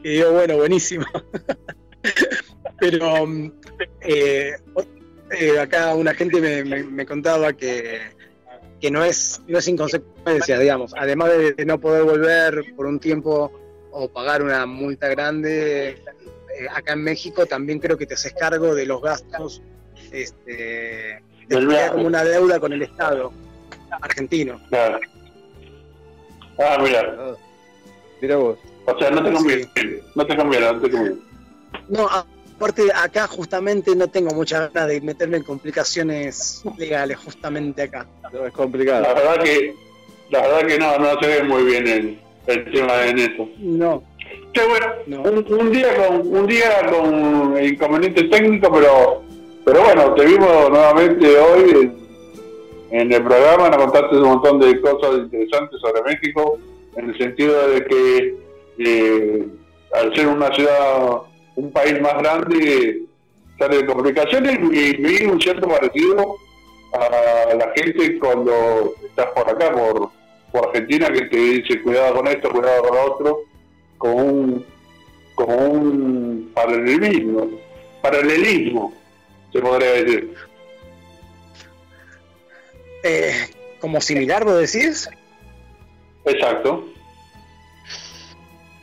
Y 0.04 0.08
digo, 0.16 0.32
bueno, 0.32 0.56
buenísimo. 0.56 1.06
Pero 2.78 3.26
mm, 3.26 3.52
eh, 4.02 4.52
eh, 5.38 5.58
acá 5.58 5.94
una 5.94 6.14
gente 6.14 6.40
me, 6.40 6.64
me- 6.64 6.82
me 6.84 7.06
contaba 7.06 7.52
que, 7.52 8.00
que 8.80 8.90
no 8.90 9.04
es 9.04 9.40
no 9.46 9.58
es 9.58 9.68
inconsecuencia, 9.68 10.58
digamos. 10.58 10.92
Además 10.96 11.30
de, 11.30 11.52
de 11.52 11.64
no 11.64 11.80
poder 11.80 12.04
volver 12.04 12.62
por 12.76 12.86
un 12.86 12.98
tiempo 13.00 13.52
o 13.92 14.08
pagar 14.08 14.42
una 14.42 14.66
multa 14.66 15.08
grande, 15.08 15.90
eh, 15.90 16.66
acá 16.70 16.94
en 16.94 17.02
México 17.04 17.46
también 17.46 17.78
creo 17.78 17.96
que 17.96 18.06
te 18.06 18.14
haces 18.14 18.32
cargo 18.34 18.74
de 18.74 18.86
los 18.86 19.00
gastos. 19.00 19.62
Este, 20.10 21.22
como 21.92 22.06
una 22.06 22.24
deuda 22.24 22.58
con 22.60 22.72
el 22.72 22.82
Estado 22.82 23.32
argentino. 24.00 24.60
Claro. 24.68 24.98
Ah, 26.58 26.78
mira. 26.82 27.14
Ah, 27.18 27.32
mira 28.20 28.36
vos. 28.36 28.58
O 28.86 28.98
sea, 28.98 29.10
no 29.10 29.22
te 29.22 29.32
conviene. 29.32 29.68
No 30.14 30.26
te 30.26 30.36
conviene, 30.36 30.72
no 30.72 30.80
te 30.80 30.90
conviene. 30.90 31.16
No, 31.88 32.08
aparte 32.08 32.82
acá 32.94 33.26
justamente 33.26 33.94
no 33.96 34.08
tengo 34.08 34.34
muchas 34.34 34.72
ganas 34.72 34.88
de 34.88 35.00
meterme 35.00 35.38
en 35.38 35.42
complicaciones 35.44 36.62
legales 36.78 37.16
justamente 37.18 37.82
acá. 37.82 38.06
No, 38.32 38.46
es 38.46 38.52
complicado. 38.52 39.02
La 39.02 39.14
verdad 39.14 39.42
que, 39.42 39.74
la 40.30 40.42
verdad 40.42 40.66
que 40.66 40.78
no, 40.78 40.98
no 40.98 41.20
se 41.20 41.26
ve 41.26 41.42
muy 41.44 41.62
bien 41.64 41.86
el, 41.86 42.20
el 42.46 42.72
tema 42.72 43.06
en 43.06 43.18
eso. 43.18 43.48
No, 43.58 44.02
Che, 44.54 44.66
bueno, 44.66 44.86
No. 45.06 45.22
un, 45.22 45.52
un 45.54 45.70
día 45.72 45.88
con 45.96 46.26
un 46.26 46.46
día 46.46 46.86
con 46.90 47.62
inconveniente 47.64 48.24
técnico, 48.24 48.70
pero 48.72 49.22
pero 49.64 49.82
bueno, 49.82 50.14
te 50.14 50.24
vimos 50.24 50.70
nuevamente 50.70 51.38
hoy 51.38 51.92
en, 52.90 53.12
el 53.12 53.22
programa, 53.22 53.68
nos 53.68 53.84
contaste 53.84 54.16
un 54.16 54.22
montón 54.22 54.60
de 54.60 54.80
cosas 54.80 55.18
interesantes 55.18 55.80
sobre 55.80 56.02
México, 56.02 56.58
en 56.96 57.10
el 57.10 57.18
sentido 57.18 57.68
de 57.68 57.84
que 57.84 58.36
eh, 58.78 59.46
al 59.92 60.14
ser 60.14 60.26
una 60.26 60.52
ciudad, 60.54 61.22
un 61.56 61.70
país 61.72 62.00
más 62.00 62.14
grande, 62.18 63.02
sale 63.58 63.78
de 63.78 63.86
complicaciones 63.86 64.58
y 64.72 64.96
vi 64.96 65.24
un 65.24 65.40
cierto 65.40 65.68
parecido 65.68 66.36
a 66.92 67.54
la 67.54 67.72
gente 67.76 68.18
cuando 68.18 68.94
estás 69.04 69.26
por 69.28 69.48
acá, 69.48 69.72
por, 69.72 70.10
por 70.50 70.68
Argentina, 70.68 71.10
que 71.12 71.22
te 71.26 71.36
dice 71.36 71.80
cuidado 71.82 72.16
con 72.16 72.26
esto, 72.26 72.50
cuidado 72.50 72.82
con 72.82 72.96
lo 72.96 73.12
otro, 73.14 73.40
con 73.98 74.14
un, 74.14 74.66
con 75.34 75.50
un 75.50 76.50
paralelismo, 76.52 77.48
paralelismo, 78.02 78.92
se 79.52 79.60
podría 79.60 79.90
decir. 79.92 80.34
eh, 83.04 83.32
como 83.80 84.00
similar, 84.00 84.44
vos 84.44 84.58
decís. 84.60 85.08
Exacto. 86.24 86.88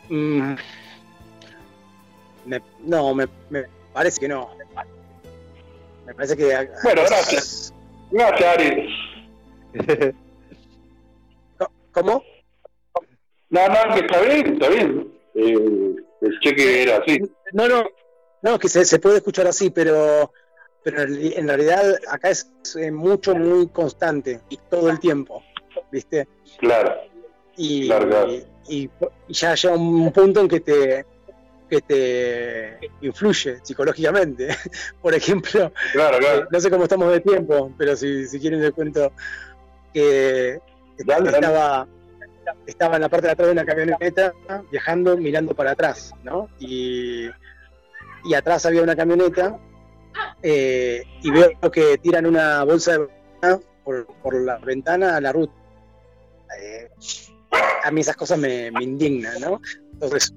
Mm, 0.09 0.55
me- 2.45 2.61
no, 2.79 3.13
me, 3.15 3.27
me 3.49 3.65
parece 3.93 4.19
que 4.19 4.27
no. 4.27 4.49
Me 6.05 6.13
parece 6.13 6.35
que. 6.35 6.45
Bueno, 6.83 7.01
gracias. 7.07 7.73
Gracias, 8.11 8.55
Ari. 8.57 8.95
¿Cómo? 11.91 12.23
No, 13.49 13.67
no, 13.67 13.93
que 13.95 13.99
está 14.01 14.21
bien, 14.21 14.53
está 14.53 14.69
bien. 14.69 15.13
Eh, 15.35 15.95
el 16.21 16.39
cheque 16.41 16.83
era 16.83 16.97
así. 16.97 17.19
No, 17.53 17.67
no, 17.67 17.85
no, 18.41 18.59
que 18.59 18.69
se, 18.69 18.85
se 18.85 18.99
puede 18.99 19.17
escuchar 19.17 19.47
así, 19.47 19.69
pero, 19.69 20.31
pero 20.91 21.13
en 21.13 21.47
realidad 21.47 21.95
acá 22.09 22.29
es 22.29 22.51
eh, 22.77 22.91
mucho, 22.91 23.35
muy 23.35 23.67
constante 23.67 24.41
y 24.49 24.57
todo 24.69 24.89
el 24.89 24.99
tiempo, 24.99 25.43
¿viste? 25.91 26.27
Claro. 26.59 26.95
y, 27.57 27.87
Claro, 27.87 28.07
claro. 28.09 28.31
y- 28.31 28.45
y 28.69 28.89
ya 29.29 29.55
llega 29.55 29.73
un 29.75 30.11
punto 30.11 30.41
en 30.41 30.47
que 30.47 30.59
te 30.59 31.05
que 31.69 31.81
te 31.81 32.79
influye 33.01 33.59
psicológicamente. 33.63 34.47
Por 35.03 35.13
ejemplo, 35.13 35.71
Claro, 35.93 36.17
eh, 36.17 36.19
claro. 36.19 36.47
no 36.51 36.59
sé 36.59 36.69
cómo 36.71 36.83
estamos 36.83 37.11
de 37.11 37.19
tiempo, 37.19 37.71
pero 37.77 37.95
si, 37.95 38.25
si 38.27 38.39
quieren 38.39 38.59
les 38.61 38.71
cuento 38.71 39.11
que 39.93 40.59
Dale, 41.05 41.25
dale. 41.31 41.37
estaba, 41.45 41.87
estaba 42.65 42.95
en 42.95 43.01
la 43.03 43.09
parte 43.09 43.27
de 43.27 43.33
atrás 43.33 43.47
de 43.47 43.51
una 43.53 43.65
camioneta 43.65 44.33
viajando 44.71 45.15
mirando 45.17 45.53
para 45.53 45.71
atrás, 45.71 46.11
¿no? 46.23 46.49
Y, 46.59 47.29
y 48.25 48.33
atrás 48.33 48.65
había 48.65 48.81
una 48.81 48.95
camioneta 48.95 49.57
eh, 50.43 51.03
y 51.21 51.31
veo 51.31 51.51
que 51.71 51.97
tiran 51.97 52.25
una 52.25 52.63
bolsa 52.63 52.97
de 52.97 53.59
por, 53.83 54.05
por 54.21 54.35
la 54.41 54.57
ventana 54.57 55.15
a 55.17 55.21
la 55.21 55.31
ruta. 55.31 55.53
Eh, 56.61 56.89
a 57.83 57.91
mí 57.91 58.01
esas 58.01 58.15
cosas 58.15 58.37
me, 58.37 58.71
me 58.71 58.83
indignan, 58.83 59.39
¿no? 59.41 59.61
Entonces 59.93 60.33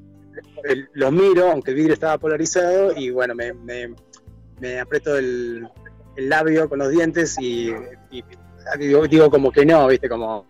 el- 0.65 0.89
lo 0.95 1.11
miro, 1.11 1.51
aunque 1.51 1.71
el 1.73 1.77
vidrio 1.77 1.95
estaba 1.95 2.19
polarizado, 2.19 2.97
y 2.97 3.11
bueno, 3.11 3.35
me, 3.35 3.53
me, 3.53 3.95
me 4.61 4.81
aprieto 4.81 5.17
el, 5.17 5.69
el 6.17 6.29
labio 6.29 6.69
con 6.69 6.79
los 6.79 6.91
dientes 6.91 7.37
y, 7.41 7.73
y 8.11 8.25
digo, 8.79 9.07
digo 9.07 9.31
como 9.31 9.51
que 9.53 9.67
no, 9.67 9.87
¿viste? 9.89 10.09
Como 10.09 10.47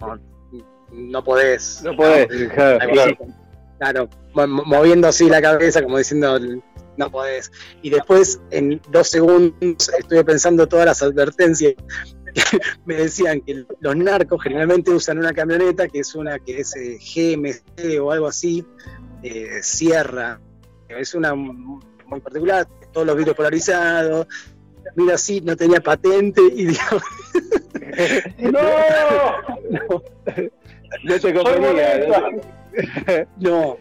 no 0.92 1.24
podés. 1.24 1.80
No 1.82 1.96
podés. 1.96 2.28
claro. 3.78 4.08
Moviendo 4.34 5.08
así 5.08 5.28
la 5.28 5.40
cabeza, 5.42 5.82
como 5.82 5.98
diciendo, 5.98 6.38
no 6.96 7.10
podés. 7.10 7.50
Y 7.82 7.90
después, 7.90 8.40
en 8.50 8.80
dos 8.90 9.08
segundos, 9.08 9.90
estuve 9.98 10.24
pensando 10.24 10.66
todas 10.66 10.86
las 10.86 11.02
advertencias. 11.02 11.74
Me 12.86 12.96
decían 12.96 13.40
que 13.42 13.64
los 13.80 13.96
narcos 13.96 14.42
generalmente 14.42 14.90
usan 14.90 15.18
una 15.18 15.32
camioneta 15.32 15.88
que 15.88 16.00
es 16.00 16.14
una 16.14 16.38
que 16.38 16.60
es 16.60 16.74
eh, 16.76 16.98
GMC 16.98 18.00
o 18.00 18.10
algo 18.10 18.26
así, 18.26 18.64
eh, 19.22 19.58
Sierra. 19.62 20.40
Es 20.88 21.14
una 21.14 21.34
muy 21.34 22.20
particular, 22.22 22.66
todos 22.92 23.06
los 23.06 23.16
vidrios 23.16 23.36
polarizados. 23.36 24.26
Mira, 24.96 25.14
así, 25.14 25.40
no 25.40 25.56
tenía 25.56 25.80
patente 25.80 26.42
y 26.42 26.66
digo, 26.66 26.80
¡No! 28.38 28.60
No 31.04 31.18
te 31.18 31.32
convenía. 31.32 32.06
bonita. 32.06 33.26
No, 33.38 33.78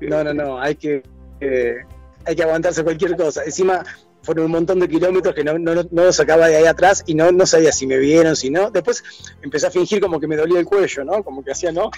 no, 0.00 0.24
no, 0.24 0.32
no, 0.32 0.60
hay 0.60 0.76
que, 0.76 1.02
eh, 1.40 1.78
hay 2.24 2.36
que 2.36 2.42
aguantarse 2.42 2.84
cualquier 2.84 3.16
cosa. 3.16 3.44
Encima 3.44 3.84
fueron 4.22 4.46
un 4.46 4.52
montón 4.52 4.78
de 4.78 4.88
kilómetros 4.88 5.34
que 5.34 5.44
no, 5.44 5.58
no, 5.58 5.74
no 5.74 6.04
lo 6.04 6.12
sacaba 6.12 6.48
de 6.48 6.56
ahí 6.56 6.66
atrás 6.66 7.02
y 7.06 7.14
no, 7.14 7.32
no 7.32 7.44
sabía 7.46 7.72
si 7.72 7.86
me 7.86 7.98
vieron, 7.98 8.36
si 8.36 8.50
no. 8.50 8.70
Después 8.70 9.02
empecé 9.42 9.66
a 9.66 9.70
fingir 9.70 10.00
como 10.00 10.20
que 10.20 10.26
me 10.26 10.36
dolía 10.36 10.60
el 10.60 10.66
cuello, 10.66 11.04
¿no? 11.04 11.22
Como 11.22 11.42
que 11.44 11.52
hacía, 11.52 11.72
¿no? 11.72 11.90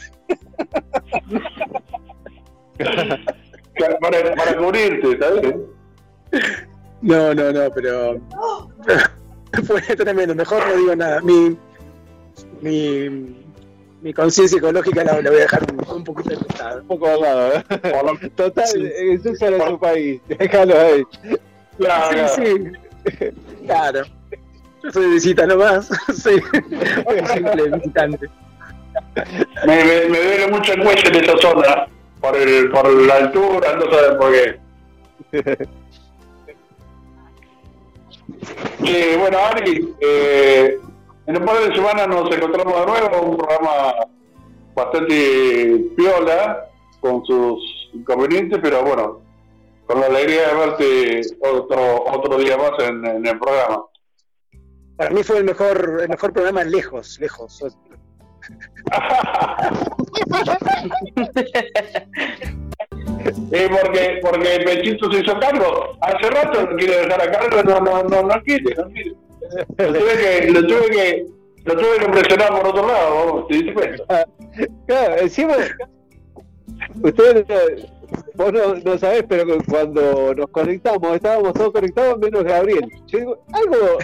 Para, 4.00 4.34
para 4.34 4.56
cubrirte, 4.56 5.12
¿está 5.12 5.30
bien? 5.32 5.66
No, 7.02 7.34
no, 7.34 7.52
no, 7.52 7.70
pero 7.74 8.20
fue 9.66 9.80
tremendo. 9.82 10.34
Mejor 10.34 10.66
no 10.66 10.76
digo 10.76 10.96
nada. 10.96 11.20
Mi, 11.20 11.56
mi, 12.62 13.43
mi 14.04 14.12
conciencia 14.12 14.58
ecológica 14.58 15.02
la, 15.02 15.20
la 15.22 15.30
voy 15.30 15.38
a 15.38 15.42
dejar 15.42 15.62
un, 15.72 15.96
un 15.96 16.04
poquito 16.04 16.30
de 16.30 16.36
costado. 16.36 16.80
Un 16.82 16.86
poco 16.86 17.06
amado. 17.08 17.52
¿eh? 17.54 17.64
Por 17.78 18.04
lo- 18.22 18.30
Total, 18.36 18.66
Sí. 18.68 18.82
eh, 18.84 19.18
Susan 19.22 19.54
es 19.54 19.64
su 19.64 19.78
país. 19.80 20.20
Déjalo 20.28 20.78
ahí. 20.78 21.02
Claro, 21.78 22.28
Sí, 22.28 22.42
sí. 23.18 23.26
Claro. 23.66 24.02
Yo 24.82 24.92
soy 24.92 25.02
de 25.04 25.08
visita 25.08 25.46
nomás. 25.46 25.88
Soy 26.14 26.34
un 26.34 27.26
simple 27.28 27.70
visitante. 27.70 28.28
Me, 29.66 29.84
me, 29.84 30.08
me 30.10 30.18
duele 30.22 30.46
mucho 30.48 30.74
el 30.74 30.82
cuello 30.84 31.08
en 31.08 31.16
esa 31.24 31.36
zona, 31.38 31.86
por, 32.20 32.36
el, 32.36 32.70
por 32.70 32.88
la 33.06 33.14
altura, 33.16 33.74
no 33.76 33.90
saben 33.90 34.18
por 34.18 34.32
qué. 34.32 34.60
Sí, 38.84 39.06
bueno, 39.18 39.38
Ari, 39.38 39.94
eh, 40.00 40.78
en 41.26 41.36
un 41.36 41.44
par 41.44 41.58
de 41.58 41.74
semanas 41.74 42.08
nos 42.08 42.34
encontramos 42.34 42.80
de 42.80 42.86
nuevo, 42.86 43.22
un 43.22 43.36
programa 43.36 43.94
bastante 44.74 45.84
piola, 45.96 46.68
con 47.00 47.24
sus 47.24 47.90
inconvenientes, 47.92 48.58
pero 48.62 48.82
bueno, 48.82 49.20
con 49.86 50.00
la 50.00 50.06
alegría 50.06 50.48
de 50.48 50.54
verte 50.54 51.20
otro 51.40 52.04
otro 52.04 52.38
día 52.38 52.56
más 52.56 52.72
en, 52.80 53.04
en 53.04 53.26
el 53.26 53.38
programa. 53.38 53.84
Para 54.96 55.10
mí 55.10 55.22
fue 55.22 55.38
el 55.38 55.44
mejor, 55.44 56.00
el 56.02 56.08
mejor 56.08 56.32
programa 56.32 56.64
lejos, 56.64 57.18
lejos. 57.20 57.64
Eh, 63.52 63.68
porque, 63.70 64.20
porque 64.22 64.60
Pechito 64.64 65.10
se 65.10 65.20
hizo 65.20 65.38
cargo. 65.38 65.96
Hace 66.02 66.30
rato 66.30 66.62
lo 66.62 66.76
quiere 66.76 67.06
dejar 67.06 67.22
a 67.22 67.32
cargo, 67.32 67.62
no, 67.62 67.80
no, 67.80 68.02
no, 68.02 68.22
no 68.22 68.42
quiere, 68.42 68.74
no 68.74 68.84
quiere. 68.90 69.14
Lo 69.78 69.92
tuve 69.92 70.18
que, 70.18 70.50
lo 70.50 70.66
tuve 70.66 70.90
que, 70.90 71.26
lo 71.64 71.76
tuve 71.76 71.98
que 71.98 72.08
presionar 72.08 72.48
por 72.50 72.66
otro 72.68 72.86
lado, 72.86 73.32
vos, 73.32 73.48
¿te 73.48 73.54
diste? 73.54 73.96
Claro, 74.86 75.16
encima, 75.18 75.56
ustedes 77.02 77.44
vos 78.34 78.52
no, 78.52 78.74
no 78.76 78.98
sabés, 78.98 79.24
pero 79.28 79.44
cuando 79.68 80.34
nos 80.34 80.46
conectamos, 80.50 81.14
estábamos 81.14 81.52
todos 81.54 81.72
conectados 81.72 82.18
menos 82.18 82.44
Gabriel. 82.44 82.88
Yo 83.06 83.18
digo, 83.18 83.44
algo, 83.52 83.98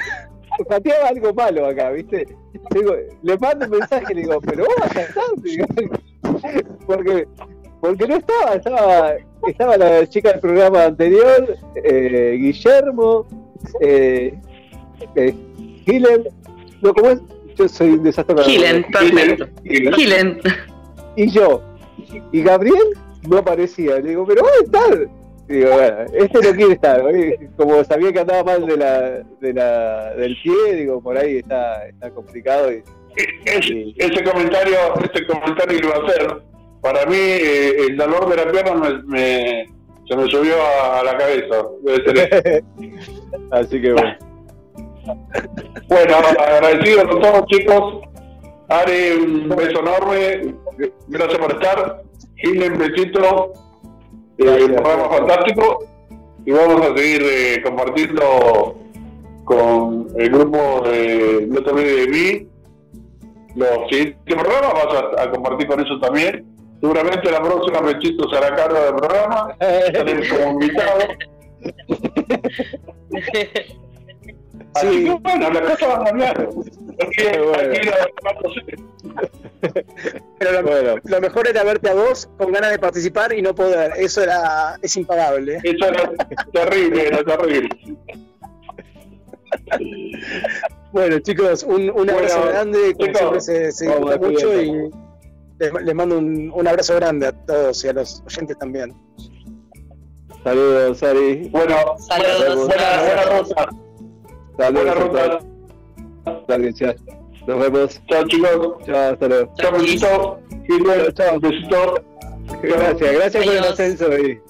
pateaba 0.68 1.08
algo 1.08 1.32
malo 1.34 1.66
acá, 1.66 1.90
¿viste? 1.90 2.26
Digo, 2.70 2.94
le 3.22 3.38
mando 3.38 3.66
un 3.66 3.70
mensaje 3.72 4.06
y 4.10 4.14
le 4.14 4.20
digo, 4.22 4.40
pero 4.40 4.64
vos 4.64 4.74
vas 4.80 4.96
a 4.96 5.02
estar, 5.02 5.24
porque, 6.86 7.28
porque 7.80 8.08
no 8.08 8.16
estaba, 8.16 8.54
estaba, 8.54 9.14
estaba 9.46 9.76
la 9.76 10.06
chica 10.08 10.32
del 10.32 10.40
programa 10.40 10.84
anterior, 10.84 11.56
eh, 11.84 12.36
Guillermo, 12.38 13.26
eh, 13.80 14.38
eh, 15.16 15.34
Gilen, 15.84 16.24
no, 16.82 16.92
¿cómo 16.94 17.10
es? 17.10 17.20
Yo 17.56 17.68
soy 17.68 17.90
un 17.90 18.02
desastre 18.02 18.34
para 18.34 18.46
Gilen, 18.48 18.84
perfecto. 18.90 19.46
Gilen. 19.64 20.40
y 21.16 21.30
yo. 21.30 21.62
Y 22.32 22.42
Gabriel 22.42 22.78
no 23.28 23.38
aparecía. 23.38 23.96
Le 24.00 24.10
digo, 24.10 24.26
pero 24.26 24.42
vos 24.42 24.50
estás. 24.64 24.98
Digo, 25.48 25.70
bueno, 25.72 25.96
este 26.14 26.38
no 26.48 26.54
quiere 26.56 26.72
estar. 26.74 27.02
¿eh? 27.14 27.48
Como 27.56 27.82
sabía 27.84 28.12
que 28.12 28.20
andaba 28.20 28.44
mal 28.44 28.66
de 28.66 28.76
la, 28.76 29.00
de 29.40 29.52
la, 29.52 30.14
del 30.14 30.36
pie, 30.42 30.76
digo, 30.76 31.02
por 31.02 31.18
ahí 31.18 31.38
está, 31.38 31.86
está 31.88 32.10
complicado. 32.10 32.72
Y, 32.72 32.82
Ese, 33.44 33.92
ese 33.98 34.22
comentario, 34.24 34.76
ese 35.12 35.26
comentario 35.26 35.80
que 35.80 35.86
iba 35.86 35.96
a 35.96 36.06
hacer, 36.06 36.36
para 36.80 37.04
mí 37.06 37.16
eh, 37.18 37.74
el 37.88 37.96
dolor 37.96 38.28
de 38.30 38.36
la 38.36 38.50
pierna 38.50 38.74
me, 38.74 39.02
me- 39.02 39.66
se 40.08 40.16
me 40.16 40.28
subió 40.30 40.54
a, 40.62 41.00
a 41.00 41.04
la 41.04 41.18
cabeza. 41.18 41.66
Debe 41.82 42.04
ser 42.04 42.44
eso. 42.46 42.64
así 43.50 43.80
que 43.82 43.92
bueno. 43.92 44.16
Bueno, 45.88 46.16
agradecido 46.16 47.08
con 47.08 47.20
todos 47.20 47.46
chicos. 47.46 48.00
Ari, 48.68 49.12
un 49.22 49.48
beso 49.48 49.80
enorme. 49.80 50.54
Gracias 51.08 51.38
por 51.38 51.52
estar. 51.52 52.02
Gilen, 52.36 52.78
besito. 52.78 53.52
Eh, 54.38 54.44
Gracias. 54.44 54.68
un 54.68 54.74
programa 54.76 55.10
fantástico. 55.10 55.84
Y 56.46 56.52
vamos 56.52 56.80
a 56.80 56.96
seguir 56.96 57.22
eh, 57.22 57.60
compartiendo 57.62 58.76
con 59.44 60.08
el 60.16 60.30
grupo 60.30 60.80
de 60.88 61.46
No 61.50 61.62
te 61.62 61.70
olvides 61.70 62.06
de 62.06 62.12
mí. 62.12 62.46
Los 63.56 63.88
siguientes 63.90 64.34
programas 64.36 64.72
vas 64.72 64.94
a, 65.18 65.22
a 65.24 65.30
compartir 65.30 65.66
con 65.66 65.80
ellos 65.80 66.00
también. 66.00 66.46
Seguramente 66.80 67.30
la 67.30 67.42
próxima 67.42 67.82
Pechito 67.82 68.26
será 68.30 68.56
cargo 68.56 68.80
del 68.80 68.94
programa. 68.94 69.54
Estaré 69.60 70.26
como 70.28 70.52
invitado. 70.52 71.00
Así 74.74 74.88
Sí. 74.88 75.04
que 75.04 75.10
bueno, 75.10 75.50
las 75.50 75.62
cosas 75.62 75.88
van 75.88 76.04
cambiando. 76.04 76.42
Aquí, 77.02 77.24
Bueno. 77.38 77.72
aquí 77.74 77.86
la- 77.88 79.72
Pero 80.38 80.52
lo, 80.52 80.62
Bueno. 80.62 80.94
lo 81.04 81.20
mejor 81.20 81.48
era 81.48 81.64
verte 81.64 81.90
a 81.90 81.94
vos 81.94 82.28
con 82.38 82.52
ganas 82.52 82.70
de 82.70 82.78
participar 82.78 83.32
y 83.32 83.42
no 83.42 83.54
poder. 83.54 83.92
Eso 83.96 84.22
era 84.22 84.76
es 84.80 84.96
impagable. 84.96 85.58
Eso 85.62 85.86
era 85.86 86.10
terrible, 86.52 87.06
era 87.08 87.24
terrible. 87.24 87.68
Bueno, 90.92 91.18
chicos, 91.20 91.62
un, 91.62 91.90
un 91.90 92.10
abrazo 92.10 92.38
Bueno, 92.38 92.52
grande. 92.52 92.94
Como 92.94 93.06
chicos, 93.06 93.18
siempre 93.18 93.40
se, 93.40 93.72
se 93.72 93.86
disfruta 93.86 94.18
mucho 94.18 94.60
y 94.62 94.90
les, 95.58 95.72
les 95.84 95.94
mando 95.94 96.18
un, 96.18 96.50
un 96.54 96.68
abrazo 96.68 96.96
grande 96.96 97.26
a 97.26 97.32
todos 97.32 97.84
y 97.84 97.88
a 97.88 97.92
los 97.92 98.22
oyentes 98.26 98.58
también. 98.58 98.94
Saludos, 100.42 101.02
Ari. 101.02 101.48
Bueno, 101.50 101.76
Saludos. 101.98 102.66
buena, 102.66 103.02
buena 103.02 103.38
ruta. 103.38 103.68
Saludos 104.60 104.84
Buena 104.84 104.92
a 104.92 104.94
ruta. 104.94 105.38
todos. 106.24 106.46
Dale. 106.46 106.74
Nos 107.46 107.60
vemos. 107.60 108.02
Chao 108.08 108.24
chicos. 108.28 108.84
Chao, 108.84 109.12
hasta 109.12 109.28
luego. 109.28 109.54
Chao, 109.56 109.72
besito. 109.72 110.38
Chao, 110.68 111.10
chao. 111.12 111.40
besito. 111.40 112.04
Gracias, 112.62 113.12
gracias 113.14 113.44
por 113.44 113.54
el 113.54 113.64
ascenso 113.64 114.18
y, 114.18 114.40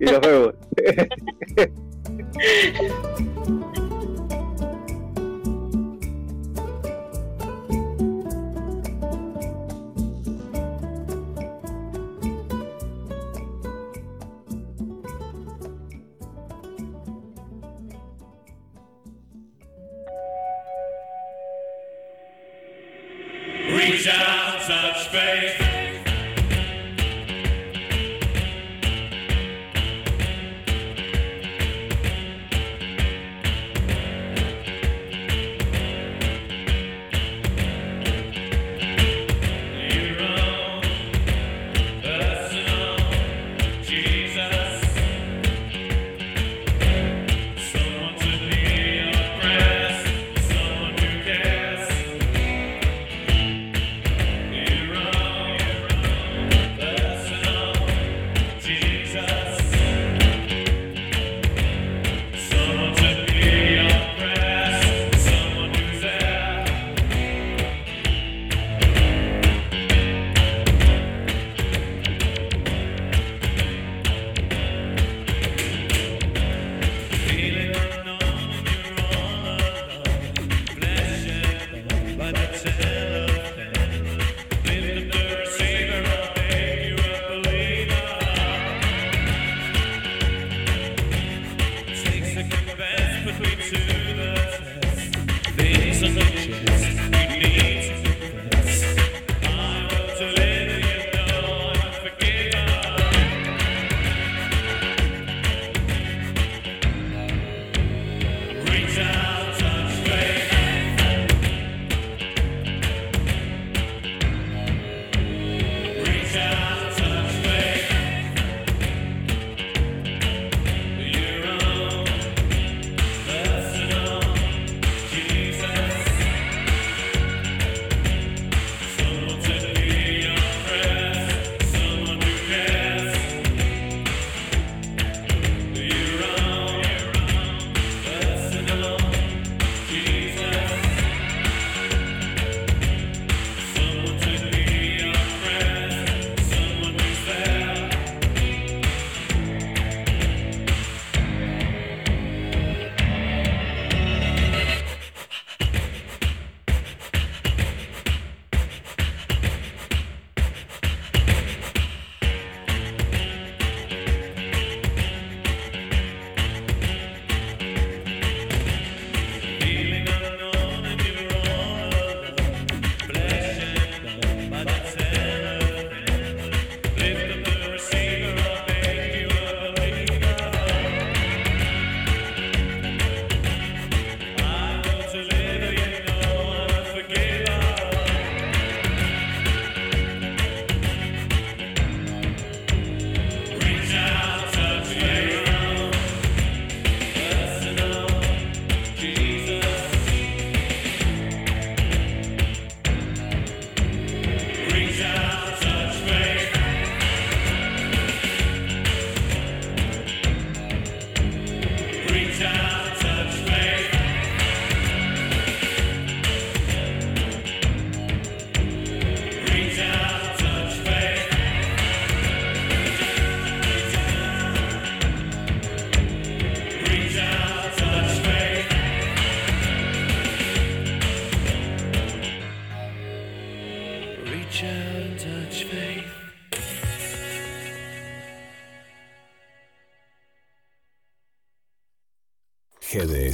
y 0.00 0.04
nos 0.04 0.20
vemos. 0.20 0.54
shouts 24.10 24.70
of 24.70 24.96
space. 24.96 25.59